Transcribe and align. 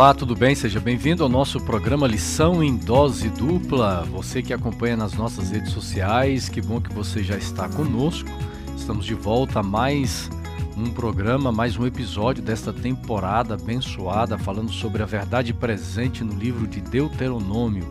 Olá, 0.00 0.14
tudo 0.14 0.34
bem? 0.34 0.54
Seja 0.54 0.80
bem-vindo 0.80 1.22
ao 1.22 1.28
nosso 1.28 1.60
programa 1.60 2.06
Lição 2.06 2.64
em 2.64 2.74
Dose 2.74 3.28
Dupla. 3.28 4.02
Você 4.10 4.40
que 4.40 4.54
acompanha 4.54 4.96
nas 4.96 5.12
nossas 5.12 5.50
redes 5.50 5.72
sociais, 5.72 6.48
que 6.48 6.62
bom 6.62 6.80
que 6.80 6.90
você 6.90 7.22
já 7.22 7.36
está 7.36 7.68
conosco. 7.68 8.26
Estamos 8.74 9.04
de 9.04 9.12
volta 9.12 9.60
a 9.60 9.62
mais 9.62 10.30
um 10.74 10.88
programa, 10.90 11.52
mais 11.52 11.76
um 11.76 11.86
episódio 11.86 12.42
desta 12.42 12.72
temporada 12.72 13.56
abençoada, 13.56 14.38
falando 14.38 14.72
sobre 14.72 15.02
a 15.02 15.06
verdade 15.06 15.52
presente 15.52 16.24
no 16.24 16.32
livro 16.32 16.66
de 16.66 16.80
Deuteronômio. 16.80 17.86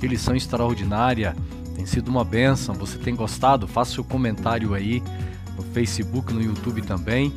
Que 0.00 0.08
lição 0.08 0.34
extraordinária! 0.34 1.36
Tem 1.76 1.84
sido 1.84 2.08
uma 2.08 2.24
benção. 2.24 2.74
Você 2.76 2.96
tem 2.96 3.14
gostado? 3.14 3.68
Faça 3.68 3.92
seu 3.92 4.04
comentário 4.04 4.72
aí 4.72 5.02
no 5.54 5.62
Facebook, 5.62 6.32
no 6.32 6.42
YouTube 6.42 6.80
também. 6.80 7.30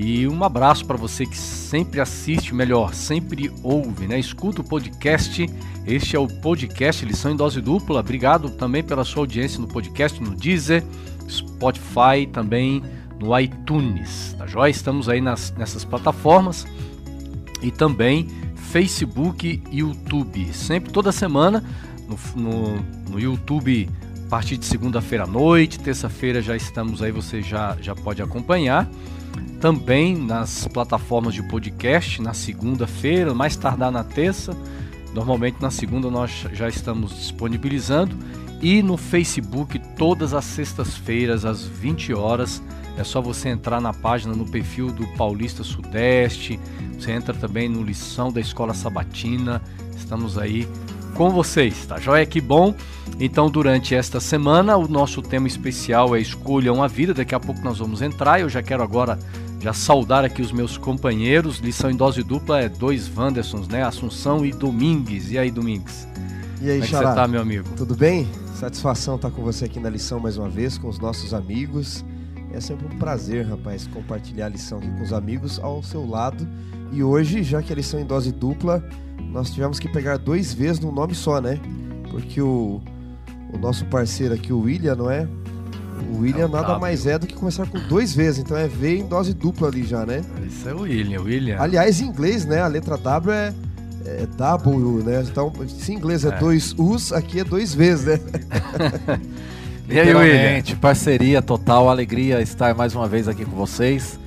E 0.00 0.28
um 0.28 0.44
abraço 0.44 0.86
para 0.86 0.96
você 0.96 1.26
que 1.26 1.36
sempre 1.36 2.00
assiste, 2.00 2.54
melhor, 2.54 2.94
sempre 2.94 3.50
ouve, 3.64 4.06
né? 4.06 4.16
Escuta 4.16 4.60
o 4.60 4.64
podcast. 4.64 5.44
Este 5.84 6.14
é 6.14 6.18
o 6.20 6.28
podcast 6.28 7.04
Lição 7.04 7.32
em 7.32 7.36
Dose 7.36 7.60
Dupla. 7.60 7.98
Obrigado 7.98 8.48
também 8.48 8.84
pela 8.84 9.04
sua 9.04 9.22
audiência 9.22 9.58
no 9.58 9.66
podcast, 9.66 10.22
no 10.22 10.36
Deezer, 10.36 10.84
Spotify, 11.28 12.28
também 12.32 12.80
no 13.18 13.36
iTunes. 13.36 14.36
Tá 14.38 14.46
joia? 14.46 14.70
Estamos 14.70 15.08
aí 15.08 15.20
nas, 15.20 15.52
nessas 15.58 15.84
plataformas 15.84 16.64
e 17.60 17.72
também 17.72 18.28
Facebook 18.54 19.60
e 19.68 19.78
YouTube. 19.78 20.54
Sempre, 20.54 20.92
toda 20.92 21.10
semana, 21.10 21.64
no, 22.06 22.40
no, 22.40 22.76
no 23.10 23.18
YouTube, 23.18 23.90
a 24.26 24.28
partir 24.30 24.58
de 24.58 24.64
segunda-feira 24.64 25.24
à 25.24 25.26
noite, 25.26 25.80
terça-feira 25.80 26.40
já 26.40 26.54
estamos 26.54 27.02
aí, 27.02 27.10
você 27.10 27.42
já, 27.42 27.76
já 27.80 27.96
pode 27.96 28.22
acompanhar 28.22 28.88
também 29.60 30.16
nas 30.16 30.66
plataformas 30.68 31.34
de 31.34 31.42
podcast 31.42 32.22
na 32.22 32.32
segunda-feira, 32.32 33.34
mais 33.34 33.56
tardar 33.56 33.90
na 33.90 34.04
terça. 34.04 34.56
Normalmente 35.14 35.60
na 35.60 35.70
segunda 35.70 36.10
nós 36.10 36.46
já 36.52 36.68
estamos 36.68 37.14
disponibilizando 37.14 38.16
e 38.60 38.82
no 38.82 38.96
Facebook 38.96 39.78
todas 39.96 40.34
as 40.34 40.44
sextas-feiras 40.44 41.44
às 41.44 41.64
20 41.64 42.12
horas. 42.14 42.62
É 42.96 43.04
só 43.04 43.20
você 43.20 43.48
entrar 43.48 43.80
na 43.80 43.92
página 43.92 44.34
no 44.34 44.44
perfil 44.44 44.90
do 44.90 45.06
Paulista 45.16 45.62
Sudeste. 45.62 46.58
Você 46.98 47.12
entra 47.12 47.32
também 47.32 47.68
no 47.68 47.82
lição 47.82 48.32
da 48.32 48.40
Escola 48.40 48.74
Sabatina. 48.74 49.62
Estamos 49.96 50.36
aí 50.36 50.68
com 51.14 51.30
vocês, 51.30 51.86
tá 51.86 51.98
joia? 51.98 52.26
Que 52.26 52.40
bom! 52.40 52.74
Então, 53.20 53.50
durante 53.50 53.94
esta 53.94 54.20
semana, 54.20 54.76
o 54.76 54.86
nosso 54.86 55.20
tema 55.20 55.48
especial 55.48 56.14
é 56.14 56.20
Escolha 56.20 56.72
uma 56.72 56.86
Vida. 56.86 57.12
Daqui 57.12 57.34
a 57.34 57.40
pouco 57.40 57.60
nós 57.62 57.78
vamos 57.78 58.00
entrar. 58.00 58.40
Eu 58.40 58.48
já 58.48 58.62
quero 58.62 58.82
agora 58.82 59.18
já 59.60 59.72
saudar 59.72 60.24
aqui 60.24 60.40
os 60.40 60.52
meus 60.52 60.76
companheiros. 60.76 61.58
Lição 61.58 61.90
em 61.90 61.96
dose 61.96 62.22
dupla 62.22 62.60
é 62.60 62.68
dois 62.68 63.10
Wandersons, 63.14 63.68
né? 63.68 63.82
Assunção 63.82 64.44
e 64.44 64.52
Domingues. 64.52 65.30
E 65.30 65.38
aí, 65.38 65.50
Domingues? 65.50 66.06
E 66.60 66.70
aí, 66.70 66.80
Como 66.80 66.84
é 66.84 66.86
que 66.86 66.94
você 66.94 67.14
tá, 67.14 67.28
meu 67.28 67.40
amigo? 67.40 67.68
Tudo 67.76 67.94
bem? 67.94 68.28
Satisfação 68.54 69.16
estar 69.16 69.30
com 69.30 69.42
você 69.42 69.66
aqui 69.66 69.78
na 69.78 69.88
lição 69.88 70.18
mais 70.18 70.36
uma 70.36 70.48
vez, 70.48 70.78
com 70.78 70.88
os 70.88 70.98
nossos 70.98 71.32
amigos. 71.32 72.04
É 72.52 72.60
sempre 72.60 72.86
um 72.86 72.98
prazer, 72.98 73.46
rapaz, 73.46 73.86
compartilhar 73.86 74.46
a 74.46 74.48
lição 74.48 74.78
aqui 74.78 74.90
com 74.90 75.02
os 75.02 75.12
amigos 75.12 75.58
ao 75.60 75.82
seu 75.82 76.08
lado. 76.08 76.48
E 76.90 77.02
hoje, 77.02 77.42
já 77.42 77.62
que 77.62 77.72
a 77.72 77.76
lição 77.76 78.00
é 78.00 78.02
em 78.02 78.06
dose 78.06 78.32
dupla, 78.32 78.82
nós 79.30 79.50
tivemos 79.50 79.78
que 79.78 79.88
pegar 79.88 80.16
dois 80.16 80.54
vezes 80.54 80.80
num 80.80 80.90
nome 80.90 81.14
só, 81.14 81.40
né? 81.40 81.60
Porque 82.10 82.40
o, 82.40 82.80
o 83.52 83.58
nosso 83.58 83.84
parceiro 83.86 84.34
aqui, 84.34 84.52
o 84.52 84.60
William, 84.60 84.96
não 84.96 85.10
é? 85.10 85.28
O 86.10 86.20
William 86.20 86.44
é 86.44 86.48
nada 86.48 86.78
mais 86.78 87.06
é 87.06 87.18
do 87.18 87.26
que 87.26 87.34
começar 87.34 87.66
com 87.66 87.78
dois 87.88 88.14
vezes, 88.14 88.40
então 88.40 88.56
é 88.56 88.68
V 88.68 88.98
em 88.98 89.06
dose 89.06 89.34
dupla 89.34 89.68
ali 89.68 89.84
já, 89.84 90.04
né? 90.04 90.22
Isso 90.46 90.68
é 90.68 90.74
o 90.74 90.80
William, 90.80 91.20
William. 91.22 91.56
Aliás, 91.58 92.00
em 92.00 92.06
inglês, 92.06 92.44
né? 92.44 92.60
A 92.60 92.66
letra 92.66 92.96
W 92.96 93.32
é, 93.32 93.52
é 94.04 94.26
W, 94.36 95.02
né? 95.04 95.22
Então, 95.22 95.52
se 95.68 95.92
em 95.92 95.96
inglês 95.96 96.24
é, 96.24 96.28
é. 96.28 96.38
dois 96.38 96.74
U's, 96.78 97.12
aqui 97.12 97.40
é 97.40 97.44
dois 97.44 97.74
V's, 97.74 98.04
né? 98.04 98.20
e 99.88 99.98
aí, 99.98 100.14
William? 100.14 100.76
Parceria 100.80 101.42
total, 101.42 101.88
alegria 101.88 102.40
estar 102.40 102.74
mais 102.74 102.94
uma 102.94 103.08
vez 103.08 103.28
aqui 103.28 103.44
com 103.44 103.56
vocês 103.56 104.18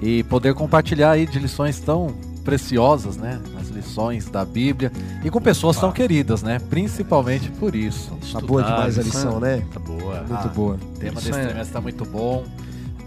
e 0.00 0.22
poder 0.24 0.54
compartilhar 0.54 1.12
aí 1.12 1.26
de 1.26 1.38
lições 1.38 1.78
tão 1.78 2.14
preciosas, 2.44 3.16
né? 3.16 3.38
Lições 3.80 4.28
da 4.28 4.44
Bíblia 4.44 4.92
e 5.24 5.30
com 5.30 5.40
pessoas 5.40 5.76
tão 5.76 5.90
queridas, 5.90 6.42
né? 6.42 6.58
Principalmente 6.58 7.50
por 7.50 7.74
isso. 7.74 8.16
Estudar, 8.22 8.40
tá 8.40 8.46
boa 8.46 8.62
demais 8.62 8.98
a 8.98 9.02
lição, 9.02 9.40
né? 9.40 9.62
Tá 9.72 9.80
boa. 9.80 10.18
Muito 10.18 10.34
ah, 10.34 10.52
boa. 10.54 10.74
O 10.74 10.98
tema 10.98 11.14
desse 11.14 11.30
trimestre 11.30 11.60
está 11.60 11.80
muito 11.80 12.04
bom. 12.04 12.44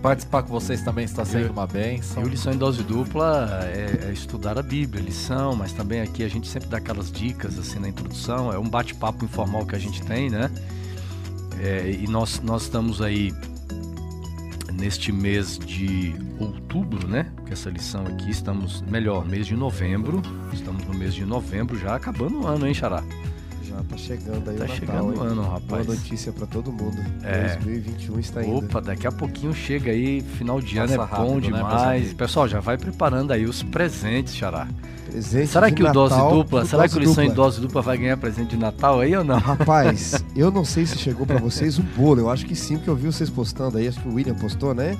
Participar 0.01 0.43
com 0.43 0.49
vocês 0.49 0.81
também 0.81 1.05
está 1.05 1.23
sendo 1.23 1.51
uma 1.51 1.65
benção. 1.65 2.23
E 2.23 2.25
o 2.25 2.29
Lição 2.29 2.51
em 2.51 2.57
Dose 2.57 2.83
Dupla 2.83 3.47
é, 3.63 4.07
é, 4.07 4.11
estudar 4.11 4.59
a 4.59 4.61
Bíblia, 4.61 5.01
lição, 5.01 5.55
mas 5.55 5.71
também 5.71 6.01
aqui 6.01 6.25
a 6.25 6.27
gente 6.27 6.45
sempre 6.45 6.67
dá 6.67 6.75
aquelas 6.77 7.09
dicas 7.09 7.57
assim 7.57 7.79
na 7.79 7.87
introdução. 7.87 8.51
É 8.51 8.59
um 8.59 8.67
bate-papo 8.67 9.23
informal 9.23 9.65
que 9.65 9.75
a 9.75 9.79
gente 9.79 10.03
tem, 10.03 10.29
né? 10.29 10.51
É, 11.61 11.89
e 11.89 12.05
nós, 12.07 12.41
nós 12.43 12.63
estamos 12.63 13.01
aí 13.01 13.33
neste 14.83 15.13
mês 15.13 15.57
de 15.57 16.13
outubro, 16.37 17.07
né? 17.07 17.31
Que 17.45 17.53
essa 17.53 17.69
lição 17.69 18.05
aqui 18.05 18.29
estamos, 18.29 18.81
melhor, 18.81 19.25
mês 19.25 19.47
de 19.47 19.55
novembro. 19.55 20.21
Estamos 20.51 20.85
no 20.85 20.93
mês 20.93 21.13
de 21.13 21.23
novembro 21.23 21.79
já 21.79 21.95
acabando 21.95 22.41
o 22.41 22.47
ano, 22.47 22.67
hein, 22.67 22.73
Xará? 22.73 23.01
Já 23.63 23.77
tá 23.81 23.95
chegando 23.95 24.49
aí 24.49 24.57
tá 24.57 24.65
o 24.65 24.67
Natal, 24.67 24.75
chegando 24.75 25.17
o 25.17 25.21
ano, 25.21 25.41
rapaz. 25.41 25.85
Boa 25.85 25.97
notícia 25.97 26.33
para 26.33 26.45
todo 26.45 26.69
mundo. 26.69 26.97
É. 27.23 27.55
2021 27.55 28.19
está 28.19 28.43
indo. 28.43 28.57
Opa, 28.57 28.81
daqui 28.81 29.07
a 29.07 29.11
pouquinho 29.11 29.53
chega 29.53 29.89
aí, 29.89 30.21
final 30.21 30.59
de 30.59 30.75
Passa 30.75 30.93
ano 30.93 31.01
é 31.01 31.05
rápido, 31.05 31.25
bom 31.25 31.35
né, 31.35 31.41
demais. 31.41 32.07
Né, 32.09 32.13
Pessoal, 32.17 32.49
já 32.49 32.59
vai 32.59 32.77
preparando 32.77 33.31
aí 33.31 33.45
os 33.45 33.63
presentes, 33.63 34.35
Xará. 34.35 34.67
Presente 35.13 35.47
será 35.47 35.69
que 35.69 35.83
Natal, 35.83 36.05
o 36.05 36.09
dose 36.09 36.35
dupla, 36.35 36.65
será 36.65 36.89
que 36.89 36.95
o 36.95 36.99
lição 36.99 37.23
dupla. 37.23 37.31
em 37.31 37.35
dose 37.35 37.61
dupla 37.61 37.81
vai 37.83 37.97
ganhar 37.99 38.17
presente 38.17 38.49
de 38.49 38.57
Natal 38.57 38.99
aí 38.99 39.15
ou 39.15 39.23
não? 39.23 39.37
Rapaz, 39.37 40.23
eu 40.35 40.49
não 40.49 40.65
sei 40.65 40.87
se 40.87 40.97
chegou 40.97 41.27
para 41.27 41.37
vocês 41.37 41.77
um 41.77 41.83
bolo. 41.95 42.21
Eu 42.21 42.29
acho 42.31 42.45
que 42.47 42.55
sim, 42.55 42.77
porque 42.77 42.89
eu 42.89 42.95
vi 42.95 43.05
vocês 43.05 43.29
postando 43.29 43.77
aí. 43.77 43.87
Acho 43.87 43.99
que 44.01 44.07
o 44.07 44.15
William 44.15 44.33
postou, 44.33 44.73
né? 44.73 44.97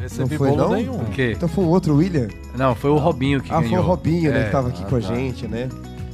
recebi 0.00 0.30
não 0.30 0.38
foi, 0.38 0.48
bolo 0.50 0.62
não? 0.62 0.72
nenhum. 0.72 0.94
O? 0.94 1.06
Então 1.18 1.48
foi 1.48 1.64
um 1.64 1.68
outro 1.68 1.96
William? 1.96 2.28
Não, 2.56 2.74
foi 2.74 2.90
o 2.90 2.96
Robinho 2.96 3.40
que 3.40 3.52
ah, 3.52 3.56
ganhou. 3.60 3.68
foi 3.70 3.78
o 3.78 3.82
Robinho, 3.82 4.30
né? 4.32 4.42
É. 4.42 4.44
Que 4.44 4.52
tava 4.52 4.68
aqui 4.68 4.82
Ah, 4.82 4.86
com 4.86 4.96
a 4.96 5.00
tá. 5.00 5.14
gente, 5.14 5.46
né? 5.48 5.68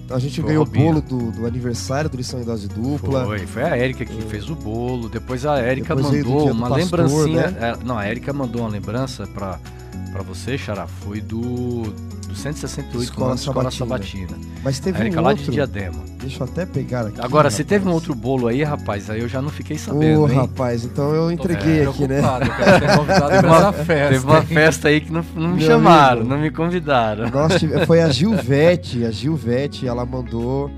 Então 0.04 0.16
a 0.16 0.20
gente 0.20 0.40
Foi 0.40 0.44
o 0.44 0.46
ganhou 0.46 0.62
o 0.62 0.66
bolo 0.66 1.00
do, 1.00 1.32
do 1.32 1.46
aniversário 1.46 2.08
do 2.08 2.16
Lição 2.16 2.40
em 2.40 2.44
Dose 2.44 2.68
Dupla. 2.68 3.24
Foi, 3.26 3.40
foi 3.40 3.62
a 3.64 3.76
Érica 3.76 4.04
que 4.04 4.22
fez 4.22 4.48
o 4.48 4.54
bolo. 4.54 5.08
Depois 5.08 5.44
a 5.44 5.58
Érica 5.58 5.94
Depois 5.94 6.24
mandou 6.24 6.50
uma 6.52 6.68
pastor, 6.70 7.00
lembrancinha. 7.00 7.48
né? 7.48 7.56
é, 7.60 7.84
não, 7.84 7.98
a 7.98 8.04
Érica 8.06 8.32
mandou 8.32 8.62
uma 8.62 8.70
lembrança 8.70 9.26
pra, 9.26 9.58
pra 10.12 10.22
você, 10.22 10.56
Xará. 10.56 10.86
Foi 10.86 11.20
do, 11.20 11.92
do 12.26 12.34
168 12.34 13.02
Escola 13.04 13.28
anos 13.30 13.40
Escola 13.40 13.70
Sabatina. 13.70 14.28
Sabatina. 14.28 14.38
Mas 14.62 14.78
teve 14.80 14.98
Érica 15.00 15.20
um 15.20 15.24
lá 15.24 15.30
outro. 15.30 15.44
de 15.44 15.50
Diadema. 15.52 16.04
Deixa 16.20 16.42
eu 16.42 16.46
até 16.46 16.66
pegar 16.66 17.06
aqui. 17.06 17.20
Agora, 17.20 17.50
se 17.50 17.62
teve 17.64 17.88
um 17.88 17.92
outro 17.92 18.14
bolo 18.14 18.48
aí, 18.48 18.62
rapaz, 18.64 19.08
aí 19.10 19.20
eu 19.20 19.28
já 19.28 19.40
não 19.40 19.48
fiquei 19.50 19.76
Ô, 19.76 19.80
sabendo, 19.80 20.28
hein? 20.28 20.36
rapaz, 20.38 20.84
então 20.84 21.14
eu 21.14 21.30
entreguei 21.30 21.84
Tô 21.84 21.90
aqui, 21.90 22.08
né? 22.08 22.20
preocupado, 22.20 22.44
eu 22.46 22.54
quero 22.56 22.78
ser 22.90 22.96
convidado 22.98 23.28
Teve 23.30 23.46
uma, 23.46 23.56
essa 23.58 23.72
festa. 23.72 24.12
teve 24.14 24.26
uma 24.26 24.42
festa 24.42 24.88
aí 24.88 25.00
que 25.00 25.12
não, 25.12 25.24
não 25.34 25.48
me 25.50 25.56
Meu 25.58 25.66
chamaram, 25.66 26.20
amigo. 26.20 26.28
não 26.34 26.38
me 26.40 26.50
convidaram. 26.50 27.24
Tive- 27.58 27.86
foi 27.86 28.00
a 28.02 28.08
Gilvete, 28.10 29.04
a 29.04 29.10
Gilvete, 29.10 29.86
ela 29.86 30.04
mandou 30.04 30.70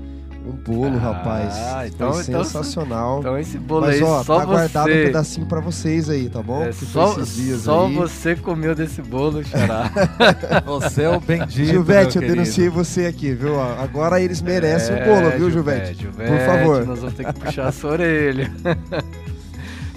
bolo, 0.73 0.95
Ah, 0.97 0.99
rapaz. 0.99 1.55
então- 1.93 2.13
foi 2.13 2.23
então- 2.23 2.43
sensacional. 2.43 3.19
Então 3.19 3.37
esse 3.37 3.57
bolo 3.57 3.81
Mas 3.87 3.95
aí 3.95 4.03
ó, 4.03 4.23
só 4.23 4.39
tá 4.39 4.45
guardado 4.45 4.89
um 4.89 4.93
você. 4.93 5.03
pedacinho 5.05 5.45
pra 5.47 5.59
vocês 5.59 6.09
aí, 6.09 6.29
tá 6.29 6.41
bom? 6.43 6.63
é, 6.63 6.69
Que 6.69 6.85
só 6.85 7.13
foi 7.13 7.23
esses 7.23 7.35
dias 7.35 7.61
só 7.61 7.87
aí. 7.87 7.95
você 7.95 8.35
comeu 8.35 8.75
desse 8.75 9.01
bolo, 9.01 9.43
Xará. 9.43 9.89
Você 10.65 11.03
é 11.03 11.09
o 11.09 11.19
bendito. 11.19 11.65
Gilvete, 11.65 12.15
eu 12.17 12.21
querido. 12.21 12.33
denunciei 12.41 12.69
você 12.69 13.05
aqui, 13.05 13.33
viu? 13.33 13.59
Agora 13.59 14.21
eles 14.21 14.41
merecem 14.41 14.95
É, 14.95 15.03
o 15.03 15.05
bolo, 15.05 15.29
viu, 15.37 15.51
Gilvete? 15.51 15.93
Gilvete, 16.01 16.29
Por 16.31 16.39
favor. 16.45 16.85
Nós 16.85 16.99
vamos 16.99 17.13
ter 17.15 17.25
que 17.25 17.39
puxar 17.39 17.67
a 17.67 17.71
sua 17.71 17.91
orelha. 17.91 18.51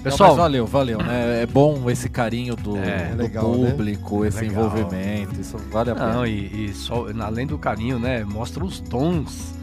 Não, 0.03 0.11
Pessoal, 0.11 0.29
mas 0.31 0.37
valeu, 0.39 0.65
valeu, 0.67 0.97
né? 0.97 1.43
É 1.43 1.45
bom 1.45 1.89
esse 1.89 2.09
carinho 2.09 2.57
do, 2.57 2.75
É, 2.77 3.11
do 3.15 3.21
legal, 3.23 3.55
né? 3.55 3.71
público, 3.71 4.25
esse 4.25 4.41
Legal. 4.41 4.65
envolvimento, 4.65 5.39
isso 5.39 5.57
vale 5.71 5.91
a 5.91 5.95
pena. 5.95 6.13
não, 6.13 6.27
e, 6.27 6.65
e 6.65 6.73
só, 6.73 7.05
além 7.21 7.47
do 7.47 7.57
carinho, 7.57 7.97
né? 7.97 8.21
Mostra 8.25 8.65
os 8.65 8.81
dons 8.81 9.53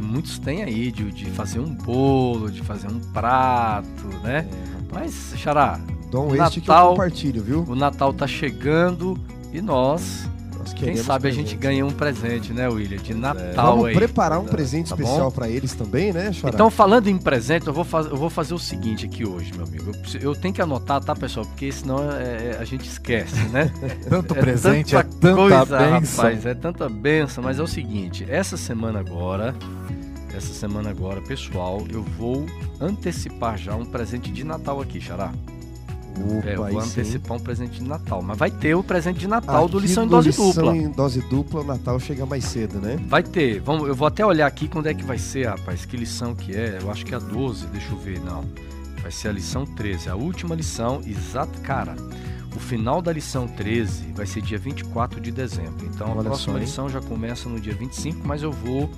que 0.00 0.06
muitos 0.06 0.38
têm 0.38 0.62
aí 0.62 0.90
de, 0.90 1.10
de 1.12 1.26
fazer 1.26 1.60
um 1.60 1.74
bolo, 1.74 2.50
de 2.50 2.62
fazer 2.62 2.88
um 2.88 2.98
prato, 3.12 4.06
né? 4.22 4.46
Mas, 4.92 5.34
Xará, 5.36 5.78
Dom 6.10 6.34
este 6.34 6.60
que 6.60 6.70
eu 6.70 6.74
Natal- 6.74 6.90
compartilho, 6.90 7.42
viu? 7.42 7.64
o 7.68 7.74
Natal 7.76 8.12
tá 8.12 8.26
chegando 8.26 9.18
e 9.52 9.60
nós, 9.60 10.28
Nós 10.60 10.72
quem 10.74 10.94
sabe 10.96 11.26
a 11.28 11.30
gente 11.30 11.56
ganha 11.56 11.84
um 11.86 11.90
presente, 11.90 12.52
né, 12.52 12.68
William? 12.68 12.98
De 12.98 13.14
Natal 13.14 13.72
Vamos 13.72 13.86
aí. 13.86 13.94
preparar 13.94 14.38
um 14.38 14.42
Verdade. 14.42 14.56
presente 14.56 14.88
Tá 14.90 14.94
especial 14.94 15.32
pra 15.32 15.48
eles 15.48 15.72
também, 15.74 16.12
né, 16.12 16.32
Xará? 16.32 16.52
Então, 16.54 16.70
falando 16.70 17.08
em 17.08 17.16
presente, 17.16 17.66
eu 17.66 17.72
vou, 17.72 17.82
faz, 17.84 18.06
eu 18.06 18.16
vou 18.16 18.28
fazer 18.30 18.52
o 18.54 18.58
seguinte 18.58 19.06
aqui 19.06 19.26
hoje, 19.26 19.52
meu 19.54 19.64
amigo. 19.66 19.90
Eu, 20.20 20.34
tenho 20.36 20.52
que 20.52 20.60
anotar, 20.60 21.02
tá, 21.02 21.16
pessoal? 21.16 21.46
Porque 21.46 21.72
senão 21.72 21.98
é- 22.12 22.50
é- 22.52 22.58
a 22.60 22.64
gente 22.64 22.86
esquece, 22.86 23.34
né? 23.48 23.72
Tanto 24.08 24.34
É 24.34 24.40
presente, 24.40 24.94
é 24.94 25.02
tanta 25.02 25.16
tanta 25.18 25.34
coisa, 25.36 25.78
bênção. 25.78 26.24
rapaz, 26.24 26.46
é 26.46 26.54
tanta 26.54 26.88
benção, 26.88 27.42
mas 27.42 27.58
é 27.58 27.62
o 27.62 27.66
seguinte, 27.66 28.26
essa 28.28 28.56
semana 28.56 29.00
agora, 29.00 29.54
essa 30.36 30.52
semana 30.52 30.90
agora, 30.90 31.20
pessoal, 31.22 31.82
eu 31.90 32.02
vou 32.02 32.44
antecipar 32.80 33.56
já 33.58 33.74
um 33.74 33.84
presente 33.84 34.30
de 34.30 34.44
Natal 34.44 34.80
aqui, 34.80 35.00
Xará. 35.00 35.32
Opa, 36.18 36.48
é, 36.48 36.54
eu 36.54 36.66
vou 36.66 36.80
antecipar 36.80 37.36
sim. 37.36 37.42
um 37.42 37.44
presente 37.44 37.80
de 37.80 37.88
Natal. 37.88 38.22
Mas 38.22 38.38
vai 38.38 38.50
ter 38.50 38.74
o 38.74 38.82
presente 38.82 39.18
de 39.18 39.28
Natal 39.28 39.64
aqui 39.64 39.72
do 39.72 39.78
Lição 39.78 40.04
em 40.04 40.08
Dose 40.08 40.28
lição 40.28 40.52
Dupla. 40.52 40.76
em 40.76 40.90
Dose 40.90 41.20
Dupla, 41.28 41.60
o 41.60 41.64
Natal 41.64 42.00
chega 42.00 42.26
mais 42.26 42.44
cedo, 42.44 42.78
né? 42.78 42.98
Vai 43.06 43.22
ter. 43.22 43.60
Vamos, 43.60 43.88
eu 43.88 43.94
vou 43.94 44.06
até 44.06 44.24
olhar 44.24 44.46
aqui 44.46 44.68
quando 44.68 44.86
é 44.86 44.94
que 44.94 45.04
vai 45.04 45.18
ser, 45.18 45.46
rapaz. 45.46 45.84
Que 45.84 45.96
lição 45.96 46.34
que 46.34 46.54
é? 46.54 46.78
Eu 46.80 46.90
acho 46.90 47.04
que 47.04 47.14
é 47.14 47.16
a 47.16 47.20
12, 47.20 47.66
deixa 47.66 47.90
eu 47.92 47.98
ver. 47.98 48.20
Não. 48.20 48.44
Vai 49.02 49.10
ser 49.10 49.28
a 49.28 49.32
lição 49.32 49.64
13. 49.64 50.10
A 50.10 50.16
última 50.16 50.54
lição, 50.54 51.00
exato. 51.06 51.58
Cara, 51.62 51.96
o 52.54 52.60
final 52.60 53.00
da 53.00 53.12
lição 53.12 53.46
13 53.46 54.12
vai 54.14 54.26
ser 54.26 54.42
dia 54.42 54.58
24 54.58 55.20
de 55.20 55.30
dezembro. 55.30 55.86
Então 55.86 56.10
Olha 56.10 56.20
a 56.20 56.24
próxima 56.24 56.54
só, 56.54 56.58
lição 56.58 56.88
já 56.88 57.00
começa 57.00 57.48
no 57.48 57.60
dia 57.60 57.74
25, 57.74 58.26
mas 58.26 58.42
eu 58.42 58.52
vou. 58.52 58.90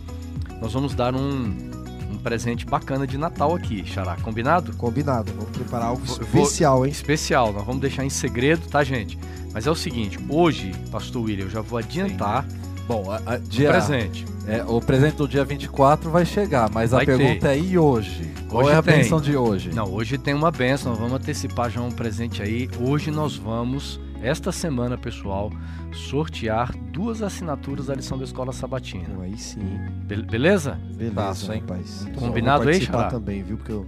Nós 0.60 0.72
vamos 0.72 0.94
dar 0.94 1.14
um, 1.14 1.72
um 2.12 2.18
presente 2.18 2.66
bacana 2.66 3.06
de 3.06 3.16
Natal 3.16 3.54
aqui, 3.54 3.84
Xará. 3.84 4.16
Combinado? 4.16 4.74
Combinado. 4.76 5.32
Vamos 5.32 5.50
preparar 5.50 5.88
algo 5.88 6.04
especial, 6.04 6.76
vou, 6.76 6.86
hein? 6.86 6.92
Especial. 6.92 7.52
Nós 7.52 7.64
vamos 7.64 7.80
deixar 7.80 8.04
em 8.04 8.10
segredo, 8.10 8.66
tá, 8.68 8.84
gente? 8.84 9.18
Mas 9.52 9.66
é 9.66 9.70
o 9.70 9.74
seguinte: 9.74 10.18
hoje, 10.28 10.72
Pastor 10.90 11.22
William, 11.22 11.44
eu 11.44 11.50
já 11.50 11.60
vou 11.60 11.78
adiantar. 11.78 12.44
Sim. 12.48 12.62
Bom, 12.86 13.10
a, 13.10 13.34
a, 13.34 13.38
dia, 13.38 13.70
presente. 13.70 14.24
É, 14.46 14.64
o 14.64 14.80
presente 14.80 15.16
do 15.16 15.28
dia 15.28 15.44
24 15.44 16.10
vai 16.10 16.26
chegar, 16.26 16.68
mas 16.70 16.90
vai 16.90 17.04
a 17.04 17.06
pergunta 17.06 17.40
ter. 17.40 17.48
é 17.48 17.58
e 17.58 17.78
hoje? 17.78 18.32
Qual 18.48 18.64
hoje 18.64 18.74
é 18.74 18.76
a 18.76 18.82
tem. 18.82 18.96
benção 18.96 19.20
de 19.20 19.36
hoje? 19.36 19.70
Não, 19.72 19.90
hoje 19.92 20.18
tem 20.18 20.34
uma 20.34 20.50
benção, 20.50 20.90
nós 20.90 20.98
vamos 21.00 21.14
antecipar 21.14 21.70
já 21.70 21.80
um 21.80 21.90
presente 21.90 22.42
aí. 22.42 22.68
Hoje 22.80 23.10
nós 23.10 23.36
vamos, 23.36 24.00
esta 24.22 24.52
semana, 24.52 24.96
pessoal, 24.96 25.50
sortear 25.92 26.72
duas 26.92 27.22
assinaturas 27.22 27.86
da 27.86 27.94
lição 27.94 28.16
da 28.16 28.24
Escola 28.24 28.52
Sabatina. 28.52 29.04
Então, 29.08 29.20
aí 29.22 29.36
sim. 29.36 29.60
Be 30.06 30.22
beleza? 30.22 30.78
Beleza, 30.94 31.14
Passo, 31.14 31.52
hein? 31.52 31.60
rapaz. 31.60 32.06
Combinado 32.16 32.68
aí, 32.68 32.80
Xará? 32.80 33.08
também, 33.08 33.42
viu? 33.42 33.56
Porque 33.56 33.72
eu 33.72 33.86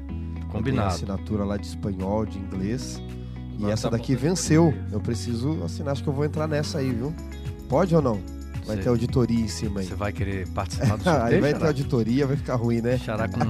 Combinado. 0.49 0.63
tenho 0.63 0.83
assinatura 0.83 1.45
lá 1.45 1.57
de 1.57 1.67
espanhol, 1.67 2.27
de 2.27 2.39
inglês. 2.39 3.01
E 3.59 3.71
essa 3.71 3.89
tá 3.89 3.97
daqui 3.97 4.17
venceu. 4.17 4.75
Eu 4.91 5.01
preciso 5.01 5.63
assinar, 5.63 5.93
acho 5.93 6.03
que 6.03 6.09
eu 6.09 6.13
vou 6.13 6.25
entrar 6.25 6.49
nessa 6.49 6.79
aí, 6.79 6.91
viu? 6.93 7.15
Pode 7.69 7.95
ou 7.95 8.03
não? 8.03 8.21
Vai 8.67 8.79
ter 8.79 8.89
auditoria 8.89 9.39
em 9.41 9.49
cima 9.49 9.81
aí. 9.81 9.87
Você 9.87 9.95
vai 9.95 10.11
querer 10.11 10.49
participar 10.49 10.97
do 10.97 11.05
sorteio? 11.05 11.27
aí 11.27 11.41
vai 11.41 11.55
ter 11.55 11.67
auditoria, 11.67 12.27
vai 12.27 12.37
ficar 12.37 12.55
ruim, 12.57 12.81
né? 12.81 12.97
Xará 12.97 13.29
com, 13.29 13.41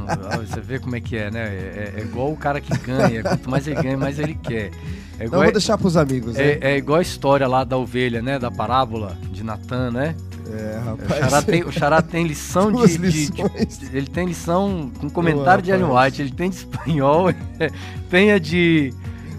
você 0.44 0.60
vê 0.60 0.78
como 0.81 0.96
é 0.96 1.00
que 1.00 1.16
é, 1.16 1.31
né? 1.31 1.40
É, 1.44 1.94
é, 1.96 2.00
igual 2.02 2.32
o 2.32 2.36
cara 2.36 2.60
que 2.60 2.76
ganha. 2.78 3.22
Quanto 3.22 3.48
mais 3.48 3.66
ele 3.66 3.81
ganha, 3.81 3.96
mais 3.96 4.19
ele 4.19 4.34
quer. 4.34 4.72
É 5.19 5.26
igual, 5.26 5.40
Não, 5.40 5.46
vou 5.46 5.52
deixar 5.52 5.78
pros 5.78 5.96
amigos, 5.96 6.37
é, 6.37 6.56
né? 6.56 6.58
é, 6.61 6.76
igual 6.76 6.99
a 6.99 7.02
história 7.02 7.46
lá 7.46 7.64
da 7.64 7.76
ovelha, 7.76 8.20
né? 8.20 8.38
Da 8.38 8.50
parábola 8.50 9.16
de 9.31 9.44
Natan, 9.44 9.90
né? 9.90 10.14
É, 10.50 10.78
rapaz. 10.84 11.11
O 11.11 11.14
Xará 11.14 11.43
tem, 11.43 11.64
o 11.64 11.72
Xará 11.72 12.02
tem 12.02 12.26
lição 12.26 12.72
de, 12.72 12.99
de, 12.99 13.31
de, 13.31 13.96
Ele 13.96 14.06
tem 14.06 14.26
lição 14.26 14.90
com 15.00 15.08
comentário 15.08 15.62
de 15.62 15.70
Ellen 15.70 15.90
White, 15.90 16.20
ele 16.20 16.32
tem 16.32 16.50
de 16.50 16.56
espanhol, 16.56 17.32
tem 18.11 18.31
a 18.32 18.38
de 18.38 18.93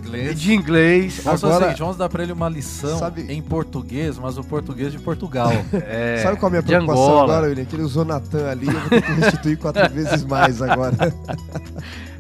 inglês. 0.06 0.40
De 0.40 0.54
inglês. 0.54 1.28
Agora, 1.28 1.66
seguinte, 1.66 1.80
vamos 1.80 1.98
dar 1.98 2.10
para 2.10 2.24
ele 2.24 2.32
uma 2.32 2.50
lição 2.50 2.98
sabe, 2.98 3.32
em 3.32 3.42
português, 3.42 4.18
mas 4.18 4.38
o 4.38 4.44
português 4.44 4.92
de 4.92 5.00
Portugal. 5.00 5.52
É, 5.88 6.20
sabe 6.24 6.38
qual 6.40 6.48
é 6.48 6.58
a 6.58 6.62
minha 6.62 6.64
preocupação 6.64 7.24
agora, 7.24 7.48
William? 7.48 7.66
Que 7.66 7.76
ele 7.76 7.84
usou 7.84 8.06
Natan 8.06 8.50
ali, 8.50 8.68
eu 8.68 8.74
vou 8.74 8.90
ter 8.90 9.02
que 9.02 9.12
restituir 9.12 9.58
quatro 9.58 9.88
vezes 9.94 10.24
mais 10.24 10.62
agora. 10.62 11.14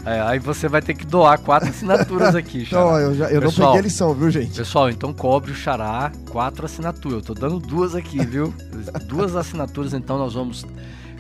É, 0.06 0.22
aí 0.22 0.38
você 0.38 0.68
vai 0.68 0.84
ter 0.84 0.94
que 0.94 1.04
doar 1.04 1.40
quatro 1.40 1.68
assinaturas 1.68 2.36
aqui, 2.38 2.64
Xará. 2.64 2.84
Então, 2.84 3.00
eu, 3.00 3.16
já, 3.16 3.32
eu 3.32 3.42
pessoal, 3.42 3.70
não 3.70 3.76
peguei 3.76 3.90
lição, 3.90 4.14
viu, 4.14 4.30
gente? 4.30 4.56
Pessoal, 4.56 4.90
então 4.90 5.12
cobre 5.12 5.52
o 5.52 5.56
Xará 5.56 6.12
quatro 6.30 6.64
assinaturas. 6.64 7.18
Eu 7.18 7.22
tô 7.24 7.34
dando 7.34 7.60
duas 7.60 7.96
aqui, 7.96 8.24
viu? 8.24 8.54
duas 9.08 9.36
assinaturas, 9.36 9.96
então 9.96 10.20
nós 10.20 10.36
vamos 10.36 10.64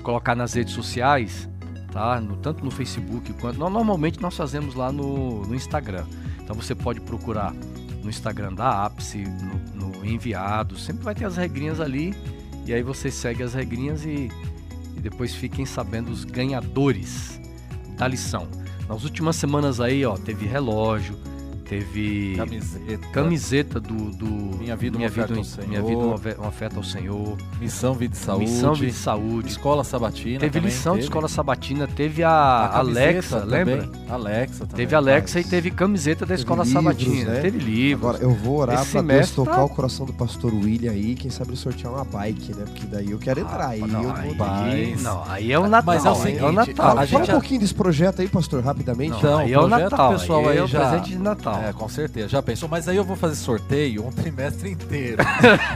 colocar 0.03 0.35
nas 0.35 0.53
redes 0.53 0.75
sociais, 0.75 1.49
tá? 1.91 2.21
No, 2.21 2.37
tanto 2.37 2.63
no 2.63 2.69
Facebook 2.69 3.33
quanto. 3.33 3.57
Normalmente 3.57 4.21
nós 4.21 4.37
fazemos 4.37 4.75
lá 4.75 4.91
no, 4.91 5.41
no 5.41 5.55
Instagram. 5.55 6.05
Então 6.43 6.55
você 6.55 6.75
pode 6.75 7.01
procurar 7.01 7.55
no 8.03 8.09
Instagram 8.09 8.53
da 8.53 8.85
Ápice, 8.85 9.17
no, 9.73 9.89
no 9.89 10.05
Enviados, 10.05 10.85
sempre 10.85 11.03
vai 11.03 11.15
ter 11.15 11.25
as 11.25 11.37
regrinhas 11.37 11.79
ali. 11.79 12.13
E 12.67 12.73
aí 12.73 12.83
você 12.83 13.09
segue 13.09 13.41
as 13.41 13.55
regrinhas 13.55 14.05
e, 14.05 14.29
e 14.95 14.99
depois 14.99 15.33
fiquem 15.33 15.65
sabendo 15.65 16.11
os 16.11 16.23
ganhadores 16.23 17.41
da 17.97 18.07
lição. 18.07 18.47
Nas 18.87 19.03
últimas 19.03 19.35
semanas 19.35 19.79
aí, 19.79 20.05
ó, 20.05 20.15
teve 20.15 20.45
relógio, 20.45 21.17
Teve 21.67 22.35
camiseta, 22.35 23.07
camiseta 23.11 23.79
do, 23.79 24.11
do 24.11 24.25
Minha 24.25 24.75
Vida, 24.75 24.97
minha 24.97 25.09
vida, 25.09 25.33
ao 25.33 25.67
minha 25.67 25.81
vida 25.81 25.97
uma, 25.97 26.47
oferta 26.47 26.77
ao 26.77 26.83
Senhor. 26.83 27.37
Missão 27.59 27.95
Vida 27.95 28.13
e 28.13 28.17
Saúde. 28.17 28.51
Missão 28.51 28.73
Vida 28.75 28.91
e 28.91 28.93
Saúde. 28.93 29.47
Escola 29.49 29.83
Sabatina. 29.83 30.39
Teve 30.39 30.59
lição 30.59 30.93
teve. 30.93 31.01
de 31.01 31.09
Escola 31.09 31.27
Sabatina, 31.27 31.87
teve 31.87 32.23
a, 32.23 32.29
a 32.29 32.77
Alexa, 32.77 33.43
lembra? 33.43 33.89
Alexa 34.07 34.67
também. 34.67 34.85
Teve 34.85 34.95
Alexa 34.95 35.39
mas... 35.39 35.47
e 35.47 35.49
teve 35.49 35.71
camiseta 35.71 36.19
da 36.19 36.35
teve 36.35 36.41
Escola 36.41 36.63
livros, 36.63 36.83
Sabatina. 36.83 37.31
Né? 37.31 37.41
Teve 37.41 37.57
livros. 37.57 38.09
Agora 38.09 38.23
eu 38.23 38.35
vou 38.35 38.57
orar 38.57 38.85
para 38.85 39.01
Deus 39.01 39.31
tocar 39.31 39.55
tá... 39.55 39.63
o 39.63 39.69
coração 39.69 40.05
do 40.05 40.13
pastor 40.13 40.53
William 40.53 40.91
aí, 40.91 41.15
quem 41.15 41.31
sabe 41.31 41.55
sortear 41.57 41.93
uma 41.93 42.03
bike, 42.05 42.53
né? 42.53 42.65
Porque 42.65 42.85
daí 42.85 43.09
eu 43.09 43.17
quero 43.17 43.39
entrar 43.39 43.65
ah, 43.65 43.69
aí. 43.69 43.81
Não, 43.81 44.03
eu 44.03 44.11
aí, 44.39 44.95
não, 45.01 45.23
aí 45.27 45.51
é 45.51 45.57
o 45.57 45.67
Natal. 45.67 45.95
Mas 45.95 46.05
é 46.05 46.09
o 46.11 46.15
seguinte, 46.15 46.43
é 46.43 46.45
o 46.45 46.51
Natal. 46.51 47.07
Fala 47.07 47.23
um 47.23 47.27
pouquinho 47.27 47.59
desse 47.59 47.73
projeto 47.73 48.21
aí, 48.21 48.27
pastor, 48.27 48.63
rapidamente. 48.63 49.23
Não, 49.23 49.39
aí 49.39 49.51
é 49.51 49.59
o 49.59 49.67
Natal, 49.67 50.13
pessoal 50.13 50.47
aí 50.47 50.57
é 50.57 50.63
o 50.63 50.69
presente 50.69 51.09
de 51.09 51.17
Natal. 51.17 51.54
É, 51.63 51.73
com 51.73 51.87
certeza 51.87 52.29
já 52.29 52.41
pensou? 52.41 52.67
Mas 52.67 52.87
aí 52.87 52.97
eu 52.97 53.03
vou 53.03 53.15
fazer 53.15 53.35
sorteio 53.35 54.05
um 54.05 54.11
trimestre 54.11 54.71
inteiro. 54.71 55.23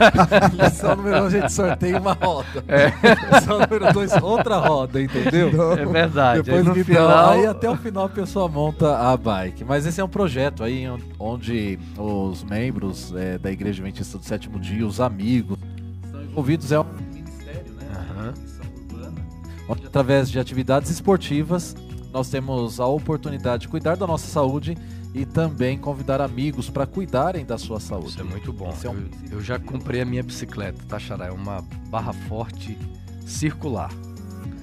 Lição 0.52 0.96
número 0.96 1.22
um, 1.22 1.26
a 1.26 1.30
gente 1.30 1.52
sorteia 1.52 1.98
uma 1.98 2.12
roda. 2.12 2.64
É. 2.68 2.92
Lição 3.34 3.58
número 3.60 3.92
dois, 3.92 4.12
outra 4.22 4.58
roda, 4.58 5.00
entendeu? 5.00 5.52
Não. 5.52 5.72
É 5.72 5.84
verdade. 5.84 6.42
Depois 6.42 6.66
aí, 6.66 6.78
no 6.78 6.84
final... 6.84 7.30
aí 7.30 7.46
até 7.46 7.70
o 7.70 7.76
final 7.76 8.04
a 8.04 8.08
pessoa 8.08 8.48
monta 8.48 8.96
a 8.98 9.16
bike. 9.16 9.64
Mas 9.64 9.86
esse 9.86 10.00
é 10.00 10.04
um 10.04 10.08
projeto 10.08 10.62
aí 10.62 10.86
onde 11.18 11.78
os 11.98 12.42
membros 12.44 13.14
é, 13.14 13.38
da 13.38 13.50
Igreja 13.50 13.82
Adventista 13.82 14.18
do 14.18 14.24
Sétimo 14.24 14.58
Dia, 14.58 14.86
os 14.86 15.00
amigos, 15.00 15.58
estão 16.04 16.22
envolvidos. 16.22 16.72
É 16.72 16.80
um 16.80 16.84
ministério, 16.84 17.72
né? 17.74 17.86
Uhum. 18.16 18.96
Urbana. 18.96 19.26
Onde, 19.68 19.86
através 19.86 20.30
de 20.30 20.38
atividades 20.38 20.90
esportivas, 20.90 21.76
nós 22.12 22.28
temos 22.28 22.80
a 22.80 22.86
oportunidade 22.86 23.62
de 23.62 23.68
cuidar 23.68 23.96
da 23.96 24.06
nossa 24.06 24.26
saúde 24.26 24.76
e 25.12 25.24
também 25.24 25.76
convidar 25.76 26.20
amigos 26.20 26.70
para 26.70 26.86
cuidarem 26.86 27.44
da 27.44 27.58
sua 27.58 27.80
saúde. 27.80 28.10
Isso 28.10 28.20
é 28.20 28.24
muito 28.24 28.52
bom. 28.52 28.74
É 28.82 28.88
um... 28.88 28.94
eu, 28.94 29.10
eu, 29.32 29.42
já 29.42 29.58
comprei 29.58 30.00
a 30.00 30.04
minha 30.04 30.22
bicicleta, 30.22 30.82
tá, 30.88 30.98
Xará? 30.98 31.26
É 31.26 31.32
uma 31.32 31.62
barra 31.88 32.12
forte 32.12 32.78
circular. 33.26 33.90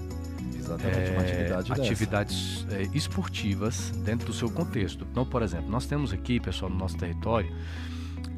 Exatamente, 0.64 0.98
é, 0.98 1.12
uma 1.12 1.22
atividade 1.22 1.72
atividades 1.72 2.68
é, 2.72 2.82
esportivas 2.94 3.92
dentro 4.04 4.28
do 4.28 4.34
seu 4.34 4.50
contexto. 4.50 5.06
Então, 5.10 5.26
por 5.26 5.42
exemplo, 5.42 5.70
nós 5.70 5.86
temos 5.86 6.14
aqui, 6.14 6.40
pessoal, 6.40 6.72
no 6.72 6.78
nosso 6.78 6.98
território, 6.98 7.54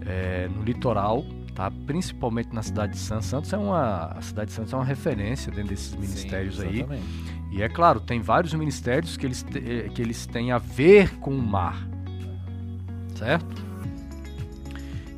é, 0.06 0.48
no 0.48 0.64
litoral, 0.64 1.24
tá? 1.54 1.72
Principalmente 1.86 2.54
na 2.54 2.64
cidade 2.64 2.94
de 2.94 3.00
Santos. 3.00 3.28
Santos 3.28 3.54
é 3.54 3.58
uma, 3.58 4.08
a 4.08 4.22
cidade 4.22 4.50
de 4.50 4.56
Santos 4.56 4.74
é 4.74 4.76
uma 4.76 4.86
referência 4.86 5.52
dentro 5.52 5.70
desses 5.70 5.96
ministérios 5.96 6.58
Sim, 6.58 6.68
aí. 6.68 6.86
E 7.52 7.62
é 7.62 7.70
claro, 7.70 8.00
tem 8.00 8.22
vários 8.22 8.54
ministérios 8.54 9.16
que 9.16 9.26
eles, 9.26 9.44
te, 9.44 9.58
eh, 9.58 9.90
que 9.90 10.02
eles 10.02 10.26
têm 10.26 10.52
a 10.52 10.58
ver 10.58 11.18
com 11.20 11.32
o 11.32 11.42
mar, 11.42 11.88
certo? 13.16 13.65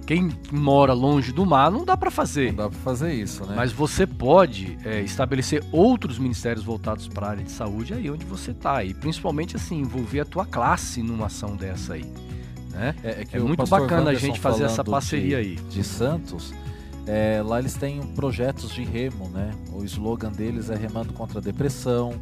Quem 0.08 0.32
mora 0.54 0.94
longe 0.94 1.34
do 1.34 1.46
mar 1.46 1.70
não 1.70 1.84
dá 1.84 1.98
para 1.98 2.10
fazer. 2.10 2.54
Não 2.54 2.64
dá 2.64 2.70
para 2.70 2.80
fazer 2.80 3.14
isso, 3.14 3.46
né? 3.46 3.54
Mas 3.58 3.74
você 3.74 4.08
pode 4.08 4.78
é, 4.86 5.02
estabelecer 5.02 5.62
outros 5.70 6.18
ministérios 6.18 6.64
voltados 6.64 7.10
para 7.10 7.28
a 7.28 7.30
área 7.32 7.44
de 7.44 7.52
saúde 7.52 7.94
aí 7.94 8.10
onde 8.10 8.24
você 8.26 8.52
está 8.52 8.82
e 8.86 8.94
principalmente 8.94 9.58
assim 9.58 9.82
envolver 9.82 10.22
a 10.22 10.26
tua 10.26 10.46
classe 10.46 11.04
numa 11.04 11.26
ação 11.26 11.58
dessa 11.58 11.96
aí. 11.96 12.06
Né? 12.72 12.96
É, 13.04 13.10
é, 13.10 13.28
é 13.34 13.40
muito 13.40 13.68
bacana 13.68 14.12
a 14.12 14.14
gente 14.14 14.40
fazer 14.40 14.64
essa 14.64 14.82
parceria 14.82 15.44
de, 15.44 15.50
aí. 15.50 15.56
De 15.70 15.84
Santos, 15.84 16.54
é, 17.06 17.44
lá 17.46 17.60
eles 17.60 17.74
têm 17.74 18.02
projetos 18.16 18.72
de 18.72 18.86
remo, 18.86 19.28
né? 19.28 19.52
O 19.74 19.84
slogan 19.84 20.32
deles 20.32 20.70
é 20.70 20.76
remando 20.76 21.12
contra 21.12 21.40
a 21.40 21.42
depressão. 21.42 22.14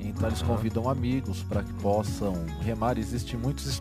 Então 0.00 0.28
eles 0.28 0.42
convidam 0.42 0.88
amigos 0.88 1.44
para 1.44 1.62
que 1.62 1.72
possam 1.74 2.34
remar. 2.60 2.98
Existem 2.98 3.38
muitos 3.38 3.80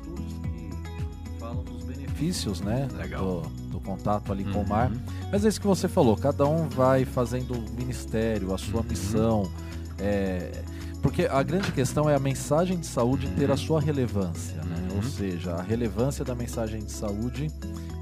benefícios, 2.19 2.59
né? 2.61 2.87
Legal. 2.97 3.41
Do, 3.41 3.69
do 3.69 3.79
contato 3.79 4.31
ali 4.31 4.43
uhum. 4.43 4.51
com 4.51 4.61
o 4.61 4.67
mar. 4.67 4.91
Uhum. 4.91 4.99
Mas 5.31 5.45
é 5.45 5.47
isso 5.47 5.59
que 5.59 5.67
você 5.67 5.87
falou. 5.87 6.17
Cada 6.17 6.45
um 6.45 6.67
vai 6.67 7.05
fazendo 7.05 7.53
o 7.53 7.69
ministério, 7.71 8.53
a 8.53 8.57
sua 8.57 8.81
uhum. 8.81 8.87
missão. 8.87 9.51
É, 9.97 10.63
porque 11.01 11.25
a 11.25 11.41
grande 11.41 11.71
questão 11.71 12.09
é 12.09 12.15
a 12.15 12.19
mensagem 12.19 12.77
de 12.77 12.85
saúde 12.85 13.27
ter 13.37 13.49
a 13.49 13.57
sua 13.57 13.79
relevância, 13.79 14.61
né? 14.63 14.87
Ou 14.91 14.97
uhum. 14.97 15.03
seja, 15.03 15.53
a 15.53 15.61
relevância 15.61 16.25
da 16.25 16.35
mensagem 16.35 16.83
de 16.83 16.91
saúde 16.91 17.49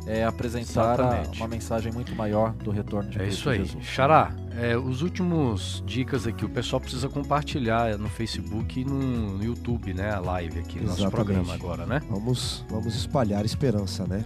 é 0.07 0.23
apresentar 0.23 0.99
a, 1.01 1.23
uma 1.35 1.47
mensagem 1.47 1.91
muito 1.91 2.15
maior 2.15 2.53
do 2.53 2.71
retorno 2.71 3.09
de 3.09 3.21
É 3.21 3.27
isso 3.27 3.49
aí. 3.49 3.59
Jesus. 3.59 3.83
Xará, 3.83 4.31
é, 4.57 4.77
os 4.77 5.01
últimos 5.01 5.83
dicas 5.85 6.25
aqui, 6.25 6.45
o 6.45 6.49
pessoal 6.49 6.79
precisa 6.79 7.09
compartilhar 7.09 7.97
no 7.97 8.09
Facebook 8.09 8.79
e 8.79 8.85
no, 8.85 9.37
no 9.37 9.43
YouTube, 9.43 9.93
né? 9.93 10.11
A 10.11 10.19
live 10.19 10.59
aqui, 10.59 10.79
no 10.79 10.87
nosso 10.87 11.09
programa 11.11 11.53
agora, 11.53 11.85
né? 11.85 12.01
Vamos, 12.09 12.65
vamos 12.69 12.95
espalhar 12.95 13.45
esperança, 13.45 14.07
né? 14.07 14.23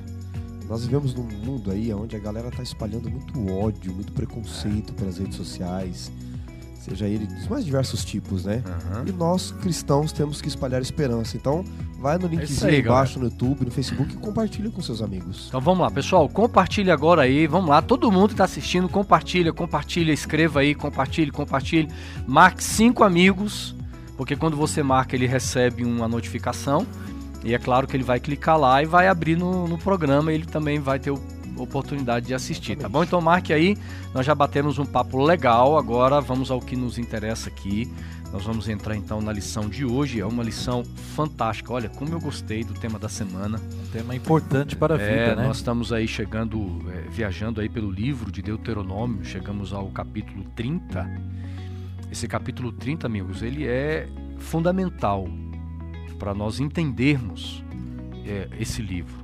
Nós 0.69 0.85
vivemos 0.85 1.13
num 1.13 1.23
mundo 1.23 1.71
aí 1.71 1.91
onde 1.93 2.15
a 2.15 2.19
galera 2.19 2.47
está 2.47 2.63
espalhando 2.63 3.09
muito 3.09 3.51
ódio, 3.51 3.91
muito 3.93 4.13
preconceito 4.13 4.93
pelas 4.93 5.17
redes 5.17 5.35
sociais 5.35 6.11
seja 6.81 7.07
ele 7.07 7.27
dos 7.27 7.47
mais 7.47 7.63
diversos 7.63 8.03
tipos, 8.03 8.43
né? 8.43 8.63
Uhum. 8.65 9.07
E 9.07 9.11
nós, 9.11 9.51
cristãos, 9.51 10.11
temos 10.11 10.41
que 10.41 10.47
espalhar 10.47 10.81
esperança. 10.81 11.37
Então, 11.37 11.63
vai 12.01 12.17
no 12.17 12.27
linkzinho 12.27 12.71
é 12.71 12.73
aí, 12.73 12.79
embaixo 12.81 13.19
galera. 13.19 13.19
no 13.19 13.41
YouTube, 13.41 13.65
no 13.65 13.71
Facebook 13.71 14.13
e 14.13 14.17
compartilhe 14.17 14.71
com 14.71 14.81
seus 14.81 15.01
amigos. 15.01 15.45
Então 15.47 15.61
vamos 15.61 15.81
lá, 15.81 15.91
pessoal, 15.91 16.27
compartilhe 16.27 16.89
agora 16.89 17.21
aí, 17.21 17.45
vamos 17.45 17.69
lá, 17.69 17.81
todo 17.81 18.11
mundo 18.11 18.29
que 18.29 18.33
está 18.33 18.45
assistindo, 18.45 18.89
compartilha, 18.89 19.53
compartilha, 19.53 20.11
escreva 20.11 20.61
aí, 20.61 20.73
compartilhe, 20.73 21.29
compartilhe, 21.29 21.87
marque 22.27 22.63
cinco 22.63 23.03
amigos, 23.03 23.75
porque 24.17 24.35
quando 24.35 24.57
você 24.57 24.81
marca 24.81 25.15
ele 25.15 25.27
recebe 25.27 25.85
uma 25.85 26.07
notificação 26.07 26.87
e 27.43 27.53
é 27.53 27.59
claro 27.59 27.87
que 27.87 27.95
ele 27.95 28.03
vai 28.03 28.19
clicar 28.19 28.57
lá 28.57 28.81
e 28.81 28.85
vai 28.85 29.07
abrir 29.07 29.37
no, 29.37 29.67
no 29.67 29.77
programa, 29.77 30.33
ele 30.33 30.45
também 30.45 30.79
vai 30.79 30.97
ter 30.97 31.11
o 31.11 31.21
oportunidade 31.61 32.27
de 32.27 32.33
assistir, 32.33 32.75
tá 32.75 32.89
bom? 32.89 33.03
Então 33.03 33.21
marque 33.21 33.53
aí, 33.53 33.77
nós 34.13 34.25
já 34.25 34.35
batemos 34.35 34.79
um 34.79 34.85
papo 34.85 35.23
legal, 35.23 35.77
agora 35.77 36.19
vamos 36.19 36.51
ao 36.51 36.59
que 36.59 36.75
nos 36.75 36.97
interessa 36.97 37.49
aqui. 37.49 37.91
Nós 38.31 38.45
vamos 38.45 38.69
entrar 38.69 38.95
então 38.95 39.21
na 39.21 39.33
lição 39.33 39.67
de 39.67 39.85
hoje, 39.85 40.21
é 40.21 40.25
uma 40.25 40.41
lição 40.41 40.85
fantástica. 41.15 41.73
Olha, 41.73 41.89
como 41.89 42.13
eu 42.13 42.19
gostei 42.19 42.63
do 42.63 42.73
tema 42.73 42.97
da 42.97 43.09
semana. 43.09 43.59
Um 43.59 43.91
tema 43.91 44.15
importante 44.15 44.73
para 44.73 44.95
a 44.95 44.97
vida, 44.97 45.11
é, 45.11 45.35
né? 45.35 45.47
Nós 45.47 45.57
estamos 45.57 45.91
aí 45.91 46.07
chegando, 46.07 46.81
é, 46.89 47.09
viajando 47.09 47.59
aí 47.59 47.67
pelo 47.67 47.91
livro 47.91 48.31
de 48.31 48.41
Deuteronômio, 48.41 49.25
chegamos 49.25 49.73
ao 49.73 49.87
capítulo 49.89 50.45
30. 50.55 51.05
Esse 52.09 52.25
capítulo 52.25 52.71
30, 52.71 53.05
amigos, 53.05 53.41
ele 53.41 53.67
é 53.67 54.07
fundamental 54.37 55.27
para 56.17 56.33
nós 56.33 56.61
entendermos 56.61 57.63
é, 58.25 58.47
esse 58.59 58.81
livro. 58.81 59.20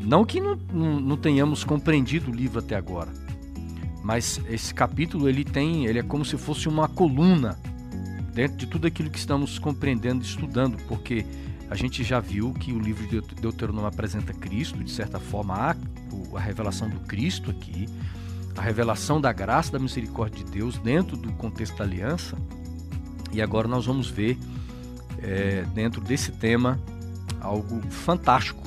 Não 0.00 0.24
que 0.24 0.40
não, 0.40 0.56
não, 0.72 1.00
não, 1.00 1.16
tenhamos 1.16 1.64
compreendido 1.64 2.30
o 2.30 2.34
livro 2.34 2.58
até 2.58 2.76
agora, 2.76 3.12
mas 4.02 4.40
esse 4.48 4.72
capítulo 4.72 5.28
ele 5.28 5.44
tem, 5.44 5.86
ele 5.86 5.98
é 5.98 6.02
como 6.02 6.24
se 6.24 6.36
fosse 6.36 6.68
uma 6.68 6.88
coluna 6.88 7.58
dentro 8.32 8.56
de 8.56 8.66
tudo 8.66 8.86
aquilo 8.86 9.10
que 9.10 9.18
estamos 9.18 9.58
compreendendo, 9.58 10.24
estudando, 10.24 10.78
porque 10.86 11.26
a 11.70 11.74
gente 11.74 12.02
já 12.02 12.20
viu 12.20 12.54
que 12.54 12.72
o 12.72 12.78
livro 12.78 13.06
de 13.06 13.20
Deuteronômio 13.40 13.88
apresenta 13.88 14.32
Cristo, 14.32 14.82
de 14.82 14.90
certa 14.90 15.18
forma 15.18 15.54
há 15.54 15.76
a 16.34 16.40
revelação 16.40 16.88
do 16.88 17.00
Cristo 17.00 17.50
aqui, 17.50 17.88
a 18.56 18.62
revelação 18.62 19.20
da 19.20 19.32
graça, 19.32 19.72
da 19.72 19.78
misericórdia 19.78 20.44
de 20.44 20.50
Deus 20.50 20.78
dentro 20.78 21.16
do 21.16 21.32
contexto 21.32 21.76
da 21.76 21.84
aliança. 21.84 22.36
E 23.32 23.42
agora 23.42 23.68
nós 23.68 23.86
vamos 23.86 24.08
ver 24.08 24.38
é, 25.22 25.64
dentro 25.74 26.00
desse 26.00 26.32
tema 26.32 26.80
algo 27.40 27.80
fantástico 27.90 28.62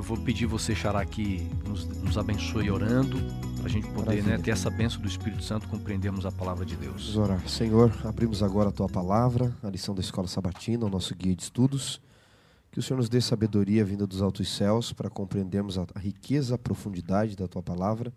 eu 0.00 0.04
vou 0.04 0.16
pedir 0.16 0.46
você, 0.46 0.74
Xará, 0.74 1.04
que 1.04 1.46
nos, 1.68 1.84
nos 1.84 2.16
abençoe 2.16 2.70
orando, 2.70 3.18
para 3.56 3.66
a 3.66 3.68
gente 3.68 3.86
poder 3.90 4.24
né, 4.24 4.38
ter 4.38 4.50
essa 4.50 4.70
bênção 4.70 4.98
do 4.98 5.06
Espírito 5.06 5.44
Santo, 5.44 5.68
compreendermos 5.68 6.24
a 6.24 6.32
palavra 6.32 6.64
de 6.64 6.74
Deus. 6.74 7.12
Vamos 7.12 7.16
orar. 7.18 7.46
Senhor, 7.46 7.92
abrimos 8.02 8.42
agora 8.42 8.70
a 8.70 8.72
tua 8.72 8.88
palavra, 8.88 9.54
a 9.62 9.68
lição 9.68 9.94
da 9.94 10.00
escola 10.00 10.26
sabatina, 10.26 10.86
o 10.86 10.88
nosso 10.88 11.14
guia 11.14 11.36
de 11.36 11.42
estudos. 11.42 12.00
Que 12.72 12.78
o 12.78 12.82
Senhor 12.82 12.96
nos 12.96 13.10
dê 13.10 13.20
sabedoria 13.20 13.84
vinda 13.84 14.06
dos 14.06 14.22
altos 14.22 14.48
céus 14.48 14.90
para 14.90 15.10
compreendermos 15.10 15.76
a 15.76 15.84
riqueza, 15.98 16.54
a 16.54 16.58
profundidade 16.58 17.36
da 17.36 17.46
tua 17.46 17.62
palavra 17.62 18.10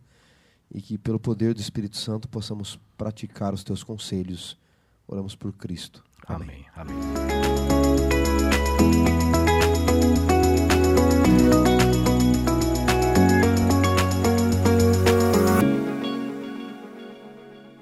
e 0.74 0.82
que, 0.82 0.98
pelo 0.98 1.20
poder 1.20 1.54
do 1.54 1.60
Espírito 1.60 1.98
Santo, 1.98 2.30
possamos 2.30 2.80
praticar 2.98 3.54
os 3.54 3.62
teus 3.62 3.84
conselhos. 3.84 4.58
Oramos 5.06 5.36
por 5.36 5.52
Cristo. 5.52 6.02
Amém. 6.28 6.66
Amém. 6.78 6.96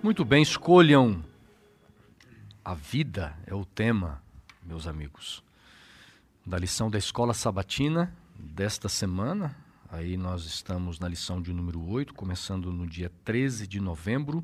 Muito 0.04 0.26
bem, 0.26 0.42
escolham. 0.42 1.24
A 2.66 2.74
vida 2.74 3.38
é 3.46 3.54
o 3.54 3.64
tema, 3.64 4.20
meus 4.64 4.88
amigos, 4.88 5.44
da 6.44 6.58
lição 6.58 6.90
da 6.90 6.98
escola 6.98 7.36
sabatina 7.36 8.12
desta 8.36 8.90
semana. 8.90 9.56
Aí 9.92 10.18
nós 10.18 10.44
estamos 10.46 11.00
na 11.00 11.08
lição 11.08 11.40
de 11.40 11.54
número 11.54 11.88
8, 11.88 12.16
começando 12.16 12.74
no 12.74 12.88
dia 12.88 13.12
13 13.24 13.68
de 13.68 13.80
novembro. 13.80 14.44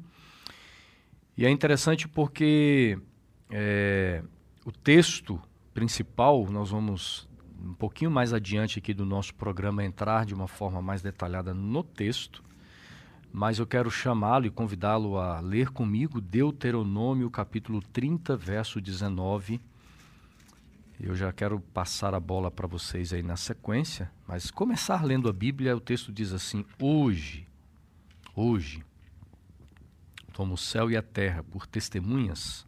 E 1.35 1.43
é 1.43 1.49
interessante 1.49 2.07
porque 2.07 2.99
é, 3.49 4.23
o 4.63 4.71
texto 4.71 5.41
principal, 5.73 6.45
nós 6.51 6.69
vamos 6.69 7.27
um 7.59 7.73
pouquinho 7.73 8.11
mais 8.11 8.31
adiante 8.31 8.77
aqui 8.77 8.93
do 8.93 9.07
nosso 9.07 9.33
programa 9.33 9.83
entrar 9.83 10.23
de 10.23 10.35
uma 10.35 10.47
forma 10.47 10.83
mais 10.83 11.01
detalhada 11.01 11.51
no 11.51 11.83
texto 11.83 12.43
mas 13.31 13.59
eu 13.59 13.67
quero 13.67 13.91
chamá-lo 13.91 14.45
e 14.45 14.49
convidá-lo 14.49 15.17
a 15.17 15.39
ler 15.39 15.69
comigo 15.69 16.19
Deuteronômio 16.19 17.29
capítulo 17.29 17.81
30, 17.81 18.35
verso 18.35 18.81
19. 18.81 19.61
Eu 20.99 21.15
já 21.15 21.31
quero 21.31 21.59
passar 21.59 22.15
a 22.15 22.19
bola 22.19 22.49
para 22.49 22.65
vocês 22.65 23.13
aí 23.13 23.21
na 23.21 23.37
sequência, 23.37 24.11
mas 24.27 24.49
começar 24.49 25.03
lendo 25.03 25.29
a 25.29 25.33
Bíblia, 25.33 25.77
o 25.77 25.79
texto 25.79 26.11
diz 26.11 26.33
assim: 26.33 26.65
Hoje, 26.79 27.47
hoje, 28.33 28.83
tomo 30.33 30.55
o 30.55 30.57
céu 30.57 30.89
e 30.89 30.97
a 30.97 31.03
terra 31.03 31.43
por 31.43 31.67
testemunhas 31.67 32.65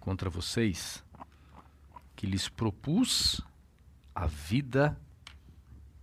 contra 0.00 0.30
vocês, 0.30 1.04
que 2.16 2.26
lhes 2.26 2.48
propus 2.48 3.42
a 4.14 4.26
vida 4.26 4.98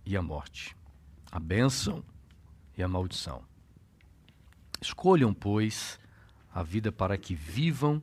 e 0.04 0.16
a 0.16 0.22
morte, 0.22 0.76
a 1.30 1.40
bênção 1.40 2.04
e 2.76 2.82
a 2.82 2.88
maldição. 2.88 3.51
Escolham, 4.82 5.32
pois, 5.32 6.00
a 6.52 6.60
vida 6.60 6.90
para 6.90 7.16
que 7.16 7.36
vivam 7.36 8.02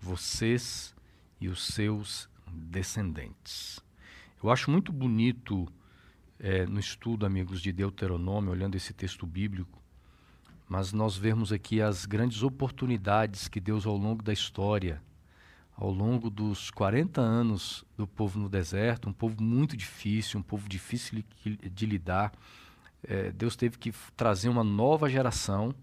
vocês 0.00 0.94
e 1.40 1.48
os 1.48 1.64
seus 1.66 2.28
descendentes. 2.46 3.80
Eu 4.40 4.48
acho 4.48 4.70
muito 4.70 4.92
bonito 4.92 5.66
é, 6.38 6.64
no 6.64 6.78
estudo, 6.78 7.26
amigos, 7.26 7.60
de 7.60 7.72
Deuteronômio, 7.72 8.52
olhando 8.52 8.76
esse 8.76 8.92
texto 8.92 9.26
bíblico, 9.26 9.82
mas 10.68 10.92
nós 10.92 11.16
vemos 11.16 11.52
aqui 11.52 11.82
as 11.82 12.06
grandes 12.06 12.44
oportunidades 12.44 13.48
que 13.48 13.58
Deus, 13.58 13.84
ao 13.84 13.96
longo 13.96 14.22
da 14.22 14.32
história, 14.32 15.02
ao 15.76 15.90
longo 15.90 16.30
dos 16.30 16.70
40 16.70 17.20
anos 17.20 17.84
do 17.96 18.06
povo 18.06 18.38
no 18.38 18.48
deserto, 18.48 19.08
um 19.08 19.12
povo 19.12 19.42
muito 19.42 19.76
difícil, 19.76 20.38
um 20.38 20.42
povo 20.44 20.68
difícil 20.68 21.24
de, 21.44 21.84
lidar, 21.84 22.32
é, 23.02 23.32
Deus 23.32 23.56
teve 23.56 23.76
que 23.76 23.92
trazer 24.16 24.48
uma 24.48 24.62
nova 24.62 25.08
geração 25.08 25.74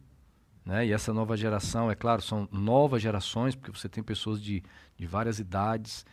né? 0.66 0.88
E 0.88 0.92
essa 0.92 1.14
nova 1.14 1.36
geração, 1.36 1.90
é 1.90 1.96
claro, 1.96 2.22
são 2.22 2.48
novas 2.52 3.02
gerações, 3.02 3.56
porque 3.56 3.72
você 3.72 3.90
tem 3.90 4.04
pessoas 4.04 4.42
de, 4.42 4.64
de 4.98 5.08
várias 5.08 5.40
idades, 5.40 6.06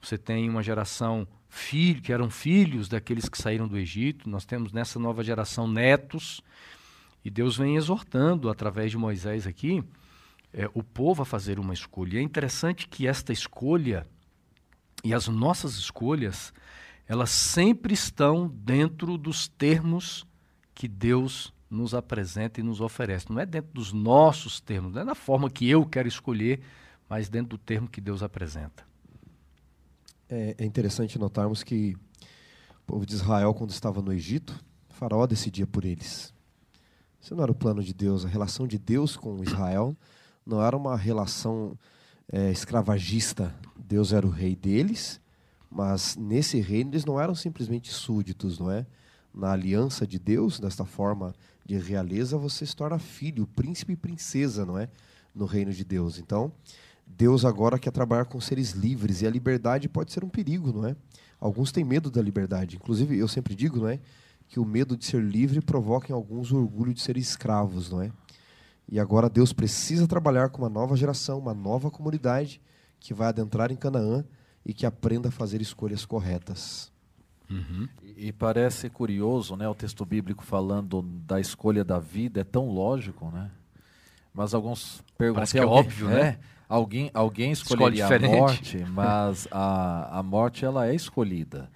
você 0.00 0.18
tem 0.18 0.48
uma 0.48 0.62
geração 0.62 1.26
filho, 1.48 2.02
que 2.02 2.12
eram 2.12 2.28
filhos 2.28 2.88
daqueles 2.88 3.28
que 3.28 3.38
saíram 3.38 3.66
do 3.66 3.78
Egito. 3.78 4.28
Nós 4.28 4.44
temos 4.44 4.72
nessa 4.72 4.98
nova 4.98 5.22
geração 5.22 5.66
netos. 5.66 6.40
E 7.24 7.30
Deus 7.30 7.56
vem 7.56 7.76
exortando 7.76 8.50
através 8.50 8.90
de 8.90 8.98
Moisés 8.98 9.46
aqui 9.46 9.82
é, 10.52 10.70
o 10.74 10.82
povo 10.82 11.22
a 11.22 11.26
fazer 11.26 11.58
uma 11.58 11.74
escolha. 11.74 12.16
E 12.16 12.18
é 12.18 12.22
interessante 12.22 12.86
que 12.86 13.06
esta 13.06 13.32
escolha 13.32 14.06
e 15.02 15.12
as 15.12 15.26
nossas 15.28 15.74
escolhas, 15.74 16.52
elas 17.06 17.30
sempre 17.30 17.92
estão 17.92 18.48
dentro 18.48 19.18
dos 19.18 19.48
termos 19.48 20.26
que 20.74 20.88
Deus 20.88 21.52
nos 21.74 21.94
apresenta 21.94 22.60
e 22.60 22.62
nos 22.62 22.80
oferece. 22.80 23.30
Não 23.30 23.40
é 23.40 23.46
dentro 23.46 23.72
dos 23.72 23.92
nossos 23.92 24.60
termos, 24.60 24.94
não 24.94 25.02
é 25.02 25.04
da 25.04 25.14
forma 25.14 25.50
que 25.50 25.68
eu 25.68 25.84
quero 25.84 26.08
escolher, 26.08 26.60
mas 27.08 27.28
dentro 27.28 27.50
do 27.50 27.58
termo 27.58 27.88
que 27.88 28.00
Deus 28.00 28.22
apresenta. 28.22 28.84
É, 30.28 30.54
é 30.58 30.64
interessante 30.64 31.18
notarmos 31.18 31.62
que 31.62 31.94
o 32.70 32.86
povo 32.86 33.04
de 33.04 33.14
Israel, 33.14 33.52
quando 33.52 33.70
estava 33.70 34.00
no 34.00 34.12
Egito, 34.12 34.58
faraó 34.88 35.26
decidia 35.26 35.66
por 35.66 35.84
eles. 35.84 36.32
Isso 37.20 37.34
não 37.34 37.42
era 37.42 37.52
o 37.52 37.54
plano 37.54 37.82
de 37.82 37.92
Deus. 37.92 38.24
A 38.24 38.28
relação 38.28 38.66
de 38.66 38.78
Deus 38.78 39.16
com 39.16 39.42
Israel 39.42 39.96
não 40.44 40.62
era 40.62 40.76
uma 40.76 40.96
relação 40.96 41.78
é, 42.30 42.50
escravagista. 42.50 43.54
Deus 43.76 44.12
era 44.12 44.26
o 44.26 44.30
rei 44.30 44.54
deles, 44.54 45.20
mas 45.70 46.16
nesse 46.16 46.60
reino 46.60 46.90
eles 46.90 47.04
não 47.04 47.20
eram 47.20 47.34
simplesmente 47.34 47.92
súditos, 47.92 48.58
não 48.58 48.70
é? 48.70 48.86
Na 49.32 49.52
aliança 49.52 50.06
de 50.06 50.18
Deus, 50.18 50.60
desta 50.60 50.84
forma 50.84 51.34
de 51.64 51.76
realeza, 51.78 52.36
você 52.36 52.66
se 52.66 52.76
torna 52.76 52.98
filho, 52.98 53.46
príncipe 53.46 53.94
e 53.94 53.96
princesa, 53.96 54.66
não 54.66 54.78
é? 54.78 54.88
No 55.34 55.46
reino 55.46 55.72
de 55.72 55.84
Deus. 55.84 56.18
Então, 56.18 56.52
Deus 57.06 57.44
agora 57.44 57.78
quer 57.78 57.90
trabalhar 57.90 58.26
com 58.26 58.40
seres 58.40 58.72
livres 58.72 59.22
e 59.22 59.26
a 59.26 59.30
liberdade 59.30 59.88
pode 59.88 60.12
ser 60.12 60.24
um 60.24 60.28
perigo, 60.28 60.72
não 60.72 60.86
é? 60.86 60.96
Alguns 61.40 61.72
têm 61.72 61.84
medo 61.84 62.10
da 62.10 62.22
liberdade. 62.22 62.76
Inclusive, 62.76 63.18
eu 63.18 63.28
sempre 63.28 63.54
digo, 63.54 63.78
não 63.78 63.88
é? 63.88 64.00
Que 64.48 64.60
o 64.60 64.64
medo 64.64 64.96
de 64.96 65.04
ser 65.04 65.22
livre 65.22 65.60
provoca 65.60 66.12
em 66.12 66.14
alguns 66.14 66.50
o 66.52 66.56
orgulho 66.56 66.94
de 66.94 67.00
ser 67.00 67.16
escravos, 67.16 67.90
não 67.90 68.02
é? 68.02 68.10
E 68.88 69.00
agora 69.00 69.30
Deus 69.30 69.52
precisa 69.52 70.06
trabalhar 70.06 70.50
com 70.50 70.62
uma 70.62 70.68
nova 70.68 70.96
geração, 70.96 71.38
uma 71.38 71.54
nova 71.54 71.90
comunidade 71.90 72.60
que 73.00 73.14
vai 73.14 73.28
adentrar 73.28 73.72
em 73.72 73.76
Canaã 73.76 74.24
e 74.64 74.72
que 74.72 74.86
aprenda 74.86 75.28
a 75.28 75.32
fazer 75.32 75.60
escolhas 75.60 76.04
corretas. 76.04 76.92
Uhum. 77.50 77.88
E, 78.16 78.32
parece 78.32 78.88
curioso, 78.88 79.56
né, 79.56 79.68
o 79.68 79.74
texto 79.74 80.04
bíblico 80.04 80.44
falando 80.44 81.02
da 81.02 81.38
escolha 81.40 81.84
da 81.84 81.98
vida 81.98 82.40
é 82.40 82.44
tão 82.44 82.68
lógico, 82.68 83.30
né? 83.30 83.50
Mas 84.32 84.54
alguns 84.54 85.02
perguntam, 85.16 85.46
que 85.46 85.58
é 85.58 85.64
óbvio, 85.64 86.08
né? 86.08 86.22
né? 86.22 86.38
Alguém, 86.68 87.10
alguém 87.14 87.52
escolheria 87.52 88.06
a 88.06 88.18
morte, 88.18 88.78
mas 88.86 89.46
a, 89.50 90.18
a 90.18 90.22
morte 90.22 90.64
ela 90.64 90.88
é 90.88 90.94
escolhida. 90.94 91.70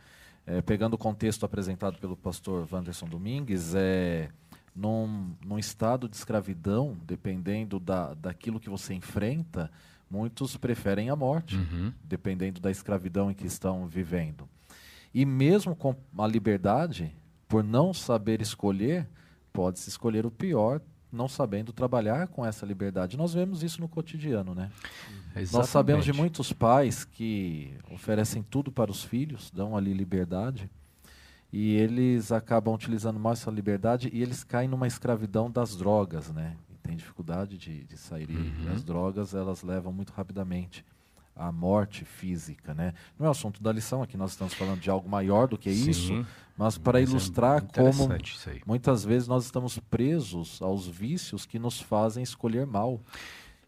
É, 0.47 0.63
pegando 0.63 0.95
o 0.95 0.99
contexto 0.99 1.45
apresentado 1.45 1.99
pelo 1.99 2.17
pastor 2.17 2.67
Wanderson 2.73 3.07
Domingues, 3.07 3.75
é, 3.75 4.31
num, 4.75 5.35
num 5.45 5.59
estado 5.59 6.09
de 6.09 6.17
escravidão, 6.17 6.97
dependendo 7.05 7.79
da, 7.79 8.15
daquilo 8.15 8.59
que 8.59 8.71
você 8.71 8.95
enfrenta, 8.95 9.71
muitos 10.11 10.57
preferem 10.57 11.11
a 11.11 11.17
morte, 11.17 11.57
uhum. 11.57 11.93
dependendo 12.03 12.61
da 12.61 12.71
escravidão 12.71 13.31
em 13.31 13.35
que 13.35 13.47
estão 13.47 13.87
vivendo. 13.87 14.49
E 15.15 15.25
mesmo 15.25 15.75
com 15.75 15.95
a 16.17 16.27
liberdade, 16.27 17.15
por 17.49 17.65
não 17.65 17.95
saber 17.95 18.41
escolher, 18.43 19.09
pode-se 19.53 19.89
escolher 19.89 20.27
o 20.27 20.31
pior, 20.31 20.81
não 21.11 21.27
sabendo 21.27 21.73
trabalhar 21.73 22.29
com 22.29 22.45
essa 22.45 22.67
liberdade. 22.67 23.17
Nós 23.17 23.33
vemos 23.33 23.63
isso 23.63 23.81
no 23.81 23.89
cotidiano, 23.89 24.55
né? 24.55 24.71
Exatamente. 25.35 25.53
Nós 25.53 25.69
sabemos 25.69 26.05
de 26.05 26.13
muitos 26.13 26.53
pais 26.53 27.05
que 27.05 27.75
oferecem 27.91 28.43
tudo 28.43 28.71
para 28.71 28.91
os 28.91 29.03
filhos, 29.03 29.51
dão 29.51 29.77
ali 29.77 29.95
liberdade, 29.95 30.71
e 31.51 31.75
eles 31.75 32.31
acabam 32.31 32.75
utilizando 32.75 33.19
mais 33.19 33.41
essa 33.41 33.51
liberdade 33.51 34.11
e 34.13 34.23
eles 34.23 34.45
caem 34.45 34.69
numa 34.69 34.87
escravidão 34.87 35.51
das 35.51 35.75
drogas, 35.75 36.31
né? 36.31 36.55
E 36.71 36.77
tem 36.77 36.95
dificuldade 36.95 37.57
de, 37.57 37.85
de 37.85 37.97
sair. 37.97 38.29
Uhum. 38.29 38.65
E 38.67 38.69
as 38.69 38.85
drogas, 38.85 39.35
elas 39.35 39.63
levam 39.63 39.91
muito 39.91 40.13
rapidamente 40.13 40.85
à 41.39 41.53
morte 41.53 42.05
física, 42.05 42.75
né? 42.75 42.93
Não 43.19 43.27
é 43.27 43.29
o 43.29 43.33
assunto 43.33 43.63
da 43.63 43.73
lição 43.73 44.03
aqui, 44.03 44.17
nós 44.17 44.33
estamos 44.33 44.53
falando 44.55 44.81
de 44.81 44.91
algo 44.91 45.09
maior 45.09 45.47
do 45.47 45.57
que 45.57 45.73
Sim, 45.73 45.91
isso, 45.91 46.27
mas 46.57 46.77
para 46.77 47.01
é 47.01 47.05
ilustrar 47.05 47.65
é 47.65 47.83
como 47.83 48.09
muitas 48.67 49.05
vezes 49.05 49.29
nós 49.29 49.45
estamos 49.45 49.79
presos 49.79 50.61
aos 50.61 50.87
vícios 50.87 51.47
que 51.47 51.59
nos 51.59 51.81
fazem 51.81 52.23
escolher 52.23 52.67
mal. 52.67 53.01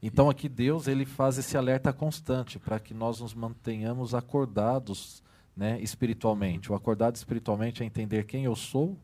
Então 0.02 0.28
aqui 0.28 0.48
Deus 0.48 0.88
ele 0.88 1.04
faz 1.04 1.38
esse 1.38 1.56
alerta 1.56 1.92
constante 1.92 2.58
para 2.58 2.80
que 2.80 2.92
nós 2.92 3.20
nos 3.20 3.34
mantenhamos 3.34 4.14
acordados 4.14 5.22
né, 5.56 5.78
espiritualmente. 5.80 6.72
O 6.72 6.74
acordado 6.74 7.16
espiritualmente 7.16 7.82
é 7.82 7.86
entender 7.86 8.24
quem 8.24 8.44
eu 8.44 8.56
sou, 8.56 8.98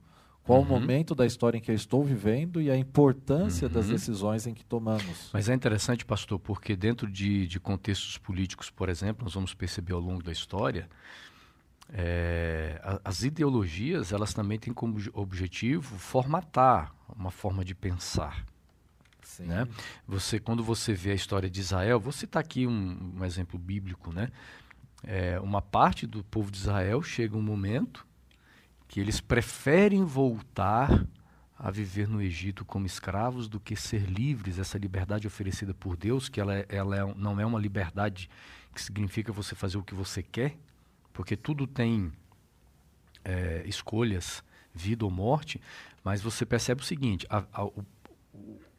qual 0.46 0.60
uhum. 0.60 0.64
o 0.64 0.68
momento 0.68 1.14
da 1.14 1.26
história 1.26 1.58
em 1.58 1.60
que 1.60 1.70
eu 1.70 1.74
estou 1.74 2.04
vivendo 2.04 2.60
e 2.60 2.70
a 2.70 2.76
importância 2.76 3.66
uhum. 3.66 3.74
das 3.74 3.88
decisões 3.88 4.46
em 4.46 4.54
que 4.54 4.64
tomamos. 4.64 5.30
Mas 5.32 5.48
é 5.48 5.54
interessante, 5.54 6.04
pastor, 6.04 6.38
porque 6.38 6.76
dentro 6.76 7.10
de, 7.10 7.46
de 7.46 7.58
contextos 7.58 8.16
políticos, 8.16 8.70
por 8.70 8.88
exemplo, 8.88 9.24
nós 9.24 9.34
vamos 9.34 9.52
perceber 9.52 9.92
ao 9.92 10.00
longo 10.00 10.22
da 10.22 10.30
história, 10.30 10.88
é, 11.92 12.80
as 13.04 13.22
ideologias 13.22 14.12
elas 14.12 14.32
também 14.32 14.58
têm 14.58 14.72
como 14.72 14.96
objetivo 15.12 15.98
formatar 15.98 16.94
uma 17.16 17.30
forma 17.30 17.64
de 17.64 17.74
pensar. 17.74 18.46
Né? 19.40 19.68
Você, 20.06 20.38
quando 20.38 20.62
você 20.64 20.94
vê 20.94 21.10
a 21.10 21.14
história 21.14 21.50
de 21.50 21.60
Israel, 21.60 22.00
vou 22.00 22.12
citar 22.12 22.40
aqui 22.40 22.66
um, 22.66 23.14
um 23.18 23.24
exemplo 23.24 23.58
bíblico, 23.58 24.12
né? 24.12 24.30
é, 25.04 25.38
uma 25.40 25.60
parte 25.60 26.06
do 26.06 26.22
povo 26.24 26.50
de 26.50 26.58
Israel 26.58 27.02
chega 27.02 27.36
um 27.36 27.42
momento 27.42 28.06
que 28.88 29.00
eles 29.00 29.20
preferem 29.20 30.04
voltar 30.04 31.06
a 31.58 31.70
viver 31.70 32.06
no 32.06 32.20
Egito 32.20 32.64
como 32.64 32.86
escravos 32.86 33.48
do 33.48 33.58
que 33.58 33.74
ser 33.74 34.02
livres, 34.02 34.58
essa 34.58 34.76
liberdade 34.76 35.26
oferecida 35.26 35.72
por 35.72 35.96
Deus, 35.96 36.28
que 36.28 36.40
ela, 36.40 36.54
é, 36.54 36.66
ela 36.68 36.96
é, 36.96 37.14
não 37.14 37.40
é 37.40 37.46
uma 37.46 37.58
liberdade 37.58 38.28
que 38.74 38.82
significa 38.82 39.32
você 39.32 39.54
fazer 39.54 39.78
o 39.78 39.82
que 39.82 39.94
você 39.94 40.22
quer, 40.22 40.56
porque 41.12 41.34
tudo 41.34 41.66
tem 41.66 42.12
é, 43.24 43.62
escolhas, 43.66 44.44
vida 44.74 45.04
ou 45.04 45.10
morte, 45.10 45.60
mas 46.04 46.20
você 46.20 46.44
percebe 46.44 46.82
o 46.82 46.84
seguinte: 46.84 47.26
a, 47.30 47.42
a, 47.52 47.64
o, 47.64 47.84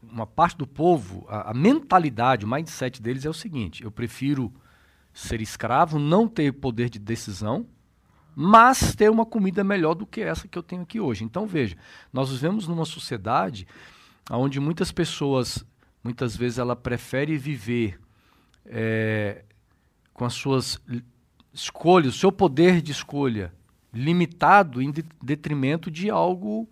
uma 0.02 0.28
parte 0.28 0.56
do 0.56 0.67
povo, 0.67 1.26
a, 1.28 1.50
a 1.50 1.54
mentalidade, 1.54 2.46
o 2.46 2.48
mindset 2.48 3.02
deles 3.02 3.26
é 3.26 3.30
o 3.30 3.34
seguinte: 3.34 3.84
eu 3.84 3.91
prefiro 3.91 4.54
ser 5.12 5.41
escravo, 5.41 5.98
não 5.98 6.28
ter 6.28 6.54
poder 6.54 6.91
de 6.91 7.00
decisão, 7.00 7.65
mas 8.39 8.93
ter 8.93 9.10
uma 9.10 9.26
comida 9.26 9.63
melhor 9.63 9.95
do 9.95 10.06
que 10.06 10.21
essa 10.21 10.47
que 10.47 10.56
eu 10.56 10.62
tenho 10.62 10.84
aqui 10.84 11.00
hoje. 11.00 11.23
Então 11.23 11.47
veja, 11.47 11.76
nós 12.13 12.30
vivemos 12.30 12.67
numa 12.67 12.86
sociedade 12.86 13.67
onde 14.30 14.60
muitas 14.60 14.91
pessoas, 14.91 15.65
muitas 16.04 16.38
vezes, 16.38 16.60
ela 16.60 16.76
prefere 16.76 17.36
viver 17.36 18.00
é, 18.63 19.43
com 20.13 20.23
as 20.23 20.36
suas 20.36 20.80
escolhas, 21.52 22.13
o 22.13 22.19
seu 22.19 22.32
poder 22.32 22.80
de 22.80 22.91
escolha 22.91 23.52
limitado 23.91 24.84
em 24.84 24.93
detrimento 25.19 25.89
de 25.89 26.12
algo 26.12 26.69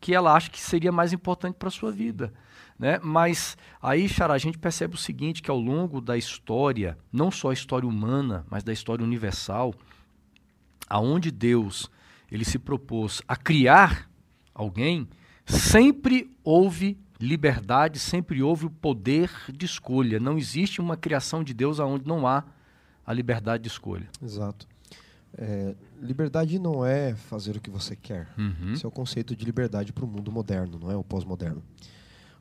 que 0.00 0.12
ela 0.12 0.34
acha 0.34 0.50
que 0.50 0.60
seria 0.60 0.90
mais 0.90 1.12
importante 1.12 1.54
para 1.54 1.68
a 1.68 1.70
sua 1.70 1.92
vida. 1.92 2.34
Né? 2.76 2.98
Mas 3.00 3.56
aí, 3.80 4.08
Xará, 4.08 4.34
a 4.34 4.38
gente 4.38 4.58
percebe 4.58 4.96
o 4.96 4.98
seguinte, 4.98 5.40
que 5.40 5.52
ao 5.52 5.60
longo 5.60 6.00
da 6.00 6.18
história, 6.18 6.98
não 7.12 7.30
só 7.30 7.50
a 7.50 7.54
história 7.54 7.88
humana, 7.88 8.44
mas 8.50 8.64
da 8.64 8.72
história 8.72 9.04
universal, 9.04 9.72
aonde 10.86 11.30
Deus 11.30 11.90
ele 12.30 12.44
se 12.44 12.58
propôs 12.58 13.22
a 13.26 13.36
criar 13.36 14.10
alguém, 14.54 15.08
sempre 15.44 16.30
houve 16.42 16.98
liberdade, 17.20 17.98
sempre 17.98 18.42
houve 18.42 18.66
o 18.66 18.70
poder 18.70 19.30
de 19.52 19.64
escolha. 19.64 20.20
Não 20.20 20.36
existe 20.36 20.80
uma 20.80 20.96
criação 20.96 21.42
de 21.42 21.54
Deus 21.54 21.80
aonde 21.80 22.06
não 22.06 22.26
há 22.26 22.44
a 23.06 23.12
liberdade 23.12 23.62
de 23.62 23.68
escolha. 23.68 24.08
Exato. 24.22 24.66
É, 25.38 25.74
liberdade 26.00 26.58
não 26.58 26.84
é 26.84 27.14
fazer 27.14 27.56
o 27.56 27.60
que 27.60 27.70
você 27.70 27.94
quer. 27.94 28.28
Uhum. 28.38 28.72
Esse 28.72 28.84
é 28.84 28.88
o 28.88 28.90
conceito 28.90 29.36
de 29.36 29.44
liberdade 29.44 29.92
para 29.92 30.04
o 30.04 30.08
mundo 30.08 30.32
moderno, 30.32 30.78
não 30.78 30.90
é 30.90 30.96
o 30.96 31.04
pós-moderno. 31.04 31.62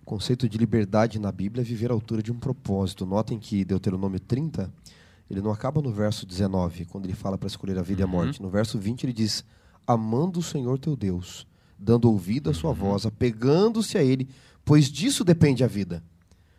O 0.02 0.06
conceito 0.06 0.48
de 0.48 0.58
liberdade 0.58 1.20
na 1.20 1.32
Bíblia 1.32 1.62
é 1.62 1.66
viver 1.66 1.92
à 1.92 1.94
altura 1.94 2.22
de 2.22 2.32
um 2.32 2.40
propósito. 2.40 3.06
Notem 3.06 3.40
que 3.40 3.66
Deuteronômio 3.66 4.20
30, 4.20 4.72
ele 5.30 5.42
não 5.42 5.52
acaba 5.52 5.82
no 5.82 5.92
verso 5.92 6.26
19, 6.26 6.86
quando 6.86 7.06
ele 7.06 7.16
fala 7.16 7.38
para 7.38 7.48
escolher 7.48 7.78
a 7.78 7.82
vida 7.82 8.06
uhum. 8.06 8.12
e 8.12 8.16
a 8.16 8.20
uhum. 8.20 8.26
morte. 8.26 8.42
No 8.42 8.50
verso 8.50 8.78
20 8.78 9.04
ele 9.04 9.14
diz: 9.14 9.44
Amando 9.88 10.40
o 10.40 10.44
Senhor 10.44 10.78
teu 10.78 10.96
Deus, 10.96 11.48
dando 11.78 12.10
ouvido 12.10 12.50
à 12.50 12.54
sua 12.54 12.72
uhum. 12.72 12.76
voz, 12.76 13.06
apegando-se 13.06 13.98
a 13.98 14.04
ele, 14.04 14.30
pois 14.64 14.90
disso 14.90 15.24
depende 15.24 15.64
a 15.64 15.68
vida. 15.68 16.04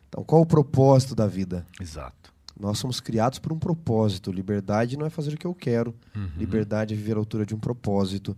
Então, 0.08 0.24
qual 0.24 0.42
o 0.42 0.46
propósito 0.46 1.14
da 1.14 1.26
vida? 1.26 1.66
Exato. 1.80 2.34
Nós 2.58 2.78
somos 2.78 3.00
criados 3.00 3.38
por 3.38 3.52
um 3.52 3.58
propósito. 3.58 4.32
Liberdade 4.32 4.96
não 4.96 5.04
é 5.04 5.10
fazer 5.10 5.34
o 5.34 5.36
que 5.36 5.46
eu 5.46 5.54
quero. 5.54 5.94
Uhum. 6.14 6.30
Liberdade 6.38 6.94
é 6.94 6.96
viver 6.96 7.16
à 7.16 7.18
altura 7.18 7.44
de 7.44 7.54
um 7.54 7.58
propósito. 7.58 8.36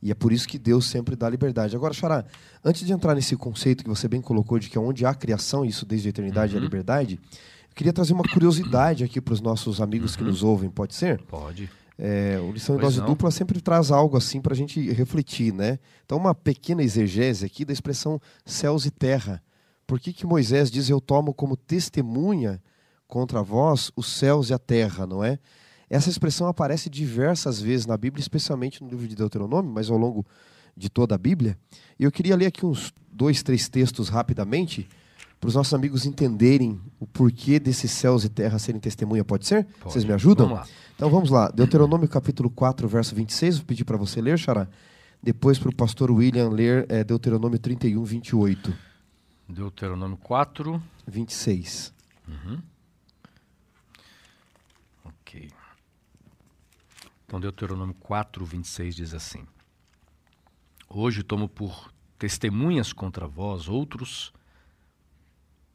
E 0.00 0.10
é 0.10 0.14
por 0.14 0.32
isso 0.32 0.48
que 0.48 0.58
Deus 0.58 0.86
sempre 0.86 1.16
dá 1.16 1.28
liberdade. 1.28 1.76
Agora, 1.76 1.92
Xará, 1.92 2.24
antes 2.64 2.86
de 2.86 2.92
entrar 2.92 3.14
nesse 3.14 3.36
conceito 3.36 3.82
que 3.82 3.90
você 3.90 4.08
bem 4.08 4.20
colocou 4.22 4.58
de 4.58 4.70
que 4.70 4.78
é 4.78 4.80
onde 4.80 5.04
há 5.04 5.12
criação, 5.12 5.64
isso 5.64 5.84
desde 5.84 6.08
a 6.08 6.10
eternidade 6.10 6.52
uhum. 6.52 6.58
é 6.58 6.60
a 6.60 6.64
liberdade, 6.64 7.20
queria 7.78 7.92
trazer 7.92 8.12
uma 8.12 8.24
curiosidade 8.24 9.04
aqui 9.04 9.20
para 9.20 9.32
os 9.32 9.40
nossos 9.40 9.80
amigos 9.80 10.12
uhum. 10.12 10.18
que 10.18 10.24
nos 10.24 10.42
ouvem, 10.42 10.68
pode 10.68 10.96
ser? 10.96 11.22
Pode. 11.22 11.70
É, 11.96 12.36
o 12.40 12.50
lição 12.50 12.74
em 12.74 12.80
dose 12.80 13.00
dupla 13.00 13.30
sempre 13.30 13.60
traz 13.60 13.92
algo 13.92 14.16
assim 14.16 14.40
para 14.40 14.52
a 14.52 14.56
gente 14.56 14.90
refletir, 14.90 15.52
né? 15.52 15.78
Então, 16.04 16.18
uma 16.18 16.34
pequena 16.34 16.82
exegese 16.82 17.46
aqui 17.46 17.64
da 17.64 17.72
expressão 17.72 18.20
céus 18.44 18.84
e 18.84 18.90
terra. 18.90 19.40
Por 19.86 20.00
que, 20.00 20.12
que 20.12 20.26
Moisés 20.26 20.72
diz: 20.72 20.90
Eu 20.90 21.00
tomo 21.00 21.32
como 21.32 21.56
testemunha 21.56 22.60
contra 23.06 23.42
vós 23.42 23.92
os 23.94 24.06
céus 24.08 24.50
e 24.50 24.54
a 24.54 24.58
terra, 24.58 25.06
não 25.06 25.22
é? 25.22 25.38
Essa 25.88 26.10
expressão 26.10 26.48
aparece 26.48 26.90
diversas 26.90 27.60
vezes 27.60 27.86
na 27.86 27.96
Bíblia, 27.96 28.20
especialmente 28.20 28.82
no 28.82 28.90
livro 28.90 29.06
de 29.06 29.14
Deuteronômio, 29.14 29.72
mas 29.72 29.88
ao 29.88 29.96
longo 29.96 30.26
de 30.76 30.88
toda 30.88 31.14
a 31.14 31.18
Bíblia. 31.18 31.56
E 31.98 32.04
eu 32.04 32.10
queria 32.10 32.36
ler 32.36 32.46
aqui 32.46 32.66
uns 32.66 32.92
dois, 33.10 33.42
três 33.42 33.68
textos 33.68 34.08
rapidamente, 34.08 34.88
para 35.40 35.48
os 35.48 35.54
nossos 35.54 35.72
amigos 35.72 36.04
entenderem 36.04 36.80
o 36.98 37.06
porquê 37.06 37.60
desses 37.60 37.90
céus 37.90 38.24
e 38.24 38.28
terra 38.28 38.58
serem 38.58 38.80
testemunha. 38.80 39.24
Pode 39.24 39.46
ser? 39.46 39.64
Pode. 39.64 39.92
Vocês 39.92 40.04
me 40.04 40.12
ajudam? 40.12 40.48
Vamos 40.48 40.60
lá. 40.60 40.74
Então 40.96 41.10
vamos 41.10 41.30
lá. 41.30 41.48
Deuteronômio 41.48 42.08
capítulo 42.08 42.50
4, 42.50 42.88
verso 42.88 43.14
26. 43.14 43.58
Vou 43.58 43.66
pedir 43.66 43.84
para 43.84 43.96
você 43.96 44.20
ler, 44.20 44.36
Xará. 44.38 44.68
Depois 45.22 45.58
para 45.58 45.68
o 45.68 45.74
pastor 45.74 46.10
William 46.10 46.48
ler 46.48 46.86
é, 46.88 47.04
Deuteronômio 47.04 47.58
31, 47.58 48.02
28. 48.04 48.74
Deuteronômio 49.48 50.16
4, 50.16 50.82
26. 51.06 51.94
Uhum. 52.26 52.60
Ok. 55.04 55.50
Então, 57.26 57.40
Deuteronômio 57.40 57.94
4, 58.00 58.44
26 58.44 58.96
diz 58.96 59.14
assim: 59.14 59.46
Hoje 60.88 61.22
tomo 61.22 61.48
por 61.48 61.92
testemunhas 62.18 62.92
contra 62.92 63.26
vós 63.28 63.68
outros, 63.68 64.32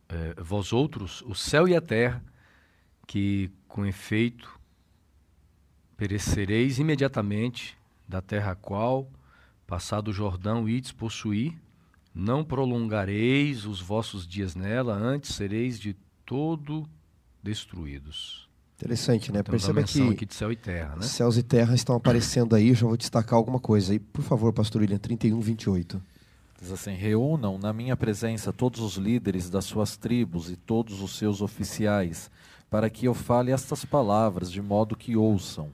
eh, 0.10 0.36
vós 0.38 0.74
outros, 0.74 1.22
o 1.24 1.34
céu 1.34 1.68
e 1.68 1.76
a 1.76 1.82
terra, 1.82 2.24
que 3.08 3.52
com 3.68 3.86
efeito 3.86 4.60
perecereis 5.98 6.80
imediatamente 6.80 7.78
da 8.08 8.22
terra 8.22 8.52
a 8.52 8.56
qual, 8.56 9.10
passado 9.66 10.10
o 10.10 10.14
Jordão, 10.14 10.68
ides 10.68 10.92
possuir, 10.92 11.54
não 12.14 12.44
prolongareis 12.44 13.66
os 13.66 13.82
vossos 13.82 14.28
dias 14.28 14.56
nela, 14.56 14.94
antes 14.94 15.34
sereis 15.36 15.80
de 15.80 15.96
todo 16.26 16.88
destruídos. 17.42 18.48
Interessante, 18.76 19.32
né? 19.32 19.42
Temos 19.44 19.66
Perceba 19.66 19.84
que 19.84 20.14
aqui 20.14 20.26
de 20.26 20.34
céu 20.34 20.52
e 20.52 20.56
terra, 20.56 20.96
né? 20.96 21.04
Céus 21.04 21.38
e 21.38 21.44
terra 21.44 21.74
estão 21.74 21.96
aparecendo 21.96 22.56
aí, 22.56 22.74
já 22.74 22.86
vou 22.86 22.98
destacar 22.98 23.36
alguma 23.36 23.60
coisa 23.60 23.94
aí. 23.94 24.00
Por 24.00 24.24
favor, 24.24 24.52
pastor 24.52 24.82
William, 24.82 24.98
31, 24.98 25.40
28. 25.40 26.02
Diz 26.64 26.72
assim: 26.72 26.94
Reúnam 26.94 27.58
na 27.58 27.74
minha 27.74 27.98
presença 27.98 28.54
todos 28.54 28.80
os 28.80 28.96
líderes 28.96 29.50
das 29.50 29.66
suas 29.66 29.98
tribos 29.98 30.50
e 30.50 30.56
todos 30.56 31.02
os 31.02 31.18
seus 31.18 31.42
oficiais, 31.42 32.32
para 32.70 32.90
que 32.90 33.06
eu 33.06 33.14
fale 33.14 33.52
estas 33.52 33.84
palavras, 33.84 34.50
de 34.50 34.62
modo 34.62 34.96
que 34.96 35.18
ouçam 35.18 35.72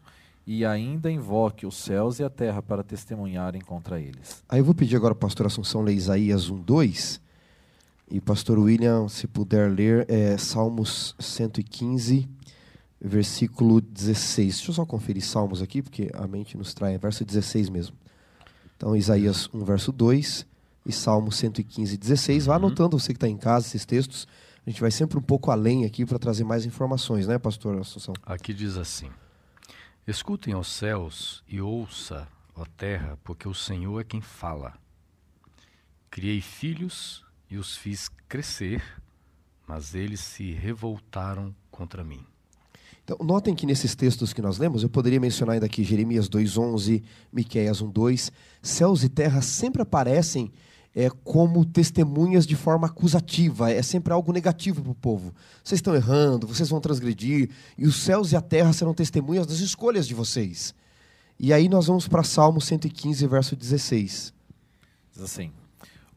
e 0.47 0.65
ainda 0.65 1.11
invoque 1.11 1.67
os 1.67 1.75
céus 1.75 2.17
e 2.17 2.23
a 2.23 2.29
terra 2.29 2.63
para 2.63 2.83
testemunharem 2.83 3.61
contra 3.61 3.99
eles. 3.99 4.43
Aí 4.49 4.61
eu 4.61 4.65
vou 4.65 4.73
pedir 4.73 4.95
agora 4.95 5.11
ao 5.11 5.15
pastor 5.15 5.45
Assunção 5.45 5.83
ler 5.83 5.93
Isaías 5.93 6.49
1, 6.49 6.59
2. 6.59 7.21
E 8.09 8.19
pastor 8.19 8.57
William, 8.57 9.07
se 9.07 9.27
puder 9.27 9.71
ler, 9.71 10.09
é 10.09 10.39
Salmos 10.39 11.13
115, 11.19 12.27
versículo 12.99 13.79
16. 13.79 14.55
Deixa 14.55 14.71
eu 14.71 14.73
só 14.73 14.87
conferir 14.87 15.23
Salmos 15.23 15.61
aqui, 15.61 15.83
porque 15.83 16.09
a 16.15 16.25
mente 16.25 16.57
nos 16.57 16.73
trai. 16.73 16.95
É 16.95 16.97
verso 16.97 17.23
16 17.23 17.69
mesmo. 17.69 17.95
Então, 18.75 18.95
Isaías 18.95 19.47
1, 19.53 19.63
verso 19.63 19.91
2 19.91 20.49
e 20.85 20.91
Salmo 20.91 21.31
115, 21.31 21.97
16. 21.97 22.45
Vá 22.45 22.53
uhum. 22.53 22.65
anotando 22.65 22.99
você 22.99 23.13
que 23.13 23.17
está 23.17 23.27
em 23.27 23.37
casa 23.37 23.67
esses 23.67 23.85
textos. 23.85 24.27
A 24.65 24.69
gente 24.69 24.81
vai 24.81 24.91
sempre 24.91 25.17
um 25.17 25.21
pouco 25.21 25.51
além 25.51 25.85
aqui 25.85 26.05
para 26.05 26.19
trazer 26.19 26.43
mais 26.43 26.65
informações, 26.65 27.27
né, 27.27 27.37
pastor 27.37 27.79
Assunção? 27.79 28.13
Aqui 28.23 28.53
diz 28.53 28.77
assim. 28.77 29.09
Escutem 30.07 30.55
os 30.55 30.67
céus 30.67 31.43
e 31.47 31.61
ouça, 31.61 32.27
ó 32.55 32.65
terra, 32.77 33.17
porque 33.23 33.47
o 33.47 33.53
Senhor 33.53 33.99
é 33.99 34.03
quem 34.03 34.21
fala. 34.21 34.73
Criei 36.09 36.41
filhos 36.41 37.23
e 37.49 37.57
os 37.57 37.77
fiz 37.77 38.09
crescer, 38.27 38.83
mas 39.67 39.93
eles 39.93 40.19
se 40.19 40.51
revoltaram 40.51 41.55
contra 41.69 42.03
mim. 42.03 42.25
Então, 43.03 43.17
notem 43.25 43.55
que 43.55 43.65
nesses 43.65 43.95
textos 43.95 44.33
que 44.33 44.41
nós 44.41 44.59
lemos, 44.59 44.83
eu 44.83 44.89
poderia 44.89 45.19
mencionar 45.19 45.53
ainda 45.53 45.65
aqui 45.65 45.83
Jeremias 45.83 46.29
2:11, 46.29 47.03
Miqueias 47.33 47.81
1:2, 47.81 48.31
céus 48.61 49.03
e 49.03 49.09
terra 49.09 49.41
sempre 49.41 49.81
aparecem 49.81 50.51
é, 50.95 51.09
como 51.23 51.63
testemunhas 51.63 52.45
de 52.47 52.55
forma 52.55 52.87
acusativa, 52.87 53.71
é 53.71 53.81
sempre 53.81 54.11
algo 54.11 54.33
negativo 54.33 54.81
para 54.81 54.91
o 54.91 54.95
povo. 54.95 55.33
Vocês 55.63 55.77
estão 55.79 55.95
errando, 55.95 56.47
vocês 56.47 56.69
vão 56.69 56.81
transgredir, 56.81 57.49
e 57.77 57.85
os 57.85 57.95
céus 57.95 58.31
e 58.31 58.35
a 58.35 58.41
terra 58.41 58.73
serão 58.73 58.93
testemunhas 58.93 59.45
das 59.45 59.59
escolhas 59.59 60.07
de 60.07 60.13
vocês. 60.13 60.73
E 61.39 61.53
aí 61.53 61.69
nós 61.69 61.87
vamos 61.87 62.07
para 62.07 62.23
Salmo 62.23 62.59
115, 62.59 63.25
verso 63.27 63.55
16. 63.55 64.33
Diz 65.13 65.23
assim: 65.23 65.51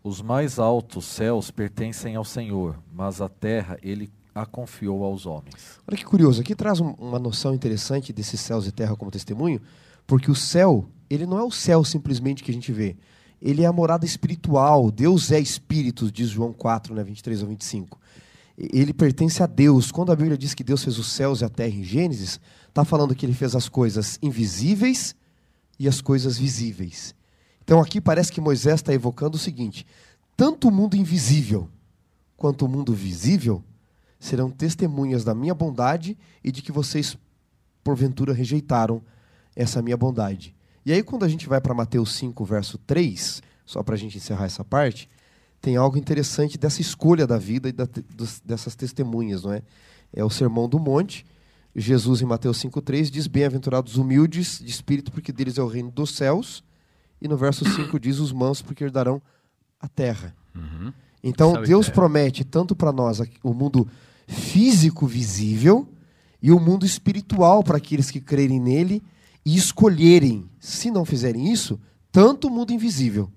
Os 0.02 0.20
mais 0.20 0.58
altos 0.58 1.04
céus 1.04 1.50
pertencem 1.50 2.16
ao 2.16 2.24
Senhor, 2.24 2.78
mas 2.92 3.20
a 3.20 3.28
terra 3.28 3.78
ele 3.82 4.10
a 4.34 4.46
confiou 4.46 5.04
aos 5.04 5.26
homens. 5.26 5.78
Olha 5.86 5.96
que 5.96 6.04
curioso, 6.04 6.40
aqui 6.40 6.54
traz 6.54 6.80
um, 6.80 6.92
uma 6.92 7.18
noção 7.18 7.54
interessante 7.54 8.12
desses 8.12 8.40
céus 8.40 8.66
e 8.66 8.72
terra 8.72 8.96
como 8.96 9.10
testemunho, 9.10 9.60
porque 10.06 10.30
o 10.30 10.34
céu, 10.34 10.88
ele 11.08 11.26
não 11.26 11.38
é 11.38 11.42
o 11.42 11.50
céu 11.50 11.84
simplesmente 11.84 12.42
que 12.42 12.50
a 12.50 12.54
gente 12.54 12.72
vê 12.72 12.96
ele 13.42 13.62
é 13.62 13.66
a 13.66 13.72
morada 13.72 14.06
espiritual. 14.06 14.90
Deus 14.90 15.32
é 15.32 15.40
espírito, 15.40 16.10
diz 16.12 16.28
João 16.28 16.52
4, 16.52 16.94
né, 16.94 17.02
23 17.02 17.42
ao 17.42 17.48
25. 17.48 17.98
Ele 18.56 18.94
pertence 18.94 19.42
a 19.42 19.46
Deus. 19.46 19.90
Quando 19.90 20.12
a 20.12 20.16
Bíblia 20.16 20.38
diz 20.38 20.54
que 20.54 20.62
Deus 20.62 20.84
fez 20.84 20.96
os 20.96 21.10
céus 21.10 21.40
e 21.40 21.44
a 21.44 21.48
terra 21.48 21.74
em 21.74 21.82
Gênesis, 21.82 22.38
está 22.68 22.84
falando 22.84 23.14
que 23.14 23.26
ele 23.26 23.34
fez 23.34 23.56
as 23.56 23.68
coisas 23.68 24.16
invisíveis 24.22 25.16
e 25.76 25.88
as 25.88 26.00
coisas 26.00 26.38
visíveis. 26.38 27.14
Então 27.64 27.80
aqui 27.80 28.00
parece 28.00 28.30
que 28.30 28.40
Moisés 28.40 28.76
está 28.76 28.94
evocando 28.94 29.36
o 29.36 29.40
seguinte: 29.40 29.84
tanto 30.36 30.68
o 30.68 30.72
mundo 30.72 30.96
invisível 30.96 31.68
quanto 32.36 32.64
o 32.64 32.68
mundo 32.68 32.94
visível 32.94 33.64
serão 34.20 34.50
testemunhas 34.50 35.24
da 35.24 35.34
minha 35.34 35.54
bondade 35.54 36.16
e 36.44 36.52
de 36.52 36.62
que 36.62 36.70
vocês, 36.70 37.16
porventura, 37.82 38.32
rejeitaram 38.32 39.02
essa 39.56 39.82
minha 39.82 39.96
bondade. 39.96 40.54
E 40.84 40.92
aí, 40.92 41.02
quando 41.02 41.24
a 41.24 41.28
gente 41.28 41.48
vai 41.48 41.60
para 41.60 41.74
Mateus 41.74 42.14
5, 42.16 42.44
verso 42.44 42.78
3, 42.78 43.42
só 43.64 43.82
para 43.82 43.94
a 43.94 43.98
gente 43.98 44.16
encerrar 44.16 44.46
essa 44.46 44.64
parte, 44.64 45.08
tem 45.60 45.76
algo 45.76 45.96
interessante 45.96 46.58
dessa 46.58 46.80
escolha 46.80 47.26
da 47.26 47.38
vida 47.38 47.68
e 47.68 47.72
da, 47.72 47.88
dessas 48.44 48.74
testemunhas, 48.74 49.44
não 49.44 49.52
é? 49.52 49.62
É 50.12 50.24
o 50.24 50.30
Sermão 50.30 50.68
do 50.68 50.78
Monte. 50.78 51.24
Jesus, 51.74 52.20
em 52.20 52.26
Mateus 52.26 52.58
5,3, 52.58 53.08
diz: 53.08 53.26
Bem-aventurados 53.28 53.96
humildes 53.96 54.58
de 54.58 54.70
espírito, 54.70 55.12
porque 55.12 55.32
deles 55.32 55.56
é 55.56 55.62
o 55.62 55.68
reino 55.68 55.90
dos 55.90 56.14
céus. 56.16 56.64
E 57.20 57.28
no 57.28 57.36
verso 57.36 57.64
5 57.64 57.98
diz: 58.00 58.18
Os 58.18 58.32
mansos, 58.32 58.62
porque 58.62 58.82
herdarão 58.82 59.22
a 59.80 59.86
terra. 59.88 60.34
Uhum. 60.54 60.92
Então, 61.22 61.62
Deus 61.62 61.88
promete 61.88 62.44
tanto 62.44 62.74
para 62.74 62.92
nós 62.92 63.20
o 63.42 63.54
mundo 63.54 63.88
físico 64.26 65.06
visível 65.06 65.88
e 66.42 66.50
o 66.50 66.58
mundo 66.58 66.84
espiritual 66.84 67.62
para 67.62 67.76
aqueles 67.76 68.10
que 68.10 68.20
crerem 68.20 68.58
nele 68.58 69.00
e 69.44 69.56
escolherem, 69.56 70.48
se 70.60 70.90
não 70.90 71.04
fizerem 71.04 71.52
isso, 71.52 71.80
tanto 72.10 72.48
o 72.48 72.50
mundo 72.50 72.72
invisível 72.72 73.30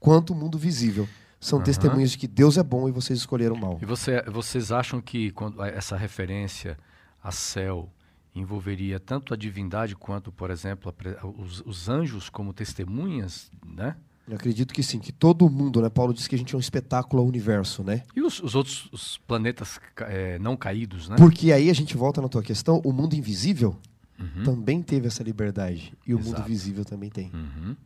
quanto 0.00 0.32
o 0.32 0.36
mundo 0.36 0.58
visível. 0.58 1.08
São 1.40 1.58
uhum. 1.58 1.64
testemunhas 1.64 2.12
de 2.12 2.18
que 2.18 2.26
Deus 2.26 2.56
é 2.56 2.62
bom 2.62 2.88
e 2.88 2.92
vocês 2.92 3.18
escolheram 3.18 3.56
mal. 3.56 3.78
E 3.80 3.84
você, 3.84 4.22
vocês 4.22 4.72
acham 4.72 5.00
que 5.00 5.30
quando 5.32 5.62
essa 5.62 5.96
referência 5.96 6.78
a 7.22 7.30
céu 7.30 7.90
envolveria 8.34 9.00
tanto 9.00 9.34
a 9.34 9.36
divindade 9.36 9.96
quanto, 9.96 10.30
por 10.30 10.50
exemplo, 10.50 10.92
a, 10.92 11.26
os, 11.26 11.60
os, 11.62 11.88
anjos 11.88 12.28
como 12.28 12.52
testemunhas, 12.52 13.50
né? 13.64 13.96
Eu 14.28 14.34
acredito 14.34 14.74
que 14.74 14.82
sim, 14.82 14.98
que 14.98 15.12
todo 15.12 15.48
mundo, 15.48 15.80
né? 15.80 15.88
Paulo 15.88 16.12
diz 16.12 16.26
que 16.26 16.34
a 16.34 16.38
gente 16.38 16.54
é 16.54 16.56
um 16.56 16.60
espetáculo 16.60 17.22
ao 17.22 17.28
universo, 17.28 17.82
né? 17.84 18.02
E 18.14 18.20
os, 18.20 18.40
os 18.40 18.54
outros 18.54 18.88
os 18.92 19.18
planetas 19.18 19.80
é, 20.00 20.38
não 20.38 20.56
caídos, 20.56 21.08
né? 21.08 21.16
Porque 21.16 21.52
aí 21.52 21.70
a 21.70 21.74
gente 21.74 21.96
volta 21.96 22.20
na 22.20 22.28
tua 22.28 22.42
questão, 22.42 22.80
o 22.84 22.92
mundo 22.92 23.14
invisível 23.14 23.76
uhum. 24.18 24.44
também 24.44 24.82
teve 24.82 25.06
essa 25.06 25.22
liberdade. 25.22 25.92
E 26.06 26.14
o 26.14 26.18
Exato. 26.18 26.38
mundo 26.38 26.46
visível 26.46 26.84
também 26.84 27.10
tem. 27.10 27.30
Uhum. 27.32 27.76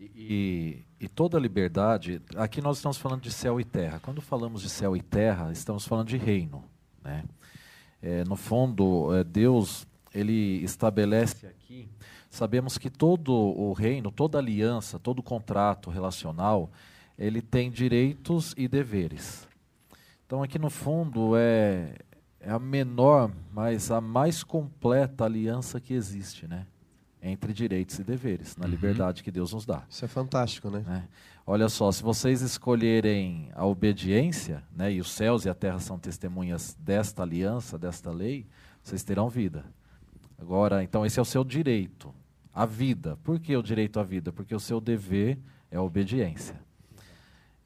E, 0.00 0.84
e, 1.00 1.08
toda 1.08 1.38
liberdade, 1.38 2.22
aqui 2.36 2.60
nós 2.60 2.76
estamos 2.76 2.98
falando 2.98 3.22
de 3.22 3.32
céu 3.32 3.60
e 3.60 3.64
terra. 3.64 3.98
Quando 4.00 4.20
falamos 4.20 4.62
de 4.62 4.68
céu 4.68 4.96
e 4.96 5.02
terra, 5.02 5.50
estamos 5.50 5.86
falando 5.86 6.08
de 6.08 6.16
reino. 6.16 6.64
Né? 7.02 7.24
É, 8.00 8.24
no 8.24 8.36
fundo, 8.36 9.14
é, 9.14 9.24
Deus 9.24 9.86
ele 10.14 10.62
estabelece 10.64 11.46
aqui, 11.46 11.88
sabemos 12.30 12.78
que 12.78 12.88
todo 12.88 13.32
o 13.32 13.72
reino, 13.72 14.10
toda 14.10 14.38
aliança, 14.38 14.98
todo 14.98 15.22
contrato 15.22 15.90
relacional, 15.90 16.70
ele 17.18 17.42
tem 17.42 17.70
direitos 17.70 18.54
e 18.56 18.68
deveres. 18.68 19.48
Então 20.26 20.42
aqui 20.42 20.58
no 20.58 20.70
fundo 20.70 21.32
é, 21.36 21.94
é 22.48 22.50
a 22.50 22.58
menor, 22.58 23.30
mas 23.52 23.90
a 23.90 24.00
mais 24.00 24.42
completa 24.42 25.26
aliança 25.26 25.78
que 25.78 25.92
existe, 25.92 26.46
né? 26.48 26.66
Entre 27.20 27.52
direitos 27.52 27.98
e 27.98 28.02
deveres, 28.02 28.56
na 28.56 28.64
uhum. 28.64 28.70
liberdade 28.70 29.22
que 29.22 29.30
Deus 29.30 29.52
nos 29.52 29.66
dá. 29.66 29.82
Isso 29.86 30.02
é 30.02 30.08
fantástico, 30.08 30.70
né? 30.70 30.82
É. 30.88 31.02
Olha 31.46 31.68
só, 31.68 31.92
se 31.92 32.02
vocês 32.02 32.40
escolherem 32.40 33.50
a 33.54 33.66
obediência, 33.66 34.62
né, 34.74 34.90
e 34.90 34.98
os 35.00 35.10
céus 35.10 35.44
e 35.44 35.50
a 35.50 35.54
terra 35.54 35.78
são 35.78 35.98
testemunhas 35.98 36.74
desta 36.80 37.22
aliança, 37.22 37.78
desta 37.78 38.10
lei, 38.10 38.46
vocês 38.82 39.02
terão 39.02 39.28
vida. 39.28 39.66
Agora, 40.38 40.82
então 40.82 41.04
esse 41.04 41.18
é 41.18 41.22
o 41.22 41.26
seu 41.26 41.44
direito, 41.44 42.14
a 42.54 42.64
vida. 42.64 43.18
Por 43.24 43.38
que 43.38 43.54
o 43.56 43.62
direito 43.62 44.00
à 44.00 44.02
vida? 44.02 44.32
Porque 44.32 44.54
o 44.54 44.60
seu 44.60 44.80
dever 44.80 45.38
é 45.70 45.76
a 45.76 45.82
obediência. 45.82 46.58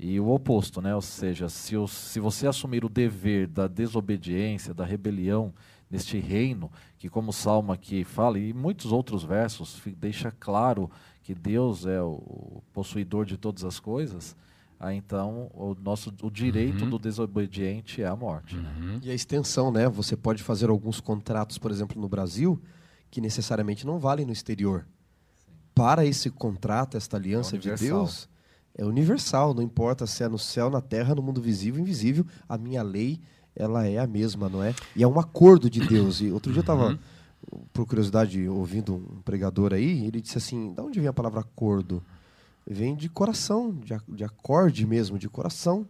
E 0.05 0.19
o 0.19 0.31
oposto, 0.31 0.83
né? 0.83 0.93
Ou 0.93 1.01
seja, 1.01 1.49
se, 1.49 1.77
o, 1.77 1.87
se 1.87 2.19
você 2.19 2.49
assumir 2.49 2.85
o 2.85 2.89
dever 2.89 3.47
da 3.47 3.69
desobediência, 3.69 4.75
da 4.75 4.85
rebelião 4.85 5.55
neste 5.89 6.19
reino, 6.19 6.69
que 6.99 7.09
como 7.09 7.31
o 7.31 7.33
Salmo 7.33 7.73
aqui 7.73 8.03
fala, 8.03 8.37
e 8.37 8.53
muitos 8.53 8.91
outros 8.91 9.23
versos, 9.23 9.81
deixa 9.97 10.33
claro 10.33 10.91
que 11.23 11.33
Deus 11.37 11.87
é 11.87 12.03
o 12.03 12.61
possuidor 12.73 13.25
de 13.25 13.37
todas 13.37 13.63
as 13.63 13.79
coisas, 13.79 14.35
aí 14.81 14.97
então 14.97 15.49
o 15.55 15.77
nosso 15.81 16.13
o 16.21 16.31
direito 16.33 16.83
uhum. 16.83 16.91
do 16.91 16.99
desobediente 16.99 18.03
é 18.03 18.09
a 18.09 18.17
morte. 18.17 18.57
Né? 18.57 18.75
Uhum. 18.77 18.87
Né? 18.95 19.01
E 19.05 19.11
a 19.13 19.15
extensão, 19.15 19.71
né? 19.71 19.89
Você 19.89 20.17
pode 20.17 20.43
fazer 20.43 20.69
alguns 20.69 20.99
contratos, 20.99 21.59
por 21.59 21.71
exemplo, 21.71 22.01
no 22.01 22.09
Brasil, 22.09 22.61
que 23.09 23.21
necessariamente 23.21 23.87
não 23.87 24.01
valem 24.01 24.27
no 24.27 24.33
exterior. 24.33 24.85
Sim. 25.37 25.53
Para 25.73 26.05
esse 26.05 26.29
contrato, 26.29 26.97
esta 26.97 27.17
aliança 27.17 27.55
é 27.55 27.59
de 27.61 27.73
Deus, 27.77 28.29
é 28.77 28.85
universal, 28.85 29.53
não 29.53 29.63
importa 29.63 30.07
se 30.07 30.23
é 30.25 30.29
no 30.29 30.39
céu, 30.39 30.71
na 30.71 30.81
terra, 30.81 31.15
no 31.15 31.23
mundo 31.23 31.41
visível, 31.41 31.81
invisível, 31.81 32.27
a 32.49 32.57
minha 32.57 32.83
lei 32.83 33.21
ela 33.55 33.87
é 33.87 33.99
a 33.99 34.07
mesma, 34.07 34.49
não 34.49 34.63
é? 34.63 34.75
E 34.97 35.03
é 35.03 35.07
um 35.07 35.19
acordo 35.19 35.69
de 35.69 35.87
Deus. 35.87 36.21
E 36.21 36.31
outro 36.31 36.51
dia 36.53 36.61
eu 36.61 36.63
estava, 36.63 36.89
uhum. 36.89 36.99
por 37.73 37.87
curiosidade, 37.87 38.49
ouvindo 38.49 38.95
um 38.95 39.21
pregador 39.23 39.75
aí, 39.75 40.07
ele 40.07 40.21
disse 40.21 40.39
assim: 40.39 40.73
da 40.73 40.83
onde 40.83 40.99
vem 40.99 41.09
a 41.09 41.13
palavra 41.13 41.41
acordo? 41.41 42.03
Vem 42.67 42.95
de 42.95 43.09
coração, 43.09 43.75
de, 43.75 43.95
de 44.09 44.25
acorde 44.25 44.87
mesmo, 44.87 45.19
de 45.19 45.29
coração. 45.29 45.87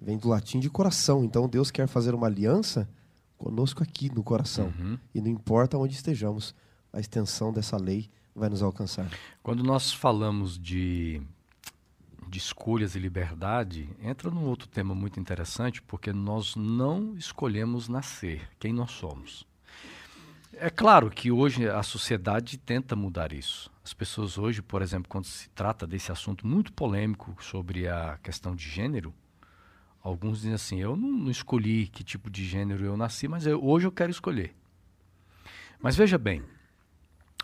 Vem 0.00 0.16
do 0.16 0.28
latim 0.28 0.60
de 0.60 0.70
coração. 0.70 1.24
Então 1.24 1.48
Deus 1.48 1.70
quer 1.70 1.88
fazer 1.88 2.14
uma 2.14 2.26
aliança 2.28 2.88
conosco 3.36 3.82
aqui 3.82 4.12
no 4.14 4.22
coração. 4.22 4.72
Uhum. 4.78 4.98
E 5.14 5.20
não 5.20 5.28
importa 5.28 5.76
onde 5.76 5.94
estejamos, 5.94 6.54
a 6.92 7.00
extensão 7.00 7.52
dessa 7.52 7.76
lei 7.76 8.08
vai 8.34 8.48
nos 8.48 8.62
alcançar. 8.62 9.10
Quando 9.42 9.64
nós 9.64 9.92
falamos 9.92 10.56
de 10.58 11.20
de 12.28 12.38
escolhas 12.38 12.94
e 12.94 12.98
liberdade 12.98 13.88
entra 14.02 14.30
num 14.30 14.44
outro 14.44 14.68
tema 14.68 14.94
muito 14.94 15.18
interessante, 15.18 15.80
porque 15.82 16.12
nós 16.12 16.54
não 16.54 17.16
escolhemos 17.16 17.88
nascer 17.88 18.48
quem 18.58 18.72
nós 18.72 18.90
somos. 18.92 19.46
É 20.52 20.70
claro 20.70 21.10
que 21.10 21.30
hoje 21.30 21.68
a 21.68 21.82
sociedade 21.82 22.58
tenta 22.58 22.96
mudar 22.96 23.32
isso. 23.32 23.70
As 23.84 23.94
pessoas 23.94 24.36
hoje, 24.38 24.60
por 24.60 24.82
exemplo, 24.82 25.08
quando 25.08 25.24
se 25.24 25.48
trata 25.50 25.86
desse 25.86 26.10
assunto 26.10 26.46
muito 26.46 26.72
polêmico 26.72 27.36
sobre 27.40 27.86
a 27.86 28.18
questão 28.22 28.54
de 28.56 28.68
gênero, 28.68 29.14
alguns 30.02 30.38
dizem 30.38 30.54
assim: 30.54 30.78
eu 30.78 30.96
não, 30.96 31.10
não 31.10 31.30
escolhi 31.30 31.86
que 31.86 32.02
tipo 32.02 32.28
de 32.28 32.44
gênero 32.44 32.84
eu 32.84 32.96
nasci, 32.96 33.28
mas 33.28 33.46
eu, 33.46 33.64
hoje 33.64 33.86
eu 33.86 33.92
quero 33.92 34.10
escolher. 34.10 34.54
Mas 35.80 35.94
veja 35.94 36.18
bem, 36.18 36.42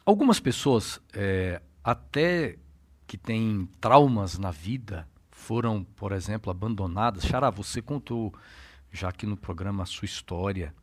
algumas 0.05 0.41
pessoas 0.41 1.01
é, 1.13 1.63
até 1.85 2.59
que 3.07 3.17
têm 3.17 3.69
traumas 3.81 4.39
na 4.39 4.51
vida, 4.51 5.07
foram, 5.31 5.85
por 5.85 6.13
exemplo, 6.13 6.51
abandonadas. 6.51 7.25
Xará, 7.25 7.51
você 7.51 7.83
contou 7.83 8.35
já 8.91 9.09
aqui 9.09 9.27
no 9.27 9.37
programa 9.37 9.83
a 9.83 9.87
sua 9.87 10.07
história, 10.07 10.75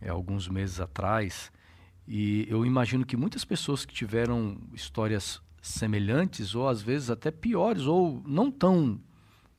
é, 0.00 0.08
alguns 0.08 0.48
meses 0.48 0.80
atrás, 0.80 1.52
e 2.06 2.46
eu 2.48 2.66
imagino 2.66 3.06
que 3.06 3.16
muitas 3.16 3.44
pessoas 3.44 3.84
que 3.84 3.94
tiveram 3.94 4.58
histórias 4.72 5.40
semelhantes, 5.62 6.54
ou 6.54 6.68
às 6.68 6.82
vezes 6.82 7.10
até 7.10 7.30
piores, 7.30 7.82
ou 7.82 8.22
não 8.26 8.50
tão 8.50 9.00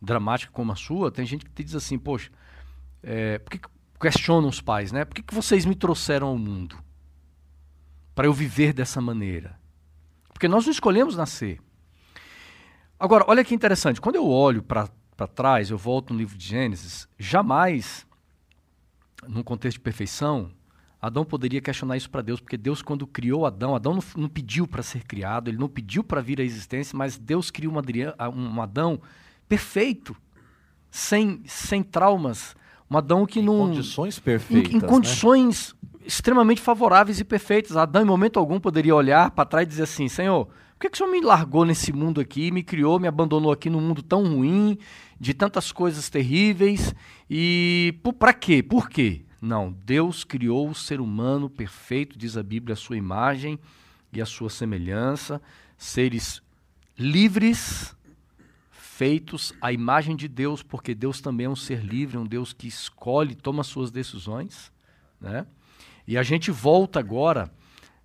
dramáticas 0.01 0.53
como 0.53 0.71
a 0.71 0.75
sua, 0.75 1.11
tem 1.11 1.25
gente 1.25 1.45
que 1.45 1.51
te 1.51 1.63
diz 1.63 1.75
assim, 1.75 1.97
poxa, 1.97 2.29
é, 3.01 3.39
por 3.39 3.51
que, 3.51 3.59
questionam 3.99 4.49
os 4.49 4.61
pais, 4.61 4.91
né? 4.91 5.05
Por 5.05 5.15
que, 5.15 5.23
que 5.23 5.33
vocês 5.33 5.65
me 5.65 5.75
trouxeram 5.75 6.27
ao 6.27 6.37
mundo? 6.37 6.77
Para 8.13 8.27
eu 8.27 8.33
viver 8.33 8.73
dessa 8.73 9.01
maneira? 9.01 9.59
Porque 10.31 10.47
nós 10.47 10.65
não 10.65 10.71
escolhemos 10.71 11.15
nascer. 11.15 11.59
Agora, 12.99 13.25
olha 13.27 13.43
que 13.43 13.53
interessante. 13.53 13.99
Quando 13.99 14.15
eu 14.15 14.27
olho 14.27 14.63
para 14.63 14.89
trás, 15.33 15.69
eu 15.69 15.77
volto 15.77 16.13
no 16.13 16.19
livro 16.19 16.37
de 16.37 16.47
Gênesis, 16.47 17.07
jamais, 17.17 18.05
num 19.27 19.43
contexto 19.43 19.77
de 19.77 19.81
perfeição, 19.81 20.51
Adão 21.01 21.23
poderia 21.23 21.61
questionar 21.61 21.97
isso 21.97 22.09
para 22.09 22.21
Deus, 22.21 22.39
porque 22.39 22.57
Deus, 22.57 22.81
quando 22.81 23.05
criou 23.05 23.45
Adão, 23.45 23.75
Adão 23.75 23.93
não, 23.93 24.03
não 24.15 24.29
pediu 24.29 24.65
para 24.65 24.81
ser 24.81 25.03
criado, 25.03 25.49
ele 25.49 25.57
não 25.57 25.67
pediu 25.67 26.03
para 26.03 26.19
vir 26.19 26.41
à 26.41 26.43
existência, 26.43 26.97
mas 26.97 27.17
Deus 27.17 27.51
criou 27.51 27.73
um, 27.73 28.55
um 28.55 28.61
Adão 28.61 28.99
perfeito, 29.47 30.15
sem, 30.89 31.43
sem 31.45 31.83
traumas. 31.83 32.55
Um 32.89 32.97
Adão 32.97 33.25
que 33.25 33.39
em 33.39 33.43
não. 33.43 33.67
Condições 33.67 34.17
perfeitas. 34.17 34.73
Em, 34.73 34.77
em 34.77 34.81
né? 34.81 34.87
condições 34.87 35.75
extremamente 36.05 36.61
favoráveis 36.61 37.19
e 37.19 37.23
perfeitas. 37.23 37.75
Adão, 37.77 38.01
em 38.01 38.05
momento 38.05 38.39
algum, 38.39 38.59
poderia 38.59 38.95
olhar 38.95 39.31
para 39.31 39.45
trás 39.45 39.67
e 39.67 39.69
dizer 39.69 39.83
assim: 39.83 40.07
Senhor, 40.07 40.47
por 40.75 40.81
que, 40.81 40.89
que 40.89 40.95
o 40.95 40.97
Senhor 40.97 41.09
me 41.09 41.21
largou 41.21 41.63
nesse 41.63 41.93
mundo 41.93 42.19
aqui, 42.19 42.51
me 42.51 42.61
criou, 42.61 42.99
me 42.99 43.07
abandonou 43.07 43.49
aqui 43.49 43.69
num 43.69 43.79
mundo 43.79 44.03
tão 44.03 44.25
ruim, 44.35 44.77
de 45.17 45.33
tantas 45.33 45.71
coisas 45.71 46.09
terríveis? 46.09 46.93
E 47.29 47.97
para 48.19 48.33
quê? 48.33 48.61
Por 48.61 48.89
quê? 48.89 49.23
Não, 49.41 49.71
Deus 49.71 50.25
criou 50.25 50.69
o 50.69 50.75
ser 50.75 50.99
humano 50.99 51.49
perfeito, 51.49 52.19
diz 52.19 52.35
a 52.35 52.43
Bíblia, 52.43 52.73
a 52.73 52.75
sua 52.75 52.97
imagem 52.97 53.57
e 54.11 54.21
a 54.21 54.25
sua 54.25 54.49
semelhança, 54.49 55.41
seres 55.77 56.41
livres, 56.97 57.95
feitos 58.69 59.53
à 59.61 59.71
imagem 59.71 60.13
de 60.13 60.27
Deus, 60.27 60.61
porque 60.61 60.93
Deus 60.93 61.21
também 61.21 61.45
é 61.45 61.49
um 61.49 61.55
ser 61.55 61.85
livre, 61.85 62.17
um 62.17 62.25
Deus 62.25 62.51
que 62.51 62.67
escolhe, 62.67 63.33
toma 63.33 63.63
suas 63.63 63.91
decisões, 63.91 64.73
né? 65.21 65.47
E 66.05 66.17
a 66.17 66.23
gente 66.23 66.51
volta 66.51 66.99
agora 66.99 67.49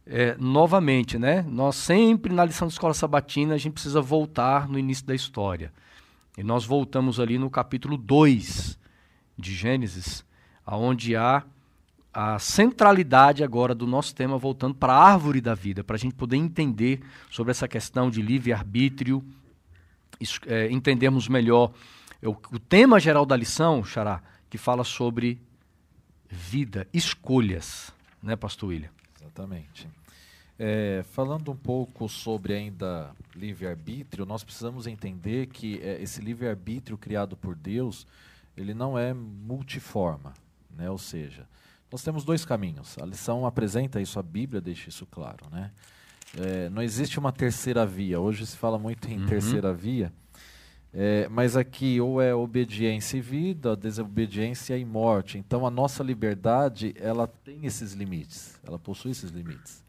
é, 0.07 0.37
novamente, 0.39 1.19
né? 1.19 1.43
Nós 1.49 1.77
sempre 1.77 2.33
na 2.33 2.45
lição 2.45 2.67
da 2.69 2.73
escola 2.73 2.95
sabatina 2.95 3.55
a 3.55 3.59
gente 3.59 3.75
precisa 3.75 4.01
voltar 4.01 4.69
no 4.69 4.79
início 4.79 5.07
da 5.07 5.15
história. 5.15 5.73
E 6.37 6.43
nós 6.43 6.65
voltamos 6.65 7.21
ali 7.21 7.39
no 7.39 7.51
capítulo 7.51 7.97
2 7.97 8.79
de 9.37 9.55
Gênesis, 9.55 10.25
aonde 10.65 11.17
há 11.17 11.45
a 12.13 12.39
centralidade 12.39 13.45
agora 13.45 13.75
do 13.75 13.87
nosso 13.87 14.15
tema 14.15 14.37
voltando 14.37 14.75
para 14.75 14.93
a 14.93 15.13
árvore 15.13 15.41
da 15.41 15.55
vida, 15.55 15.85
para 15.85 15.97
a 15.97 15.99
gente 15.99 16.15
poder 16.15 16.37
entender 16.37 17.01
sobre 17.31 17.53
essa 17.53 17.69
questão 17.69 18.11
de 18.11 18.21
livre-arbítrio, 18.21 19.25
é, 20.47 20.71
entendermos 20.71 21.29
melhor 21.29 21.73
o, 22.23 22.31
o 22.53 22.59
tema 22.59 22.99
geral 22.99 23.25
da 23.25 23.37
lição, 23.37 23.83
Xará, 23.85 24.23
que 24.49 24.59
fala 24.59 24.85
sobre 24.85 25.41
vida, 26.29 26.87
escolhas, 26.93 27.93
né, 28.23 28.37
Pastor 28.37 28.71
William? 28.71 28.91
Exatamente. 29.41 29.89
É, 30.59 31.03
falando 31.13 31.51
um 31.51 31.57
pouco 31.57 32.07
sobre 32.09 32.53
ainda 32.53 33.13
livre-arbítrio, 33.35 34.27
nós 34.27 34.45
precisamos 34.45 34.87
entender 34.87 35.47
que 35.47 35.81
é, 35.81 36.03
esse 36.03 36.21
livre-arbítrio 36.21 36.99
criado 36.99 37.35
por 37.35 37.55
Deus, 37.55 38.07
ele 38.55 38.75
não 38.75 38.99
é 38.99 39.15
multiforma, 39.15 40.35
né? 40.77 40.91
ou 40.91 40.99
seja, 40.99 41.49
nós 41.91 42.03
temos 42.03 42.25
dois 42.25 42.45
caminhos. 42.45 42.99
A 42.99 43.07
lição 43.07 43.47
apresenta 43.47 44.01
isso, 44.01 44.19
a 44.19 44.23
Bíblia 44.23 44.61
deixa 44.61 44.91
isso 44.91 45.07
claro. 45.07 45.47
Né? 45.51 45.71
É, 46.37 46.69
não 46.69 46.83
existe 46.83 47.19
uma 47.19 47.33
terceira 47.33 47.87
via. 47.87 48.21
Hoje 48.21 48.47
se 48.47 48.57
fala 48.57 48.79
muito 48.79 49.09
em 49.09 49.19
uhum. 49.19 49.27
terceira 49.27 49.73
via, 49.73 50.13
é, 50.93 51.29
mas 51.29 51.57
aqui 51.57 52.01
ou 52.01 52.21
é 52.21 52.35
obediência 52.35 53.17
e 53.17 53.21
vida, 53.21 53.77
desobediência 53.77 54.77
e 54.77 54.85
morte. 54.85 55.39
Então 55.39 55.67
a 55.67 55.71
nossa 55.71 56.03
liberdade 56.03 56.95
ela 56.99 57.27
tem 57.27 57.65
esses 57.65 57.93
limites, 57.93 58.59
ela 58.67 58.79
possui 58.79 59.13
esses 59.13 59.31
limites. 59.31 59.85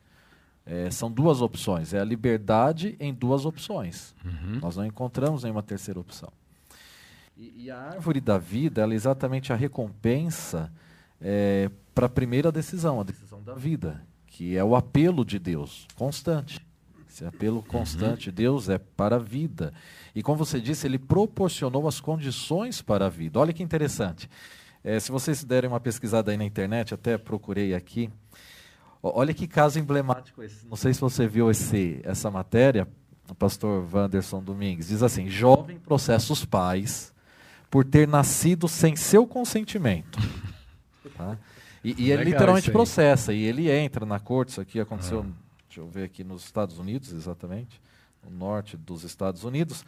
É, 0.63 0.91
são 0.91 1.11
duas 1.11 1.41
opções. 1.41 1.93
É 1.93 1.99
a 1.99 2.03
liberdade 2.03 2.95
em 2.99 3.13
duas 3.13 3.45
opções. 3.45 4.13
Uhum. 4.23 4.59
Nós 4.61 4.77
não 4.77 4.85
encontramos 4.85 5.43
nenhuma 5.43 5.63
terceira 5.63 5.99
opção. 5.99 6.31
E, 7.35 7.65
e, 7.65 7.71
a 7.71 7.79
árvore 7.79 8.21
da 8.21 8.37
vida 8.37 8.83
é 8.85 8.93
exatamente 8.93 9.51
a 9.51 9.55
recompensa 9.55 10.71
é, 11.19 11.69
para 11.95 12.05
a 12.05 12.09
primeira 12.09 12.51
decisão, 12.51 12.99
a 12.99 13.03
decisão 13.03 13.41
da 13.41 13.55
vida, 13.55 14.01
que 14.27 14.55
é 14.55 14.63
o 14.63 14.75
apelo 14.75 15.25
de 15.25 15.39
Deus 15.39 15.87
constante. 15.95 16.59
Esse 17.11 17.25
apelo 17.25 17.57
uhum. 17.57 17.63
constante 17.63 18.25
de 18.25 18.31
Deus 18.31 18.69
é 18.69 18.77
para 18.77 19.17
a 19.17 19.19
vida. 19.19 19.73
E 20.15 20.23
como 20.23 20.37
você 20.37 20.61
disse, 20.61 20.87
ele 20.87 20.97
proporcionou 20.97 21.87
as 21.87 21.99
condições 21.99 22.81
para 22.81 23.07
a 23.07 23.09
vida. 23.09 23.39
Olha 23.39 23.51
que 23.51 23.61
interessante. 23.61 24.29
É, 24.83 24.99
se 24.99 25.11
vocês 25.11 25.43
derem 25.43 25.69
uma 25.69 25.79
pesquisada 25.79 26.31
aí 26.31 26.37
na 26.37 26.45
internet, 26.45 26.93
até 26.93 27.17
procurei 27.17 27.73
aqui, 27.73 28.09
Olha 29.03 29.33
que 29.33 29.47
caso 29.47 29.79
emblemático 29.79 30.43
esse. 30.43 30.67
Não 30.67 30.75
sei 30.75 30.93
se 30.93 31.01
você 31.01 31.27
viu 31.27 31.49
esse, 31.49 31.99
essa 32.03 32.29
matéria, 32.29 32.87
o 33.27 33.33
pastor 33.33 33.87
Wanderson 33.91 34.43
Domingues. 34.43 34.89
Diz 34.89 35.01
assim: 35.01 35.27
jovem 35.27 35.79
processa 35.79 36.31
os 36.31 36.45
pais 36.45 37.11
por 37.69 37.83
ter 37.83 38.07
nascido 38.07 38.67
sem 38.67 38.95
seu 38.95 39.25
consentimento. 39.25 40.19
Tá? 41.17 41.37
E, 41.83 42.05
e 42.05 42.11
ele 42.11 42.23
literalmente 42.23 42.71
processa, 42.71 43.33
e 43.33 43.43
ele 43.43 43.69
entra 43.69 44.05
na 44.05 44.19
corte. 44.19 44.49
Isso 44.49 44.61
aqui 44.61 44.79
aconteceu, 44.79 45.25
ah. 45.27 45.50
Deixa 45.71 45.79
eu 45.79 45.87
ver 45.87 46.03
aqui, 46.03 46.21
nos 46.21 46.43
Estados 46.43 46.77
Unidos, 46.77 47.13
exatamente. 47.13 47.81
no 48.21 48.37
norte 48.37 48.75
dos 48.75 49.05
Estados 49.05 49.45
Unidos. 49.45 49.85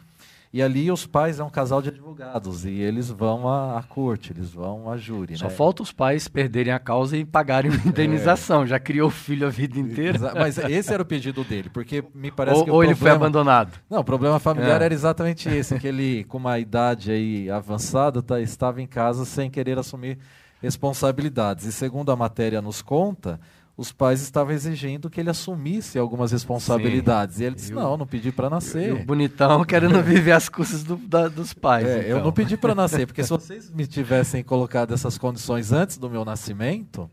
E 0.50 0.62
ali 0.62 0.90
os 0.90 1.04
pais 1.04 1.40
é 1.40 1.44
um 1.44 1.50
casal 1.50 1.82
de 1.82 1.88
advogados 1.90 2.64
e 2.64 2.70
eles 2.70 3.10
vão 3.10 3.48
à, 3.48 3.78
à 3.78 3.82
corte, 3.82 4.32
eles 4.32 4.50
vão 4.50 4.90
à 4.90 4.96
júri. 4.96 5.36
Só 5.36 5.46
né? 5.46 5.50
falta 5.50 5.82
os 5.82 5.92
pais 5.92 6.26
perderem 6.26 6.72
a 6.72 6.78
causa 6.78 7.16
e 7.16 7.24
pagarem 7.24 7.70
uma 7.70 7.82
indenização. 7.84 8.62
É. 8.62 8.66
Já 8.68 8.78
criou 8.78 9.08
o 9.08 9.10
filho 9.10 9.46
a 9.46 9.50
vida 9.50 9.78
inteira. 9.78 10.32
Mas 10.32 10.56
esse 10.56 10.92
era 10.92 11.02
o 11.02 11.06
pedido 11.06 11.44
dele, 11.44 11.68
porque 11.68 12.04
me 12.14 12.30
parece 12.30 12.60
ou, 12.60 12.64
que. 12.64 12.70
Ou 12.70 12.78
problema... 12.78 12.92
ele 12.92 12.98
foi 12.98 13.10
abandonado. 13.10 13.78
Não, 13.90 14.00
o 14.00 14.04
problema 14.04 14.38
familiar 14.38 14.80
é. 14.80 14.84
era 14.86 14.94
exatamente 14.94 15.48
esse, 15.48 15.78
que 15.78 15.88
ele, 15.88 16.24
com 16.24 16.38
uma 16.38 16.58
idade 16.58 17.10
aí 17.10 17.50
avançada, 17.50 18.22
tá, 18.22 18.40
estava 18.40 18.80
em 18.80 18.86
casa 18.86 19.24
sem 19.24 19.50
querer 19.50 19.76
assumir 19.76 20.18
responsabilidades. 20.62 21.66
E 21.66 21.72
segundo 21.72 22.10
a 22.10 22.16
matéria 22.16 22.62
nos 22.62 22.80
conta, 22.80 23.40
os 23.76 23.90
pais 23.90 24.22
estavam 24.22 24.52
exigindo 24.52 25.10
que 25.10 25.20
ele 25.20 25.30
assumisse 25.30 25.98
algumas 25.98 26.30
responsabilidades. 26.30 27.36
Sim. 27.36 27.42
E 27.42 27.46
ele 27.46 27.54
disse: 27.56 27.72
eu, 27.72 27.80
Não, 27.80 27.96
não 27.96 28.06
pedi 28.06 28.30
para 28.30 28.48
nascer. 28.48 28.92
o 28.92 29.04
bonitão 29.04 29.64
querendo 29.64 30.00
viver 30.02 30.32
as 30.32 30.48
custas 30.48 30.84
do, 30.84 30.96
da, 30.96 31.28
dos 31.28 31.52
pais. 31.52 31.86
É, 31.86 31.98
então. 32.00 32.18
Eu 32.18 32.24
não 32.24 32.32
pedi 32.32 32.56
para 32.56 32.74
nascer, 32.74 33.06
porque 33.06 33.22
se 33.22 33.30
vocês 33.30 33.70
me 33.70 33.86
tivessem 33.86 34.42
colocado 34.44 34.94
essas 34.94 35.18
condições 35.18 35.72
antes 35.72 35.98
do 35.98 36.08
meu 36.08 36.24
nascimento, 36.24 37.10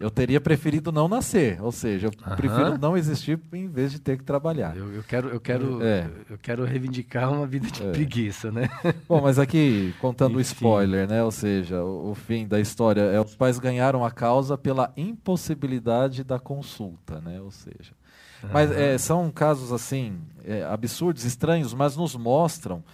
eu 0.00 0.10
teria 0.10 0.40
preferido 0.40 0.92
não 0.92 1.08
nascer, 1.08 1.60
ou 1.60 1.72
seja, 1.72 2.06
eu 2.06 2.36
prefiro 2.36 2.78
não 2.78 2.96
existir 2.96 3.38
em 3.52 3.66
vez 3.66 3.90
de 3.90 3.98
ter 3.98 4.16
que 4.16 4.22
trabalhar. 4.22 4.76
Eu, 4.76 4.92
eu 4.92 5.02
quero, 5.02 5.28
eu 5.28 5.40
quero, 5.40 5.82
é. 5.82 6.08
eu 6.30 6.38
quero 6.38 6.64
reivindicar 6.64 7.32
uma 7.32 7.46
vida 7.46 7.68
de 7.68 7.82
é. 7.82 7.90
preguiça, 7.90 8.52
né? 8.52 8.68
Bom, 9.08 9.20
mas 9.20 9.40
aqui 9.40 9.92
contando 10.00 10.36
o 10.36 10.40
spoiler, 10.40 11.08
né? 11.08 11.24
Ou 11.24 11.32
seja, 11.32 11.82
o, 11.82 12.12
o, 12.12 12.14
fim 12.14 12.46
da 12.46 12.60
história 12.60 13.00
é 13.00 13.20
os 13.20 13.34
pais 13.34 13.58
ganharam 13.58 14.04
a 14.04 14.10
causa 14.10 14.56
pela 14.56 14.92
impossibilidade 14.96 16.22
da 16.22 16.38
consulta, 16.38 17.20
né? 17.20 17.40
Ou 17.40 17.50
seja, 17.50 17.92
mas 18.52 18.70
é, 18.70 18.96
são 18.98 19.30
casos 19.32 19.72
assim 19.72 20.20
é, 20.44 20.62
absurdos, 20.62 21.24
estranhos, 21.24 21.74
mas 21.74 21.96
nos 21.96 22.14
mostram 22.14 22.84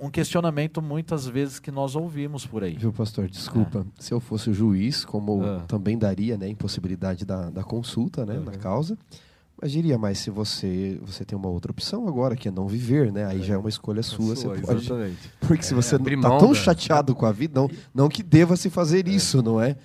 um 0.00 0.10
questionamento 0.10 0.80
muitas 0.80 1.26
vezes 1.26 1.58
que 1.58 1.70
nós 1.70 1.96
ouvimos 1.96 2.46
por 2.46 2.62
aí. 2.62 2.76
Viu, 2.76 2.92
pastor? 2.92 3.28
Desculpa. 3.28 3.86
É. 3.98 4.02
Se 4.02 4.12
eu 4.12 4.20
fosse 4.20 4.50
o 4.50 4.54
juiz, 4.54 5.04
como 5.04 5.44
é. 5.44 5.60
também 5.66 5.98
daria 5.98 6.36
né, 6.36 6.48
impossibilidade 6.48 7.24
da, 7.24 7.50
da 7.50 7.62
consulta 7.62 8.24
né, 8.24 8.38
na 8.38 8.52
causa, 8.52 8.96
mas 9.62 9.70
diria 9.70 9.96
mais 9.96 10.18
se 10.18 10.28
você 10.28 10.98
você 11.00 11.24
tem 11.24 11.38
uma 11.38 11.48
outra 11.48 11.70
opção 11.70 12.08
agora, 12.08 12.34
que 12.34 12.48
é 12.48 12.50
não 12.50 12.66
viver, 12.66 13.12
né? 13.12 13.24
Aí 13.26 13.38
é. 13.38 13.42
já 13.44 13.54
é 13.54 13.56
uma 13.56 13.68
escolha 13.68 14.02
sua. 14.02 14.34
sua 14.34 14.56
você 14.56 14.60
pode... 14.60 14.80
Exatamente. 14.80 15.30
Porque 15.38 15.62
se 15.62 15.72
você 15.72 15.94
está 15.94 16.36
tão 16.36 16.52
chateado 16.52 17.14
com 17.14 17.24
a 17.24 17.30
vida, 17.30 17.60
não, 17.60 17.70
não 17.94 18.08
que 18.08 18.24
deva 18.24 18.56
se 18.56 18.68
fazer 18.68 19.06
isso, 19.06 19.40
não 19.40 19.60
é? 19.60 19.76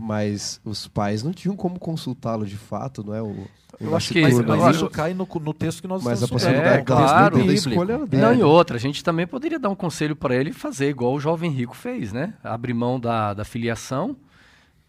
Mas 0.00 0.60
os 0.64 0.86
pais 0.86 1.24
não 1.24 1.32
tinham 1.32 1.56
como 1.56 1.80
consultá-lo 1.80 2.46
de 2.46 2.56
fato, 2.56 3.02
não 3.02 3.12
é? 3.12 3.20
O, 3.20 3.34
eu 3.80 3.96
acho 3.96 4.12
que 4.12 4.22
mas, 4.22 4.38
mas 4.38 4.76
isso 4.76 4.88
cai 4.88 5.12
no, 5.12 5.26
no, 5.40 5.52
texto 5.52 5.82
que 5.82 5.88
nós 5.88 6.04
mas 6.04 6.22
estamos 6.22 6.30
a 6.30 6.46
possibilidade 6.46 6.82
é, 6.82 6.84
claro, 6.84 7.44
da 7.44 7.52
escolha 7.52 8.06
dele. 8.06 8.22
Não, 8.22 8.32
e 8.32 8.42
outra, 8.44 8.76
a 8.76 8.80
gente 8.80 9.02
também 9.02 9.26
poderia 9.26 9.58
dar 9.58 9.68
um 9.68 9.74
conselho 9.74 10.14
para 10.14 10.36
ele 10.36 10.52
fazer 10.52 10.90
igual 10.90 11.12
o 11.12 11.18
jovem 11.18 11.50
rico 11.50 11.74
fez, 11.74 12.12
né? 12.12 12.34
Abrir 12.44 12.72
mão 12.72 13.00
da, 13.00 13.34
da 13.34 13.44
filiação 13.44 14.16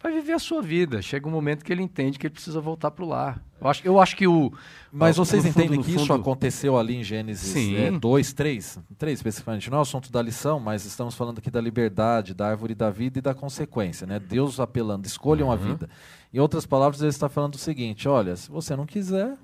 vai 0.03 0.13
viver 0.13 0.33
a 0.33 0.39
sua 0.39 0.61
vida. 0.61 1.01
Chega 1.01 1.27
um 1.27 1.31
momento 1.31 1.65
que 1.65 1.73
ele 1.73 1.81
entende 1.81 2.19
que 2.19 2.27
ele 2.27 2.33
precisa 2.33 2.61
voltar 2.61 2.91
para 2.91 3.03
o 3.03 3.07
lar. 3.07 3.41
Eu 3.59 3.67
acho, 3.67 3.87
eu 3.87 4.01
acho 4.01 4.15
que 4.15 4.27
o. 4.27 4.51
Mas 4.91 5.17
vocês 5.17 5.43
fundo, 5.43 5.51
entendem 5.51 5.81
que 5.81 5.91
fundo... 5.91 6.03
isso 6.03 6.13
aconteceu 6.13 6.77
ali 6.77 6.95
em 6.95 7.03
Gênesis 7.03 7.53
2, 7.99 8.33
3? 8.33 8.79
3 8.97 9.19
especificamente. 9.19 9.69
Não 9.69 9.77
é 9.77 9.79
o 9.79 9.81
assunto 9.81 10.11
da 10.11 10.21
lição, 10.21 10.59
mas 10.59 10.85
estamos 10.85 11.15
falando 11.15 11.39
aqui 11.39 11.49
da 11.49 11.61
liberdade, 11.61 12.33
da 12.33 12.47
árvore 12.47 12.75
da 12.75 12.89
vida 12.89 13.19
e 13.19 13.21
da 13.21 13.33
consequência. 13.33 14.05
Né? 14.05 14.19
Deus 14.19 14.59
apelando, 14.59 15.07
escolham 15.07 15.47
uhum. 15.47 15.53
a 15.53 15.55
vida. 15.55 15.89
Em 16.33 16.39
outras 16.39 16.65
palavras, 16.65 17.01
ele 17.01 17.09
está 17.09 17.29
falando 17.29 17.55
o 17.55 17.57
seguinte: 17.57 18.07
olha, 18.07 18.35
se 18.35 18.49
você 18.49 18.75
não 18.75 18.85
quiser, 18.85 19.37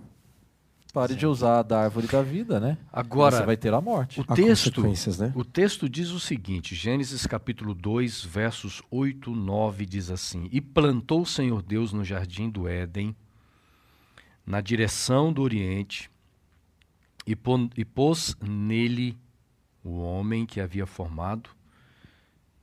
pare 0.92 1.14
Sim. 1.14 1.20
de 1.20 1.26
usar 1.26 1.64
da 1.64 1.82
árvore 1.82 2.08
da 2.08 2.22
vida, 2.22 2.60
né? 2.60 2.78
Agora 2.92 3.38
você 3.38 3.46
vai 3.46 3.58
ter 3.58 3.74
a 3.74 3.82
morte. 3.82 4.20
O 4.20 4.26
texto, 4.26 4.82
né? 5.20 5.32
o 5.36 5.44
texto 5.44 5.90
diz 5.90 6.10
o 6.12 6.20
seguinte: 6.20 6.76
Gênesis 6.76 7.26
capítulo 7.26 7.74
2, 7.74 8.26
versos 8.26 8.82
8, 8.92 9.32
9 9.32 9.86
diz 9.86 10.12
assim: 10.12 10.48
E 10.52 10.60
plantou 10.62 11.22
o 11.22 11.26
Senhor 11.26 11.62
Deus 11.62 11.94
no 11.94 12.04
jardim 12.04 12.50
do 12.50 12.68
Éden, 12.68 13.16
na 14.46 14.62
direção 14.62 15.32
do 15.32 15.42
Oriente, 15.42 16.10
e, 17.26 17.38
e 17.78 17.86
pôs 17.86 18.36
nele 18.42 19.18
o 19.84 20.00
homem 20.00 20.46
que 20.46 20.60
havia 20.60 20.86
formado 20.86 21.50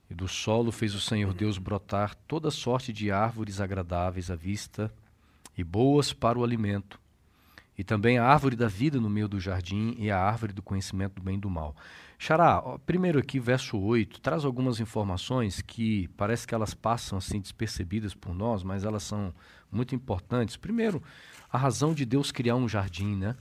e 0.09 0.13
do 0.13 0.27
solo 0.27 0.71
fez 0.71 0.95
o 0.95 1.01
Senhor 1.01 1.33
Deus 1.33 1.57
brotar 1.57 2.15
toda 2.27 2.49
sorte 2.49 2.91
de 2.91 3.11
árvores 3.11 3.61
agradáveis 3.61 4.31
à 4.31 4.35
vista 4.35 4.91
e 5.57 5.63
boas 5.63 6.11
para 6.11 6.39
o 6.39 6.43
alimento, 6.43 6.98
e 7.79 7.83
também 7.85 8.17
a 8.17 8.25
árvore 8.25 8.57
da 8.57 8.67
vida 8.67 8.99
no 8.99 9.09
meio 9.09 9.29
do 9.29 9.39
jardim 9.39 9.95
e 9.97 10.11
a 10.11 10.19
árvore 10.19 10.51
do 10.51 10.61
conhecimento 10.61 11.13
do 11.13 11.21
bem 11.21 11.35
e 11.35 11.39
do 11.39 11.49
mal. 11.49 11.73
Xará, 12.17 12.61
primeiro 12.85 13.17
aqui, 13.17 13.39
verso 13.39 13.79
8, 13.79 14.19
traz 14.19 14.43
algumas 14.43 14.81
informações 14.81 15.61
que 15.61 16.09
parece 16.17 16.45
que 16.45 16.53
elas 16.53 16.73
passam 16.73 17.17
assim 17.17 17.39
despercebidas 17.39 18.13
por 18.13 18.35
nós, 18.35 18.63
mas 18.63 18.83
elas 18.83 19.03
são 19.03 19.33
muito 19.71 19.95
importantes. 19.95 20.57
Primeiro, 20.57 21.01
a 21.49 21.57
razão 21.57 21.93
de 21.93 22.05
Deus 22.05 22.33
criar 22.33 22.57
um 22.57 22.67
jardim, 22.67 23.15
né? 23.15 23.33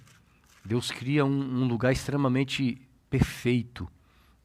Deus 0.65 0.93
cria 0.93 1.25
um, 1.25 1.63
um 1.63 1.67
lugar 1.67 1.91
extremamente 1.91 2.81
perfeito, 3.11 3.91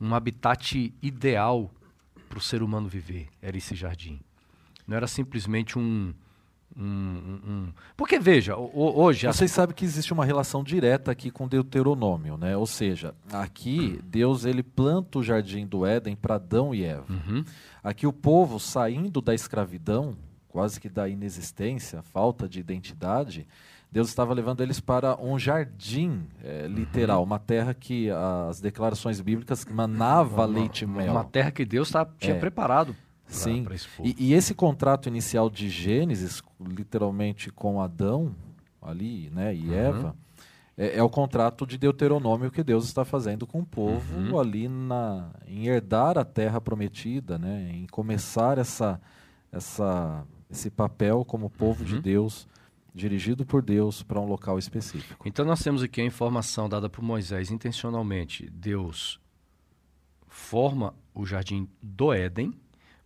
um 0.01 0.15
habitat 0.15 0.91
ideal 1.03 1.71
para 2.27 2.39
o 2.39 2.41
ser 2.41 2.63
humano 2.63 2.89
viver, 2.89 3.27
era 3.39 3.55
esse 3.55 3.75
jardim. 3.75 4.19
Não 4.87 4.97
era 4.97 5.05
simplesmente 5.05 5.77
um. 5.77 6.15
Um, 6.77 7.39
um... 7.45 7.73
Porque, 7.95 8.19
veja, 8.19 8.55
hoje. 8.55 9.27
Vocês 9.27 9.51
a... 9.51 9.55
sabem 9.55 9.75
que 9.75 9.85
existe 9.85 10.11
uma 10.11 10.25
relação 10.25 10.63
direta 10.63 11.11
aqui 11.11 11.29
com 11.29 11.47
Deuteronômio, 11.47 12.37
né? 12.37 12.57
Ou 12.57 12.65
seja, 12.65 13.13
aqui 13.31 13.99
Deus 14.03 14.45
ele 14.45 14.63
planta 14.63 15.19
o 15.19 15.23
jardim 15.23 15.65
do 15.65 15.85
Éden 15.85 16.15
para 16.15 16.35
Adão 16.35 16.73
e 16.73 16.83
Eva. 16.83 17.05
Uhum. 17.09 17.43
Aqui 17.83 18.07
o 18.07 18.13
povo 18.13 18.59
saindo 18.59 19.21
da 19.21 19.35
escravidão, 19.35 20.15
quase 20.47 20.79
que 20.79 20.89
da 20.89 21.07
inexistência, 21.07 22.01
falta 22.01 22.47
de 22.47 22.59
identidade, 22.59 23.47
Deus 23.91 24.09
estava 24.09 24.33
levando 24.33 24.61
eles 24.61 24.79
para 24.79 25.15
um 25.21 25.37
jardim 25.37 26.25
é, 26.43 26.65
literal, 26.65 27.19
uhum. 27.19 27.25
uma 27.25 27.37
terra 27.37 27.75
que 27.75 28.09
as 28.09 28.59
declarações 28.59 29.21
bíblicas 29.21 29.63
manava 29.65 30.33
uma, 30.33 30.45
leite 30.45 30.83
e 30.83 30.87
mel. 30.87 31.11
Uma 31.11 31.23
terra 31.23 31.51
que 31.51 31.63
Deus 31.63 31.91
tá, 31.91 32.03
tinha 32.17 32.35
é. 32.35 32.39
preparado. 32.39 32.95
Sim. 33.35 33.63
Pra 33.63 33.75
e, 34.03 34.15
e, 34.17 34.33
esse 34.33 34.53
contrato 34.53 35.07
inicial 35.07 35.49
de 35.49 35.69
Gênesis, 35.69 36.41
literalmente 36.59 37.51
com 37.51 37.81
Adão 37.81 38.35
ali, 38.81 39.29
né, 39.29 39.55
e 39.55 39.69
uhum. 39.69 39.73
Eva, 39.73 40.15
é, 40.77 40.97
é, 40.97 41.03
o 41.03 41.09
contrato 41.09 41.65
de 41.65 41.77
Deuteronômio 41.77 42.51
que 42.51 42.63
Deus 42.63 42.85
está 42.85 43.05
fazendo 43.05 43.45
com 43.47 43.59
o 43.59 43.65
povo 43.65 44.15
uhum. 44.17 44.39
ali 44.39 44.67
na, 44.67 45.29
em 45.47 45.67
herdar 45.67 46.17
a 46.17 46.25
terra 46.25 46.59
prometida, 46.59 47.37
né, 47.37 47.71
em 47.73 47.85
começar 47.87 48.57
essa, 48.57 48.99
essa, 49.51 50.25
esse 50.49 50.69
papel 50.69 51.23
como 51.23 51.49
povo 51.49 51.85
de 51.85 51.95
uhum. 51.95 52.01
Deus 52.01 52.47
dirigido 52.93 53.45
por 53.45 53.61
Deus 53.63 54.03
para 54.03 54.19
um 54.19 54.25
local 54.25 54.59
específico. 54.59 55.27
Então 55.27 55.43
nós 55.45 55.61
temos 55.61 55.81
aqui 55.81 56.01
a 56.01 56.05
informação 56.05 56.69
dada 56.69 56.89
por 56.89 57.01
Moisés 57.01 57.49
intencionalmente. 57.49 58.49
Deus 58.51 59.19
forma 60.27 60.93
o 61.13 61.25
jardim 61.25 61.67
do 61.81 62.13
Éden, 62.13 62.53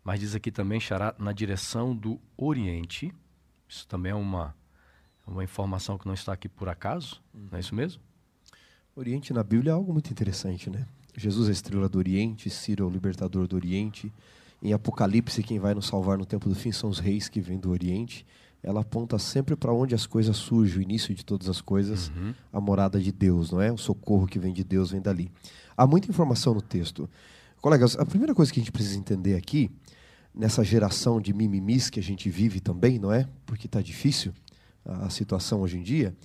mas 0.08 0.22
diz 0.22 0.34
aqui 0.34 0.50
também 0.50 0.78
estará 0.78 1.14
na 1.20 1.34
direção 1.34 1.94
do 1.94 2.18
Oriente. 2.38 3.14
Isso 3.68 3.86
também 3.90 4.14
é 4.14 4.16
uma, 4.16 4.56
uma 5.28 5.44
informação 5.44 5.98
que 5.98 6.08
não 6.08 6.14
está 6.14 6.32
aqui 6.32 6.48
por 6.48 6.70
acaso, 6.70 7.22
uhum. 7.34 7.48
não 7.52 7.58
é 7.58 7.60
isso 7.60 7.76
mesmo? 7.76 8.02
Oriente 8.96 9.34
na 9.34 9.44
Bíblia 9.44 9.72
é 9.72 9.74
algo 9.74 9.92
muito 9.92 10.10
interessante, 10.10 10.70
né? 10.70 10.88
Jesus 11.18 11.50
é 11.50 11.52
a 11.52 11.52
estrela 11.52 11.90
do 11.90 11.98
Oriente, 11.98 12.50
Ciro 12.50 12.86
é 12.86 12.88
o 12.88 12.90
libertador 12.90 13.50
do 13.50 13.58
Oriente. 13.58 14.10
Em 14.64 14.72
Apocalipse, 14.72 15.44
quem 15.44 15.60
vai 15.60 15.74
nos 15.74 15.88
salvar 15.88 16.18
no 16.18 16.26
tempo 16.26 16.48
do 16.48 16.56
fim 16.56 16.72
são 16.72 16.90
os 16.90 17.00
reis 17.00 17.28
que 17.28 17.42
vêm 17.42 17.60
do 17.60 17.70
Oriente 17.70 18.26
ela 18.64 18.82
aponta 18.82 19.20
sempre 19.20 19.56
para 19.56 19.72
onde 19.72 19.94
as 19.94 20.06
coisas 20.08 20.36
surgem, 20.36 20.80
o 20.80 20.82
início 20.82 21.14
de 21.14 21.24
todas 21.24 21.48
as 21.48 21.62
coisas, 21.62 22.10
uhum. 22.10 22.34
a 22.52 22.60
morada 22.60 23.00
de 23.00 23.12
Deus, 23.12 23.52
não 23.52 23.62
é? 23.62 23.72
O 23.72 23.78
socorro 23.78 24.26
que 24.26 24.40
vem 24.40 24.52
de 24.52 24.64
Deus 24.64 24.92
vem 24.92 25.00
dali. 25.00 25.32
Há 25.76 25.86
muita 25.86 26.10
informação 26.10 26.54
no 26.54 26.62
texto. 26.62 27.08
Colegas, 27.62 27.96
a 27.98 28.06
primeira 28.06 28.34
coisa 28.34 28.52
que 28.52 28.60
a 28.60 28.64
gente 28.64 28.72
precisa 28.72 28.98
entender 28.98 29.36
aqui, 29.36 29.72
nessa 30.38 30.64
geração 30.64 31.20
de 31.20 31.34
mimimis 31.34 31.90
que 31.90 32.00
a 32.00 32.04
gente 32.04 32.30
vive 32.30 32.60
também, 32.60 33.00
não 33.00 33.12
é? 33.12 33.28
Porque 33.46 33.66
está 33.66 33.82
difícil 33.82 34.34
a 34.86 35.10
situação 35.10 35.62
hoje 35.62 35.78
em 35.78 35.84
dia, 35.84 36.16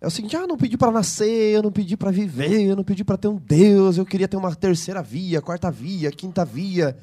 é 0.00 0.06
o 0.06 0.10
seguinte: 0.10 0.36
ah, 0.36 0.46
não 0.46 0.56
pedi 0.56 0.76
para 0.76 0.90
nascer, 0.90 1.54
eu 1.54 1.62
não 1.62 1.70
pedi 1.70 1.96
para 1.96 2.10
viver, 2.10 2.62
eu 2.62 2.74
não 2.74 2.82
pedi 2.82 3.04
para 3.04 3.16
ter 3.16 3.28
um 3.28 3.36
Deus, 3.36 3.96
eu 3.96 4.04
queria 4.04 4.26
ter 4.26 4.36
uma 4.36 4.54
terceira 4.54 5.00
via, 5.00 5.40
quarta 5.40 5.70
via, 5.70 6.10
quinta 6.10 6.44
via. 6.44 6.98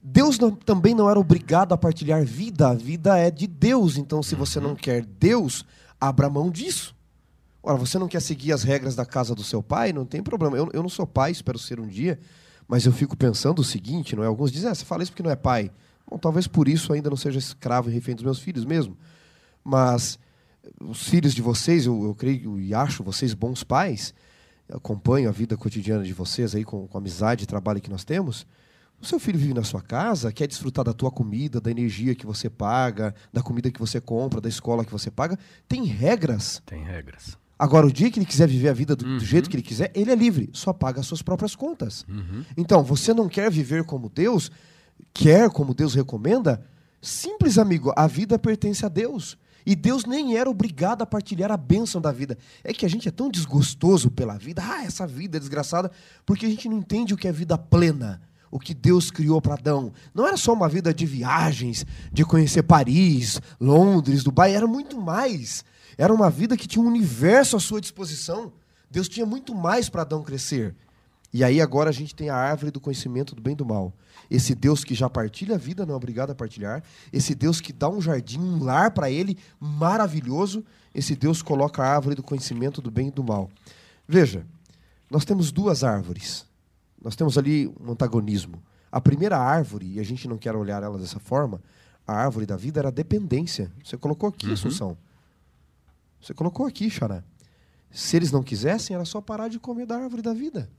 Deus 0.00 0.38
não, 0.38 0.50
também 0.50 0.94
não 0.94 1.08
era 1.08 1.18
obrigado 1.18 1.72
a 1.72 1.76
partilhar 1.76 2.24
vida, 2.24 2.68
a 2.68 2.74
vida 2.74 3.18
é 3.18 3.30
de 3.30 3.46
Deus. 3.46 3.96
Então, 3.96 4.22
se 4.22 4.34
você 4.34 4.60
não 4.60 4.70
uhum. 4.70 4.76
quer 4.76 5.04
Deus, 5.04 5.64
abra 6.00 6.28
mão 6.28 6.50
disso. 6.50 6.94
Ora, 7.62 7.76
você 7.76 7.98
não 7.98 8.08
quer 8.08 8.20
seguir 8.20 8.52
as 8.52 8.64
regras 8.64 8.96
da 8.96 9.06
casa 9.06 9.34
do 9.34 9.44
seu 9.44 9.62
pai? 9.62 9.92
Não 9.92 10.04
tem 10.04 10.22
problema. 10.22 10.56
Eu, 10.56 10.68
eu 10.72 10.82
não 10.82 10.88
sou 10.88 11.06
pai, 11.06 11.30
espero 11.30 11.58
ser 11.58 11.78
um 11.78 11.86
dia, 11.86 12.18
mas 12.68 12.86
eu 12.86 12.92
fico 12.92 13.16
pensando 13.16 13.60
o 13.60 13.64
seguinte: 13.64 14.16
não 14.16 14.22
é? 14.22 14.26
Alguns 14.26 14.50
dizem, 14.50 14.70
ah, 14.70 14.74
você 14.74 14.84
fala 14.84 15.02
isso 15.02 15.12
porque 15.12 15.22
não 15.22 15.30
é 15.30 15.36
pai. 15.36 15.70
Bom, 16.08 16.18
talvez 16.18 16.46
por 16.46 16.68
isso 16.68 16.92
ainda 16.92 17.10
não 17.10 17.16
seja 17.16 17.38
escravo 17.38 17.90
e 17.90 17.92
refém 17.92 18.14
dos 18.14 18.24
meus 18.24 18.38
filhos 18.38 18.64
mesmo. 18.64 18.96
Mas 19.64 20.18
os 20.80 21.08
filhos 21.08 21.34
de 21.34 21.42
vocês, 21.42 21.86
eu, 21.86 22.04
eu 22.04 22.14
creio 22.14 22.58
e 22.58 22.74
acho 22.74 23.02
vocês 23.02 23.34
bons 23.34 23.64
pais, 23.64 24.14
acompanho 24.70 25.28
a 25.28 25.32
vida 25.32 25.56
cotidiana 25.56 26.04
de 26.04 26.12
vocês 26.12 26.54
aí 26.54 26.64
com, 26.64 26.86
com 26.86 26.98
a 26.98 27.00
amizade 27.00 27.44
e 27.44 27.46
trabalho 27.46 27.80
que 27.80 27.90
nós 27.90 28.04
temos, 28.04 28.46
o 29.00 29.06
seu 29.06 29.18
filho 29.18 29.38
vive 29.38 29.52
na 29.52 29.64
sua 29.64 29.82
casa, 29.82 30.32
quer 30.32 30.46
desfrutar 30.46 30.84
da 30.84 30.92
tua 30.92 31.10
comida, 31.10 31.60
da 31.60 31.70
energia 31.70 32.14
que 32.14 32.24
você 32.24 32.48
paga, 32.48 33.12
da 33.32 33.42
comida 33.42 33.68
que 33.68 33.80
você 33.80 34.00
compra, 34.00 34.40
da 34.40 34.48
escola 34.48 34.84
que 34.84 34.92
você 34.92 35.10
paga, 35.10 35.36
tem 35.66 35.84
regras. 35.84 36.62
Tem 36.64 36.84
regras. 36.84 37.36
Agora, 37.62 37.86
o 37.86 37.92
dia 37.92 38.10
que 38.10 38.18
ele 38.18 38.26
quiser 38.26 38.48
viver 38.48 38.70
a 38.70 38.72
vida 38.72 38.96
do, 38.96 39.06
uhum. 39.06 39.18
do 39.18 39.24
jeito 39.24 39.48
que 39.48 39.54
ele 39.54 39.62
quiser, 39.62 39.92
ele 39.94 40.10
é 40.10 40.16
livre, 40.16 40.50
só 40.52 40.72
paga 40.72 40.98
as 40.98 41.06
suas 41.06 41.22
próprias 41.22 41.54
contas. 41.54 42.04
Uhum. 42.08 42.44
Então, 42.56 42.82
você 42.82 43.14
não 43.14 43.28
quer 43.28 43.52
viver 43.52 43.84
como 43.84 44.08
Deus, 44.08 44.50
quer 45.14 45.48
como 45.48 45.72
Deus 45.72 45.94
recomenda? 45.94 46.60
Simples, 47.00 47.58
amigo, 47.58 47.92
a 47.94 48.08
vida 48.08 48.36
pertence 48.36 48.84
a 48.84 48.88
Deus. 48.88 49.38
E 49.64 49.76
Deus 49.76 50.04
nem 50.04 50.36
era 50.36 50.50
obrigado 50.50 51.02
a 51.02 51.06
partilhar 51.06 51.52
a 51.52 51.56
bênção 51.56 52.00
da 52.00 52.10
vida. 52.10 52.36
É 52.64 52.72
que 52.72 52.84
a 52.84 52.88
gente 52.88 53.06
é 53.06 53.12
tão 53.12 53.30
desgostoso 53.30 54.10
pela 54.10 54.36
vida, 54.36 54.60
ah, 54.60 54.84
essa 54.84 55.06
vida 55.06 55.36
é 55.36 55.40
desgraçada, 55.40 55.88
porque 56.26 56.46
a 56.46 56.48
gente 56.48 56.68
não 56.68 56.78
entende 56.78 57.14
o 57.14 57.16
que 57.16 57.28
é 57.28 57.32
vida 57.32 57.56
plena 57.56 58.20
o 58.50 58.58
que 58.58 58.74
Deus 58.74 59.10
criou 59.10 59.40
para 59.40 59.54
Adão. 59.54 59.94
Não 60.14 60.26
era 60.26 60.36
só 60.36 60.52
uma 60.52 60.68
vida 60.68 60.92
de 60.92 61.06
viagens, 61.06 61.86
de 62.12 62.22
conhecer 62.22 62.62
Paris, 62.62 63.40
Londres, 63.58 64.22
Dubai, 64.22 64.54
era 64.54 64.66
muito 64.66 65.00
mais. 65.00 65.64
Era 65.96 66.12
uma 66.12 66.30
vida 66.30 66.56
que 66.56 66.66
tinha 66.66 66.84
um 66.84 66.88
universo 66.88 67.56
à 67.56 67.60
sua 67.60 67.80
disposição. 67.80 68.52
Deus 68.90 69.08
tinha 69.08 69.24
muito 69.26 69.54
mais 69.54 69.88
para 69.88 70.02
Adão 70.02 70.22
crescer. 70.22 70.74
E 71.32 71.42
aí 71.42 71.60
agora 71.60 71.88
a 71.88 71.92
gente 71.92 72.14
tem 72.14 72.28
a 72.28 72.36
árvore 72.36 72.70
do 72.70 72.78
conhecimento 72.78 73.34
do 73.34 73.40
bem 73.40 73.54
e 73.54 73.56
do 73.56 73.64
mal. 73.64 73.92
Esse 74.30 74.54
Deus 74.54 74.84
que 74.84 74.94
já 74.94 75.08
partilha 75.08 75.54
a 75.54 75.58
vida, 75.58 75.86
não 75.86 75.94
é 75.94 75.96
obrigado 75.96 76.30
a 76.30 76.34
partilhar. 76.34 76.82
Esse 77.10 77.34
Deus 77.34 77.60
que 77.60 77.72
dá 77.72 77.88
um 77.88 78.02
jardim, 78.02 78.38
um 78.38 78.62
lar 78.62 78.90
para 78.90 79.10
ele 79.10 79.38
maravilhoso. 79.58 80.64
Esse 80.94 81.16
Deus 81.16 81.40
coloca 81.40 81.82
a 81.82 81.86
árvore 81.86 82.14
do 82.14 82.22
conhecimento 82.22 82.82
do 82.82 82.90
bem 82.90 83.08
e 83.08 83.10
do 83.10 83.24
mal. 83.24 83.50
Veja, 84.06 84.44
nós 85.10 85.24
temos 85.24 85.50
duas 85.50 85.82
árvores. 85.82 86.44
Nós 87.02 87.16
temos 87.16 87.38
ali 87.38 87.66
um 87.80 87.92
antagonismo. 87.92 88.62
A 88.90 89.00
primeira 89.00 89.38
árvore, 89.38 89.94
e 89.94 90.00
a 90.00 90.02
gente 90.02 90.28
não 90.28 90.36
quer 90.36 90.54
olhar 90.54 90.82
ela 90.82 90.98
dessa 90.98 91.18
forma, 91.18 91.62
a 92.06 92.12
árvore 92.12 92.44
da 92.44 92.56
vida 92.56 92.78
era 92.78 92.88
a 92.88 92.92
dependência. 92.92 93.72
Você 93.82 93.96
colocou 93.96 94.28
aqui, 94.28 94.48
uhum. 94.48 94.52
Assunção. 94.52 94.98
Você 96.22 96.32
colocou 96.32 96.64
aqui, 96.64 96.88
Xará. 96.88 97.24
Se 97.90 98.16
eles 98.16 98.30
não 98.30 98.42
quisessem, 98.42 98.94
era 98.94 99.04
só 99.04 99.20
parar 99.20 99.48
de 99.48 99.58
comer 99.58 99.84
da 99.84 99.96
árvore 99.96 100.22
da 100.22 100.32
vida. 100.32 100.70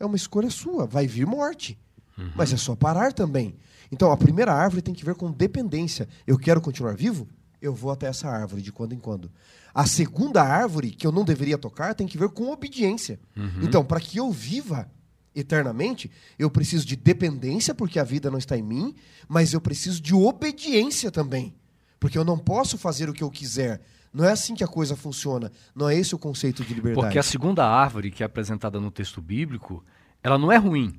É 0.00 0.04
uma 0.04 0.16
escolha 0.16 0.50
sua. 0.50 0.86
Vai 0.86 1.06
vir 1.06 1.26
morte. 1.26 1.78
Uhum. 2.18 2.32
Mas 2.34 2.52
é 2.52 2.56
só 2.56 2.74
parar 2.74 3.12
também. 3.12 3.54
Então, 3.92 4.10
a 4.10 4.16
primeira 4.16 4.52
árvore 4.52 4.82
tem 4.82 4.94
que 4.94 5.04
ver 5.04 5.14
com 5.14 5.30
dependência. 5.30 6.08
Eu 6.26 6.38
quero 6.38 6.60
continuar 6.60 6.96
vivo? 6.96 7.28
Eu 7.60 7.74
vou 7.74 7.90
até 7.90 8.06
essa 8.06 8.28
árvore 8.28 8.62
de 8.62 8.72
quando 8.72 8.94
em 8.94 8.98
quando. 8.98 9.30
A 9.74 9.86
segunda 9.86 10.42
árvore, 10.42 10.90
que 10.90 11.06
eu 11.06 11.12
não 11.12 11.24
deveria 11.24 11.58
tocar, 11.58 11.94
tem 11.94 12.06
que 12.06 12.18
ver 12.18 12.30
com 12.30 12.50
obediência. 12.50 13.20
Uhum. 13.36 13.62
Então, 13.62 13.84
para 13.84 14.00
que 14.00 14.18
eu 14.18 14.32
viva, 14.32 14.90
eternamente, 15.34 16.10
eu 16.38 16.50
preciso 16.50 16.86
de 16.86 16.96
dependência, 16.96 17.74
porque 17.74 17.98
a 17.98 18.04
vida 18.04 18.30
não 18.30 18.38
está 18.38 18.56
em 18.56 18.62
mim, 18.62 18.94
mas 19.28 19.52
eu 19.52 19.60
preciso 19.60 20.00
de 20.00 20.14
obediência 20.14 21.10
também. 21.10 21.54
Porque 22.00 22.16
eu 22.16 22.24
não 22.24 22.38
posso 22.38 22.78
fazer 22.78 23.08
o 23.08 23.12
que 23.12 23.22
eu 23.22 23.30
quiser. 23.30 23.82
Não 24.16 24.24
é 24.24 24.32
assim 24.32 24.54
que 24.54 24.64
a 24.64 24.66
coisa 24.66 24.96
funciona. 24.96 25.52
Não 25.74 25.90
é 25.90 25.94
esse 25.94 26.14
o 26.14 26.18
conceito 26.18 26.64
de 26.64 26.72
liberdade. 26.72 27.04
Porque 27.04 27.18
a 27.18 27.22
segunda 27.22 27.68
árvore 27.68 28.10
que 28.10 28.22
é 28.22 28.26
apresentada 28.26 28.80
no 28.80 28.90
texto 28.90 29.20
bíblico, 29.20 29.84
ela 30.22 30.38
não 30.38 30.50
é 30.50 30.56
ruim. 30.56 30.98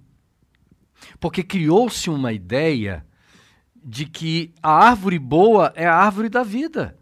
Porque 1.20 1.42
criou-se 1.42 2.12
uma 2.12 2.32
ideia 2.32 3.04
de 3.84 4.06
que 4.06 4.54
a 4.62 4.72
árvore 4.72 5.18
boa 5.18 5.74
é 5.76 5.88
a 5.88 5.96
árvore 5.96 6.30
da 6.30 6.44
vida. 6.44 6.96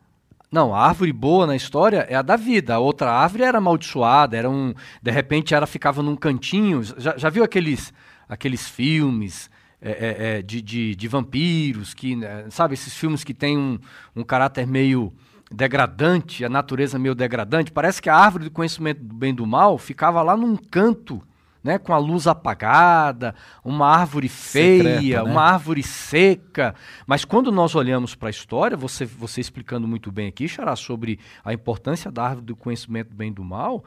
Não, 0.49 0.73
a 0.73 0.87
árvore 0.87 1.11
boa 1.11 1.45
na 1.45 1.53
história 1.53 2.07
é 2.09 2.15
a 2.15 2.21
da 2.21 2.37
vida. 2.37 2.75
A 2.75 2.79
outra 2.79 3.11
árvore 3.11 3.43
era 3.43 3.57
amaldiçoada, 3.57 4.37
era 4.37 4.49
um. 4.49 4.73
De 5.03 5.11
repente 5.11 5.53
ela 5.53 5.67
ficava 5.67 6.01
num 6.01 6.15
cantinho. 6.15 6.81
Já, 6.97 7.17
já 7.17 7.29
viu 7.29 7.43
aqueles, 7.43 7.91
aqueles 8.29 8.69
filmes 8.69 9.49
é, 9.81 9.91
é, 9.91 10.37
é 10.37 10.41
de, 10.41 10.61
de, 10.61 10.95
de, 10.95 11.07
vampiros, 11.09 11.93
que, 11.93 12.15
né, 12.15 12.45
sabe, 12.51 12.73
esses 12.73 12.95
filmes 12.95 13.21
que 13.21 13.33
têm 13.33 13.57
um, 13.57 13.77
um 14.15 14.23
caráter 14.23 14.65
meio 14.65 15.13
degradante, 15.51 16.43
a 16.43 16.49
natureza 16.49 16.99
meio 16.99 17.15
degradante? 17.15 17.71
Parece 17.71 18.01
que 18.01 18.09
a 18.09 18.15
árvore 18.15 18.45
do 18.45 18.51
conhecimento 18.51 19.03
do 19.03 19.13
bem 19.13 19.31
e 19.31 19.33
do 19.33 19.45
mal 19.45 19.77
ficava 19.77 20.21
lá 20.21 20.35
num 20.35 20.55
canto 20.55 21.21
né, 21.65 21.79
com 21.79 21.91
a 21.91 21.97
luz 21.97 22.27
apagada, 22.27 23.33
uma 23.63 23.87
árvore 23.87 24.29
feia, 24.29 24.99
Secreta, 24.99 25.23
né? 25.23 25.31
uma 25.31 25.41
árvore 25.41 25.81
seca. 25.81 26.75
Mas 27.07 27.25
quando 27.25 27.51
nós 27.51 27.73
olhamos 27.73 28.13
para 28.13 28.29
a 28.29 28.31
história, 28.31 28.77
você, 28.77 29.03
você 29.03 29.41
explicando 29.41 29.87
muito 29.87 30.11
bem 30.11 30.27
aqui, 30.27 30.47
Xará, 30.47 30.75
sobre 30.75 31.19
a 31.43 31.51
importância 31.51 32.11
da 32.11 32.23
árvore 32.23 32.45
do 32.45 32.55
conhecimento 32.55 33.09
do 33.09 33.15
bem 33.15 33.31
e 33.31 33.33
do 33.33 33.43
mal, 33.43 33.83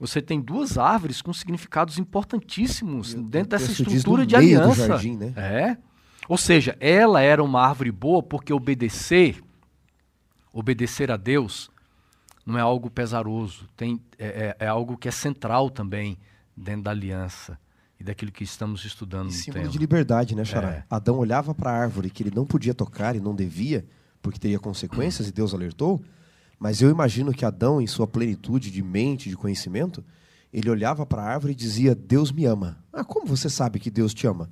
você 0.00 0.22
tem 0.22 0.40
duas 0.40 0.78
árvores 0.78 1.20
com 1.20 1.30
significados 1.34 1.98
importantíssimos 1.98 3.12
dentro 3.12 3.50
dessa 3.50 3.72
estrutura 3.72 4.24
de 4.24 4.34
aliança. 4.34 4.86
Jardim, 4.86 5.16
né? 5.18 5.34
É. 5.36 5.76
Ou 6.26 6.38
seja, 6.38 6.78
ela 6.80 7.20
era 7.20 7.44
uma 7.44 7.60
árvore 7.60 7.92
boa 7.92 8.22
porque 8.22 8.54
obedecer, 8.54 9.42
obedecer 10.52 11.10
a 11.10 11.16
Deus, 11.16 11.70
não 12.44 12.58
é 12.58 12.60
algo 12.60 12.90
pesaroso, 12.90 13.68
tem, 13.76 14.00
é, 14.18 14.56
é, 14.58 14.64
é 14.64 14.66
algo 14.66 14.96
que 14.96 15.08
é 15.08 15.10
central 15.10 15.70
também 15.70 16.18
dentro 16.56 16.82
da 16.82 16.90
aliança 16.90 17.58
e 18.00 18.04
daquilo 18.04 18.30
que 18.30 18.44
estamos 18.44 18.84
estudando 18.84 19.30
e 19.30 19.32
símbolo 19.32 19.68
de 19.68 19.78
liberdade, 19.78 20.34
né, 20.34 20.44
Xará? 20.44 20.70
É. 20.70 20.84
Adão 20.88 21.18
olhava 21.18 21.54
para 21.54 21.70
a 21.70 21.74
árvore 21.74 22.10
que 22.10 22.22
ele 22.22 22.32
não 22.34 22.46
podia 22.46 22.72
tocar 22.72 23.16
e 23.16 23.20
não 23.20 23.34
devia, 23.34 23.84
porque 24.22 24.38
teria 24.38 24.58
consequências, 24.58 25.28
e 25.28 25.32
Deus 25.32 25.52
alertou. 25.52 26.00
Mas 26.58 26.80
eu 26.80 26.90
imagino 26.90 27.32
que 27.32 27.44
Adão, 27.44 27.80
em 27.80 27.86
sua 27.86 28.06
plenitude 28.06 28.70
de 28.70 28.82
mente, 28.82 29.28
de 29.28 29.36
conhecimento, 29.36 30.04
ele 30.52 30.70
olhava 30.70 31.04
para 31.06 31.22
a 31.22 31.26
árvore 31.26 31.52
e 31.52 31.56
dizia: 31.56 31.94
Deus 31.94 32.32
me 32.32 32.44
ama. 32.44 32.78
Ah, 32.92 33.04
como 33.04 33.26
você 33.26 33.48
sabe 33.48 33.78
que 33.78 33.90
Deus 33.90 34.14
te 34.14 34.26
ama? 34.26 34.50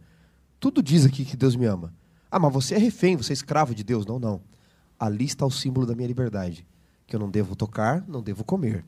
Tudo 0.60 0.82
diz 0.82 1.04
aqui 1.04 1.24
que 1.24 1.36
Deus 1.36 1.56
me 1.56 1.66
ama. 1.66 1.92
Ah, 2.30 2.38
mas 2.38 2.52
você 2.52 2.74
é 2.74 2.78
refém, 2.78 3.16
você 3.16 3.32
é 3.32 3.34
escravo 3.34 3.74
de 3.74 3.82
Deus. 3.82 4.06
Não, 4.06 4.18
não. 4.18 4.40
Ali 4.98 5.24
está 5.24 5.44
o 5.44 5.50
símbolo 5.50 5.86
da 5.86 5.94
minha 5.94 6.08
liberdade, 6.08 6.66
que 7.06 7.14
eu 7.14 7.20
não 7.20 7.30
devo 7.30 7.54
tocar, 7.54 8.04
não 8.08 8.22
devo 8.22 8.44
comer. 8.44 8.84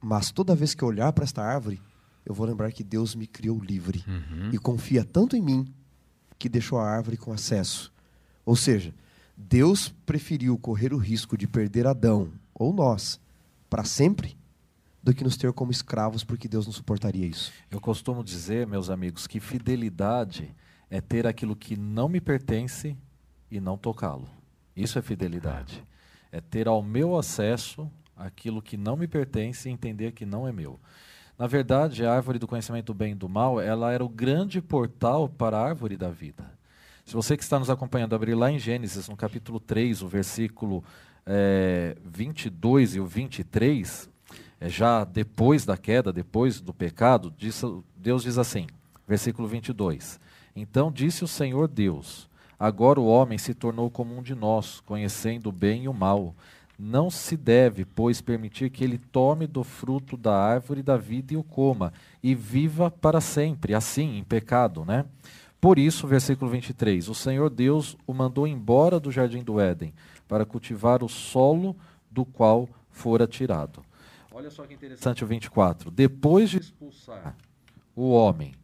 Mas 0.00 0.30
toda 0.30 0.54
vez 0.54 0.74
que 0.74 0.82
eu 0.82 0.88
olhar 0.88 1.12
para 1.12 1.24
esta 1.24 1.42
árvore, 1.42 1.80
eu 2.26 2.34
vou 2.34 2.46
lembrar 2.46 2.72
que 2.72 2.82
Deus 2.82 3.14
me 3.14 3.26
criou 3.26 3.58
livre 3.58 4.04
uhum. 4.06 4.50
e 4.52 4.58
confia 4.58 5.04
tanto 5.04 5.36
em 5.36 5.42
mim 5.42 5.72
que 6.38 6.48
deixou 6.48 6.78
a 6.78 6.88
árvore 6.88 7.16
com 7.16 7.32
acesso. 7.32 7.92
Ou 8.44 8.56
seja, 8.56 8.92
Deus 9.36 9.94
preferiu 10.04 10.58
correr 10.58 10.92
o 10.92 10.98
risco 10.98 11.36
de 11.36 11.46
perder 11.46 11.86
Adão 11.86 12.32
ou 12.54 12.72
nós 12.72 13.20
para 13.70 13.84
sempre 13.84 14.36
do 15.02 15.14
que 15.14 15.24
nos 15.24 15.36
ter 15.36 15.52
como 15.52 15.72
escravos, 15.72 16.22
porque 16.22 16.46
Deus 16.46 16.66
não 16.66 16.72
suportaria 16.72 17.26
isso. 17.26 17.52
Eu 17.70 17.80
costumo 17.80 18.22
dizer, 18.22 18.66
meus 18.66 18.88
amigos, 18.88 19.26
que 19.26 19.40
fidelidade 19.40 20.54
é 20.88 21.00
ter 21.00 21.26
aquilo 21.26 21.56
que 21.56 21.76
não 21.76 22.08
me 22.08 22.20
pertence 22.20 22.96
e 23.50 23.60
não 23.60 23.76
tocá-lo. 23.76 24.28
Isso 24.76 24.98
é 24.98 25.02
fidelidade. 25.02 25.84
É 26.30 26.40
ter 26.40 26.66
ao 26.66 26.82
meu 26.82 27.16
acesso 27.16 27.90
aquilo 28.16 28.62
que 28.62 28.76
não 28.76 28.96
me 28.96 29.06
pertence 29.06 29.68
e 29.68 29.72
entender 29.72 30.12
que 30.12 30.24
não 30.24 30.46
é 30.46 30.52
meu. 30.52 30.78
Na 31.38 31.46
verdade, 31.46 32.04
a 32.04 32.14
árvore 32.14 32.38
do 32.38 32.46
conhecimento 32.46 32.86
do 32.86 32.94
bem 32.94 33.12
e 33.12 33.16
do 33.16 33.28
mal, 33.28 33.60
ela 33.60 33.92
era 33.92 34.04
o 34.04 34.08
grande 34.08 34.60
portal 34.60 35.28
para 35.28 35.58
a 35.58 35.68
árvore 35.68 35.96
da 35.96 36.10
vida. 36.10 36.44
Se 37.04 37.14
você 37.14 37.36
que 37.36 37.42
está 37.42 37.58
nos 37.58 37.68
acompanhando 37.68 38.14
abrir 38.14 38.34
lá 38.34 38.50
em 38.50 38.58
Gênesis, 38.58 39.08
no 39.08 39.16
capítulo 39.16 39.58
3, 39.58 40.02
o 40.02 40.08
versículo 40.08 40.84
é, 41.26 41.96
22 42.04 42.94
e 42.94 43.00
o 43.00 43.06
23, 43.06 44.08
é, 44.60 44.68
já 44.68 45.04
depois 45.04 45.64
da 45.64 45.76
queda, 45.76 46.12
depois 46.12 46.60
do 46.60 46.72
pecado, 46.72 47.34
diz, 47.36 47.62
Deus 47.96 48.22
diz 48.22 48.38
assim, 48.38 48.66
versículo 49.06 49.48
22, 49.48 50.20
Então 50.54 50.92
disse 50.92 51.24
o 51.24 51.28
Senhor 51.28 51.66
Deus, 51.66 52.28
agora 52.62 53.00
o 53.00 53.06
homem 53.06 53.38
se 53.38 53.54
tornou 53.54 53.90
como 53.90 54.16
um 54.16 54.22
de 54.22 54.36
nós, 54.36 54.78
conhecendo 54.86 55.48
o 55.48 55.52
bem 55.52 55.82
e 55.82 55.88
o 55.88 55.92
mal. 55.92 56.32
Não 56.78 57.10
se 57.10 57.36
deve, 57.36 57.84
pois, 57.84 58.20
permitir 58.20 58.70
que 58.70 58.84
ele 58.84 58.98
tome 58.98 59.48
do 59.48 59.64
fruto 59.64 60.16
da 60.16 60.32
árvore 60.32 60.80
da 60.80 60.96
vida 60.96 61.34
e 61.34 61.36
o 61.36 61.42
coma, 61.42 61.92
e 62.22 62.36
viva 62.36 62.88
para 62.88 63.20
sempre, 63.20 63.74
assim, 63.74 64.16
em 64.16 64.22
pecado, 64.22 64.84
né? 64.84 65.04
Por 65.60 65.76
isso, 65.76 66.06
versículo 66.06 66.48
23, 66.52 67.08
o 67.08 67.14
Senhor 67.16 67.50
Deus 67.50 67.96
o 68.06 68.14
mandou 68.14 68.46
embora 68.46 69.00
do 69.00 69.10
jardim 69.10 69.42
do 69.42 69.58
Éden, 69.58 69.92
para 70.28 70.46
cultivar 70.46 71.02
o 71.02 71.08
solo 71.08 71.76
do 72.08 72.24
qual 72.24 72.68
fora 72.92 73.26
tirado. 73.26 73.82
Olha 74.30 74.50
só 74.50 74.64
que 74.64 74.74
interessante 74.74 75.24
o 75.24 75.26
24. 75.26 75.90
Depois 75.90 76.48
de 76.48 76.58
expulsar 76.58 77.36
o 77.96 78.12
homem, 78.12 78.54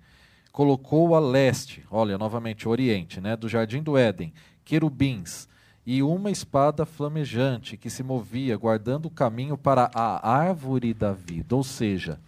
colocou 0.59 1.15
a 1.15 1.21
leste, 1.21 1.85
olha, 1.89 2.19
novamente, 2.19 2.69
oriente, 2.69 3.21
né, 3.21 3.37
do 3.37 3.49
jardim 3.49 3.81
do 3.81 3.97
Éden, 3.97 4.33
querubins, 4.65 5.49
e 5.87 6.03
uma 6.03 6.33
espada 6.33 6.85
flamejante 6.85 7.77
que 7.77 7.89
se 7.89 8.03
movia, 8.03 8.57
guardando 8.57 9.07
o 9.07 9.11
caminho 9.11 9.57
para 9.57 9.89
a 9.95 10.29
árvore 10.29 10.93
da 10.93 11.13
vida. 11.13 11.55
Ou 11.55 11.63
seja, 11.63 12.19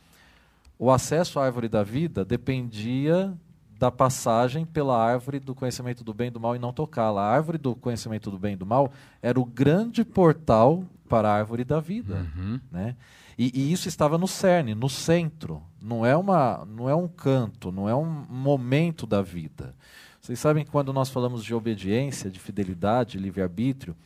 o 0.79 0.93
acesso 0.93 1.41
à 1.41 1.45
árvore 1.45 1.69
da 1.69 1.83
vida 1.83 2.25
dependia 2.25 3.37
da 3.77 3.91
passagem 3.91 4.65
pela 4.65 4.97
árvore 4.97 5.41
do 5.41 5.53
conhecimento 5.53 6.05
do 6.05 6.15
bem 6.15 6.29
e 6.29 6.31
do 6.31 6.39
mal 6.39 6.55
e 6.55 6.59
não 6.61 6.73
tocá-la. 6.73 7.23
A 7.23 7.35
árvore 7.35 7.59
do 7.59 7.75
conhecimento 7.75 8.31
do 8.31 8.39
bem 8.39 8.53
e 8.53 8.57
do 8.57 8.65
mal 8.65 8.93
era 9.21 9.41
o 9.41 9.45
grande 9.45 10.05
portal 10.05 10.85
para 11.09 11.29
a 11.29 11.35
árvore 11.35 11.65
da 11.65 11.81
vida. 11.81 12.29
Uhum. 12.37 12.61
Né? 12.71 12.95
E, 13.43 13.51
e, 13.55 13.73
isso 13.73 13.89
estava 13.89 14.19
no 14.19 14.29
cerne, 14.29 14.75
no 14.75 14.91
centro. 14.91 15.63
Não 15.81 16.05
é, 16.05 16.15
uma, 16.15 16.63
não 16.67 16.91
é 16.91 16.95
um 16.95 17.09
canto, 17.09 17.73
não 17.73 17.89
é 17.89 17.97
um 17.97 18.05
momento 18.05 19.07
da 19.07 19.23
vida. 19.23 19.75
Vocês 20.21 20.39
sabem 20.39 20.63
que 20.63 20.71
quando 20.71 20.93
nós 20.93 21.09
falamos 21.09 21.43
de 21.43 21.55
obediência, 21.55 22.31
de 22.31 22.39
fidelidade, 22.39 23.17
livre-arbítrio, 23.17 23.97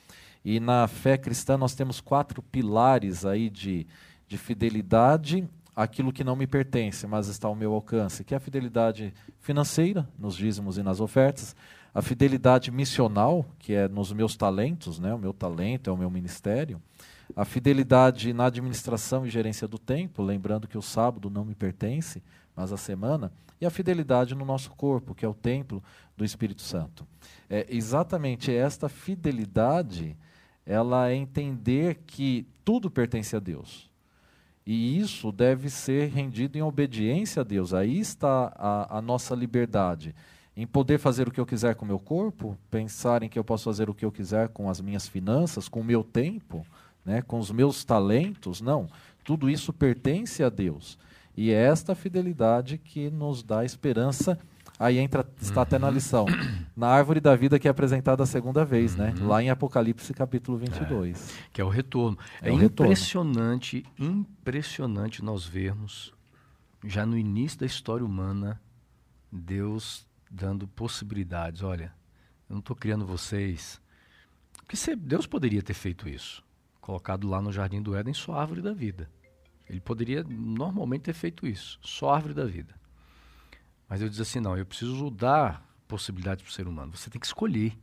e 0.44 0.60
na 0.60 0.86
fé 0.86 1.18
cristã 1.18 1.58
nós 1.58 1.74
temos 1.74 2.00
quatro 2.00 2.40
pilares 2.42 3.26
aí 3.26 3.50
de, 3.50 3.88
de 4.28 4.38
fidelidade 4.38 5.48
aquilo 5.74 6.12
que 6.12 6.22
não 6.22 6.36
me 6.36 6.46
pertence, 6.46 7.04
mas 7.04 7.26
está 7.26 7.48
ao 7.48 7.56
meu 7.56 7.74
alcance, 7.74 8.22
que 8.22 8.34
é 8.34 8.36
a 8.36 8.40
fidelidade 8.40 9.12
financeira, 9.40 10.08
nos 10.16 10.36
dízimos 10.36 10.78
e 10.78 10.82
nas 10.84 11.00
ofertas, 11.00 11.56
a 11.92 12.00
fidelidade 12.00 12.70
missional, 12.70 13.44
que 13.58 13.72
é 13.72 13.88
nos 13.88 14.12
meus 14.12 14.36
talentos, 14.36 15.00
né? 15.00 15.12
o 15.12 15.18
meu 15.18 15.32
talento 15.32 15.90
é 15.90 15.92
o 15.92 15.96
meu 15.96 16.08
ministério, 16.08 16.80
a 17.36 17.44
fidelidade 17.44 18.32
na 18.32 18.46
administração 18.46 19.26
e 19.26 19.30
gerência 19.30 19.66
do 19.66 19.78
tempo, 19.78 20.22
lembrando 20.22 20.68
que 20.68 20.78
o 20.78 20.82
sábado 20.82 21.28
não 21.28 21.44
me 21.44 21.54
pertence, 21.54 22.22
mas 22.54 22.72
a 22.72 22.76
semana, 22.76 23.32
e 23.60 23.66
a 23.66 23.70
fidelidade 23.70 24.34
no 24.34 24.44
nosso 24.44 24.70
corpo, 24.70 25.14
que 25.14 25.24
é 25.24 25.28
o 25.28 25.34
templo 25.34 25.82
do 26.16 26.24
Espírito 26.24 26.62
Santo. 26.62 27.06
É 27.48 27.66
exatamente 27.68 28.54
esta 28.54 28.88
fidelidade, 28.88 30.16
ela 30.64 31.10
é 31.10 31.14
entender 31.14 32.02
que 32.06 32.46
tudo 32.64 32.90
pertence 32.90 33.34
a 33.34 33.40
Deus. 33.40 33.90
E 34.66 34.98
isso 34.98 35.30
deve 35.30 35.68
ser 35.68 36.08
rendido 36.10 36.56
em 36.56 36.62
obediência 36.62 37.40
a 37.40 37.44
Deus. 37.44 37.74
Aí 37.74 37.98
está 37.98 38.52
a, 38.56 38.98
a 38.98 39.02
nossa 39.02 39.34
liberdade. 39.34 40.14
Em 40.56 40.66
poder 40.66 40.98
fazer 40.98 41.28
o 41.28 41.30
que 41.30 41.40
eu 41.40 41.44
quiser 41.44 41.74
com 41.74 41.84
o 41.84 41.88
meu 41.88 41.98
corpo, 41.98 42.56
pensar 42.70 43.22
em 43.22 43.28
que 43.28 43.38
eu 43.38 43.44
posso 43.44 43.64
fazer 43.64 43.90
o 43.90 43.94
que 43.94 44.04
eu 44.04 44.12
quiser 44.12 44.48
com 44.48 44.70
as 44.70 44.80
minhas 44.80 45.06
finanças, 45.06 45.68
com 45.68 45.80
o 45.80 45.84
meu 45.84 46.02
tempo, 46.02 46.64
né, 47.04 47.22
com 47.22 47.38
os 47.38 47.50
meus 47.50 47.84
talentos. 47.84 48.60
Não. 48.60 48.88
Tudo 49.24 49.48
isso 49.48 49.72
pertence 49.72 50.42
a 50.42 50.48
Deus. 50.48 50.98
E 51.36 51.50
é 51.50 51.54
esta 51.54 51.94
fidelidade 51.94 52.78
que 52.78 53.10
nos 53.10 53.42
dá 53.42 53.64
esperança. 53.64 54.38
Aí 54.78 54.98
entra, 54.98 55.26
está 55.40 55.62
até 55.62 55.78
na 55.78 55.88
uhum. 55.88 55.94
lição. 55.94 56.26
Na 56.76 56.88
árvore 56.88 57.20
da 57.20 57.36
vida 57.36 57.58
que 57.58 57.68
é 57.68 57.70
apresentada 57.70 58.24
a 58.24 58.26
segunda 58.26 58.64
vez, 58.64 58.96
né? 58.96 59.14
Uhum. 59.18 59.28
Lá 59.28 59.42
em 59.42 59.48
Apocalipse 59.48 60.12
capítulo 60.12 60.58
22. 60.58 61.30
É, 61.30 61.42
que 61.52 61.60
é 61.60 61.64
o 61.64 61.68
retorno. 61.68 62.18
É, 62.42 62.48
é 62.48 62.52
o 62.52 62.60
impressionante, 62.60 63.84
retorno. 63.96 64.20
impressionante 64.20 65.22
nós 65.22 65.44
vermos, 65.44 66.12
já 66.84 67.06
no 67.06 67.16
início 67.16 67.60
da 67.60 67.66
história 67.66 68.04
humana, 68.04 68.60
Deus 69.30 70.04
dando 70.28 70.66
possibilidades. 70.66 71.62
Olha, 71.62 71.92
eu 72.48 72.54
não 72.54 72.60
estou 72.60 72.74
criando 72.74 73.06
vocês. 73.06 73.80
Porque 74.66 74.96
Deus 74.96 75.26
poderia 75.26 75.62
ter 75.62 75.74
feito 75.74 76.08
isso. 76.08 76.42
Colocado 76.84 77.26
lá 77.26 77.40
no 77.40 77.50
Jardim 77.50 77.80
do 77.80 77.96
Éden 77.96 78.12
só 78.12 78.34
árvore 78.34 78.60
da 78.60 78.74
vida. 78.74 79.10
Ele 79.66 79.80
poderia 79.80 80.22
normalmente 80.22 81.04
ter 81.04 81.14
feito 81.14 81.46
isso, 81.46 81.78
só 81.80 82.10
árvore 82.10 82.34
da 82.34 82.44
vida. 82.44 82.78
Mas 83.88 84.02
eu 84.02 84.08
disse 84.10 84.20
assim: 84.20 84.38
não, 84.38 84.54
eu 84.54 84.66
preciso 84.66 85.10
dar 85.10 85.66
possibilidades 85.88 86.44
para 86.44 86.50
o 86.50 86.52
ser 86.52 86.68
humano. 86.68 86.94
Você 86.94 87.08
tem 87.08 87.18
que 87.18 87.24
escolher. 87.24 87.74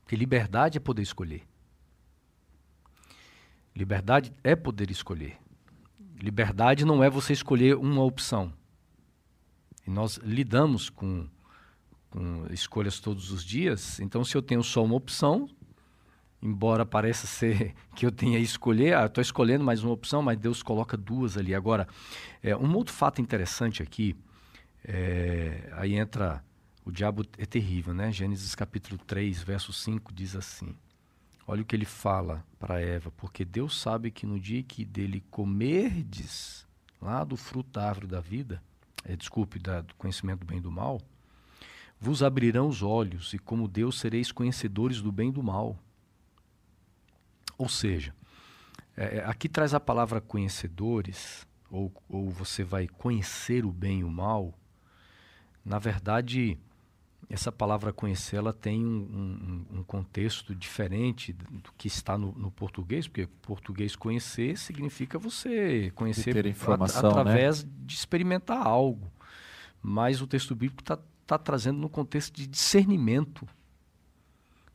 Porque 0.00 0.16
liberdade 0.16 0.78
é 0.78 0.80
poder 0.80 1.02
escolher. 1.02 1.46
Liberdade 3.72 4.34
é 4.42 4.56
poder 4.56 4.90
escolher. 4.90 5.38
Liberdade 6.16 6.84
não 6.84 7.04
é 7.04 7.08
você 7.08 7.32
escolher 7.32 7.76
uma 7.76 8.02
opção. 8.02 8.52
E 9.86 9.90
nós 9.90 10.16
lidamos 10.16 10.90
com, 10.90 11.28
com 12.10 12.48
escolhas 12.50 12.98
todos 12.98 13.30
os 13.30 13.44
dias. 13.44 14.00
Então, 14.00 14.24
se 14.24 14.36
eu 14.36 14.42
tenho 14.42 14.64
só 14.64 14.84
uma 14.84 14.96
opção, 14.96 15.48
embora 16.42 16.86
pareça 16.86 17.26
ser 17.26 17.74
que 17.94 18.06
eu 18.06 18.12
tenha 18.12 18.38
escolher, 18.38 18.96
ah, 18.96 19.06
estou 19.06 19.22
escolhendo 19.22 19.64
mais 19.64 19.82
uma 19.82 19.92
opção, 19.92 20.22
mas 20.22 20.38
Deus 20.38 20.62
coloca 20.62 20.96
duas 20.96 21.36
ali. 21.36 21.54
Agora, 21.54 21.86
é, 22.42 22.56
um 22.56 22.74
outro 22.74 22.94
fato 22.94 23.20
interessante 23.20 23.82
aqui, 23.82 24.16
é, 24.84 25.70
aí 25.72 25.94
entra, 25.94 26.42
o 26.84 26.92
diabo 26.92 27.24
é 27.36 27.44
terrível, 27.44 27.92
né? 27.92 28.12
Gênesis 28.12 28.54
capítulo 28.54 28.98
3, 29.06 29.42
verso 29.42 29.72
5 29.72 30.12
diz 30.12 30.36
assim, 30.36 30.74
olha 31.46 31.62
o 31.62 31.64
que 31.64 31.74
ele 31.74 31.84
fala 31.84 32.44
para 32.58 32.80
Eva, 32.80 33.10
porque 33.16 33.44
Deus 33.44 33.80
sabe 33.80 34.10
que 34.10 34.26
no 34.26 34.38
dia 34.38 34.62
que 34.62 34.84
dele 34.84 35.24
comerdes, 35.30 36.66
lá 37.00 37.24
do 37.24 37.36
fruto 37.36 37.70
da 37.72 37.88
árvore 37.88 38.06
da 38.06 38.20
vida, 38.20 38.62
é, 39.04 39.16
desculpe, 39.16 39.58
da, 39.58 39.80
do 39.80 39.94
conhecimento 39.94 40.40
do 40.40 40.46
bem 40.46 40.58
e 40.58 40.60
do 40.60 40.70
mal, 40.70 41.00
vos 42.00 42.22
abrirão 42.22 42.68
os 42.68 42.82
olhos, 42.82 43.34
e 43.34 43.38
como 43.38 43.66
Deus 43.66 43.98
sereis 43.98 44.30
conhecedores 44.30 45.00
do 45.00 45.10
bem 45.10 45.30
e 45.30 45.32
do 45.32 45.42
mal. 45.42 45.76
Ou 47.58 47.68
seja, 47.68 48.14
é, 48.96 49.18
é, 49.18 49.24
aqui 49.26 49.48
traz 49.48 49.74
a 49.74 49.80
palavra 49.80 50.20
conhecedores, 50.20 51.46
ou, 51.70 51.92
ou 52.08 52.30
você 52.30 52.62
vai 52.64 52.86
conhecer 52.86 53.64
o 53.64 53.72
bem 53.72 54.00
e 54.00 54.04
o 54.04 54.10
mal. 54.10 54.54
Na 55.64 55.78
verdade, 55.78 56.56
essa 57.28 57.52
palavra 57.52 57.92
conhecer 57.92 58.36
ela 58.36 58.52
tem 58.52 58.84
um, 58.84 59.66
um, 59.72 59.78
um 59.78 59.82
contexto 59.82 60.54
diferente 60.54 61.32
do 61.32 61.72
que 61.76 61.88
está 61.88 62.16
no, 62.16 62.32
no, 62.32 62.50
português, 62.50 63.06
porque 63.06 63.26
português 63.42 63.94
conhecer 63.94 64.56
significa 64.56 65.18
você 65.18 65.92
conhecer 65.94 66.32
ter 66.32 66.46
informação, 66.46 67.02
né? 67.02 67.20
através 67.20 67.64
né? 67.64 67.70
de 67.84 67.94
experimentar 67.94 68.66
algo. 68.66 69.12
Mas 69.82 70.22
o 70.22 70.26
texto 70.26 70.54
bíblico 70.54 70.80
está 70.80 70.98
tá 71.26 71.36
trazendo 71.36 71.78
no 71.78 71.90
contexto 71.90 72.34
de 72.34 72.46
discernimento 72.46 73.46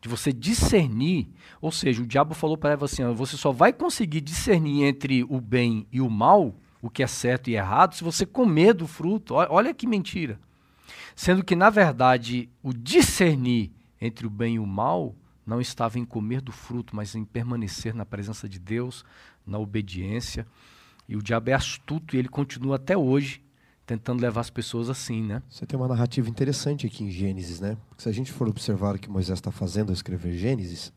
de 0.03 0.09
você 0.09 0.33
discernir, 0.33 1.29
ou 1.61 1.71
seja, 1.71 2.03
o 2.03 2.05
diabo 2.05 2.33
falou 2.33 2.57
para 2.57 2.73
Eva 2.73 2.83
assim: 2.83 3.05
você 3.13 3.37
só 3.37 3.53
vai 3.53 3.71
conseguir 3.71 4.19
discernir 4.19 4.83
entre 4.83 5.23
o 5.23 5.39
bem 5.39 5.87
e 5.93 6.01
o 6.01 6.09
mal, 6.09 6.53
o 6.81 6.89
que 6.89 7.01
é 7.01 7.07
certo 7.07 7.49
e 7.49 7.55
errado, 7.55 7.95
se 7.95 8.03
você 8.03 8.25
comer 8.25 8.73
do 8.73 8.85
fruto. 8.85 9.33
Olha 9.33 9.73
que 9.73 9.87
mentira. 9.87 10.37
Sendo 11.15 11.41
que, 11.41 11.55
na 11.55 11.69
verdade, 11.69 12.49
o 12.61 12.73
discernir 12.73 13.71
entre 14.01 14.27
o 14.27 14.29
bem 14.29 14.55
e 14.55 14.59
o 14.59 14.65
mal 14.65 15.15
não 15.45 15.61
estava 15.61 15.97
em 15.97 16.03
comer 16.03 16.41
do 16.41 16.51
fruto, 16.51 16.93
mas 16.93 17.15
em 17.15 17.23
permanecer 17.23 17.95
na 17.95 18.05
presença 18.05 18.49
de 18.49 18.59
Deus, 18.59 19.05
na 19.47 19.57
obediência. 19.57 20.45
E 21.07 21.15
o 21.15 21.21
diabo 21.21 21.49
é 21.49 21.53
astuto 21.53 22.13
e 22.13 22.19
ele 22.19 22.27
continua 22.27 22.75
até 22.75 22.97
hoje 22.97 23.41
tentando 23.85 24.21
levar 24.21 24.41
as 24.41 24.49
pessoas 24.49 24.89
assim, 24.89 25.21
né? 25.21 25.41
Você 25.49 25.65
tem 25.65 25.77
uma 25.77 25.87
narrativa 25.87 26.29
interessante 26.29 26.87
aqui 26.87 27.03
em 27.03 27.11
Gênesis, 27.11 27.59
né? 27.59 27.77
Porque 27.89 28.03
se 28.03 28.09
a 28.09 28.11
gente 28.11 28.31
for 28.31 28.47
observar 28.47 28.95
o 28.95 28.99
que 28.99 29.09
Moisés 29.09 29.39
está 29.39 29.51
fazendo 29.51 29.89
ao 29.89 29.93
escrever 29.93 30.37
Gênesis, 30.37 30.93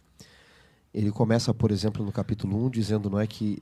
ele 0.95 1.11
começa, 1.11 1.53
por 1.53 1.71
exemplo, 1.71 2.05
no 2.05 2.13
capítulo 2.13 2.65
1, 2.67 2.71
dizendo, 2.71 3.11
não 3.11 3.19
é 3.19 3.27
que 3.27 3.59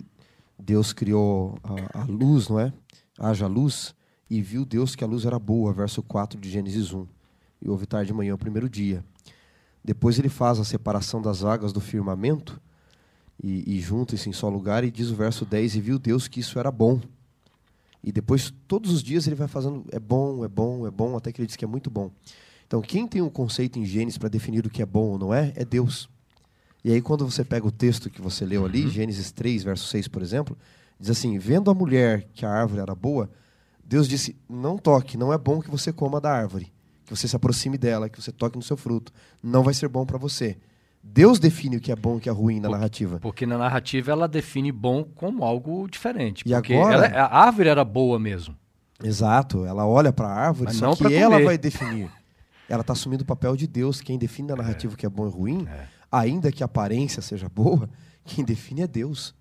Deus 0.58 0.92
criou 0.92 1.58
a, 1.64 2.02
a 2.02 2.04
luz, 2.04 2.48
não 2.48 2.60
é? 2.60 2.72
Haja 3.18 3.46
luz, 3.46 3.94
e 4.28 4.40
viu 4.40 4.64
Deus 4.64 4.94
que 4.94 5.02
a 5.02 5.06
luz 5.06 5.24
era 5.24 5.38
boa, 5.38 5.72
verso 5.72 6.02
4 6.02 6.38
de 6.38 6.50
Gênesis 6.50 6.92
1. 6.92 7.06
E 7.62 7.68
houve 7.68 7.86
tarde 7.86 8.08
de 8.08 8.14
manhã 8.14 8.34
o 8.34 8.38
primeiro 8.38 8.68
dia. 8.68 9.04
Depois 9.82 10.18
ele 10.18 10.28
faz 10.28 10.58
a 10.58 10.64
separação 10.64 11.20
das 11.20 11.44
águas 11.44 11.72
do 11.72 11.80
firmamento, 11.80 12.60
e, 13.42 13.76
e 13.76 13.80
juntam-se 13.80 14.28
em 14.28 14.32
só 14.32 14.48
lugar, 14.48 14.84
e 14.84 14.90
diz 14.90 15.10
o 15.10 15.16
verso 15.16 15.44
10, 15.44 15.76
e 15.76 15.80
viu 15.80 15.98
Deus 15.98 16.28
que 16.28 16.40
isso 16.40 16.58
era 16.58 16.70
bom. 16.70 17.00
E 18.04 18.12
depois, 18.12 18.52
todos 18.68 18.92
os 18.92 19.02
dias, 19.02 19.26
ele 19.26 19.34
vai 19.34 19.48
fazendo, 19.48 19.86
é 19.90 19.98
bom, 19.98 20.44
é 20.44 20.48
bom, 20.48 20.86
é 20.86 20.90
bom, 20.90 21.16
até 21.16 21.32
que 21.32 21.40
ele 21.40 21.46
diz 21.46 21.56
que 21.56 21.64
é 21.64 21.68
muito 21.68 21.90
bom. 21.90 22.10
Então, 22.66 22.82
quem 22.82 23.08
tem 23.08 23.22
um 23.22 23.30
conceito 23.30 23.78
em 23.78 23.86
Gênesis 23.86 24.18
para 24.18 24.28
definir 24.28 24.66
o 24.66 24.70
que 24.70 24.82
é 24.82 24.86
bom 24.86 25.12
ou 25.12 25.18
não 25.18 25.32
é, 25.32 25.52
é 25.56 25.64
Deus. 25.64 26.08
E 26.84 26.92
aí, 26.92 27.00
quando 27.00 27.24
você 27.24 27.42
pega 27.42 27.66
o 27.66 27.72
texto 27.72 28.10
que 28.10 28.20
você 28.20 28.44
leu 28.44 28.66
ali, 28.66 28.84
uhum. 28.84 28.90
Gênesis 28.90 29.32
3, 29.32 29.64
verso 29.64 29.86
6, 29.86 30.08
por 30.08 30.20
exemplo, 30.20 30.56
diz 31.00 31.08
assim: 31.08 31.38
Vendo 31.38 31.70
a 31.70 31.74
mulher 31.74 32.28
que 32.34 32.44
a 32.44 32.50
árvore 32.50 32.82
era 32.82 32.94
boa, 32.94 33.30
Deus 33.82 34.06
disse: 34.06 34.36
Não 34.46 34.76
toque, 34.76 35.16
não 35.16 35.32
é 35.32 35.38
bom 35.38 35.62
que 35.62 35.70
você 35.70 35.90
coma 35.90 36.20
da 36.20 36.30
árvore, 36.30 36.70
que 37.06 37.16
você 37.16 37.26
se 37.26 37.34
aproxime 37.34 37.78
dela, 37.78 38.10
que 38.10 38.20
você 38.20 38.30
toque 38.30 38.56
no 38.56 38.62
seu 38.62 38.76
fruto. 38.76 39.12
Não 39.42 39.62
vai 39.62 39.72
ser 39.72 39.88
bom 39.88 40.04
para 40.04 40.18
você. 40.18 40.58
Deus 41.06 41.38
define 41.38 41.76
o 41.76 41.80
que 41.80 41.92
é 41.92 41.96
bom 41.96 42.14
e 42.14 42.16
o 42.16 42.20
que 42.20 42.28
é 42.28 42.32
ruim 42.32 42.58
na 42.58 42.68
narrativa. 42.68 43.20
Porque 43.20 43.44
na 43.44 43.58
narrativa 43.58 44.10
ela 44.10 44.26
define 44.26 44.72
bom 44.72 45.04
como 45.04 45.44
algo 45.44 45.86
diferente. 45.86 46.42
E 46.46 46.54
agora 46.54 47.06
ela, 47.06 47.26
a 47.26 47.44
árvore 47.44 47.68
era 47.68 47.84
boa 47.84 48.18
mesmo. 48.18 48.56
Exato, 49.02 49.66
ela 49.66 49.86
olha 49.86 50.12
para 50.12 50.28
a 50.28 50.32
árvore, 50.32 50.70
Mas 50.70 50.76
só 50.76 50.96
que 50.96 51.14
ela 51.14 51.40
vai 51.42 51.58
definir. 51.58 52.10
Ela 52.68 52.80
está 52.80 52.94
assumindo 52.94 53.22
o 53.22 53.26
papel 53.26 53.54
de 53.54 53.66
Deus, 53.66 54.00
quem 54.00 54.18
define 54.18 54.48
na 54.48 54.56
narrativa 54.56 54.94
o 54.94 54.96
é. 54.96 54.98
que 54.98 55.04
é 55.04 55.08
bom 55.08 55.28
e 55.28 55.30
ruim, 55.30 55.68
é. 55.68 55.86
ainda 56.10 56.50
que 56.50 56.62
a 56.62 56.66
aparência 56.66 57.20
seja 57.20 57.48
boa, 57.48 57.88
quem 58.24 58.42
define 58.42 58.80
é 58.80 58.86
Deus. 58.86 59.34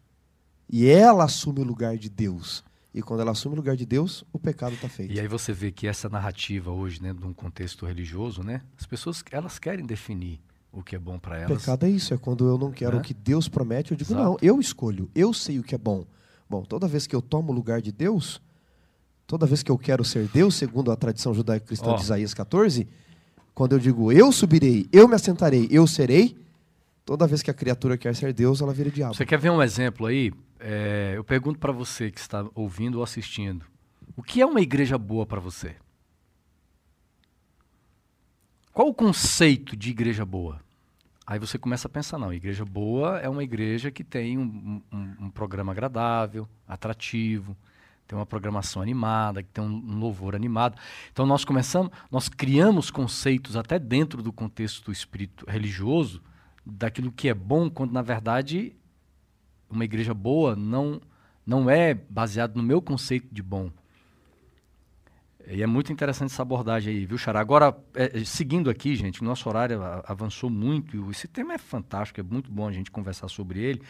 E 0.70 0.88
ela 0.88 1.24
assume 1.24 1.61
o 1.61 1.64
lugar 1.64 1.97
de 1.97 2.09
Deus. 2.09 2.64
E 2.93 3.01
quando 3.01 3.22
ela 3.22 3.32
assume 3.32 3.55
o 3.55 3.57
lugar 3.57 3.76
de 3.78 3.86
Deus, 3.86 4.24
o 4.34 4.38
pecado 4.38 4.76
está 4.76 4.89
feito. 4.89 5.14
E 5.14 5.20
aí 5.20 5.28
você 5.28 5.53
vê 5.53 5.72
que 5.72 5.88
essa 5.88 6.09
narrativa 6.09 6.72
hoje, 6.72 7.01
né, 7.01 7.14
num 7.14 7.34
contexto 7.34 7.86
religioso, 7.86 8.43
né, 8.43 8.61
as 8.78 8.86
pessoas 8.86 9.24
elas 9.32 9.57
querem 9.57 9.86
definir 9.86 10.39
o 10.74 10.84
que 10.84 10.95
é 10.95 10.99
bom 10.99 11.17
para 11.17 11.38
elas. 11.38 11.59
Pecado 11.59 11.86
é 11.86 11.89
isso, 11.89 12.13
é 12.13 12.17
quando 12.17 12.47
eu 12.47 12.57
não 12.57 12.71
quero 12.71 12.93
né? 12.93 12.99
o 12.99 13.01
que 13.01 13.13
Deus 13.13 13.47
promete, 13.47 13.91
eu 13.91 13.97
digo, 13.97 14.11
Exato. 14.11 14.24
não, 14.24 14.38
eu 14.41 14.59
escolho, 14.59 15.09
eu 15.15 15.34
sei 15.34 15.59
o 15.59 15.63
que 15.63 15.76
é 15.76 15.78
bom. 15.78 16.05
Bom, 16.49 16.63
toda 16.63 16.88
vez 16.88 17.07
que 17.07 17.15
eu 17.15 17.21
tomo 17.21 17.51
o 17.51 17.55
lugar 17.55 17.82
de 17.82 17.91
Deus, 17.91 18.41
toda 19.26 19.45
vez 19.45 19.63
que 19.63 19.71
eu 19.71 19.78
quero 19.78 20.03
ser 20.03 20.28
Deus, 20.28 20.55
segundo 20.55 20.91
a 20.91 20.95
tradição 20.95 21.34
judaico-cristã 21.34 21.91
oh. 21.91 21.95
de 21.95 22.01
Isaías 22.01 22.34
14, 22.34 22.88
quando 23.53 23.74
eu 23.74 23.80
digo 23.80 24.11
eu 24.11 24.32
subirei, 24.32 24.88
eu 24.91 25.07
me 25.07 25.15
assentarei, 25.15 25.67
eu 25.71 25.88
serei, 25.88 26.36
Toda 27.05 27.28
vez 27.28 27.43
que 27.43 27.51
a 27.51 27.53
criatura 27.53 27.97
quer 27.97 28.15
ser 28.15 28.32
Deus, 28.34 28.61
ela 28.61 28.74
vira 28.74 28.89
diabo. 28.89 29.13
Você 29.13 29.26
quer 29.26 29.38
ver 29.38 29.49
um 29.49 29.61
exemplo 29.61 30.05
aí? 30.05 30.32
É, 30.59 31.13
eu 31.15 31.24
pergunto 31.24 31.59
para 31.59 31.71
você 31.71 32.09
que 32.09 32.19
está 32.19 32.45
ouvindo 32.55 32.99
ou 32.99 33.03
assistindo: 33.03 33.65
o 34.15 34.24
que 34.24 34.41
é 34.41 34.45
uma 34.45 34.61
igreja 34.61 34.97
boa 34.97 35.26
para 35.26 35.41
você? 35.41 35.76
Qual 38.74 38.88
o 38.88 38.93
conceito 38.93 39.78
de 39.78 39.91
igreja 39.91 40.26
boa? 40.26 40.59
Aí 41.28 41.38
você 41.38 41.59
começa 41.59 41.88
a 41.88 41.91
pensar, 41.91 42.17
não, 42.17 42.34
igreja 42.34 42.65
boa 42.65 43.19
é 43.19 43.30
uma 43.30 43.43
igreja 43.43 43.91
que 43.91 44.03
tem 44.03 44.36
um, 44.36 44.82
um, 44.91 45.15
um 45.26 45.30
programa 45.30 45.71
agradável, 45.71 46.49
atrativo, 46.67 47.55
tem 48.07 48.17
uma 48.17 48.26
programação 48.26 48.82
animada, 48.82 49.43
que 49.43 49.49
tem 49.49 49.63
um, 49.63 49.67
um, 49.67 49.99
louvor 49.99 50.34
animado. 50.34 50.76
Então 51.11 51.24
nós 51.24 51.45
começamos, 51.45 51.91
nós 52.09 52.28
criamos 52.28 52.89
conceitos 52.89 53.55
até 53.55 53.78
dentro 53.78 54.24
do 54.24 54.34
contexto 54.34 54.86
do 54.86 54.91
espírito 54.91 55.45
religioso 55.47 56.19
daquilo 56.65 57.11
que 57.11 57.30
é 57.30 57.34
bom, 57.36 57.69
quando 57.69 57.91
na 57.91 58.01
verdade 58.01 58.76
uma 59.69 59.86
igreja 59.86 60.15
boa 60.15 60.55
não 60.55 60.99
não 61.45 61.69
é 61.69 61.93
baseado 61.93 62.55
no 62.55 62.63
meu 62.63 62.82
conceito 62.82 63.28
de 63.32 63.43
bom. 63.43 63.69
E 65.48 65.62
é 65.62 65.68
muito 65.68 65.91
interessante 65.91 66.32
essa 66.32 66.41
abordagem 66.41 66.96
aí, 66.96 67.06
viu, 67.06 67.18
Xará? 67.18 67.39
Agora, 67.39 67.78
é, 67.94 68.24
seguindo 68.24 68.70
aqui, 68.70 68.96
gente, 68.96 69.24
nosso 69.24 69.50
horário 69.50 69.82
avançou 70.06 70.50
muito, 70.50 71.12
esse 71.12 71.28
tema 71.28 71.54
é 71.54 71.58
fantástico, 71.58 72.20
é 72.20 72.24
muito 72.24 72.50
bom 72.50 72.68
a 72.68 72.72
gente 72.72 72.89
conversar 72.89 73.28
sobre 73.28 73.60
ele, 73.60 73.82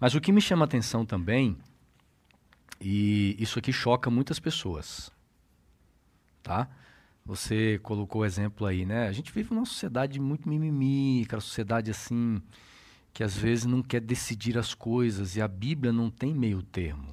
mas 0.00 0.14
o 0.14 0.20
que 0.20 0.32
me 0.32 0.40
chama 0.40 0.64
a 0.64 0.66
atenção 0.66 1.04
também, 1.04 1.56
e 2.80 3.36
isso 3.38 3.58
aqui 3.58 3.72
choca 3.72 4.10
muitas 4.10 4.40
pessoas, 4.40 5.12
tá? 6.42 6.68
Você 7.26 7.78
colocou 7.82 8.22
o 8.22 8.24
exemplo 8.24 8.66
aí, 8.66 8.84
né? 8.86 9.06
A 9.06 9.12
gente 9.12 9.32
vive 9.32 9.54
numa 9.54 9.66
sociedade 9.66 10.18
muito 10.18 10.48
mimimi, 10.48 11.22
aquela 11.24 11.42
sociedade 11.42 11.90
assim, 11.90 12.42
que 13.12 13.22
às 13.22 13.36
vezes 13.36 13.66
não 13.66 13.82
quer 13.82 14.00
decidir 14.00 14.56
as 14.56 14.72
coisas, 14.72 15.36
e 15.36 15.42
a 15.42 15.46
Bíblia 15.46 15.92
não 15.92 16.10
tem 16.10 16.34
meio 16.34 16.62
termo. 16.62 17.12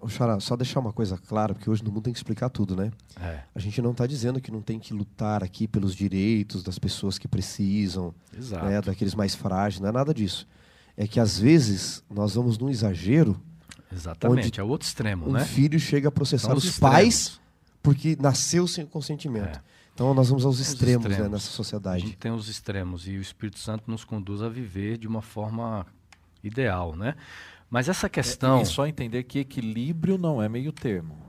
O 0.00 0.08
Xará, 0.08 0.40
só 0.40 0.56
deixar 0.56 0.80
uma 0.80 0.92
coisa 0.92 1.16
clara, 1.16 1.54
porque 1.54 1.70
hoje 1.70 1.84
no 1.84 1.92
mundo 1.92 2.04
tem 2.04 2.12
que 2.12 2.18
explicar 2.18 2.48
tudo, 2.50 2.74
né? 2.74 2.90
É. 3.20 3.40
A 3.54 3.60
gente 3.60 3.80
não 3.80 3.92
está 3.92 4.04
dizendo 4.04 4.40
que 4.40 4.50
não 4.50 4.60
tem 4.60 4.80
que 4.80 4.92
lutar 4.92 5.44
aqui 5.44 5.68
pelos 5.68 5.94
direitos 5.94 6.64
das 6.64 6.76
pessoas 6.76 7.18
que 7.18 7.28
precisam, 7.28 8.12
né, 8.64 8.80
daqueles 8.80 9.14
mais 9.14 9.36
frágeis, 9.36 9.80
não 9.80 9.88
é 9.88 9.92
nada 9.92 10.12
disso. 10.12 10.46
É 10.96 11.06
que 11.06 11.20
às 11.20 11.38
vezes 11.38 12.02
nós 12.10 12.34
vamos 12.34 12.58
num 12.58 12.68
exagero. 12.68 13.40
Exatamente, 13.92 14.58
é 14.58 14.62
o 14.62 14.66
outro 14.66 14.88
extremo, 14.88 15.28
um 15.28 15.32
né? 15.32 15.42
Um 15.42 15.44
filho 15.44 15.78
chega 15.78 16.08
a 16.08 16.10
processar 16.10 16.52
os, 16.54 16.64
os 16.64 16.78
pais 16.78 17.40
porque 17.80 18.16
nasceu 18.20 18.66
sem 18.66 18.84
consentimento. 18.84 19.58
É. 19.58 19.62
Então 19.94 20.12
nós 20.12 20.28
vamos 20.28 20.44
aos 20.44 20.58
extremos, 20.58 21.06
extremos. 21.06 21.30
Né, 21.30 21.36
nessa 21.36 21.50
sociedade. 21.50 22.02
A 22.02 22.06
gente 22.06 22.18
tem 22.18 22.32
os 22.32 22.48
extremos 22.48 23.06
e 23.06 23.16
o 23.16 23.20
Espírito 23.20 23.60
Santo 23.60 23.88
nos 23.88 24.04
conduz 24.04 24.42
a 24.42 24.48
viver 24.48 24.98
de 24.98 25.06
uma 25.06 25.22
forma 25.22 25.86
ideal, 26.42 26.96
né? 26.96 27.14
Mas 27.70 27.88
essa 27.88 28.08
questão. 28.08 28.58
É, 28.58 28.62
e 28.62 28.66
só 28.66 28.86
entender 28.86 29.24
que 29.24 29.38
equilíbrio 29.38 30.16
não 30.16 30.40
é 30.40 30.48
meio 30.48 30.72
termo. 30.72 31.26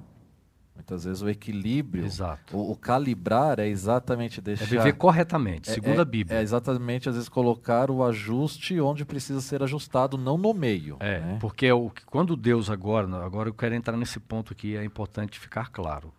Muitas 0.76 1.04
vezes 1.04 1.22
o 1.22 1.28
equilíbrio, 1.28 2.06
Exato. 2.06 2.56
O, 2.56 2.72
o 2.72 2.76
calibrar 2.76 3.60
é 3.60 3.68
exatamente 3.68 4.40
deixar. 4.40 4.64
É 4.64 4.68
viver 4.68 4.94
corretamente, 4.94 5.70
é, 5.70 5.74
segundo 5.74 5.98
é, 5.98 6.02
a 6.02 6.06
Bíblia. 6.06 6.40
É 6.40 6.42
exatamente, 6.42 7.10
às 7.10 7.16
vezes, 7.16 7.28
colocar 7.28 7.90
o 7.90 8.04
ajuste 8.04 8.80
onde 8.80 9.04
precisa 9.04 9.42
ser 9.42 9.64
ajustado, 9.64 10.18
não 10.18 10.38
no 10.38 10.54
meio. 10.54 10.96
É, 11.00 11.20
né? 11.20 11.38
porque 11.42 11.70
o, 11.72 11.92
quando 12.06 12.38
Deus 12.38 12.70
agora, 12.70 13.08
agora 13.26 13.50
eu 13.50 13.54
quero 13.54 13.74
entrar 13.74 13.98
nesse 13.98 14.20
ponto 14.20 14.54
aqui, 14.54 14.78
é 14.78 14.84
importante 14.86 15.40
ficar 15.40 15.72
claro. 15.72 16.14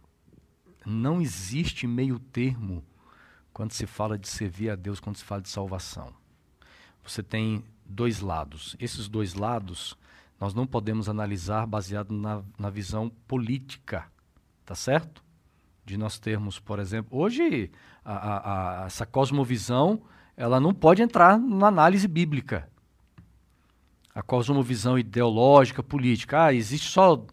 Não 0.84 1.20
existe 1.20 1.86
meio 1.86 2.18
termo 2.18 2.84
quando 3.52 3.72
se 3.72 3.86
fala 3.86 4.18
de 4.18 4.28
servir 4.28 4.70
a 4.70 4.76
Deus, 4.76 5.00
quando 5.00 5.16
se 5.16 5.24
fala 5.24 5.40
de 5.40 5.48
salvação. 5.48 6.12
Você 7.04 7.22
tem 7.22 7.64
dois 7.86 8.20
lados. 8.20 8.76
Esses 8.78 9.08
dois 9.08 9.34
lados 9.34 9.96
nós 10.40 10.54
não 10.54 10.66
podemos 10.66 11.08
analisar 11.08 11.66
baseado 11.66 12.12
na, 12.12 12.42
na 12.58 12.70
visão 12.70 13.10
política, 13.26 14.04
tá 14.64 14.74
certo? 14.74 15.22
De 15.84 15.96
nós 15.96 16.18
termos, 16.18 16.58
por 16.58 16.78
exemplo, 16.78 17.18
hoje 17.18 17.70
a, 18.04 18.12
a, 18.12 18.82
a, 18.82 18.86
essa 18.86 19.04
cosmovisão 19.04 20.02
ela 20.36 20.60
não 20.60 20.72
pode 20.72 21.02
entrar 21.02 21.38
na 21.38 21.66
análise 21.66 22.06
bíblica. 22.06 22.68
A 24.14 24.22
cosmovisão 24.22 24.98
ideológica, 24.98 25.82
política, 25.82 26.44
ah, 26.44 26.54
existe 26.54 26.88
só 26.88 27.24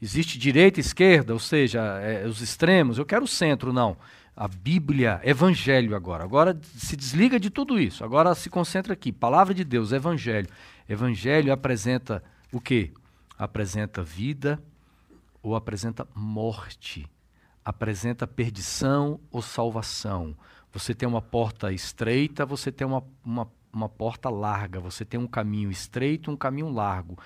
existe 0.00 0.38
direita 0.38 0.78
e 0.78 0.82
esquerda, 0.82 1.32
ou 1.32 1.38
seja, 1.38 1.80
é, 2.00 2.26
os 2.26 2.40
extremos. 2.40 2.98
Eu 2.98 3.06
quero 3.06 3.24
o 3.24 3.28
centro, 3.28 3.72
não. 3.72 3.96
A 4.36 4.46
Bíblia, 4.46 5.20
Evangelho 5.24 5.96
agora. 5.96 6.22
Agora 6.22 6.58
se 6.62 6.96
desliga 6.96 7.40
de 7.40 7.50
tudo 7.50 7.78
isso. 7.78 8.04
Agora 8.04 8.34
se 8.34 8.48
concentra 8.48 8.92
aqui. 8.92 9.12
Palavra 9.12 9.52
de 9.52 9.64
Deus, 9.64 9.90
Evangelho. 9.90 10.48
Evangelho 10.88 11.52
apresenta 11.52 12.22
o 12.52 12.60
que? 12.60 12.92
Apresenta 13.36 14.02
vida 14.02 14.62
ou 15.42 15.54
apresenta 15.54 16.06
morte? 16.14 17.06
Apresenta 17.64 18.26
perdição 18.26 19.20
ou 19.30 19.42
salvação? 19.42 20.36
Você 20.72 20.94
tem 20.94 21.08
uma 21.08 21.20
porta 21.20 21.72
estreita, 21.72 22.46
você 22.46 22.72
tem 22.72 22.86
uma, 22.86 23.04
uma, 23.24 23.50
uma 23.72 23.88
porta 23.88 24.30
larga, 24.30 24.80
você 24.80 25.04
tem 25.04 25.20
um 25.20 25.26
caminho 25.26 25.70
estreito, 25.70 26.30
um 26.30 26.36
caminho 26.36 26.70
largo. 26.70 27.18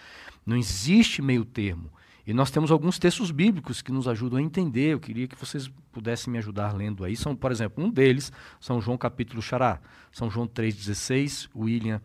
Não 0.44 0.56
existe 0.56 1.22
meio 1.22 1.44
termo. 1.44 1.90
E 2.26 2.32
nós 2.32 2.50
temos 2.50 2.70
alguns 2.70 2.98
textos 2.98 3.30
bíblicos 3.30 3.82
que 3.82 3.90
nos 3.90 4.06
ajudam 4.06 4.38
a 4.38 4.42
entender. 4.42 4.92
Eu 4.92 5.00
queria 5.00 5.26
que 5.26 5.36
vocês 5.36 5.68
pudessem 5.90 6.32
me 6.32 6.38
ajudar 6.38 6.72
lendo 6.72 7.04
aí. 7.04 7.16
São, 7.16 7.34
por 7.34 7.50
exemplo, 7.50 7.84
um 7.84 7.90
deles, 7.90 8.32
São 8.60 8.80
João 8.80 8.96
capítulo 8.96 9.42
Xará, 9.42 9.80
São 10.12 10.30
João 10.30 10.46
3,16, 10.46 11.48
William 11.54 12.00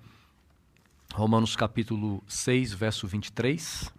Romanos 1.14 1.56
capítulo 1.56 2.24
6, 2.28 2.74
verso 2.74 3.08
23. 3.08 3.92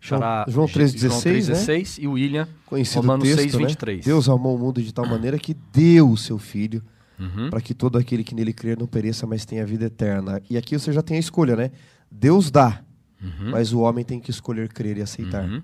Xará, 0.00 0.46
João 0.48 0.66
3,16 0.66 1.98
né? 1.98 2.04
e 2.04 2.08
William, 2.08 2.48
Conhecido 2.64 3.02
Romanos 3.02 3.28
texto, 3.28 3.40
6, 3.40 3.54
23. 3.54 3.98
Né? 3.98 4.02
Deus 4.04 4.28
amou 4.30 4.56
o 4.56 4.58
mundo 4.58 4.82
de 4.82 4.94
tal 4.94 5.06
maneira 5.06 5.38
que 5.38 5.54
deu 5.72 6.10
o 6.10 6.16
seu 6.16 6.38
Filho 6.38 6.82
uhum. 7.18 7.50
para 7.50 7.60
que 7.60 7.74
todo 7.74 7.98
aquele 7.98 8.24
que 8.24 8.34
nele 8.34 8.52
crer 8.52 8.78
não 8.78 8.86
pereça, 8.86 9.26
mas 9.26 9.44
tenha 9.44 9.64
vida 9.66 9.84
eterna. 9.84 10.40
E 10.48 10.56
aqui 10.56 10.78
você 10.78 10.90
já 10.92 11.02
tem 11.02 11.18
a 11.18 11.20
escolha, 11.20 11.54
né? 11.54 11.70
Deus 12.10 12.50
dá, 12.50 12.82
uhum. 13.22 13.50
mas 13.50 13.72
o 13.72 13.80
homem 13.80 14.04
tem 14.04 14.18
que 14.18 14.30
escolher 14.30 14.72
crer 14.72 14.96
e 14.96 15.02
aceitar. 15.02 15.44
Uhum. 15.44 15.62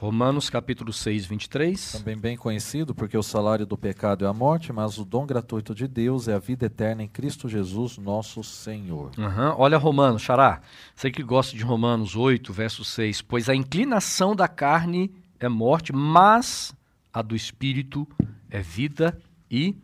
Romanos 0.00 0.48
capítulo 0.48 0.94
6, 0.94 1.26
23. 1.26 1.92
Também 1.92 2.16
bem 2.16 2.34
conhecido, 2.34 2.94
porque 2.94 3.18
o 3.18 3.22
salário 3.22 3.66
do 3.66 3.76
pecado 3.76 4.24
é 4.24 4.28
a 4.28 4.32
morte, 4.32 4.72
mas 4.72 4.96
o 4.96 5.04
dom 5.04 5.26
gratuito 5.26 5.74
de 5.74 5.86
Deus 5.86 6.26
é 6.26 6.32
a 6.32 6.38
vida 6.38 6.64
eterna 6.64 7.02
em 7.02 7.06
Cristo 7.06 7.50
Jesus, 7.50 7.98
nosso 7.98 8.42
Senhor. 8.42 9.10
Uhum. 9.18 9.54
Olha 9.58 9.76
Romanos, 9.76 10.22
Xará. 10.22 10.62
Você 10.94 11.10
que 11.10 11.22
gosta 11.22 11.54
de 11.54 11.62
Romanos 11.62 12.16
8, 12.16 12.50
verso 12.50 12.82
6. 12.82 13.20
Pois 13.20 13.50
a 13.50 13.54
inclinação 13.54 14.34
da 14.34 14.48
carne 14.48 15.12
é 15.38 15.50
morte, 15.50 15.92
mas 15.92 16.74
a 17.12 17.20
do 17.20 17.36
espírito 17.36 18.08
é 18.48 18.62
vida 18.62 19.20
e 19.50 19.76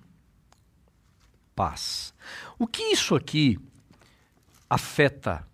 paz. 1.55 2.14
O 2.59 2.67
que 2.67 2.85
isso 2.85 3.14
aqui 3.14 3.59
afeta 4.71 5.47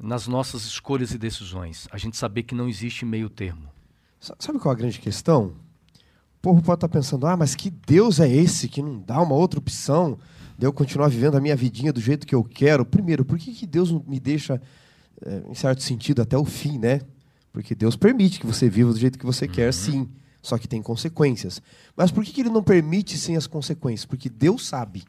nas 0.00 0.26
nossas 0.26 0.64
escolhas 0.64 1.12
e 1.12 1.18
decisões. 1.18 1.86
A 1.92 1.98
gente 1.98 2.16
saber 2.16 2.44
que 2.44 2.54
não 2.54 2.68
existe 2.68 3.04
meio 3.04 3.28
termo. 3.28 3.68
Sabe 4.18 4.58
qual 4.58 4.72
é 4.72 4.76
a 4.76 4.78
grande 4.78 4.98
questão? 4.98 5.54
O 6.38 6.40
povo 6.42 6.62
pode 6.62 6.78
estar 6.78 6.88
pensando, 6.88 7.26
ah, 7.26 7.36
mas 7.36 7.54
que 7.54 7.70
Deus 7.70 8.18
é 8.18 8.28
esse 8.28 8.68
que 8.68 8.82
não 8.82 8.98
dá 8.98 9.20
uma 9.20 9.34
outra 9.34 9.58
opção 9.58 10.18
de 10.58 10.66
eu 10.66 10.72
continuar 10.72 11.08
vivendo 11.08 11.36
a 11.36 11.40
minha 11.40 11.56
vidinha 11.56 11.92
do 11.92 12.00
jeito 12.00 12.26
que 12.26 12.34
eu 12.34 12.42
quero? 12.42 12.84
Primeiro, 12.84 13.24
por 13.24 13.38
que, 13.38 13.52
que 13.52 13.66
Deus 13.66 13.92
me 13.92 14.18
deixa, 14.18 14.60
é, 15.24 15.42
em 15.48 15.54
certo 15.54 15.82
sentido, 15.82 16.22
até 16.22 16.36
o 16.36 16.44
fim, 16.44 16.78
né? 16.78 17.02
Porque 17.52 17.74
Deus 17.74 17.96
permite 17.96 18.40
que 18.40 18.46
você 18.46 18.70
viva 18.70 18.92
do 18.92 18.98
jeito 18.98 19.18
que 19.18 19.26
você 19.26 19.44
uhum. 19.44 19.52
quer, 19.52 19.72
sim. 19.72 20.08
Só 20.42 20.56
que 20.56 20.66
tem 20.66 20.80
consequências. 20.80 21.60
Mas 21.94 22.10
por 22.10 22.24
que, 22.24 22.32
que 22.32 22.40
ele 22.40 22.48
não 22.48 22.62
permite 22.62 23.18
sem 23.18 23.36
as 23.36 23.46
consequências? 23.46 24.06
Porque 24.06 24.30
Deus 24.30 24.66
sabe 24.66 25.04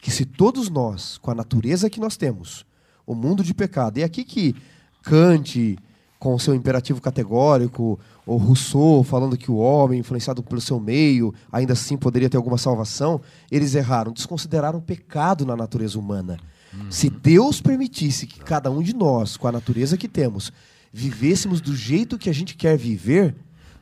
que 0.00 0.10
se 0.10 0.24
todos 0.24 0.70
nós, 0.70 1.18
com 1.18 1.30
a 1.30 1.34
natureza 1.34 1.90
que 1.90 2.00
nós 2.00 2.16
temos, 2.16 2.64
o 3.12 3.14
mundo 3.14 3.42
de 3.42 3.54
pecado. 3.54 3.98
E 3.98 4.02
é 4.02 4.04
aqui 4.04 4.24
que 4.24 4.54
Kant, 5.02 5.78
com 6.18 6.38
seu 6.38 6.54
imperativo 6.54 7.00
categórico, 7.00 7.98
ou 8.26 8.36
Rousseau 8.36 9.02
falando 9.02 9.36
que 9.36 9.50
o 9.50 9.56
homem, 9.56 10.00
influenciado 10.00 10.42
pelo 10.42 10.60
seu 10.60 10.78
meio, 10.78 11.34
ainda 11.50 11.72
assim 11.72 11.96
poderia 11.96 12.30
ter 12.30 12.36
alguma 12.36 12.58
salvação, 12.58 13.20
eles 13.50 13.74
erraram, 13.74 14.12
desconsideraram 14.12 14.78
o 14.78 14.82
pecado 14.82 15.44
na 15.44 15.56
natureza 15.56 15.98
humana. 15.98 16.38
Uhum. 16.72 16.90
Se 16.90 17.10
Deus 17.10 17.60
permitisse 17.60 18.26
que 18.26 18.40
cada 18.40 18.70
um 18.70 18.82
de 18.82 18.94
nós, 18.94 19.36
com 19.36 19.48
a 19.48 19.52
natureza 19.52 19.96
que 19.96 20.08
temos, 20.08 20.52
vivêssemos 20.92 21.60
do 21.60 21.74
jeito 21.74 22.18
que 22.18 22.30
a 22.30 22.34
gente 22.34 22.54
quer 22.56 22.76
viver, 22.76 23.34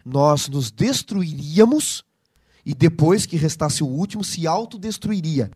nós 0.05 0.49
nos 0.49 0.71
destruiríamos 0.71 2.05
e 2.65 2.75
depois 2.75 3.27
que 3.27 3.37
restasse 3.37 3.83
o 3.83 3.87
último, 3.87 4.23
se 4.23 4.47
autodestruiria. 4.47 5.51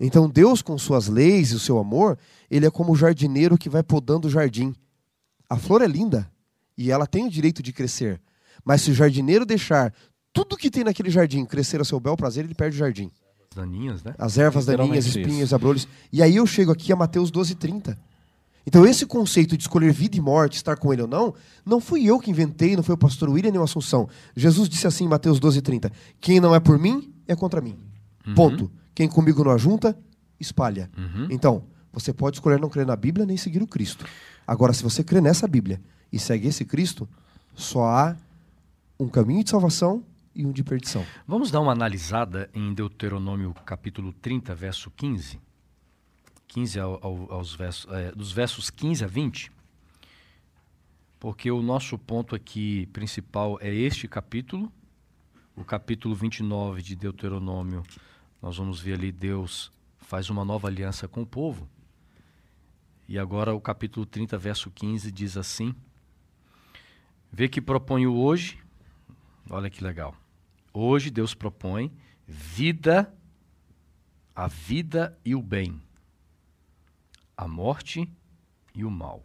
Então 0.00 0.28
Deus, 0.28 0.62
com 0.62 0.78
suas 0.78 1.08
leis 1.08 1.52
e 1.52 1.56
o 1.56 1.60
seu 1.60 1.78
amor, 1.78 2.18
ele 2.50 2.66
é 2.66 2.70
como 2.70 2.92
o 2.92 2.96
jardineiro 2.96 3.58
que 3.58 3.68
vai 3.68 3.82
podando 3.82 4.26
o 4.26 4.30
jardim. 4.30 4.74
A 5.48 5.56
flor 5.56 5.82
é 5.82 5.86
linda 5.86 6.30
e 6.76 6.90
ela 6.90 7.06
tem 7.06 7.26
o 7.26 7.30
direito 7.30 7.62
de 7.62 7.72
crescer. 7.72 8.20
Mas 8.64 8.82
se 8.82 8.90
o 8.90 8.94
jardineiro 8.94 9.44
deixar 9.44 9.92
tudo 10.32 10.56
que 10.56 10.70
tem 10.70 10.84
naquele 10.84 11.10
jardim 11.10 11.44
crescer 11.44 11.80
a 11.80 11.84
seu 11.84 12.00
bel 12.00 12.16
prazer, 12.16 12.44
ele 12.44 12.54
perde 12.54 12.76
o 12.76 12.78
jardim. 12.78 13.10
daninhas, 13.54 14.02
né? 14.02 14.14
As 14.16 14.38
ervas 14.38 14.64
daninhas, 14.64 15.06
espinhos, 15.06 15.52
abrolhos. 15.52 15.88
E 16.12 16.22
aí 16.22 16.36
eu 16.36 16.46
chego 16.46 16.72
aqui 16.72 16.92
a 16.92 16.96
Mateus 16.96 17.30
12, 17.30 17.54
30. 17.56 17.98
Então, 18.66 18.86
esse 18.86 19.06
conceito 19.06 19.56
de 19.56 19.64
escolher 19.64 19.92
vida 19.92 20.16
e 20.16 20.20
morte, 20.20 20.54
estar 20.54 20.76
com 20.76 20.92
ele 20.92 21.02
ou 21.02 21.08
não, 21.08 21.34
não 21.64 21.80
fui 21.80 22.04
eu 22.04 22.18
que 22.20 22.30
inventei, 22.30 22.76
não 22.76 22.82
foi 22.82 22.94
o 22.94 22.98
pastor 22.98 23.28
William 23.28 23.50
nem 23.50 23.60
o 23.60 23.64
Assunção. 23.64 24.08
Jesus 24.36 24.68
disse 24.68 24.86
assim 24.86 25.04
em 25.04 25.08
Mateus 25.08 25.40
12, 25.40 25.60
30. 25.62 25.90
Quem 26.20 26.38
não 26.38 26.54
é 26.54 26.60
por 26.60 26.78
mim, 26.78 27.12
é 27.26 27.34
contra 27.34 27.60
mim. 27.60 27.76
Uhum. 28.26 28.70
Quem 29.00 29.08
comigo 29.08 29.42
não 29.42 29.52
ajunta, 29.52 29.98
espalha. 30.38 30.90
Uhum. 30.94 31.26
Então, 31.30 31.64
você 31.90 32.12
pode 32.12 32.36
escolher 32.36 32.60
não 32.60 32.68
crer 32.68 32.84
na 32.84 32.94
Bíblia 32.94 33.24
nem 33.24 33.34
seguir 33.34 33.62
o 33.62 33.66
Cristo. 33.66 34.04
Agora, 34.46 34.74
se 34.74 34.82
você 34.82 35.02
crê 35.02 35.22
nessa 35.22 35.48
Bíblia 35.48 35.80
e 36.12 36.18
segue 36.18 36.48
esse 36.48 36.66
Cristo, 36.66 37.08
só 37.54 37.86
há 37.86 38.16
um 38.98 39.08
caminho 39.08 39.42
de 39.42 39.48
salvação 39.48 40.04
e 40.34 40.44
um 40.44 40.52
de 40.52 40.62
perdição. 40.62 41.02
Vamos 41.26 41.50
dar 41.50 41.62
uma 41.62 41.72
analisada 41.72 42.50
em 42.52 42.74
Deuteronômio 42.74 43.54
capítulo 43.64 44.12
30, 44.12 44.54
verso 44.54 44.90
15. 44.90 45.40
15 46.48 46.78
ao, 46.78 47.00
ao, 47.02 47.32
aos 47.32 47.54
versos, 47.54 47.90
é, 47.90 48.12
dos 48.12 48.32
versos 48.32 48.68
15 48.68 49.02
a 49.02 49.08
20. 49.08 49.50
Porque 51.18 51.50
o 51.50 51.62
nosso 51.62 51.96
ponto 51.96 52.34
aqui 52.36 52.84
principal 52.92 53.56
é 53.62 53.74
este 53.74 54.06
capítulo, 54.06 54.70
o 55.56 55.64
capítulo 55.64 56.14
29 56.14 56.82
de 56.82 56.94
Deuteronômio. 56.94 57.82
Nós 58.40 58.56
vamos 58.56 58.80
ver 58.80 58.94
ali 58.94 59.12
Deus 59.12 59.72
faz 59.98 60.30
uma 60.30 60.44
nova 60.44 60.66
aliança 60.66 61.06
com 61.06 61.22
o 61.22 61.26
povo. 61.26 61.68
E 63.06 63.18
agora 63.18 63.54
o 63.54 63.60
capítulo 63.60 64.06
30, 64.06 64.38
verso 64.38 64.70
15 64.70 65.12
diz 65.12 65.36
assim: 65.36 65.74
Vê 67.30 67.48
que 67.48 67.60
proponho 67.60 68.14
hoje, 68.14 68.58
olha 69.48 69.70
que 69.70 69.84
legal. 69.84 70.16
Hoje 70.72 71.10
Deus 71.10 71.34
propõe 71.34 71.92
vida, 72.26 73.12
a 74.34 74.46
vida 74.46 75.18
e 75.24 75.34
o 75.34 75.42
bem, 75.42 75.82
a 77.36 77.46
morte 77.46 78.08
e 78.74 78.84
o 78.84 78.90
mal. 78.90 79.24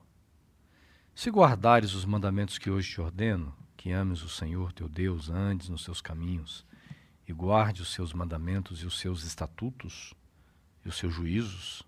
Se 1.13 1.29
guardares 1.29 1.93
os 1.93 2.03
mandamentos 2.03 2.57
que 2.57 2.69
hoje 2.69 2.91
te 2.91 2.99
ordeno, 2.99 3.55
que 3.77 3.91
ames 3.91 4.21
o 4.21 4.29
Senhor 4.29 4.73
teu 4.73 4.89
Deus, 4.89 5.29
andes 5.29 5.69
nos 5.69 5.83
seus 5.83 6.01
caminhos, 6.01 6.65
e 7.27 7.33
guarde 7.33 7.81
os 7.81 7.93
seus 7.93 8.13
mandamentos 8.13 8.81
e 8.81 8.85
os 8.85 8.99
seus 8.99 9.23
estatutos 9.23 10.13
e 10.83 10.89
os 10.89 10.97
seus 10.97 11.13
juízos, 11.13 11.83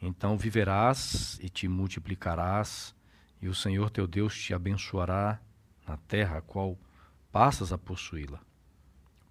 então 0.00 0.36
viverás 0.36 1.38
e 1.40 1.48
te 1.48 1.68
multiplicarás, 1.68 2.94
e 3.40 3.48
o 3.48 3.54
Senhor 3.54 3.90
teu 3.90 4.06
Deus 4.06 4.36
te 4.36 4.54
abençoará 4.54 5.40
na 5.86 5.96
terra 5.96 6.38
a 6.38 6.42
qual 6.42 6.78
passas 7.30 7.72
a 7.72 7.78
possuí-la. 7.78 8.40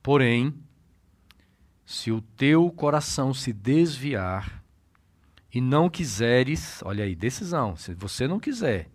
Porém, 0.04 0.54
se 1.86 2.12
o 2.12 2.22
teu 2.22 2.70
coração 2.72 3.34
se 3.34 3.54
desviar 3.54 4.64
e 5.54 5.62
não 5.62 5.90
quiseres, 5.90 6.82
olha 6.84 7.04
aí, 7.04 7.16
decisão, 7.16 7.76
se 7.76 7.94
você 7.94 8.28
não 8.28 8.40
quiser 8.40 8.90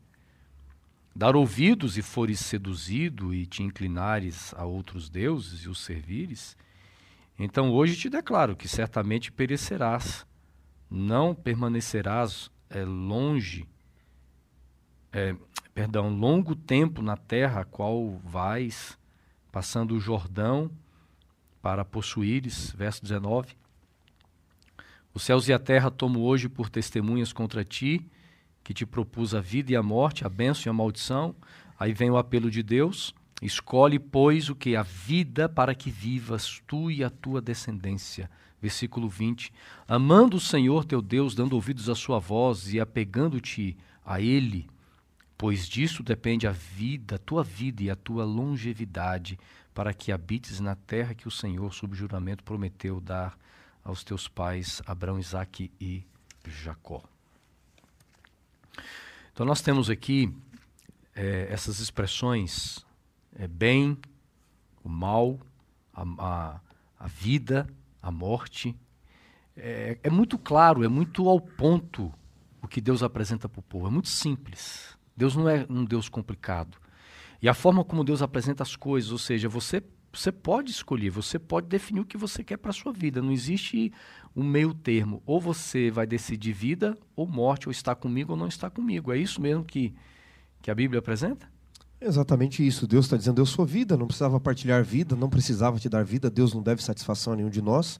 dar 1.16 1.34
ouvidos 1.34 1.96
e 1.96 2.02
fores 2.02 2.40
seduzido 2.40 3.32
e 3.32 3.46
te 3.46 3.62
inclinares 3.62 4.52
a 4.54 4.66
outros 4.66 5.08
deuses 5.08 5.64
e 5.64 5.68
os 5.68 5.80
servires, 5.80 6.54
então 7.38 7.70
hoje 7.70 7.96
te 7.96 8.10
declaro 8.10 8.54
que 8.54 8.68
certamente 8.68 9.32
perecerás, 9.32 10.26
não 10.90 11.34
permanecerás 11.34 12.50
é, 12.68 12.84
longe, 12.84 13.66
é, 15.10 15.34
perdão, 15.72 16.10
longo 16.10 16.54
tempo 16.54 17.00
na 17.00 17.16
terra 17.16 17.62
a 17.62 17.64
qual 17.64 18.18
vais, 18.18 18.98
passando 19.50 19.94
o 19.94 20.00
Jordão 20.00 20.70
para 21.62 21.82
possuíres, 21.82 22.72
verso 22.72 23.00
19. 23.02 23.56
Os 25.14 25.22
céus 25.22 25.48
e 25.48 25.52
a 25.54 25.58
terra 25.58 25.90
tomo 25.90 26.20
hoje 26.20 26.46
por 26.46 26.68
testemunhas 26.68 27.32
contra 27.32 27.64
ti, 27.64 28.06
que 28.66 28.74
te 28.74 28.84
propus 28.84 29.32
a 29.32 29.40
vida 29.40 29.70
e 29.70 29.76
a 29.76 29.82
morte, 29.82 30.26
a 30.26 30.28
bênção 30.28 30.68
e 30.68 30.70
a 30.70 30.72
maldição. 30.72 31.36
Aí 31.78 31.92
vem 31.92 32.10
o 32.10 32.16
apelo 32.16 32.50
de 32.50 32.64
Deus. 32.64 33.14
Escolhe, 33.40 33.96
pois, 33.96 34.50
o 34.50 34.56
que? 34.56 34.74
A 34.74 34.82
vida 34.82 35.48
para 35.48 35.72
que 35.72 35.88
vivas 35.88 36.60
tu 36.66 36.90
e 36.90 37.04
a 37.04 37.08
tua 37.08 37.40
descendência. 37.40 38.28
Versículo 38.60 39.08
20. 39.08 39.52
Amando 39.86 40.36
o 40.36 40.40
Senhor 40.40 40.84
teu 40.84 41.00
Deus, 41.00 41.32
dando 41.32 41.52
ouvidos 41.52 41.88
à 41.88 41.94
sua 41.94 42.18
voz 42.18 42.74
e 42.74 42.80
apegando-te 42.80 43.76
a 44.04 44.20
Ele, 44.20 44.68
pois 45.38 45.68
disso 45.68 46.02
depende 46.02 46.48
a 46.48 46.52
vida, 46.52 47.14
a 47.14 47.18
tua 47.18 47.44
vida 47.44 47.84
e 47.84 47.90
a 47.90 47.94
tua 47.94 48.24
longevidade, 48.24 49.38
para 49.72 49.94
que 49.94 50.10
habites 50.10 50.58
na 50.58 50.74
terra 50.74 51.14
que 51.14 51.28
o 51.28 51.30
Senhor, 51.30 51.72
sob 51.72 51.94
juramento, 51.94 52.42
prometeu 52.42 53.00
dar 53.00 53.38
aos 53.84 54.02
teus 54.02 54.26
pais, 54.26 54.82
Abraão, 54.84 55.20
Isaque 55.20 55.70
e 55.80 56.04
Jacó. 56.44 57.04
Então, 59.36 59.44
nós 59.44 59.60
temos 59.60 59.90
aqui 59.90 60.34
é, 61.14 61.48
essas 61.50 61.78
expressões: 61.78 62.86
é, 63.38 63.46
bem, 63.46 63.98
o 64.82 64.88
mal, 64.88 65.38
a, 65.92 66.04
a, 66.18 66.60
a 66.98 67.06
vida, 67.06 67.68
a 68.00 68.10
morte. 68.10 68.74
É, 69.54 69.98
é 70.02 70.08
muito 70.08 70.38
claro, 70.38 70.82
é 70.82 70.88
muito 70.88 71.28
ao 71.28 71.38
ponto 71.38 72.10
o 72.62 72.66
que 72.66 72.80
Deus 72.80 73.02
apresenta 73.02 73.46
para 73.46 73.60
o 73.60 73.62
povo. 73.62 73.88
É 73.88 73.90
muito 73.90 74.08
simples. 74.08 74.96
Deus 75.14 75.36
não 75.36 75.46
é 75.46 75.66
um 75.68 75.84
Deus 75.84 76.08
complicado. 76.08 76.78
E 77.42 77.46
a 77.46 77.52
forma 77.52 77.84
como 77.84 78.04
Deus 78.04 78.22
apresenta 78.22 78.62
as 78.62 78.74
coisas, 78.74 79.12
ou 79.12 79.18
seja, 79.18 79.50
você, 79.50 79.82
você 80.14 80.32
pode 80.32 80.70
escolher, 80.70 81.10
você 81.10 81.38
pode 81.38 81.66
definir 81.66 82.00
o 82.00 82.06
que 82.06 82.16
você 82.16 82.42
quer 82.42 82.56
para 82.56 82.70
a 82.70 82.74
sua 82.74 82.90
vida. 82.90 83.20
Não 83.20 83.32
existe 83.32 83.92
um 84.36 84.44
meio 84.44 84.74
termo. 84.74 85.22
Ou 85.24 85.40
você 85.40 85.90
vai 85.90 86.06
decidir 86.06 86.52
vida 86.52 86.96
ou 87.16 87.26
morte, 87.26 87.68
ou 87.68 87.72
está 87.72 87.94
comigo 87.94 88.32
ou 88.32 88.38
não 88.38 88.46
está 88.46 88.68
comigo. 88.68 89.10
É 89.10 89.16
isso 89.16 89.40
mesmo 89.40 89.64
que, 89.64 89.94
que 90.60 90.70
a 90.70 90.74
Bíblia 90.74 90.98
apresenta? 90.98 91.48
Exatamente 91.98 92.64
isso. 92.64 92.86
Deus 92.86 93.06
está 93.06 93.16
dizendo: 93.16 93.40
Eu 93.40 93.46
sou 93.46 93.64
vida, 93.64 93.96
não 93.96 94.06
precisava 94.06 94.38
partilhar 94.38 94.84
vida, 94.84 95.16
não 95.16 95.30
precisava 95.30 95.78
te 95.78 95.88
dar 95.88 96.04
vida. 96.04 96.28
Deus 96.28 96.52
não 96.52 96.62
deve 96.62 96.82
satisfação 96.82 97.32
a 97.32 97.36
nenhum 97.36 97.48
de 97.48 97.62
nós, 97.62 97.98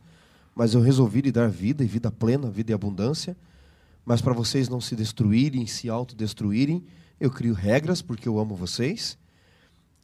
mas 0.54 0.74
eu 0.74 0.82
resolvi 0.82 1.22
lhe 1.22 1.32
dar 1.32 1.48
vida 1.48 1.82
e 1.82 1.86
vida 1.86 2.10
plena, 2.10 2.50
vida 2.50 2.72
e 2.72 2.74
abundância. 2.74 3.34
Mas 4.04 4.20
para 4.20 4.34
vocês 4.34 4.68
não 4.68 4.80
se 4.80 4.94
destruírem, 4.94 5.66
se 5.66 5.88
autodestruírem, 5.88 6.84
eu 7.18 7.30
crio 7.30 7.54
regras 7.54 8.02
porque 8.02 8.28
eu 8.28 8.38
amo 8.38 8.54
vocês. 8.54 9.18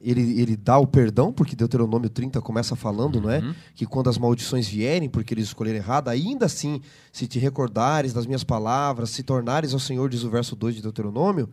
Ele, 0.03 0.40
ele 0.40 0.57
dá 0.57 0.78
o 0.78 0.86
perdão, 0.86 1.32
porque 1.32 1.55
Deuteronômio 1.55 2.11
30 2.11 2.40
começa 2.40 2.74
falando, 2.74 3.16
uhum. 3.16 3.22
não 3.22 3.30
é? 3.30 3.38
Uhum. 3.38 3.55
Que 3.74 3.86
quando 3.86 4.11
as 4.11 4.18
maldições 4.18 4.66
vierem, 4.66 5.09
porque 5.09 5.32
eles 5.32 5.46
escolheram 5.46 5.78
errado, 5.78 6.09
ainda 6.09 6.46
assim, 6.46 6.80
se 7.12 7.26
te 7.26 7.38
recordares 7.38 8.12
das 8.12 8.26
minhas 8.26 8.42
palavras, 8.42 9.11
se 9.11 9.22
tornares 9.22 9.72
ao 9.72 9.78
Senhor, 9.78 10.09
diz 10.09 10.24
o 10.24 10.30
verso 10.30 10.57
2 10.57 10.76
de 10.76 10.82
Deuteronômio, 10.82 11.48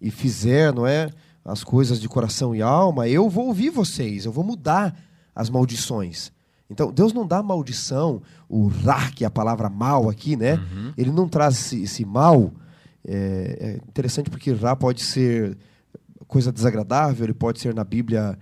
e 0.00 0.10
fizer, 0.10 0.72
não 0.72 0.86
é? 0.86 1.10
As 1.44 1.64
coisas 1.64 2.00
de 2.00 2.08
coração 2.08 2.54
e 2.54 2.62
alma, 2.62 3.08
eu 3.08 3.28
vou 3.28 3.48
ouvir 3.48 3.70
vocês, 3.70 4.24
eu 4.24 4.32
vou 4.32 4.44
mudar 4.44 4.96
as 5.34 5.50
maldições. 5.50 6.30
Então, 6.70 6.92
Deus 6.92 7.12
não 7.12 7.26
dá 7.26 7.42
maldição, 7.42 8.22
o 8.48 8.68
ra, 8.68 9.10
que 9.10 9.24
é 9.24 9.26
a 9.26 9.30
palavra 9.30 9.68
mal 9.68 10.08
aqui, 10.08 10.36
né? 10.36 10.54
Uhum. 10.54 10.92
Ele 10.96 11.10
não 11.10 11.28
traz 11.28 11.54
esse, 11.58 11.82
esse 11.82 12.04
mal 12.04 12.52
é, 13.06 13.58
é 13.60 13.88
interessante 13.88 14.30
porque 14.30 14.52
Ra 14.52 14.76
pode 14.76 15.02
ser 15.02 15.56
coisa 16.32 16.50
desagradável, 16.50 17.26
ele 17.26 17.34
pode 17.34 17.60
ser 17.60 17.74
na 17.74 17.84
Bíblia 17.84 18.38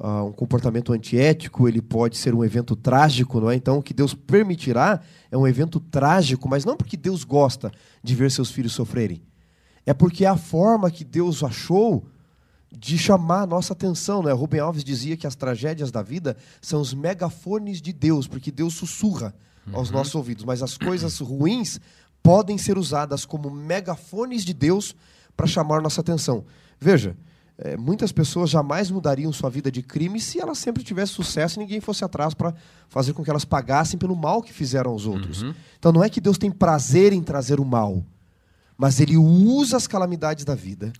uh, 0.00 0.24
um 0.24 0.32
comportamento 0.32 0.94
antiético, 0.94 1.68
ele 1.68 1.82
pode 1.82 2.16
ser 2.16 2.34
um 2.34 2.42
evento 2.42 2.74
trágico, 2.74 3.38
não 3.38 3.50
é? 3.50 3.54
Então, 3.54 3.76
o 3.76 3.82
que 3.82 3.92
Deus 3.92 4.14
permitirá 4.14 5.02
é 5.30 5.36
um 5.36 5.46
evento 5.46 5.78
trágico, 5.78 6.48
mas 6.48 6.64
não 6.64 6.74
porque 6.74 6.96
Deus 6.96 7.22
gosta 7.22 7.70
de 8.02 8.14
ver 8.14 8.30
seus 8.30 8.50
filhos 8.50 8.72
sofrerem. 8.72 9.22
É 9.84 9.92
porque 9.92 10.24
é 10.24 10.28
a 10.28 10.38
forma 10.38 10.90
que 10.90 11.04
Deus 11.04 11.44
achou 11.44 12.06
de 12.72 12.96
chamar 12.96 13.42
a 13.42 13.46
nossa 13.46 13.74
atenção. 13.74 14.22
Né? 14.22 14.32
Rubem 14.32 14.60
Alves 14.60 14.82
dizia 14.82 15.14
que 15.14 15.26
as 15.26 15.34
tragédias 15.34 15.90
da 15.90 16.00
vida 16.00 16.38
são 16.62 16.80
os 16.80 16.94
megafones 16.94 17.82
de 17.82 17.92
Deus, 17.92 18.26
porque 18.26 18.50
Deus 18.50 18.72
sussurra 18.72 19.34
aos 19.70 19.90
uhum. 19.90 19.96
nossos 19.96 20.14
ouvidos. 20.14 20.46
Mas 20.46 20.62
as 20.62 20.78
coisas 20.78 21.18
ruins 21.18 21.78
podem 22.22 22.56
ser 22.56 22.78
usadas 22.78 23.26
como 23.26 23.50
megafones 23.50 24.46
de 24.46 24.54
Deus 24.54 24.96
para 25.36 25.46
chamar 25.46 25.82
nossa 25.82 26.00
atenção. 26.00 26.46
Veja, 26.80 27.14
é, 27.56 27.76
muitas 27.76 28.10
pessoas 28.10 28.50
jamais 28.50 28.90
mudariam 28.90 29.32
sua 29.32 29.48
vida 29.48 29.70
de 29.70 29.80
crime 29.80 30.20
se 30.20 30.40
elas 30.40 30.58
sempre 30.58 30.82
tivessem 30.82 31.14
sucesso 31.14 31.58
e 31.58 31.62
ninguém 31.62 31.80
fosse 31.80 32.04
atrás 32.04 32.34
para 32.34 32.52
fazer 32.88 33.12
com 33.12 33.22
que 33.22 33.30
elas 33.30 33.44
pagassem 33.44 33.98
pelo 33.98 34.16
mal 34.16 34.42
que 34.42 34.52
fizeram 34.52 34.90
aos 34.90 35.06
outros. 35.06 35.42
Uhum. 35.42 35.54
Então 35.78 35.92
não 35.92 36.02
é 36.02 36.08
que 36.08 36.20
Deus 36.20 36.36
tem 36.36 36.50
prazer 36.50 37.12
em 37.12 37.22
trazer 37.22 37.60
o 37.60 37.64
mal, 37.64 38.04
mas 38.76 38.98
ele 38.98 39.16
usa 39.16 39.76
as 39.76 39.86
calamidades 39.86 40.44
da 40.44 40.54
vida 40.54 40.92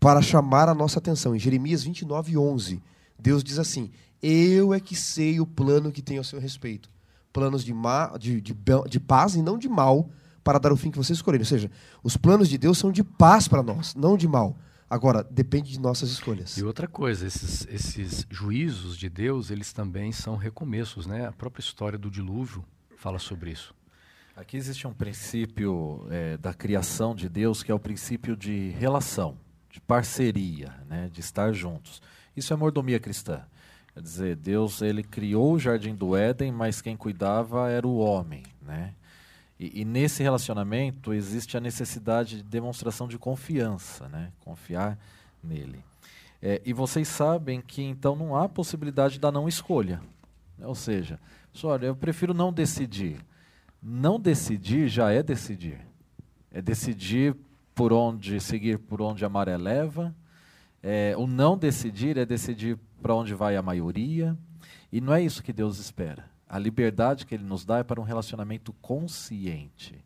para 0.00 0.20
chamar 0.20 0.68
a 0.68 0.74
nossa 0.74 0.98
atenção. 0.98 1.34
Em 1.34 1.38
Jeremias 1.38 1.84
29, 1.84 2.36
11, 2.36 2.82
Deus 3.16 3.44
diz 3.44 3.60
assim: 3.60 3.88
Eu 4.20 4.74
é 4.74 4.80
que 4.80 4.96
sei 4.96 5.38
o 5.38 5.46
plano 5.46 5.92
que 5.92 6.02
tenho 6.02 6.20
a 6.20 6.24
seu 6.24 6.40
respeito. 6.40 6.90
Planos 7.32 7.64
de, 7.64 7.72
ma, 7.72 8.18
de, 8.18 8.40
de, 8.40 8.54
de 8.88 9.00
paz 9.00 9.36
e 9.36 9.42
não 9.42 9.56
de 9.56 9.68
mal, 9.68 10.10
para 10.42 10.58
dar 10.58 10.72
o 10.72 10.76
fim 10.76 10.90
que 10.90 10.98
vocês 10.98 11.18
escolherem. 11.18 11.42
Ou 11.42 11.48
seja, 11.48 11.70
os 12.02 12.16
planos 12.16 12.48
de 12.48 12.58
Deus 12.58 12.78
são 12.78 12.90
de 12.90 13.04
paz 13.04 13.46
para 13.46 13.62
nós, 13.62 13.94
não 13.94 14.16
de 14.16 14.26
mal. 14.26 14.56
Agora, 14.92 15.24
depende 15.24 15.72
de 15.72 15.80
nossas 15.80 16.10
escolhas. 16.10 16.58
E 16.58 16.62
outra 16.62 16.86
coisa, 16.86 17.26
esses, 17.26 17.66
esses 17.70 18.26
juízos 18.28 18.94
de 18.94 19.08
Deus, 19.08 19.50
eles 19.50 19.72
também 19.72 20.12
são 20.12 20.36
recomeços, 20.36 21.06
né? 21.06 21.24
A 21.24 21.32
própria 21.32 21.62
história 21.62 21.98
do 21.98 22.10
dilúvio 22.10 22.62
fala 22.98 23.18
sobre 23.18 23.52
isso. 23.52 23.74
Aqui 24.36 24.54
existe 24.54 24.86
um 24.86 24.92
princípio 24.92 26.06
é, 26.10 26.36
da 26.36 26.52
criação 26.52 27.14
de 27.14 27.26
Deus 27.26 27.62
que 27.62 27.72
é 27.72 27.74
o 27.74 27.78
princípio 27.78 28.36
de 28.36 28.68
relação, 28.72 29.38
de 29.70 29.80
parceria, 29.80 30.74
né, 30.86 31.08
de 31.10 31.20
estar 31.20 31.54
juntos. 31.54 32.02
Isso 32.36 32.52
é 32.52 32.56
mordomia 32.56 33.00
cristã. 33.00 33.46
Quer 33.94 34.02
dizer, 34.02 34.36
Deus 34.36 34.82
ele 34.82 35.02
criou 35.02 35.54
o 35.54 35.58
jardim 35.58 35.94
do 35.94 36.14
Éden, 36.14 36.52
mas 36.52 36.82
quem 36.82 36.98
cuidava 36.98 37.70
era 37.70 37.88
o 37.88 37.96
homem, 37.96 38.42
né? 38.60 38.92
E, 39.62 39.82
e, 39.82 39.84
nesse 39.84 40.24
relacionamento 40.24 41.12
existe 41.12 41.56
a 41.56 41.60
necessidade 41.60 42.38
de 42.38 42.42
demonstração 42.42 43.06
de 43.06 43.16
confiança, 43.16 44.08
né? 44.08 44.32
Confiar 44.40 44.98
nele. 45.40 45.84
É, 46.42 46.60
e 46.64 46.72
vocês 46.72 47.06
sabem 47.06 47.60
que 47.60 47.80
então 47.80 48.16
não 48.16 48.34
há 48.34 48.48
possibilidade 48.48 49.20
da 49.20 49.30
não 49.30 49.46
escolha. 49.46 50.02
Ou 50.60 50.74
seja, 50.74 51.16
olha, 51.62 51.86
eu 51.86 51.94
prefiro 51.94 52.34
não 52.34 52.52
decidir. 52.52 53.24
Não 53.80 54.18
decidir 54.18 54.88
já 54.88 55.12
é 55.12 55.22
decidir. 55.22 55.78
É 56.50 56.60
decidir 56.60 57.36
por 57.72 57.92
onde 57.92 58.40
seguir, 58.40 58.80
por 58.80 59.00
onde 59.00 59.24
a 59.24 59.28
maré 59.28 59.56
leva. 59.56 60.12
É, 60.82 61.14
o 61.16 61.24
não 61.24 61.56
decidir 61.56 62.18
é 62.18 62.26
decidir 62.26 62.76
para 63.00 63.14
onde 63.14 63.32
vai 63.32 63.54
a 63.54 63.62
maioria. 63.62 64.36
E 64.90 65.00
não 65.00 65.14
é 65.14 65.22
isso 65.22 65.40
que 65.40 65.52
Deus 65.52 65.78
espera. 65.78 66.31
A 66.52 66.58
liberdade 66.58 67.24
que 67.24 67.34
Ele 67.34 67.44
nos 67.44 67.64
dá 67.64 67.78
é 67.78 67.82
para 67.82 68.00
um 68.00 68.04
relacionamento 68.04 68.72
consciente 68.74 70.04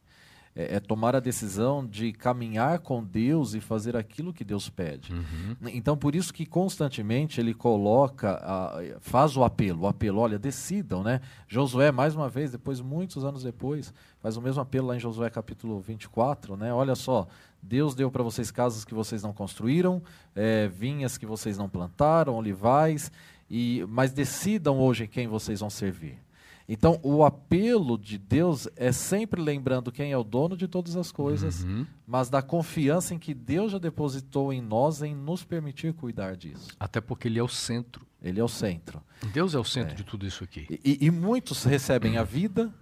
é, 0.57 0.77
é, 0.77 0.81
tomar 0.81 1.15
a 1.15 1.21
decisão 1.21 1.87
de 1.87 2.15
caminhar 2.15 2.79
com 2.79 3.05
Deus 3.05 3.53
e 3.53 3.61
fazer 3.61 3.95
aquilo 3.95 4.33
que 4.33 4.43
Deus 4.43 4.71
pede. 4.71 5.13
Uhum. 5.13 5.57
Então, 5.67 5.99
por 5.99 6.15
isso 6.15 6.33
que 6.33 6.47
constantemente 6.47 7.39
ele 7.39 7.53
coloca, 7.53 8.41
a, 8.43 8.81
faz 9.01 9.37
o 9.37 9.45
apelo, 9.45 9.83
o 9.83 9.87
apelo, 9.87 10.19
olha, 10.19 10.39
decidam, 10.39 11.03
né? 11.03 11.21
Josué, 11.47 11.93
mais 11.93 12.17
uma 12.17 12.31
vez, 12.31 12.51
depois, 12.51 12.81
muitos 12.81 13.23
anos 13.23 13.43
depois, 13.43 13.93
faz 14.19 14.39
o 14.39 14.41
mesmo 14.41 14.63
apelo 14.63 14.87
lá 14.87 14.97
em 14.97 15.01
Josué 15.01 15.29
capítulo 15.29 15.79
24, 15.79 16.57
né? 16.57 16.73
Olha 16.73 16.95
só, 16.95 17.29
Deus 17.63 17.95
deu 17.95 18.11
para 18.11 18.23
vocês 18.23 18.51
casas 18.51 18.83
que 18.83 18.95
vocês 18.95 19.23
não 19.23 19.35
construíram, 19.35 20.03
é, 20.35 20.69
vinhas 20.69 21.19
que 21.19 21.27
vocês 21.27 21.59
não 21.59 21.69
plantaram, 21.69 22.35
olivais, 22.35 23.13
e, 23.51 23.85
mas 23.91 24.11
decidam 24.11 24.79
hoje 24.79 25.07
quem 25.07 25.29
vocês 25.29 25.61
vão 25.61 25.69
servir. 25.69 26.26
Então, 26.69 26.99
o 27.03 27.25
apelo 27.25 27.97
de 27.97 28.19
Deus 28.19 28.69
é 28.77 28.91
sempre 28.91 29.41
lembrando 29.41 29.93
quem 29.93 30.11
é 30.11 30.19
o 30.19 30.25
dono 30.25 30.57
de 30.57 30.67
todas 30.67 30.97
as 30.97 31.13
coisas, 31.13 31.63
uhum. 31.63 31.87
mas 32.07 32.29
da 32.29 32.43
confiança 32.43 33.15
em 33.15 33.19
que 33.19 33.33
Deus 33.33 33.73
já 33.73 33.79
depositou 33.79 34.53
em 34.53 34.61
nós 34.61 35.01
em 35.01 35.15
nos 35.15 35.45
permitir 35.45 35.93
cuidar 35.93 36.37
disso. 36.37 36.69
Até 36.79 37.01
porque 37.01 37.29
Ele 37.29 37.39
é 37.39 37.43
o 37.43 37.49
centro. 37.49 38.05
Ele 38.21 38.41
é 38.41 38.45
o 38.45 38.49
centro. 38.49 39.01
Deus 39.33 39.55
é 39.55 39.59
o 39.59 39.65
centro 39.65 39.93
é. 39.93 39.97
de 39.97 40.03
tudo 40.03 40.27
isso 40.27 40.43
aqui. 40.43 40.67
E, 40.85 41.07
e, 41.07 41.11
muitos 41.11 41.63
recebem 41.63 42.17
a 42.17 42.25
vida, 42.25 42.75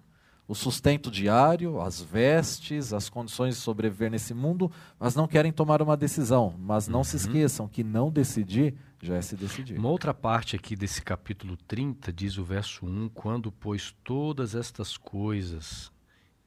o 0.49 0.55
sustento 0.55 1.11
diário, 1.11 1.81
as 1.81 2.01
vestes, 2.01 2.95
as 2.95 3.11
condições 3.11 3.57
de 3.57 3.61
sobreviver 3.61 4.11
nesse 4.11 4.33
mundo, 4.33 4.73
mas 4.99 5.15
não 5.15 5.29
querem 5.29 5.53
tomar 5.53 5.83
uma 5.83 5.97
decisão. 5.97 6.55
Mas 6.59 6.89
não 6.89 7.01
uhum. 7.01 7.05
se 7.05 7.17
esqueçam 7.17 7.69
que 7.69 7.85
não 7.85 8.11
decidir 8.11 8.75
já 9.05 9.17
é 9.17 9.23
se 9.23 9.37
decidir. 9.37 9.79
Uma 9.79 9.91
outra 9.91 10.15
parte 10.15 10.57
aqui 10.57 10.75
desse 10.75 11.03
capítulo 11.03 11.57
30 11.57 12.13
diz 12.13 12.39
o 12.39 12.45
verso 12.45 12.87
1: 12.87 13.11
Quando, 13.11 13.53
pois, 13.53 13.95
todas 14.03 14.55
estas 14.55 14.97
coisas 14.97 15.93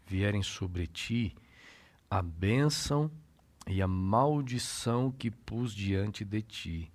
vierem 0.06 0.42
sobre 0.42 0.88
ti, 0.88 1.36
a 2.10 2.22
bênção 2.22 3.12
e 3.68 3.82
a 3.82 3.88
maldição 3.88 5.12
que 5.12 5.30
pus 5.30 5.74
diante 5.74 6.26
de 6.26 6.42
ti, 6.42 6.92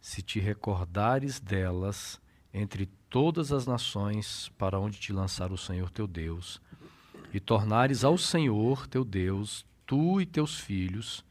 se 0.00 0.22
te 0.22 0.40
recordares 0.40 1.38
delas 1.38 2.20
entre 2.52 2.86
todas 3.08 3.52
as 3.52 3.66
nações 3.66 4.50
para 4.58 4.80
onde 4.80 4.98
te 4.98 5.12
lançar 5.12 5.52
o 5.52 5.58
Senhor 5.58 5.90
teu 5.90 6.06
Deus, 6.06 6.60
e 7.32 7.38
tornares 7.38 8.02
ao 8.02 8.16
Senhor 8.16 8.86
teu 8.86 9.04
Deus, 9.04 9.64
tu 9.84 10.20
e 10.20 10.26
teus 10.26 10.58
filhos, 10.58 11.24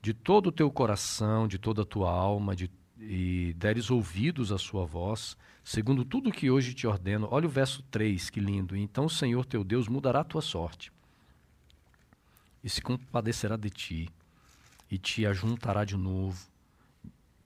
de 0.00 0.12
todo 0.14 0.48
o 0.48 0.52
teu 0.52 0.70
coração, 0.70 1.48
de 1.48 1.58
toda 1.58 1.82
a 1.82 1.86
tua 1.86 2.10
alma, 2.10 2.54
de 2.54 2.70
e 3.00 3.54
deres 3.56 3.90
ouvidos 3.90 4.50
à 4.52 4.58
sua 4.58 4.84
voz, 4.84 5.36
segundo 5.62 6.04
tudo 6.04 6.30
o 6.30 6.32
que 6.32 6.50
hoje 6.50 6.74
te 6.74 6.86
ordeno. 6.86 7.28
Olha 7.30 7.46
o 7.46 7.50
verso 7.50 7.82
3, 7.90 8.30
que 8.30 8.40
lindo. 8.40 8.76
Então 8.76 9.06
o 9.06 9.10
Senhor 9.10 9.44
teu 9.44 9.62
Deus 9.62 9.88
mudará 9.88 10.20
a 10.20 10.24
tua 10.24 10.42
sorte 10.42 10.92
e 12.62 12.68
se 12.68 12.82
compadecerá 12.82 13.56
de 13.56 13.70
ti 13.70 14.08
e 14.90 14.98
te 14.98 15.24
ajuntará 15.26 15.84
de 15.84 15.96
novo 15.96 16.48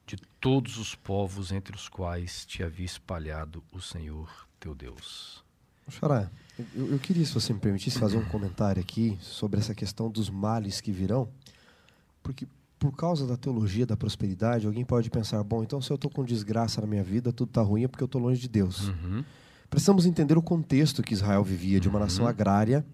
de 0.07 0.16
todos 0.40 0.78
os 0.78 0.94
povos 0.94 1.53
entre 1.53 1.76
os 1.76 1.88
quais 1.88 2.44
te 2.44 2.62
havia 2.62 2.84
espalhado 2.84 3.62
o 3.72 3.80
Senhor 3.80 4.28
teu 4.59 4.74
Deus. 4.74 5.44
Xará, 5.88 6.30
eu, 6.74 6.92
eu 6.92 6.98
queria, 6.98 7.24
se 7.24 7.34
você 7.34 7.53
me 7.53 7.61
permitisse, 7.61 7.98
fazer 7.98 8.16
um 8.16 8.24
comentário 8.24 8.80
aqui 8.80 9.16
sobre 9.20 9.61
essa 9.61 9.74
questão 9.74 10.11
dos 10.11 10.30
males 10.30 10.80
que 10.80 10.92
virão, 10.92 11.28
porque 12.22 12.46
por 12.82 12.90
causa 12.96 13.24
da 13.28 13.36
teologia 13.36 13.86
da 13.86 13.96
prosperidade, 13.96 14.66
alguém 14.66 14.84
pode 14.84 15.08
pensar: 15.08 15.40
bom, 15.44 15.62
então 15.62 15.80
se 15.80 15.92
eu 15.92 15.94
estou 15.94 16.10
com 16.10 16.24
desgraça 16.24 16.80
na 16.80 16.86
minha 16.88 17.04
vida, 17.04 17.32
tudo 17.32 17.50
está 17.50 17.62
ruim 17.62 17.84
é 17.84 17.88
porque 17.88 18.02
eu 18.02 18.06
estou 18.06 18.20
longe 18.20 18.40
de 18.40 18.48
Deus. 18.48 18.88
Uhum. 18.88 19.22
Precisamos 19.70 20.04
entender 20.04 20.36
o 20.36 20.42
contexto 20.42 21.00
que 21.00 21.14
Israel 21.14 21.44
vivia 21.44 21.78
de 21.78 21.88
uma 21.88 22.00
uhum. 22.00 22.04
nação 22.04 22.26
agrária, 22.26 22.84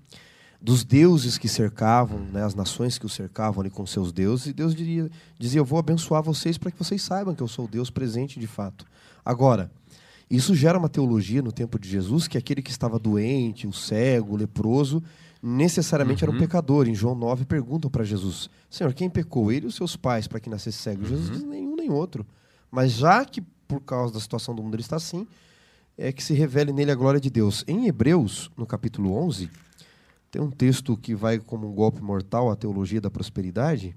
dos 0.61 0.85
deuses 0.85 1.39
que 1.39 1.49
cercavam, 1.49 2.19
né, 2.19 2.45
as 2.45 2.55
nações 2.55 2.99
que 2.99 3.07
o 3.07 3.09
cercavam 3.09 3.63
ali 3.63 3.71
com 3.71 3.87
seus 3.87 4.13
deuses, 4.13 4.49
e 4.49 4.53
Deus 4.53 4.75
diria, 4.75 5.11
dizia: 5.39 5.59
Eu 5.59 5.65
vou 5.65 5.79
abençoar 5.79 6.23
vocês 6.23 6.59
para 6.59 6.71
que 6.71 6.79
vocês 6.79 7.01
saibam 7.01 7.35
que 7.35 7.43
eu 7.43 7.49
sou 7.49 7.65
o 7.65 7.69
Deus 7.69 7.89
presente 7.89 8.39
de 8.39 8.47
fato. 8.47 8.85
Agora, 9.25 9.71
isso 10.31 10.55
gera 10.55 10.79
uma 10.79 10.89
teologia 10.89 11.41
no 11.41 11.53
tempo 11.53 11.79
de 11.79 11.89
Jesus 11.89 12.29
que 12.29 12.37
aquele 12.37 12.61
que 12.61 12.71
estava 12.71 12.99
doente, 12.99 13.67
o 13.67 13.73
cego, 13.73 14.35
o 14.35 14.37
leproso, 14.37 15.03
necessariamente 15.43 16.23
uhum. 16.23 16.29
era 16.29 16.33
um 16.33 16.35
uhum. 16.35 16.47
pecador. 16.47 16.89
Em 16.89 16.95
João 16.95 17.15
9 17.15 17.45
perguntam 17.45 17.91
para 17.91 18.05
Jesus: 18.05 18.51
Senhor, 18.69 18.93
quem 18.93 19.09
pecou? 19.09 19.51
Ele 19.51 19.67
ou 19.67 19.73
seus 19.73 19.97
pais 19.97 20.27
para 20.27 20.41
que 20.41 20.51
nascesse 20.51 20.79
cego? 20.79 21.03
Uhum. 21.03 21.09
Jesus 21.09 21.31
diz: 21.31 21.45
nenhum 21.45 21.77
nem 21.77 21.91
outro. 21.91 22.27
Mas 22.71 22.93
já 22.93 23.25
que 23.25 23.41
por 23.67 23.81
causa 23.81 24.13
da 24.13 24.21
situação 24.21 24.55
do 24.55 24.63
mundo 24.63 24.75
ele 24.75 24.83
está 24.83 24.97
assim, 24.97 25.27
é 25.97 26.13
que 26.13 26.23
se 26.23 26.33
revele 26.33 26.73
nele 26.73 26.91
a 26.91 26.95
glória 26.95 27.21
de 27.21 27.31
Deus. 27.31 27.65
Em 27.67 27.87
Hebreus, 27.87 28.51
no 28.57 28.67
capítulo 28.67 29.13
11, 29.15 29.51
tem 30.31 30.41
um 30.41 30.51
texto 30.51 30.97
que 30.97 31.15
vai 31.15 31.39
como 31.39 31.69
um 31.69 31.73
golpe 31.73 32.01
mortal 32.03 32.51
à 32.51 32.57
teologia 32.57 33.01
da 33.01 33.11
prosperidade, 33.11 33.97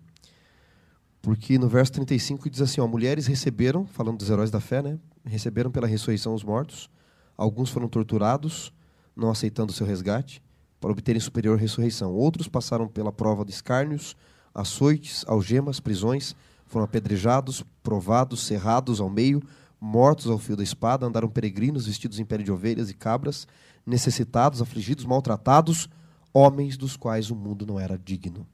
porque 1.22 1.60
no 1.60 1.68
verso 1.68 1.92
35 1.94 2.50
diz 2.50 2.62
assim: 2.62 2.82
ó, 2.82 2.88
mulheres 2.88 3.28
receberam, 3.28 3.86
falando 3.86 4.18
dos 4.18 4.30
heróis 4.30 4.50
da 4.50 4.60
fé, 4.60 4.82
né? 4.82 4.98
Receberam 5.24 5.70
pela 5.70 5.88
ressurreição 5.88 6.34
os 6.34 6.44
mortos, 6.44 6.90
alguns 7.38 7.70
foram 7.70 7.88
torturados, 7.88 8.74
não 9.16 9.30
aceitando 9.30 9.72
o 9.72 9.76
seu 9.76 9.86
resgate 9.86 10.42
para 10.80 10.92
obterem 10.92 11.22
superior 11.22 11.60
ressurreição. 11.60 12.12
Outros 12.12 12.48
passaram 12.48 12.88
pela 12.88 13.12
prova 13.12 13.46
de 13.46 13.52
escárnios, 13.52 14.18
açoites, 14.54 15.24
algemas, 15.28 15.80
prisões, 15.80 16.36
foram 16.66 16.86
apedrejados, 16.86 17.64
provados, 17.84 18.44
cerrados 18.48 19.00
ao 19.00 19.10
meio, 19.10 19.44
mortos 19.80 20.28
ao 20.28 20.40
fio 20.40 20.56
da 20.56 20.64
espada, 20.64 21.06
andaram 21.06 21.30
peregrinos 21.30 21.86
vestidos 21.86 22.20
em 22.20 22.26
pele 22.26 22.44
de 22.44 22.52
ovelhas 22.52 22.90
e 22.90 22.96
cabras, 22.96 23.48
necessitados, 23.86 24.62
afligidos, 24.62 25.06
maltratados, 25.06 25.88
homens 26.34 26.78
dos 26.78 26.98
quais 26.98 27.30
o 27.30 27.36
mundo 27.36 27.66
não 27.66 27.80
era 27.80 27.98
digno. 27.98 28.48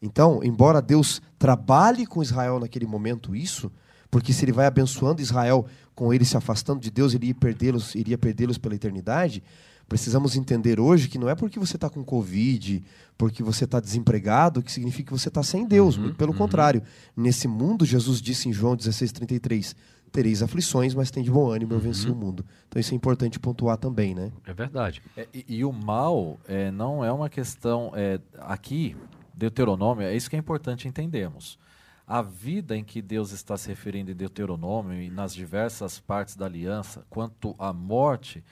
Então, 0.00 0.40
embora 0.42 0.80
Deus 0.80 1.20
trabalhe 1.38 2.06
com 2.06 2.22
Israel 2.22 2.60
naquele 2.60 2.86
momento 2.86 3.34
isso, 3.34 3.70
porque 4.10 4.32
se 4.32 4.44
ele 4.44 4.52
vai 4.52 4.66
abençoando 4.66 5.20
Israel 5.20 5.66
com 5.94 6.12
ele 6.12 6.24
se 6.24 6.36
afastando 6.36 6.80
de 6.80 6.90
Deus, 6.90 7.14
ele 7.14 7.26
iria 7.26 7.34
perdê-los, 7.34 7.94
iria 7.94 8.16
perdê-los 8.16 8.56
pela 8.58 8.74
eternidade, 8.74 9.42
precisamos 9.88 10.36
entender 10.36 10.78
hoje 10.78 11.08
que 11.08 11.18
não 11.18 11.28
é 11.28 11.34
porque 11.34 11.58
você 11.58 11.76
está 11.76 11.90
com 11.90 12.04
Covid, 12.04 12.84
porque 13.16 13.42
você 13.42 13.64
está 13.64 13.80
desempregado, 13.80 14.62
que 14.62 14.70
significa 14.70 15.12
que 15.12 15.18
você 15.18 15.28
está 15.28 15.42
sem 15.42 15.66
Deus. 15.66 15.96
Uhum, 15.96 16.14
pelo 16.14 16.32
uhum. 16.32 16.38
contrário, 16.38 16.82
nesse 17.16 17.48
mundo, 17.48 17.84
Jesus 17.84 18.20
disse 18.20 18.48
em 18.48 18.52
João 18.52 18.76
16,33: 18.76 19.74
tereis 20.12 20.42
aflições, 20.42 20.94
mas 20.94 21.10
tem 21.10 21.22
de 21.22 21.30
bom 21.30 21.50
ânimo, 21.50 21.72
eu 21.74 21.80
venci 21.80 22.06
uhum. 22.06 22.12
o 22.12 22.16
mundo. 22.16 22.44
Então 22.68 22.78
isso 22.78 22.92
é 22.92 22.96
importante 22.96 23.38
pontuar 23.38 23.76
também, 23.76 24.14
né? 24.14 24.30
É 24.46 24.52
verdade. 24.52 25.02
É, 25.16 25.26
e, 25.32 25.44
e, 25.48 25.64
o 25.64 25.72
mal 25.72 26.38
é, 26.46 26.70
não 26.70 27.04
é 27.04 27.12
uma 27.12 27.28
questão. 27.28 27.92
É, 27.94 28.20
aqui, 28.40 28.96
Deuteronômio, 29.38 30.04
é 30.04 30.14
isso 30.14 30.28
que 30.28 30.34
é 30.34 30.38
importante 30.38 30.88
entendermos. 30.88 31.58
A 32.06 32.20
vida 32.22 32.76
em 32.76 32.82
que 32.82 33.00
Deus 33.00 33.30
está 33.30 33.56
se 33.56 33.68
referindo 33.68 34.10
em 34.10 34.14
Deuteronômio 34.14 35.00
e 35.00 35.10
nas 35.10 35.32
diversas 35.32 36.00
partes 36.00 36.34
da 36.34 36.46
aliança, 36.46 37.04
quanto 37.08 37.54
à 37.58 37.72
morte, 37.72 38.42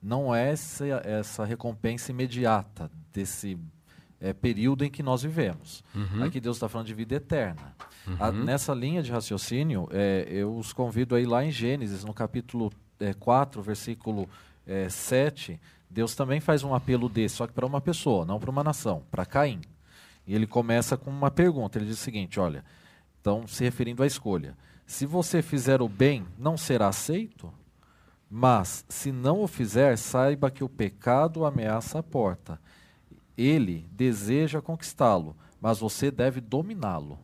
não 0.00 0.34
é 0.34 0.50
essa, 0.50 0.86
essa 1.04 1.44
recompensa 1.44 2.12
imediata 2.12 2.90
desse 3.12 3.58
é, 4.20 4.32
período 4.32 4.84
em 4.84 4.90
que 4.90 5.02
nós 5.02 5.22
vivemos. 5.22 5.82
Uhum. 5.94 6.22
Aqui 6.22 6.40
Deus 6.40 6.56
está 6.56 6.68
falando 6.68 6.86
de 6.86 6.94
vida 6.94 7.16
eterna. 7.16 7.74
Uhum. 8.06 8.16
A, 8.20 8.30
nessa 8.30 8.72
linha 8.72 9.02
de 9.02 9.10
raciocínio, 9.10 9.88
é, 9.90 10.26
eu 10.30 10.56
os 10.56 10.72
convido 10.72 11.14
aí 11.16 11.26
lá 11.26 11.44
em 11.44 11.50
Gênesis, 11.50 12.04
no 12.04 12.14
capítulo 12.14 12.72
é, 13.00 13.12
4, 13.14 13.60
versículo 13.62 14.28
é, 14.64 14.88
7, 14.88 15.58
Deus 15.90 16.14
também 16.14 16.38
faz 16.38 16.62
um 16.62 16.74
apelo 16.74 17.08
desse, 17.08 17.36
só 17.36 17.46
que 17.46 17.52
para 17.52 17.66
uma 17.66 17.80
pessoa, 17.80 18.24
não 18.24 18.38
para 18.38 18.50
uma 18.50 18.62
nação, 18.62 19.02
para 19.10 19.24
Caim. 19.24 19.60
E 20.26 20.34
ele 20.34 20.46
começa 20.46 20.96
com 20.96 21.10
uma 21.10 21.30
pergunta, 21.30 21.78
ele 21.78 21.86
diz 21.86 21.98
o 21.98 22.02
seguinte, 22.02 22.40
olha, 22.40 22.64
Então, 23.20 23.46
se 23.46 23.64
referindo 23.64 24.02
à 24.02 24.06
escolha. 24.06 24.56
Se 24.86 25.04
você 25.04 25.42
fizer 25.42 25.82
o 25.82 25.88
bem, 25.88 26.24
não 26.38 26.56
será 26.56 26.88
aceito? 26.88 27.52
Mas, 28.30 28.84
se 28.88 29.10
não 29.12 29.42
o 29.42 29.48
fizer, 29.48 29.96
saiba 29.96 30.50
que 30.50 30.62
o 30.62 30.68
pecado 30.68 31.44
ameaça 31.44 31.98
a 31.98 32.02
porta. 32.02 32.60
Ele 33.36 33.88
deseja 33.92 34.62
conquistá-lo, 34.62 35.36
mas 35.60 35.78
você 35.78 36.10
deve 36.10 36.40
dominá-lo. 36.40 37.18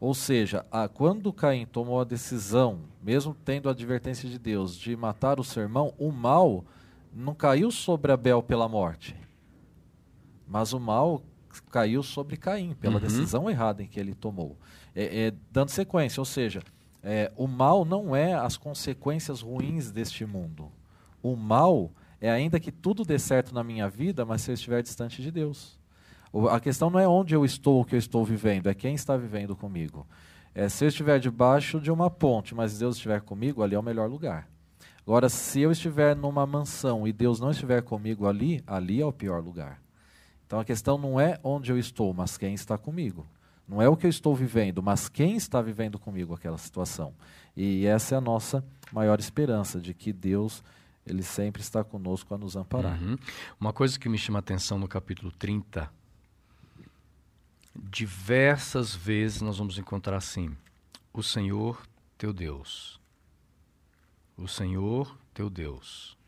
Ou 0.00 0.14
seja, 0.14 0.64
a, 0.70 0.88
quando 0.88 1.32
Caim 1.32 1.66
tomou 1.66 2.00
a 2.00 2.04
decisão, 2.04 2.80
mesmo 3.02 3.34
tendo 3.34 3.68
a 3.68 3.72
advertência 3.72 4.28
de 4.28 4.38
Deus, 4.38 4.76
de 4.76 4.96
matar 4.96 5.38
o 5.38 5.44
seu 5.44 5.62
irmão, 5.62 5.92
o 5.98 6.10
mal 6.10 6.64
não 7.12 7.34
caiu 7.34 7.70
sobre 7.70 8.10
Abel 8.10 8.42
pela 8.42 8.68
morte, 8.68 9.14
mas 10.48 10.72
o 10.72 10.80
mal 10.80 11.22
caiu 11.70 12.02
sobre 12.02 12.36
Caim 12.36 12.74
pela 12.74 12.94
uhum. 12.94 13.00
decisão 13.00 13.50
errada 13.50 13.82
em 13.82 13.86
que 13.86 13.98
ele 13.98 14.14
tomou. 14.14 14.58
É, 14.94 15.26
é, 15.26 15.34
dando 15.50 15.70
sequência, 15.70 16.20
ou 16.20 16.24
seja, 16.24 16.62
é, 17.02 17.32
o 17.36 17.46
mal 17.46 17.84
não 17.84 18.14
é 18.14 18.34
as 18.34 18.56
consequências 18.56 19.40
ruins 19.40 19.90
deste 19.90 20.24
mundo. 20.26 20.70
O 21.22 21.36
mal 21.36 21.90
é 22.20 22.30
ainda 22.30 22.60
que 22.60 22.70
tudo 22.70 23.04
dê 23.04 23.18
certo 23.18 23.54
na 23.54 23.64
minha 23.64 23.88
vida, 23.88 24.24
mas 24.24 24.42
se 24.42 24.50
eu 24.50 24.54
estiver 24.54 24.82
distante 24.82 25.22
de 25.22 25.30
Deus. 25.30 25.78
A 26.50 26.60
questão 26.60 26.90
não 26.90 27.00
é 27.00 27.08
onde 27.08 27.34
eu 27.34 27.44
estou, 27.44 27.80
o 27.80 27.84
que 27.84 27.94
eu 27.94 27.98
estou 27.98 28.24
vivendo, 28.24 28.68
é 28.68 28.74
quem 28.74 28.94
está 28.94 29.16
vivendo 29.16 29.56
comigo. 29.56 30.06
É, 30.54 30.68
se 30.68 30.84
eu 30.84 30.88
estiver 30.88 31.18
debaixo 31.18 31.80
de 31.80 31.90
uma 31.90 32.10
ponte, 32.10 32.54
mas 32.54 32.78
Deus 32.78 32.96
estiver 32.96 33.20
comigo, 33.20 33.62
ali 33.62 33.74
é 33.74 33.78
o 33.78 33.82
melhor 33.82 34.08
lugar. 34.08 34.48
Agora, 35.06 35.28
se 35.28 35.60
eu 35.60 35.72
estiver 35.72 36.14
numa 36.14 36.46
mansão 36.46 37.06
e 37.06 37.12
Deus 37.12 37.40
não 37.40 37.50
estiver 37.50 37.82
comigo 37.82 38.26
ali, 38.26 38.62
ali 38.66 39.00
é 39.00 39.06
o 39.06 39.12
pior 39.12 39.42
lugar. 39.42 39.80
Então 40.50 40.58
a 40.58 40.64
questão 40.64 40.98
não 40.98 41.20
é 41.20 41.38
onde 41.44 41.70
eu 41.70 41.78
estou, 41.78 42.12
mas 42.12 42.36
quem 42.36 42.54
está 42.54 42.76
comigo. 42.76 43.24
Não 43.68 43.80
é 43.80 43.88
o 43.88 43.96
que 43.96 44.04
eu 44.04 44.10
estou 44.10 44.34
vivendo, 44.34 44.82
mas 44.82 45.08
quem 45.08 45.36
está 45.36 45.62
vivendo 45.62 45.96
comigo 45.96 46.34
aquela 46.34 46.58
situação. 46.58 47.14
E 47.56 47.86
essa 47.86 48.16
é 48.16 48.18
a 48.18 48.20
nossa 48.20 48.64
maior 48.92 49.20
esperança, 49.20 49.80
de 49.80 49.94
que 49.94 50.12
Deus 50.12 50.60
ele 51.06 51.22
sempre 51.22 51.62
está 51.62 51.84
conosco 51.84 52.34
a 52.34 52.36
nos 52.36 52.56
amparar. 52.56 53.00
Uhum. 53.00 53.16
Uma 53.60 53.72
coisa 53.72 53.96
que 53.96 54.08
me 54.08 54.18
chama 54.18 54.38
a 54.38 54.40
atenção 54.40 54.76
no 54.76 54.88
capítulo 54.88 55.30
30 55.30 55.88
diversas 57.76 58.92
vezes 58.92 59.42
nós 59.42 59.56
vamos 59.56 59.78
encontrar 59.78 60.16
assim: 60.16 60.50
o 61.12 61.22
Senhor 61.22 61.80
teu 62.18 62.32
Deus. 62.32 63.00
O 64.36 64.48
Senhor 64.48 65.16
teu 65.32 65.48
Deus. 65.48 66.18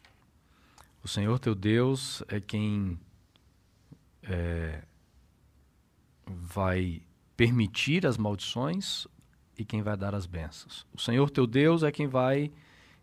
O 1.02 1.08
Senhor 1.08 1.40
teu 1.40 1.56
Deus 1.56 2.22
é 2.28 2.40
quem 2.40 3.00
é, 4.22 4.82
vai 6.26 7.02
permitir 7.36 8.06
as 8.06 8.16
maldições 8.16 9.06
e 9.58 9.64
quem 9.64 9.82
vai 9.82 9.96
dar 9.96 10.14
as 10.14 10.26
bênçãos. 10.26 10.86
O 10.94 11.00
Senhor 11.00 11.30
teu 11.30 11.46
Deus 11.46 11.82
é 11.82 11.90
quem 11.90 12.06
vai 12.06 12.50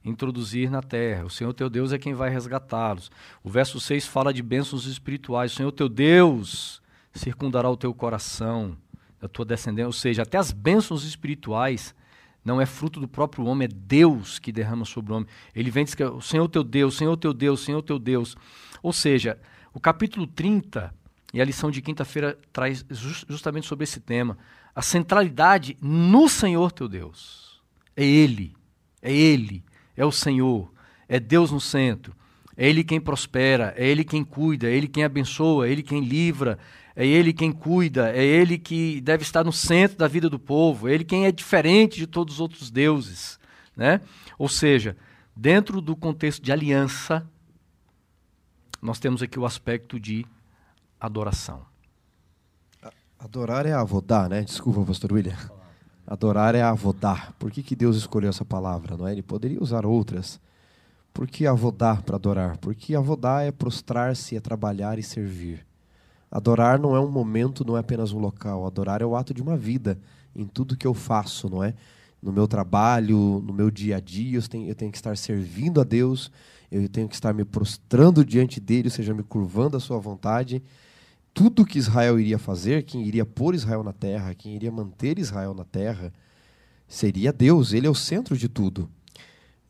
introduzir 0.03 0.69
na 0.69 0.81
terra. 0.81 1.25
O 1.25 1.29
Senhor 1.29 1.53
teu 1.53 1.69
Deus 1.69 1.91
é 1.91 1.97
quem 1.97 2.13
vai 2.13 2.29
resgatá-los. 2.29 3.11
O 3.43 3.49
verso 3.49 3.79
6 3.79 4.07
fala 4.07 4.33
de 4.33 4.41
bênçãos 4.41 4.85
espirituais. 4.85 5.51
O 5.51 5.55
Senhor 5.55 5.71
teu 5.71 5.89
Deus 5.89 6.81
circundará 7.13 7.69
o 7.69 7.77
teu 7.77 7.93
coração, 7.93 8.77
a 9.21 9.27
tua 9.27 9.45
descendência, 9.45 9.87
ou 9.87 9.93
seja, 9.93 10.23
até 10.23 10.37
as 10.37 10.51
bênçãos 10.51 11.03
espirituais 11.03 11.93
não 12.43 12.61
é 12.61 12.65
fruto 12.65 12.99
do 12.99 13.07
próprio 13.07 13.45
homem, 13.45 13.65
é 13.65 13.67
Deus 13.67 14.39
que 14.39 14.51
derrama 14.51 14.85
sobre 14.85 15.11
o 15.11 15.17
homem. 15.17 15.29
Ele 15.53 15.69
vem 15.69 15.83
dizer 15.83 15.97
que 15.97 16.03
o 16.03 16.21
Senhor 16.21 16.47
teu 16.47 16.63
Deus, 16.63 16.95
Senhor 16.95 17.17
teu 17.17 17.33
Deus, 17.33 17.59
Senhor 17.59 17.81
teu 17.81 17.99
Deus. 17.99 18.37
Ou 18.81 18.93
seja, 18.93 19.37
o 19.73 19.79
capítulo 19.79 20.25
30 20.25 20.93
e 21.33 21.41
a 21.41 21.45
lição 21.45 21.69
de 21.69 21.81
quinta-feira 21.81 22.37
traz 22.51 22.83
justamente 22.89 23.67
sobre 23.67 23.83
esse 23.83 23.99
tema. 23.99 24.37
A 24.73 24.81
centralidade 24.81 25.77
no 25.81 26.27
Senhor 26.27 26.71
teu 26.71 26.87
Deus. 26.87 27.61
É 27.95 28.03
Ele, 28.03 28.55
é 29.01 29.11
Ele, 29.13 29.63
é 29.95 30.05
o 30.05 30.11
Senhor, 30.11 30.71
é 31.07 31.19
Deus 31.19 31.51
no 31.51 31.59
centro. 31.59 32.15
É 32.57 32.67
Ele 32.67 32.83
quem 32.83 32.99
prospera, 32.99 33.73
é 33.77 33.87
Ele 33.87 34.03
quem 34.03 34.23
cuida, 34.23 34.67
é 34.67 34.73
Ele 34.73 34.87
quem 34.87 35.03
abençoa, 35.03 35.67
é 35.67 35.71
Ele 35.71 35.83
quem 35.83 36.01
livra, 36.01 36.57
é 36.95 37.05
Ele 37.05 37.31
quem 37.31 37.51
cuida, 37.51 38.11
é 38.11 38.23
Ele 38.23 38.57
que 38.57 38.99
deve 39.01 39.23
estar 39.23 39.43
no 39.43 39.53
centro 39.53 39.97
da 39.97 40.07
vida 40.07 40.29
do 40.29 40.39
povo, 40.39 40.87
é 40.87 40.93
Ele 40.93 41.05
quem 41.05 41.25
é 41.25 41.31
diferente 41.31 41.97
de 41.97 42.07
todos 42.07 42.35
os 42.35 42.39
outros 42.41 42.69
deuses. 42.71 43.39
Né? 43.77 44.01
Ou 44.37 44.49
seja, 44.49 44.97
dentro 45.35 45.79
do 45.79 45.95
contexto 45.95 46.43
de 46.43 46.51
aliança, 46.51 47.25
nós 48.81 48.99
temos 48.99 49.21
aqui 49.21 49.39
o 49.39 49.45
aspecto 49.45 49.99
de 49.99 50.25
adoração. 50.99 51.61
Adorar 53.17 53.65
é 53.65 53.73
avodar, 53.73 54.29
né? 54.29 54.41
Desculpa, 54.41 54.81
pastor 54.83 55.13
William. 55.13 55.37
Adorar 56.07 56.55
é 56.55 56.61
avodar. 56.61 57.33
Por 57.37 57.51
que, 57.51 57.61
que 57.61 57.75
Deus 57.75 57.97
escolheu 57.97 58.29
essa 58.29 58.45
palavra? 58.45 58.97
Não 58.97 59.07
é? 59.07 59.11
Ele 59.11 59.21
poderia 59.21 59.61
usar 59.61 59.85
outras. 59.85 60.39
Por 61.13 61.27
que 61.27 61.45
avodar 61.45 62.01
para 62.01 62.15
adorar? 62.15 62.57
Porque 62.57 62.95
avodar 62.95 63.43
é 63.43 63.51
prostrar-se, 63.51 64.35
é 64.35 64.39
trabalhar 64.39 64.97
e 64.97 65.03
servir. 65.03 65.65
Adorar 66.31 66.79
não 66.79 66.95
é 66.95 66.99
um 66.99 67.09
momento, 67.09 67.65
não 67.65 67.75
é 67.75 67.79
apenas 67.79 68.11
um 68.11 68.19
local. 68.19 68.65
Adorar 68.65 69.01
é 69.01 69.05
o 69.05 69.15
ato 69.15 69.33
de 69.33 69.41
uma 69.41 69.57
vida 69.57 69.99
em 70.35 70.45
tudo 70.45 70.77
que 70.77 70.87
eu 70.87 70.93
faço, 70.93 71.49
não 71.49 71.63
é? 71.63 71.73
No 72.21 72.31
meu 72.31 72.47
trabalho, 72.47 73.43
no 73.45 73.53
meu 73.53 73.71
dia 73.71 73.97
a 73.97 73.99
dia, 73.99 74.37
eu 74.37 74.47
tenho, 74.75 74.91
que 74.91 74.97
estar 74.97 75.17
servindo 75.17 75.81
a 75.81 75.83
Deus, 75.83 76.31
eu 76.71 76.87
tenho 76.87 77.07
que 77.07 77.15
estar 77.15 77.33
me 77.33 77.43
prostrando 77.43 78.23
diante 78.23 78.59
dele, 78.59 78.87
ou 78.87 78.91
seja, 78.91 79.13
me 79.13 79.23
curvando 79.23 79.77
à 79.77 79.79
sua 79.79 79.97
vontade. 79.99 80.61
Tudo 81.39 81.65
que 81.65 81.79
Israel 81.79 82.19
iria 82.19 82.37
fazer, 82.37 82.83
quem 82.83 83.05
iria 83.05 83.25
pôr 83.25 83.55
Israel 83.55 83.81
na 83.81 83.93
terra, 83.93 84.35
quem 84.35 84.55
iria 84.55 84.69
manter 84.69 85.17
Israel 85.17 85.53
na 85.53 85.63
terra, 85.63 86.11
seria 86.85 87.31
Deus, 87.31 87.71
ele 87.71 87.87
é 87.87 87.89
o 87.89 87.95
centro 87.95 88.37
de 88.37 88.49
tudo. 88.49 88.89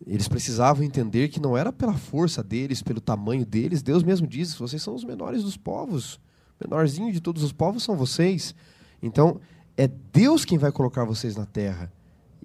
Eles 0.03 0.27
precisavam 0.27 0.83
entender 0.83 1.27
que 1.27 1.39
não 1.39 1.55
era 1.55 1.71
pela 1.71 1.93
força 1.93 2.41
deles, 2.41 2.81
pelo 2.81 2.99
tamanho 2.99 3.45
deles. 3.45 3.83
Deus 3.83 4.01
mesmo 4.01 4.25
diz: 4.25 4.55
vocês 4.55 4.81
são 4.81 4.95
os 4.95 5.03
menores 5.03 5.43
dos 5.43 5.57
povos 5.57 6.19
menorzinho 6.59 7.11
de 7.11 7.21
todos 7.21 7.43
os 7.43 7.51
povos 7.51 7.83
são 7.83 7.95
vocês. 7.95 8.53
Então, 9.01 9.39
é 9.77 9.87
Deus 9.87 10.43
quem 10.43 10.57
vai 10.57 10.71
colocar 10.71 11.05
vocês 11.05 11.35
na 11.35 11.45
terra. 11.45 11.91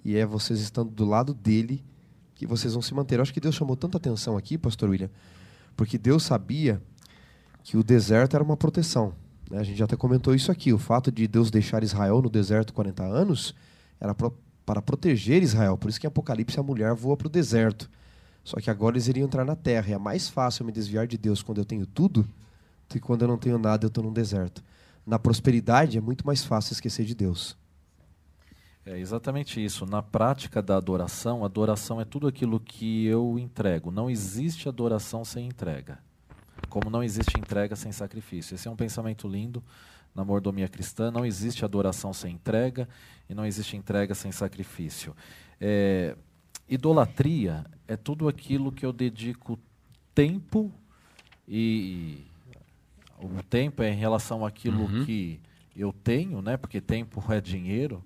E 0.03 0.15
é 0.15 0.25
vocês 0.25 0.59
estando 0.61 0.91
do 0.91 1.03
lado 1.03 1.33
dele 1.33 1.83
que 2.35 2.45
vocês 2.45 2.73
vão 2.73 2.81
se 2.81 2.93
manter. 2.93 3.17
Eu 3.17 3.23
acho 3.23 3.33
que 3.33 3.41
Deus 3.41 3.55
chamou 3.55 3.75
tanta 3.75 3.97
atenção 3.97 4.37
aqui, 4.37 4.57
pastor 4.57 4.89
William, 4.89 5.09
porque 5.75 5.97
Deus 5.97 6.23
sabia 6.23 6.81
que 7.65 7.75
o 7.75 7.83
deserto 7.83 8.35
era 8.35 8.43
uma 8.43 8.55
proteção. 8.55 9.11
Né? 9.49 9.57
A 9.57 9.63
gente 9.63 9.77
já 9.79 9.85
até 9.85 9.95
comentou 9.95 10.35
isso 10.35 10.51
aqui. 10.51 10.71
O 10.71 10.77
fato 10.77 11.11
de 11.11 11.27
Deus 11.27 11.49
deixar 11.49 11.83
Israel 11.83 12.21
no 12.21 12.29
deserto 12.29 12.71
40 12.71 13.03
anos 13.03 13.55
era 13.99 14.13
pro, 14.13 14.37
para 14.63 14.83
proteger 14.83 15.41
Israel. 15.41 15.75
Por 15.75 15.89
isso 15.89 15.99
que 15.99 16.05
em 16.05 16.09
Apocalipse 16.09 16.59
a 16.59 16.63
mulher 16.63 16.93
voa 16.93 17.17
para 17.17 17.25
o 17.25 17.29
deserto. 17.29 17.89
Só 18.43 18.57
que 18.57 18.69
agora 18.69 18.95
eles 18.95 19.07
iriam 19.07 19.25
entrar 19.25 19.43
na 19.43 19.55
terra. 19.55 19.89
E 19.89 19.93
é 19.93 19.97
mais 19.97 20.29
fácil 20.29 20.63
me 20.63 20.71
desviar 20.71 21.07
de 21.07 21.17
Deus 21.17 21.41
quando 21.41 21.57
eu 21.57 21.65
tenho 21.65 21.87
tudo 21.87 22.23
e 22.93 22.99
quando 22.99 23.23
eu 23.23 23.27
não 23.27 23.37
tenho 23.37 23.57
nada, 23.57 23.83
eu 23.83 23.87
estou 23.87 24.03
num 24.03 24.13
deserto. 24.13 24.63
Na 25.03 25.17
prosperidade 25.17 25.97
é 25.97 26.01
muito 26.01 26.23
mais 26.23 26.45
fácil 26.45 26.73
esquecer 26.73 27.03
de 27.03 27.15
Deus. 27.15 27.57
É 28.85 28.99
exatamente 28.99 29.63
isso. 29.63 29.87
Na 29.87 30.03
prática 30.03 30.61
da 30.61 30.77
adoração, 30.77 31.43
adoração 31.43 31.99
é 31.99 32.05
tudo 32.05 32.27
aquilo 32.27 32.59
que 32.59 33.07
eu 33.07 33.39
entrego. 33.39 33.89
Não 33.89 34.07
existe 34.07 34.69
adoração 34.69 35.25
sem 35.25 35.47
entrega. 35.47 36.04
Como 36.75 36.89
não 36.89 37.01
existe 37.01 37.39
entrega 37.39 37.73
sem 37.73 37.93
sacrifício. 37.93 38.53
Esse 38.53 38.67
é 38.67 38.71
um 38.71 38.75
pensamento 38.75 39.29
lindo 39.29 39.63
na 40.13 40.25
mordomia 40.25 40.67
cristã. 40.67 41.09
Não 41.09 41.25
existe 41.25 41.63
adoração 41.63 42.11
sem 42.11 42.33
entrega 42.33 42.89
e 43.29 43.33
não 43.33 43.45
existe 43.45 43.77
entrega 43.77 44.13
sem 44.13 44.29
sacrifício. 44.33 45.15
É, 45.57 46.17
idolatria 46.67 47.65
é 47.87 47.95
tudo 47.95 48.27
aquilo 48.27 48.73
que 48.73 48.85
eu 48.85 48.91
dedico 48.91 49.57
tempo 50.13 50.69
e 51.47 52.25
o 53.19 53.41
tempo 53.41 53.81
é 53.81 53.89
em 53.89 53.95
relação 53.95 54.45
àquilo 54.45 54.83
uhum. 54.83 55.05
que 55.05 55.39
eu 55.77 55.93
tenho, 55.93 56.41
né? 56.41 56.57
Porque 56.57 56.81
tempo 56.81 57.23
é 57.31 57.39
dinheiro. 57.39 58.03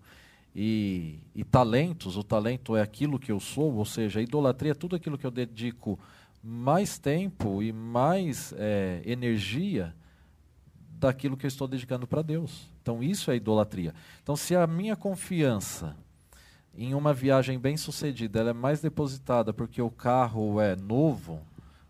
E, 0.55 1.17
e, 1.33 1.43
talentos, 1.43 2.17
o 2.17 2.23
talento 2.23 2.75
é 2.75 2.83
aquilo 2.83 3.17
que 3.17 3.31
eu 3.31 3.39
sou, 3.39 3.73
ou 3.73 3.85
seja, 3.85 4.19
a 4.19 4.21
idolatria 4.21 4.73
é 4.73 4.75
tudo 4.75 4.95
aquilo 4.95 5.17
que 5.17 5.25
eu 5.25 5.31
dedico 5.31 5.97
mais 6.43 6.97
tempo 6.97 7.61
e 7.61 7.71
mais 7.71 8.53
é, 8.57 9.01
energia 9.05 9.93
daquilo 10.99 11.37
que 11.37 11.45
eu 11.45 11.49
estou 11.49 11.67
dedicando 11.67 12.07
para 12.07 12.21
Deus. 12.21 12.67
Então, 12.81 13.01
isso 13.03 13.31
é 13.31 13.35
idolatria. 13.35 13.93
Então, 14.21 14.35
se 14.35 14.55
a 14.55 14.67
minha 14.67 14.95
confiança 14.95 15.95
em 16.75 16.93
uma 16.93 17.13
viagem 17.13 17.59
bem 17.59 17.75
sucedida 17.75 18.39
ela 18.39 18.51
é 18.51 18.53
mais 18.53 18.79
depositada 18.79 19.51
porque 19.51 19.81
o 19.81 19.89
carro 19.89 20.61
é 20.61 20.75
novo 20.75 21.41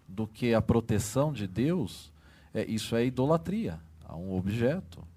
do 0.07 0.25
que 0.25 0.53
a 0.53 0.61
proteção 0.61 1.31
de 1.31 1.47
Deus, 1.47 2.11
é, 2.53 2.65
isso 2.65 2.95
é 2.95 3.05
idolatria 3.05 3.79
a 4.07 4.15
um 4.15 4.35
objeto. 4.35 5.07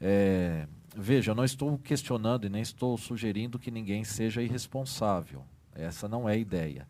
É, 0.00 0.66
veja, 0.94 1.30
eu 1.30 1.34
não 1.34 1.44
estou 1.44 1.78
questionando 1.78 2.46
e 2.46 2.48
nem 2.48 2.62
estou 2.62 2.98
sugerindo 2.98 3.58
que 3.58 3.70
ninguém 3.70 4.02
seja 4.02 4.42
irresponsável. 4.42 5.44
Essa 5.74 6.08
não 6.08 6.28
é 6.28 6.32
a 6.32 6.36
ideia. 6.36 6.86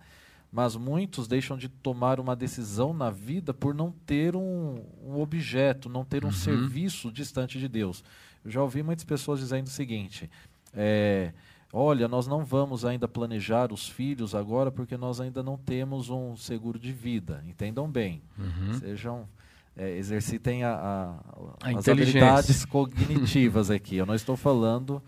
Mas 0.53 0.77
muitos 0.77 1.29
deixam 1.29 1.57
de 1.57 1.69
tomar 1.69 2.19
uma 2.21 2.35
decisão 2.35 2.95
na 2.95 3.11
vida 3.11 3.53
por 3.53 3.75
não 3.75 3.93
ter 4.07 4.35
um, 4.35 4.83
um 5.05 5.21
objeto, 5.21 5.89
não 5.89 6.05
ter 6.05 6.25
um 6.25 6.29
uhum. 6.29 6.33
serviço 6.33 7.13
distante 7.13 7.59
de 7.59 7.69
Deus. 7.69 8.03
Eu 8.45 8.51
já 8.51 8.63
ouvi 8.63 8.83
muitas 8.83 9.05
pessoas 9.05 9.41
dizendo 9.41 9.67
o 9.67 9.71
seguinte: 9.71 10.31
é, 10.75 11.33
olha, 11.73 12.09
nós 12.09 12.27
não 12.27 12.45
vamos 12.45 12.85
ainda 12.85 13.09
planejar 13.09 13.73
os 13.73 13.89
filhos 13.89 14.35
agora 14.35 14.71
porque 14.71 14.97
nós 14.97 15.21
ainda 15.21 15.43
não 15.43 15.59
temos 15.59 16.11
um 16.11 16.37
seguro 16.37 16.79
de 16.79 16.93
vida. 16.93 17.43
Entendam 17.47 17.91
bem. 17.91 18.23
Uhum. 18.39 18.75
Sejam 18.79 19.29
é, 19.77 19.97
exercitem 19.97 20.65
a, 20.65 20.73
a, 20.73 21.69
a 21.69 21.79
as 21.79 21.89
habilidades 21.89 22.65
cognitivas 22.67 23.71
aqui. 23.71 23.97
Eu 23.97 24.07
não 24.07 24.15
estou 24.15 24.37
falando 24.37 25.03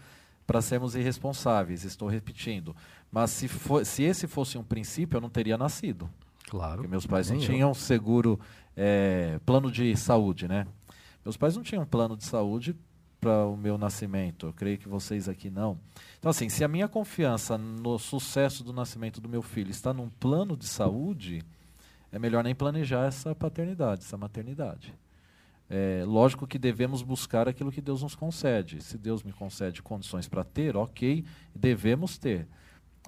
para 0.46 0.62
sermos 0.62 0.94
irresponsáveis, 0.94 1.84
estou 1.84 2.08
repetindo. 2.08 2.74
Mas 3.10 3.30
se, 3.30 3.48
for, 3.48 3.84
se 3.84 4.02
esse 4.02 4.26
fosse 4.26 4.58
um 4.58 4.62
princípio, 4.62 5.16
eu 5.16 5.20
não 5.20 5.30
teria 5.30 5.56
nascido. 5.56 6.08
Claro. 6.48 6.76
Porque 6.76 6.88
meus 6.88 7.06
pais 7.06 7.30
não 7.30 7.38
tinham 7.38 7.72
seguro, 7.74 8.38
é, 8.76 9.38
plano 9.44 9.70
de 9.70 9.96
saúde, 9.96 10.48
né? 10.48 10.66
Meus 11.24 11.36
pais 11.36 11.56
não 11.56 11.62
tinham 11.62 11.84
plano 11.84 12.16
de 12.16 12.24
saúde 12.24 12.76
para 13.20 13.46
o 13.46 13.56
meu 13.56 13.76
nascimento. 13.76 14.46
Eu 14.46 14.52
creio 14.52 14.78
que 14.78 14.88
vocês 14.88 15.28
aqui 15.28 15.50
não. 15.50 15.78
Então, 16.18 16.30
assim, 16.30 16.48
se 16.48 16.64
a 16.64 16.68
minha 16.68 16.88
confiança 16.88 17.58
no 17.58 17.98
sucesso 17.98 18.62
do 18.62 18.72
nascimento 18.72 19.20
do 19.20 19.28
meu 19.28 19.42
filho 19.42 19.70
está 19.70 19.92
num 19.92 20.08
plano 20.08 20.56
de 20.56 20.66
saúde, 20.66 21.42
é 22.10 22.18
melhor 22.18 22.44
nem 22.44 22.54
planejar 22.54 23.06
essa 23.06 23.34
paternidade, 23.34 24.04
essa 24.04 24.16
maternidade. 24.16 24.94
É, 25.70 26.02
lógico 26.06 26.46
que 26.46 26.58
devemos 26.58 27.02
buscar 27.02 27.46
aquilo 27.46 27.70
que 27.70 27.82
Deus 27.82 28.02
nos 28.02 28.14
concede. 28.14 28.82
Se 28.82 28.96
Deus 28.96 29.22
me 29.22 29.32
concede 29.32 29.82
condições 29.82 30.26
para 30.26 30.42
ter, 30.42 30.76
ok, 30.76 31.24
devemos 31.54 32.16
ter. 32.16 32.48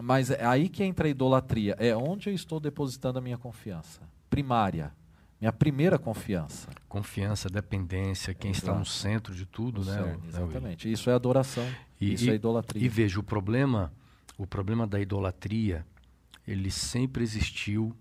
Mas 0.03 0.30
é 0.30 0.44
aí 0.44 0.68
que 0.68 0.82
entra 0.82 1.07
a 1.07 1.11
idolatria. 1.11 1.76
É 1.78 1.94
onde 1.96 2.28
eu 2.30 2.34
estou 2.34 2.59
depositando 2.59 3.18
a 3.18 3.22
minha 3.22 3.38
confiança. 3.38 4.01
Primária. 4.28 4.92
Minha 5.40 5.53
primeira 5.53 5.98
confiança. 5.98 6.68
Confiança, 6.88 7.48
dependência, 7.48 8.34
quem 8.34 8.51
Exato. 8.51 8.66
está 8.66 8.78
no 8.78 8.84
centro 8.84 9.34
de 9.34 9.46
tudo, 9.46 9.82
né? 9.82 9.94
Certo, 9.94 10.28
exatamente. 10.28 10.92
Isso 10.92 11.09
é 11.09 11.14
adoração. 11.14 11.66
E, 11.98 12.12
isso 12.12 12.24
é 12.24 12.28
e, 12.28 12.30
é 12.30 12.34
idolatria. 12.34 12.84
E 12.84 12.88
veja, 12.88 13.18
o 13.18 13.22
problema, 13.22 13.90
o 14.36 14.46
problema 14.46 14.86
da 14.86 15.01
idolatria, 15.01 15.86
ele 16.46 16.70
sempre 16.70 17.22
existiu 17.22 17.96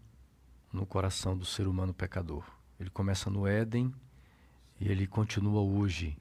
no 0.71 0.85
coração 0.85 1.37
do 1.37 1.45
ser 1.45 1.65
humano 1.65 1.93
pecador. 1.93 2.43
Ele 2.77 2.89
começa 2.89 3.29
no 3.29 3.47
Éden 3.47 3.93
e 4.79 4.89
ele 4.89 5.07
continua 5.07 5.61
hoje. 5.61 6.17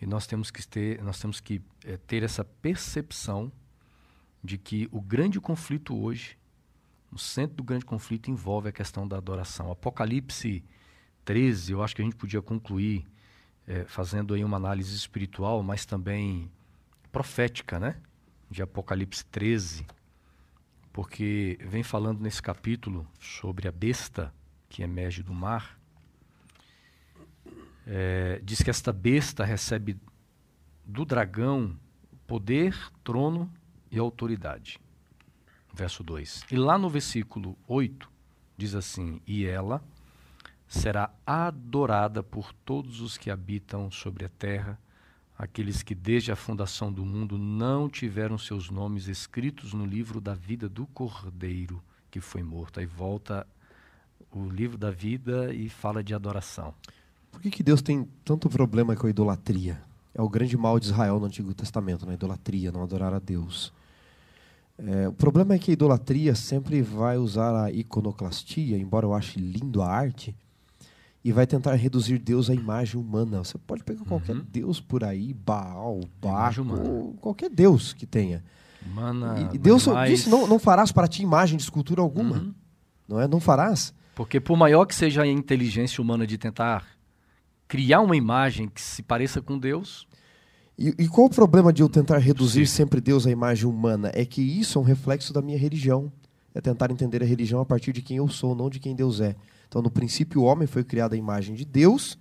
E 0.00 0.06
nós 0.06 0.26
temos 0.26 0.50
que 0.50 0.66
ter, 0.66 1.02
nós 1.02 1.18
temos 1.18 1.40
que 1.40 1.62
é, 1.84 1.96
ter 1.96 2.22
essa 2.22 2.44
percepção 2.44 3.50
de 4.42 4.58
que 4.58 4.88
o 4.90 5.00
grande 5.00 5.40
conflito 5.40 5.96
hoje, 5.96 6.36
o 7.10 7.18
centro 7.18 7.56
do 7.56 7.62
grande 7.62 7.84
conflito 7.84 8.30
envolve 8.30 8.68
a 8.68 8.72
questão 8.72 9.06
da 9.06 9.16
adoração. 9.16 9.70
Apocalipse 9.70 10.64
13, 11.24 11.72
eu 11.72 11.82
acho 11.82 11.94
que 11.94 12.02
a 12.02 12.04
gente 12.04 12.16
podia 12.16 12.42
concluir 12.42 13.06
é, 13.66 13.84
fazendo 13.84 14.34
aí 14.34 14.44
uma 14.44 14.56
análise 14.56 14.94
espiritual, 14.96 15.62
mas 15.62 15.86
também 15.86 16.50
profética, 17.12 17.78
né? 17.78 17.96
De 18.50 18.62
Apocalipse 18.62 19.24
13, 19.26 19.86
porque 20.92 21.58
vem 21.62 21.82
falando 21.82 22.20
nesse 22.20 22.42
capítulo 22.42 23.06
sobre 23.20 23.68
a 23.68 23.72
besta 23.72 24.34
que 24.68 24.82
emerge 24.82 25.22
do 25.22 25.32
mar. 25.32 25.78
É, 27.86 28.40
diz 28.42 28.62
que 28.62 28.70
esta 28.70 28.92
besta 28.92 29.44
recebe 29.44 29.98
do 30.84 31.04
dragão 31.04 31.78
poder, 32.26 32.76
trono 33.04 33.50
e 33.92 33.98
autoridade. 33.98 34.80
Verso 35.72 36.02
2. 36.02 36.46
E 36.50 36.56
lá 36.56 36.76
no 36.76 36.90
versículo 36.90 37.56
8 37.68 38.10
diz 38.56 38.74
assim: 38.74 39.20
E 39.26 39.44
ela 39.44 39.80
será 40.66 41.14
adorada 41.24 42.22
por 42.22 42.52
todos 42.52 43.00
os 43.00 43.16
que 43.16 43.30
habitam 43.30 43.90
sobre 43.90 44.24
a 44.24 44.28
terra 44.28 44.78
aqueles 45.38 45.82
que 45.82 45.94
desde 45.94 46.30
a 46.30 46.36
fundação 46.36 46.92
do 46.92 47.04
mundo 47.04 47.36
não 47.36 47.88
tiveram 47.88 48.38
seus 48.38 48.70
nomes 48.70 49.08
escritos 49.08 49.72
no 49.72 49.84
livro 49.84 50.20
da 50.20 50.34
vida 50.34 50.68
do 50.68 50.86
Cordeiro 50.86 51.82
que 52.12 52.20
foi 52.20 52.42
morto. 52.42 52.78
Aí 52.78 52.86
volta 52.86 53.46
o 54.30 54.48
livro 54.48 54.78
da 54.78 54.90
vida 54.90 55.52
e 55.52 55.68
fala 55.68 56.04
de 56.04 56.14
adoração. 56.14 56.74
Por 57.30 57.40
que, 57.40 57.50
que 57.50 57.62
Deus 57.62 57.82
tem 57.82 58.06
tanto 58.24 58.48
problema 58.48 58.94
com 58.94 59.06
a 59.06 59.10
idolatria? 59.10 59.82
É 60.14 60.20
o 60.20 60.28
grande 60.28 60.56
mal 60.56 60.78
de 60.78 60.86
Israel 60.86 61.18
no 61.18 61.26
Antigo 61.26 61.54
Testamento, 61.54 62.04
na 62.04 62.14
idolatria, 62.14 62.70
não 62.70 62.82
adorar 62.82 63.14
a 63.14 63.18
Deus. 63.18 63.72
É, 64.86 65.08
o 65.08 65.12
problema 65.12 65.54
é 65.54 65.58
que 65.58 65.70
a 65.70 65.74
idolatria 65.74 66.34
sempre 66.34 66.82
vai 66.82 67.16
usar 67.16 67.64
a 67.64 67.70
iconoclastia, 67.70 68.76
embora 68.76 69.06
eu 69.06 69.14
ache 69.14 69.38
lindo 69.38 69.80
a 69.80 69.88
arte, 69.88 70.34
e 71.24 71.30
vai 71.30 71.46
tentar 71.46 71.74
reduzir 71.74 72.18
Deus 72.18 72.50
à 72.50 72.54
imagem 72.54 73.00
humana. 73.00 73.44
Você 73.44 73.56
pode 73.58 73.84
pegar 73.84 74.04
qualquer 74.04 74.34
uhum. 74.34 74.44
Deus 74.50 74.80
por 74.80 75.04
aí, 75.04 75.32
Baal, 75.32 76.00
Baco, 76.20 77.14
qualquer 77.20 77.48
Deus 77.48 77.92
que 77.92 78.06
tenha. 78.06 78.42
Humana, 78.84 79.50
e 79.54 79.58
Deus 79.58 79.86
mais... 79.86 80.10
disse: 80.10 80.28
não, 80.28 80.48
não 80.48 80.58
farás 80.58 80.90
para 80.90 81.06
ti 81.06 81.22
imagem 81.22 81.56
de 81.56 81.62
escultura 81.62 82.02
alguma. 82.02 82.38
Uhum. 82.38 82.54
Não 83.08 83.20
é? 83.20 83.28
Não 83.28 83.38
farás. 83.38 83.94
Porque 84.16 84.40
por 84.40 84.56
maior 84.56 84.84
que 84.84 84.94
seja 84.94 85.22
a 85.22 85.26
inteligência 85.26 86.02
humana 86.02 86.26
de 86.26 86.36
tentar 86.36 86.84
criar 87.68 88.00
uma 88.00 88.16
imagem 88.16 88.68
que 88.68 88.80
se 88.80 89.02
pareça 89.02 89.40
com 89.40 89.56
Deus. 89.58 90.06
E, 90.82 91.04
e 91.04 91.08
qual 91.08 91.28
o 91.28 91.30
problema 91.30 91.72
de 91.72 91.80
eu 91.80 91.88
tentar 91.88 92.18
reduzir 92.18 92.66
sempre 92.66 93.00
Deus 93.00 93.24
à 93.24 93.30
imagem 93.30 93.66
humana? 93.66 94.10
É 94.12 94.24
que 94.24 94.42
isso 94.42 94.76
é 94.76 94.82
um 94.82 94.84
reflexo 94.84 95.32
da 95.32 95.40
minha 95.40 95.56
religião. 95.56 96.12
É 96.52 96.60
tentar 96.60 96.90
entender 96.90 97.22
a 97.22 97.24
religião 97.24 97.60
a 97.60 97.64
partir 97.64 97.92
de 97.92 98.02
quem 98.02 98.16
eu 98.16 98.28
sou, 98.28 98.52
não 98.52 98.68
de 98.68 98.80
quem 98.80 98.92
Deus 98.92 99.20
é. 99.20 99.36
Então, 99.68 99.80
no 99.80 99.88
princípio, 99.88 100.40
o 100.40 100.44
homem 100.44 100.66
foi 100.66 100.82
criado 100.82 101.12
à 101.12 101.16
imagem 101.16 101.54
de 101.54 101.64
Deus, 101.64 102.18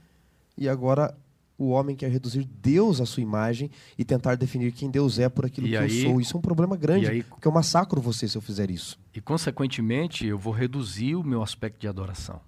e 0.55 0.69
agora 0.69 1.17
o 1.57 1.69
homem 1.69 1.95
quer 1.95 2.11
reduzir 2.11 2.47
Deus 2.61 3.01
à 3.01 3.05
sua 3.05 3.23
imagem 3.23 3.71
e 3.97 4.05
tentar 4.05 4.35
definir 4.35 4.71
quem 4.71 4.91
Deus 4.91 5.17
é 5.17 5.27
por 5.27 5.43
aquilo 5.43 5.65
e 5.65 5.71
que 5.71 5.77
aí, 5.77 6.03
eu 6.03 6.11
sou. 6.11 6.21
Isso 6.21 6.37
é 6.37 6.39
um 6.39 6.41
problema 6.41 6.77
grande, 6.77 7.07
aí, 7.07 7.23
porque 7.23 7.47
eu 7.47 7.51
massacro 7.51 7.99
você 7.99 8.27
se 8.27 8.37
eu 8.37 8.41
fizer 8.41 8.69
isso. 8.69 8.97
E, 9.13 9.19
consequentemente, 9.19 10.25
eu 10.25 10.37
vou 10.37 10.53
reduzir 10.53 11.15
o 11.15 11.23
meu 11.23 11.41
aspecto 11.41 11.79
de 11.79 11.87
adoração. 11.87 12.39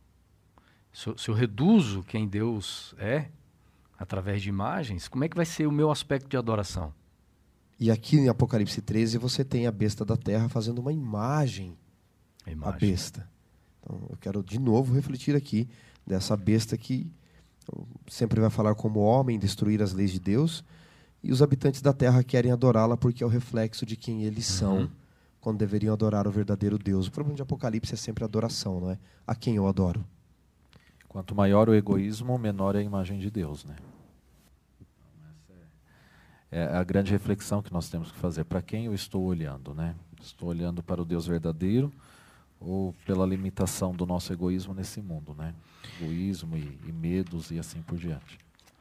Se 0.94 1.08
eu, 1.08 1.18
se 1.18 1.28
eu 1.30 1.34
reduzo 1.34 2.04
quem 2.04 2.28
Deus 2.28 2.94
é, 3.00 3.26
através 4.04 4.42
de 4.42 4.50
imagens, 4.50 5.08
como 5.08 5.24
é 5.24 5.30
que 5.30 5.36
vai 5.36 5.46
ser 5.46 5.66
o 5.66 5.72
meu 5.72 5.90
aspecto 5.90 6.30
de 6.30 6.36
adoração? 6.36 6.94
E 7.80 7.90
aqui 7.90 8.18
em 8.18 8.28
Apocalipse 8.28 8.82
13 8.82 9.18
você 9.18 9.44
tem 9.44 9.66
a 9.66 9.72
besta 9.72 10.04
da 10.04 10.18
terra 10.18 10.50
fazendo 10.50 10.80
uma 10.80 10.92
imagem, 10.92 11.78
a, 12.46 12.52
imagem. 12.52 12.76
a 12.76 12.80
besta. 12.80 13.30
Então, 13.80 14.02
eu 14.10 14.18
quero 14.18 14.44
de 14.44 14.60
novo 14.60 14.94
refletir 14.94 15.36
aqui 15.36 15.70
dessa 16.06 16.36
besta 16.36 16.78
que 16.78 17.10
sempre 18.08 18.42
vai 18.42 18.50
falar 18.50 18.76
como 18.76 19.00
homem, 19.00 19.40
destruir 19.40 19.82
as 19.82 19.94
leis 19.94 20.12
de 20.12 20.20
Deus, 20.20 20.66
e 21.24 21.32
os 21.32 21.42
habitantes 21.42 21.82
da 21.82 21.94
terra 21.94 22.22
querem 22.24 22.52
adorá-la 22.52 22.98
porque 22.98 23.24
é 23.24 23.26
o 23.26 23.30
reflexo 23.30 23.86
de 23.86 23.96
quem 23.96 24.24
eles 24.24 24.46
são, 24.46 24.80
uhum. 24.80 24.90
quando 25.40 25.60
deveriam 25.60 25.94
adorar 25.94 26.28
o 26.28 26.32
verdadeiro 26.32 26.78
Deus. 26.78 27.08
O 27.08 27.12
problema 27.12 27.38
de 27.38 27.42
Apocalipse 27.42 27.94
é 27.94 27.98
sempre 27.98 28.26
adoração, 28.26 28.82
não 28.82 28.92
é? 28.92 29.00
A 29.26 29.34
quem 29.34 29.56
eu 29.56 29.66
adoro. 29.66 30.06
Quanto 31.08 31.34
maior 31.34 31.70
o 31.70 31.74
egoísmo, 31.74 32.38
menor 32.38 32.76
é 32.76 32.80
a 32.80 32.84
imagem 32.84 33.18
de 33.18 33.32
Deus, 33.32 33.64
né? 33.64 33.76
É 36.54 36.78
a 36.78 36.84
grande 36.84 37.12
reflexão 37.12 37.64
que 37.64 37.74
nós 37.74 37.90
temos 37.90 38.12
que 38.12 38.18
fazer. 38.20 38.44
Para 38.44 38.62
quem 38.62 38.86
eu 38.86 38.94
estou 38.94 39.24
olhando, 39.24 39.74
né? 39.74 39.96
Estou 40.22 40.50
olhando 40.50 40.84
para 40.84 41.02
o 41.02 41.06
Deus 41.06 41.26
verdadeiro 41.26 41.92
ou 42.60 42.94
pela 43.06 43.26
limitação 43.26 43.92
do 43.92 44.06
nosso 44.06 44.32
egoísmo 44.32 44.72
nesse 44.72 45.02
mundo, 45.02 45.34
né? 45.34 45.56
Egoísmo 46.00 46.56
e, 46.56 46.78
e 46.88 46.92
medos 46.92 47.50
e 47.50 47.58
assim 47.58 47.82
por 47.82 47.98
diante. 47.98 48.38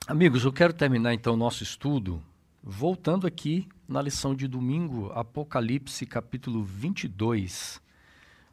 Amigos, 0.06 0.44
eu 0.44 0.52
quero 0.52 0.74
terminar 0.74 1.14
então 1.14 1.32
o 1.32 1.36
nosso 1.36 1.62
estudo 1.62 2.22
voltando 2.62 3.26
aqui 3.26 3.66
na 3.88 4.02
lição 4.02 4.34
de 4.34 4.47
domingo, 4.47 5.10
Apocalipse 5.14 6.05
capítulo 6.05 6.62
22, 6.62 7.80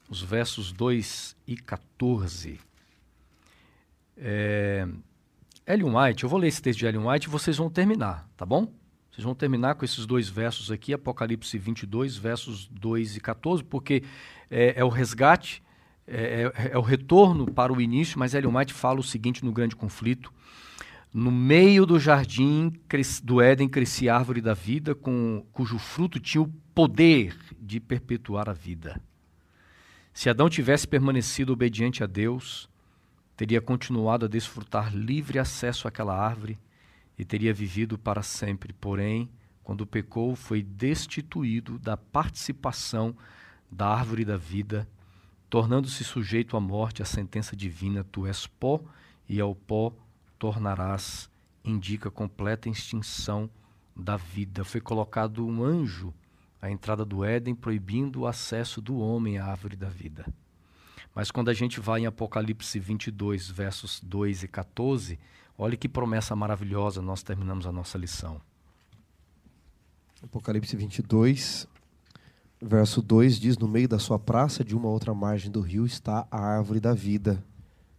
os 0.09 0.21
versos 0.21 0.71
2 0.71 1.35
e 1.45 1.57
14. 1.57 2.57
É, 4.15 4.87
Ellen 5.67 5.93
White, 5.95 6.23
eu 6.23 6.29
vou 6.29 6.39
ler 6.39 6.47
esse 6.47 6.61
texto 6.61 6.79
de 6.79 6.85
Ellen 6.85 7.05
White 7.05 7.27
e 7.27 7.29
vocês 7.29 7.57
vão 7.57 7.69
terminar, 7.69 8.27
tá 8.37 8.45
bom? 8.45 8.79
Vocês 9.19 9.25
vão 9.25 9.35
terminar 9.35 9.75
com 9.75 9.83
esses 9.83 10.05
dois 10.05 10.29
versos 10.29 10.71
aqui, 10.71 10.93
Apocalipse 10.93 11.57
22, 11.57 12.15
versos 12.15 12.67
2 12.67 13.17
e 13.17 13.19
14, 13.19 13.61
porque 13.65 14.01
é, 14.49 14.79
é 14.79 14.83
o 14.85 14.87
resgate, 14.87 15.61
é, 16.07 16.53
é, 16.55 16.71
é, 16.71 16.77
o 16.77 16.81
retorno 16.81 17.45
para 17.45 17.73
o 17.73 17.81
início, 17.81 18.17
mas 18.17 18.33
Ellen 18.33 18.55
White 18.55 18.71
fala 18.71 18.97
o 18.97 19.03
seguinte 19.03 19.43
no 19.43 19.51
grande 19.51 19.75
conflito. 19.75 20.31
No 21.13 21.31
meio 21.31 21.85
do 21.85 21.99
jardim 21.99 22.71
do 23.21 23.41
Éden 23.41 23.67
crescia 23.67 24.13
a 24.13 24.17
árvore 24.17 24.39
da 24.39 24.53
vida, 24.53 24.95
com, 24.95 25.45
cujo 25.51 25.77
fruto 25.77 26.17
tinha 26.17 26.41
o 26.41 26.53
poder 26.73 27.37
de 27.59 27.81
perpetuar 27.81 28.47
a 28.47 28.53
vida. 28.53 29.01
Se 30.13 30.29
Adão 30.29 30.49
tivesse 30.49 30.87
permanecido 30.87 31.51
obediente 31.51 32.05
a 32.05 32.07
Deus, 32.07 32.69
teria 33.35 33.59
continuado 33.59 34.27
a 34.27 34.29
desfrutar 34.29 34.95
livre 34.95 35.39
acesso 35.39 35.89
àquela 35.89 36.17
árvore 36.17 36.57
e 37.19 37.25
teria 37.25 37.53
vivido 37.53 37.97
para 37.97 38.23
sempre. 38.23 38.71
Porém, 38.71 39.29
quando 39.61 39.85
pecou, 39.85 40.37
foi 40.37 40.63
destituído 40.63 41.77
da 41.77 41.97
participação 41.97 43.13
da 43.69 43.87
árvore 43.89 44.23
da 44.23 44.37
vida, 44.37 44.87
tornando-se 45.49 46.03
sujeito 46.03 46.55
à 46.55 46.61
morte, 46.61 47.03
à 47.03 47.05
sentença 47.05 47.57
divina: 47.57 48.05
Tu 48.05 48.25
és 48.25 48.47
pó 48.47 48.81
e 49.27 49.39
ao 49.39 49.53
pó 49.53 49.93
tornarás, 50.39 51.29
indica 51.63 52.09
completa 52.09 52.69
extinção 52.69 53.49
da 53.93 54.15
vida. 54.15 54.63
Foi 54.63 54.79
colocado 54.79 55.45
um 55.45 55.61
anjo 55.61 56.13
à 56.61 56.71
entrada 56.71 57.03
do 57.03 57.25
Éden, 57.25 57.53
proibindo 57.53 58.21
o 58.21 58.27
acesso 58.27 58.81
do 58.81 58.97
homem 58.97 59.37
à 59.37 59.45
árvore 59.45 59.75
da 59.75 59.89
vida. 59.89 60.25
Mas 61.13 61.31
quando 61.31 61.49
a 61.49 61.53
gente 61.53 61.81
vai 61.81 62.01
em 62.01 62.05
Apocalipse 62.05 62.79
22, 62.79 63.49
versos 63.49 63.99
2 63.99 64.43
e 64.43 64.47
14, 64.47 65.19
olha 65.59 65.75
que 65.75 65.89
promessa 65.89 66.33
maravilhosa 66.37 67.01
nós 67.01 67.21
terminamos 67.21 67.67
a 67.67 67.71
nossa 67.71 67.97
lição. 67.97 68.39
Apocalipse 70.23 70.75
22, 70.75 71.67
verso 72.61 73.01
2 73.01 73.39
diz: 73.39 73.57
No 73.57 73.67
meio 73.67 73.87
da 73.87 73.99
sua 73.99 74.17
praça, 74.17 74.63
de 74.63 74.75
uma 74.75 74.87
outra 74.87 75.13
margem 75.13 75.51
do 75.51 75.59
rio, 75.59 75.85
está 75.85 76.25
a 76.31 76.39
árvore 76.39 76.79
da 76.79 76.93
vida, 76.93 77.43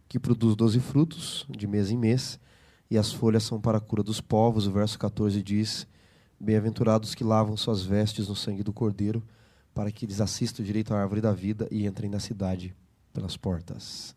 que 0.09 0.19
produz 0.19 0.55
doze 0.55 0.79
frutos, 0.79 1.45
de 1.49 1.67
mês 1.67 1.91
em 1.91 1.97
mês, 1.97 2.39
e 2.89 2.97
as 2.97 3.13
folhas 3.13 3.43
são 3.43 3.61
para 3.61 3.77
a 3.77 3.81
cura 3.81 4.03
dos 4.03 4.19
povos. 4.19 4.65
O 4.65 4.71
verso 4.71 4.97
14 4.97 5.41
diz: 5.41 5.87
Bem-aventurados 6.39 7.13
que 7.13 7.23
lavam 7.23 7.55
suas 7.55 7.83
vestes 7.83 8.27
no 8.27 8.35
sangue 8.35 8.63
do 8.63 8.73
Cordeiro, 8.73 9.23
para 9.73 9.91
que 9.91 10.05
eles 10.05 10.19
assistam 10.19 10.63
direito 10.63 10.93
à 10.93 10.99
árvore 10.99 11.21
da 11.21 11.31
vida 11.31 11.67
e 11.71 11.85
entrem 11.85 12.09
na 12.09 12.19
cidade 12.19 12.75
pelas 13.13 13.37
portas. 13.37 14.15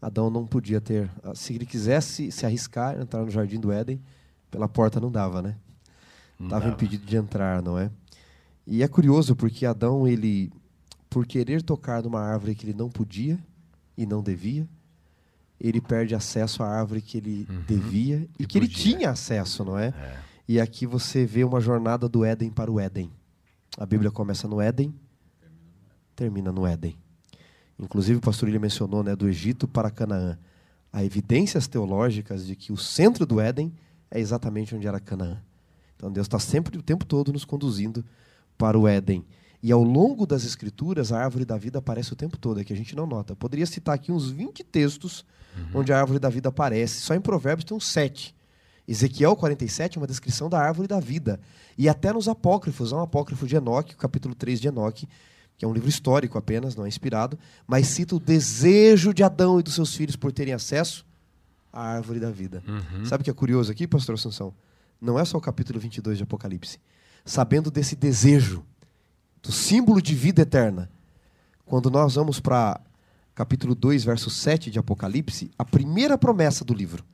Adão 0.00 0.30
não 0.30 0.46
podia 0.46 0.80
ter, 0.80 1.10
se 1.34 1.54
ele 1.54 1.66
quisesse 1.66 2.30
se 2.30 2.46
arriscar, 2.46 3.00
entrar 3.00 3.24
no 3.24 3.30
jardim 3.30 3.58
do 3.58 3.72
Éden, 3.72 4.00
pela 4.50 4.68
porta 4.68 5.00
não 5.00 5.10
dava, 5.10 5.42
né? 5.42 5.56
Estava 6.40 6.68
impedido 6.68 7.04
de 7.04 7.16
entrar, 7.16 7.60
não 7.60 7.76
é? 7.76 7.90
E 8.64 8.82
é 8.82 8.88
curioso 8.88 9.34
porque 9.34 9.66
Adão, 9.66 10.06
ele, 10.06 10.52
por 11.10 11.26
querer 11.26 11.62
tocar 11.62 12.02
numa 12.02 12.20
árvore 12.20 12.54
que 12.54 12.64
ele 12.64 12.74
não 12.74 12.88
podia 12.88 13.38
e 13.96 14.06
não 14.06 14.22
devia, 14.22 14.68
ele 15.60 15.80
perde 15.80 16.14
acesso 16.14 16.62
à 16.62 16.68
árvore 16.68 17.02
que 17.02 17.18
ele 17.18 17.46
uhum. 17.50 17.62
devia 17.66 18.28
e 18.38 18.44
que, 18.44 18.46
que 18.46 18.58
ele 18.58 18.68
tinha 18.68 19.10
acesso, 19.10 19.64
não 19.64 19.76
é? 19.76 19.88
é? 19.88 20.18
E 20.46 20.60
aqui 20.60 20.86
você 20.86 21.26
vê 21.26 21.42
uma 21.42 21.60
jornada 21.60 22.08
do 22.08 22.24
Éden 22.24 22.50
para 22.50 22.70
o 22.70 22.78
Éden. 22.78 23.10
A 23.76 23.84
Bíblia 23.84 24.10
começa 24.10 24.46
no 24.46 24.60
Éden, 24.60 24.94
termina 26.14 26.52
no 26.52 26.66
Éden. 26.66 26.96
Inclusive 27.78 28.18
o 28.18 28.20
pastor 28.20 28.48
Ilha 28.48 28.58
mencionou, 28.58 29.02
né, 29.02 29.14
do 29.14 29.28
Egito 29.28 29.68
para 29.68 29.90
Canaã. 29.90 30.38
Há 30.92 31.04
evidências 31.04 31.66
teológicas 31.66 32.46
de 32.46 32.56
que 32.56 32.72
o 32.72 32.76
centro 32.76 33.24
do 33.24 33.40
Éden 33.40 33.72
é 34.10 34.18
exatamente 34.18 34.74
onde 34.74 34.86
era 34.86 34.98
Canaã. 34.98 35.38
Então 35.96 36.10
Deus 36.10 36.26
está 36.26 36.38
sempre 36.38 36.78
o 36.78 36.82
tempo 36.82 37.04
todo 37.04 37.32
nos 37.32 37.44
conduzindo 37.44 38.04
para 38.56 38.78
o 38.78 38.88
Éden. 38.88 39.24
E 39.62 39.72
ao 39.72 39.82
longo 39.82 40.24
das 40.24 40.44
escrituras, 40.44 41.12
a 41.12 41.22
árvore 41.22 41.44
da 41.44 41.56
vida 41.56 41.78
aparece 41.78 42.12
o 42.12 42.16
tempo 42.16 42.38
todo, 42.38 42.60
é 42.60 42.64
que 42.64 42.72
a 42.72 42.76
gente 42.76 42.94
não 42.94 43.06
nota. 43.06 43.32
Eu 43.32 43.36
poderia 43.36 43.66
citar 43.66 43.94
aqui 43.94 44.12
uns 44.12 44.30
20 44.30 44.62
textos 44.64 45.24
uhum. 45.56 45.80
onde 45.80 45.92
a 45.92 45.98
árvore 45.98 46.18
da 46.18 46.28
vida 46.28 46.48
aparece. 46.48 47.00
Só 47.00 47.14
em 47.14 47.20
Provérbios 47.20 47.64
tem 47.64 47.76
uns 47.76 47.86
7. 47.88 48.34
Ezequiel 48.86 49.36
47 49.36 49.98
é 49.98 50.00
uma 50.00 50.06
descrição 50.06 50.48
da 50.48 50.60
árvore 50.60 50.86
da 50.86 51.00
vida. 51.00 51.40
E 51.76 51.88
até 51.88 52.12
nos 52.12 52.28
apócrifos, 52.28 52.92
há 52.92 52.96
um 52.96 53.02
apócrifo 53.02 53.46
de 53.46 53.56
Enoque, 53.56 53.94
o 53.94 53.98
capítulo 53.98 54.34
3 54.34 54.60
de 54.60 54.68
Enoque, 54.68 55.08
que 55.58 55.64
é 55.64 55.68
um 55.68 55.72
livro 55.72 55.88
histórico 55.88 56.38
apenas, 56.38 56.74
não 56.74 56.86
é 56.86 56.88
inspirado, 56.88 57.38
mas 57.66 57.88
cita 57.88 58.16
o 58.16 58.20
desejo 58.20 59.12
de 59.12 59.22
Adão 59.22 59.60
e 59.60 59.62
dos 59.62 59.74
seus 59.74 59.94
filhos 59.94 60.16
por 60.16 60.32
terem 60.32 60.54
acesso 60.54 61.04
à 61.70 61.82
árvore 61.82 62.20
da 62.20 62.30
vida. 62.30 62.62
Uhum. 62.66 63.04
Sabe 63.04 63.20
o 63.20 63.24
que 63.24 63.30
é 63.30 63.34
curioso 63.34 63.70
aqui, 63.70 63.86
pastor 63.86 64.14
Assunção? 64.14 64.54
não 65.00 65.18
é 65.18 65.24
só 65.24 65.38
o 65.38 65.40
capítulo 65.40 65.78
22 65.78 66.18
de 66.18 66.24
Apocalipse. 66.24 66.78
Sabendo 67.24 67.70
desse 67.70 67.94
desejo, 67.94 68.64
do 69.42 69.52
símbolo 69.52 70.02
de 70.02 70.14
vida 70.14 70.42
eterna, 70.42 70.90
quando 71.64 71.90
nós 71.90 72.14
vamos 72.14 72.40
para 72.40 72.80
capítulo 73.34 73.74
2, 73.74 74.04
verso 74.04 74.30
7 74.30 74.70
de 74.70 74.78
Apocalipse, 74.78 75.50
a 75.56 75.64
primeira 75.64 76.18
promessa 76.18 76.64
do 76.64 76.74
livro, 76.74 77.04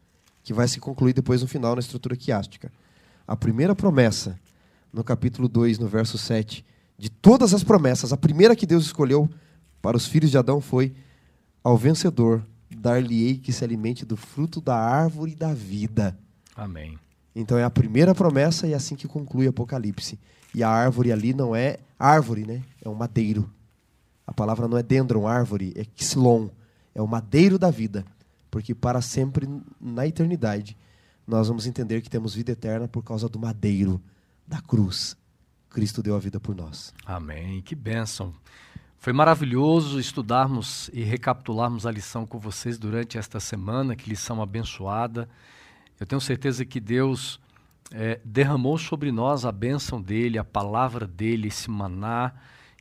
que 0.43 0.55
vai 0.55 0.66
se 0.66 0.81
concluir 0.81 1.12
depois 1.12 1.43
no 1.43 1.49
final 1.49 1.75
na 1.75 1.81
estrutura 1.81 2.16
quiástica. 2.16 2.73
A 3.27 3.37
primeira 3.37 3.75
promessa, 3.75 4.39
no 4.93 5.05
capítulo 5.05 5.49
2, 5.49 5.79
no 5.79 5.89
verso 5.89 6.16
7, 6.16 6.65
de 6.99 7.11
todas 7.11 7.53
as 7.53 7.65
promessas, 7.65 8.12
a 8.12 8.16
primeira 8.16 8.55
que 8.55 8.66
Deus 8.66 8.85
escolheu 8.85 9.29
para 9.83 9.97
os 9.97 10.07
filhos 10.07 10.31
de 10.31 10.39
Adão 10.39 10.61
foi: 10.61 10.95
Ao 11.62 11.77
vencedor 11.77 12.43
dar-lhe-ei 12.75 13.39
que 13.39 13.53
se 13.53 13.65
alimente 13.65 14.05
do 14.05 14.16
fruto 14.16 14.61
da 14.61 14.77
árvore 14.77 15.35
da 15.35 15.53
vida. 15.53 16.16
Amém. 16.57 16.99
Então 17.35 17.59
é 17.59 17.65
a 17.65 17.71
primeira 17.71 18.15
promessa 18.15 18.66
e 18.66 18.73
é 18.73 18.77
assim 18.77 18.95
que 18.95 19.09
conclui 19.09 19.47
Apocalipse. 19.49 20.19
E 20.55 20.62
a 20.62 20.69
árvore 20.69 21.11
ali 21.11 21.35
não 21.35 21.55
é 21.55 21.79
árvore, 21.99 22.47
né? 22.47 22.62
É 22.85 22.89
um 22.89 22.95
madeiro. 22.95 23.51
A 24.27 24.33
palavra 24.33 24.69
não 24.69 24.79
é 24.79 24.83
dendron, 24.83 25.27
árvore, 25.27 25.73
é 25.77 25.85
xilon. 25.97 26.49
É 26.95 27.03
o 27.03 27.09
madeiro 27.09 27.59
da 27.59 27.71
vida. 27.71 28.05
Porque 28.51 28.75
para 28.75 29.01
sempre, 29.01 29.49
na 29.81 30.07
eternidade, 30.07 30.77
nós 31.27 31.49
vamos 31.49 31.66
entender 31.66 32.01
que 32.03 32.09
temos 32.09 32.35
vida 32.35 32.53
eterna 32.53 32.87
por 32.87 33.03
causa 33.03 33.29
do 33.29 33.39
madeiro, 33.39 34.01
da 34.47 34.61
cruz. 34.61 35.16
Cristo 35.75 36.05
deu 36.05 36.15
a 36.15 36.21
vida 36.21 36.39
por 36.39 36.55
nós. 36.55 36.95
Amém. 37.05 37.61
Que 37.61 37.75
bênção. 37.75 38.33
Foi 38.97 39.13
maravilhoso 39.13 39.99
estudarmos 39.99 40.89
e 40.93 41.03
recapitularmos 41.03 41.85
a 41.85 41.91
lição 41.91 42.25
com 42.25 42.39
vocês 42.39 42.79
durante 42.79 43.19
esta 43.19 43.41
semana. 43.41 43.97
Que 43.97 44.09
lição 44.09 44.41
abençoada. 44.41 45.29
Eu 45.99 46.07
tenho 46.07 46.21
certeza 46.21 46.65
que 46.65 46.79
Deus 46.79 47.41
é, 47.91 48.21
derramou 48.25 48.79
sobre 48.79 49.11
nós 49.11 49.45
a 49.45 49.51
bênção 49.51 50.01
dele, 50.01 50.39
a 50.39 50.45
palavra 50.45 51.09
dele, 51.09 51.49
esse 51.49 51.69
maná 51.69 52.33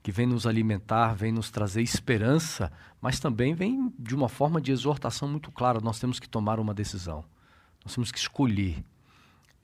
que 0.03 0.11
vem 0.11 0.27
nos 0.27 0.45
alimentar, 0.45 1.15
vem 1.15 1.31
nos 1.31 1.49
trazer 1.49 1.81
esperança, 1.81 2.71
mas 3.01 3.19
também 3.19 3.55
vem 3.55 3.91
de 3.97 4.13
uma 4.13 4.29
forma 4.29 4.61
de 4.61 4.71
exortação 4.71 5.27
muito 5.27 5.51
clara. 5.51 5.79
Nós 5.81 5.99
temos 5.99 6.19
que 6.19 6.29
tomar 6.29 6.59
uma 6.59 6.75
decisão, 6.75 7.25
nós 7.83 7.95
temos 7.95 8.11
que 8.11 8.19
escolher. 8.19 8.85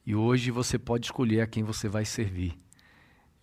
E 0.04 0.16
hoje 0.16 0.50
você 0.50 0.80
pode 0.80 1.06
escolher 1.06 1.42
a 1.42 1.48
quem 1.48 1.62
você 1.62 1.88
vai 1.88 2.06
servir 2.06 2.58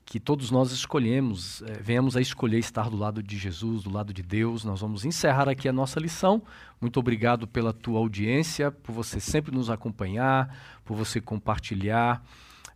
que 0.07 0.21
todos 0.21 0.53
nós 0.53 0.71
escolhemos, 0.71 1.63
é, 1.63 1.83
venhamos 1.83 2.17
a 2.17 2.21
escolher 2.21 2.61
estar 2.61 2.89
do 2.89 2.97
lado 2.97 3.21
de 3.21 3.37
Jesus, 3.37 3.83
do 3.83 3.93
lado 3.93 4.15
de 4.15 4.23
Deus. 4.23 4.65
Nós 4.65 4.81
vamos 4.81 5.05
encerrar 5.05 5.49
aqui 5.49 5.69
a 5.69 5.73
nossa 5.73 5.99
lição. 5.99 6.41
Muito 6.81 7.01
obrigado 7.01 7.45
pela 7.45 7.73
tua 7.73 7.99
audiência, 7.99 8.71
por 8.71 8.93
você 8.93 9.19
sempre 9.19 9.53
nos 9.53 9.69
acompanhar, 9.69 10.81
por 10.85 10.97
você 10.97 11.21
compartilhar, 11.21 12.23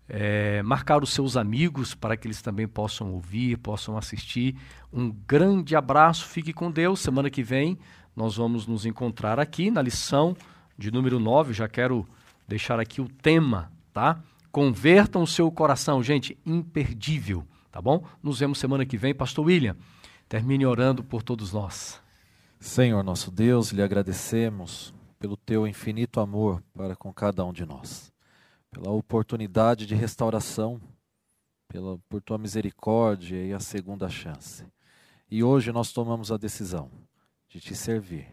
é, 0.09 0.61
marcar 0.65 1.05
os 1.05 1.11
seus 1.11 1.37
amigos 1.37 1.95
para 1.95 2.17
que 2.17 2.27
eles 2.27 2.43
também 2.43 2.67
possam 2.67 3.13
ouvir, 3.13 3.57
possam 3.59 3.97
assistir. 3.97 4.57
Um 4.93 5.09
grande 5.09 5.77
abraço, 5.77 6.27
fique 6.27 6.53
com 6.53 6.69
Deus. 6.69 6.99
Semana 6.99 7.31
que 7.31 7.45
vem 7.45 7.79
nós 8.15 8.37
vamos 8.37 8.67
nos 8.67 8.85
encontrar 8.85 9.39
aqui 9.39 9.71
na 9.71 9.81
lição 9.81 10.37
de 10.77 10.91
número 10.91 11.21
9. 11.21 11.53
Já 11.53 11.69
quero 11.69 12.05
deixar 12.49 12.81
aqui 12.81 13.01
o 13.01 13.09
tema, 13.09 13.71
tá? 13.93 14.21
Convertam 14.53 15.23
o 15.23 15.27
seu 15.27 15.51
coração, 15.51 16.03
gente, 16.03 16.37
imperdível, 16.45 17.47
tá 17.71 17.81
bom? 17.81 18.05
Nos 18.21 18.41
vemos 18.41 18.59
semana 18.59 18.85
que 18.85 18.97
vem. 18.97 19.15
Pastor 19.15 19.47
William, 19.47 19.77
termine 20.29 20.67
orando 20.67 21.05
por 21.05 21.23
todos 21.23 21.53
nós. 21.53 22.01
Senhor 22.59 23.05
nosso 23.05 23.31
Deus, 23.31 23.71
lhe 23.71 23.81
agradecemos 23.81 24.93
pelo 25.21 25.37
teu 25.37 25.67
infinito 25.67 26.19
amor 26.19 26.63
para 26.75 26.97
com 26.97 27.13
cada 27.13 27.45
um 27.45 27.53
de 27.53 27.65
nós, 27.65 28.13
pela 28.71 28.91
oportunidade 28.91 29.87
de 29.87 29.95
restauração, 29.95 30.81
pela, 31.69 31.99
por 32.09 32.21
tua 32.21 32.37
misericórdia 32.37 33.37
e 33.45 33.53
a 33.53 33.61
segunda 33.61 34.09
chance. 34.09 34.67
E 35.31 35.45
hoje 35.45 35.71
nós 35.71 35.93
tomamos 35.93 36.33
a 36.33 36.37
decisão 36.37 36.91
de 37.49 37.61
te 37.61 37.77
servir, 37.77 38.27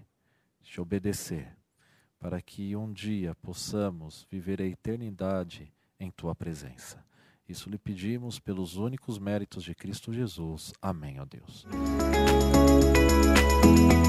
de 0.62 0.72
te 0.72 0.82
obedecer, 0.82 1.56
para 2.20 2.42
que 2.42 2.76
um 2.76 2.92
dia 2.92 3.36
possamos 3.36 4.26
viver 4.32 4.60
a 4.62 4.66
eternidade 4.66 5.72
em 6.00 6.12
tua 6.12 6.36
presença. 6.36 7.04
Isso 7.48 7.70
lhe 7.70 7.78
pedimos 7.78 8.40
pelos 8.40 8.76
únicos 8.76 9.18
méritos 9.18 9.64
de 9.64 9.74
Cristo 9.74 10.12
Jesus. 10.12 10.74
Amém, 10.82 11.20
ó 11.20 11.26
Deus. 11.26 11.66
Música 13.66 14.07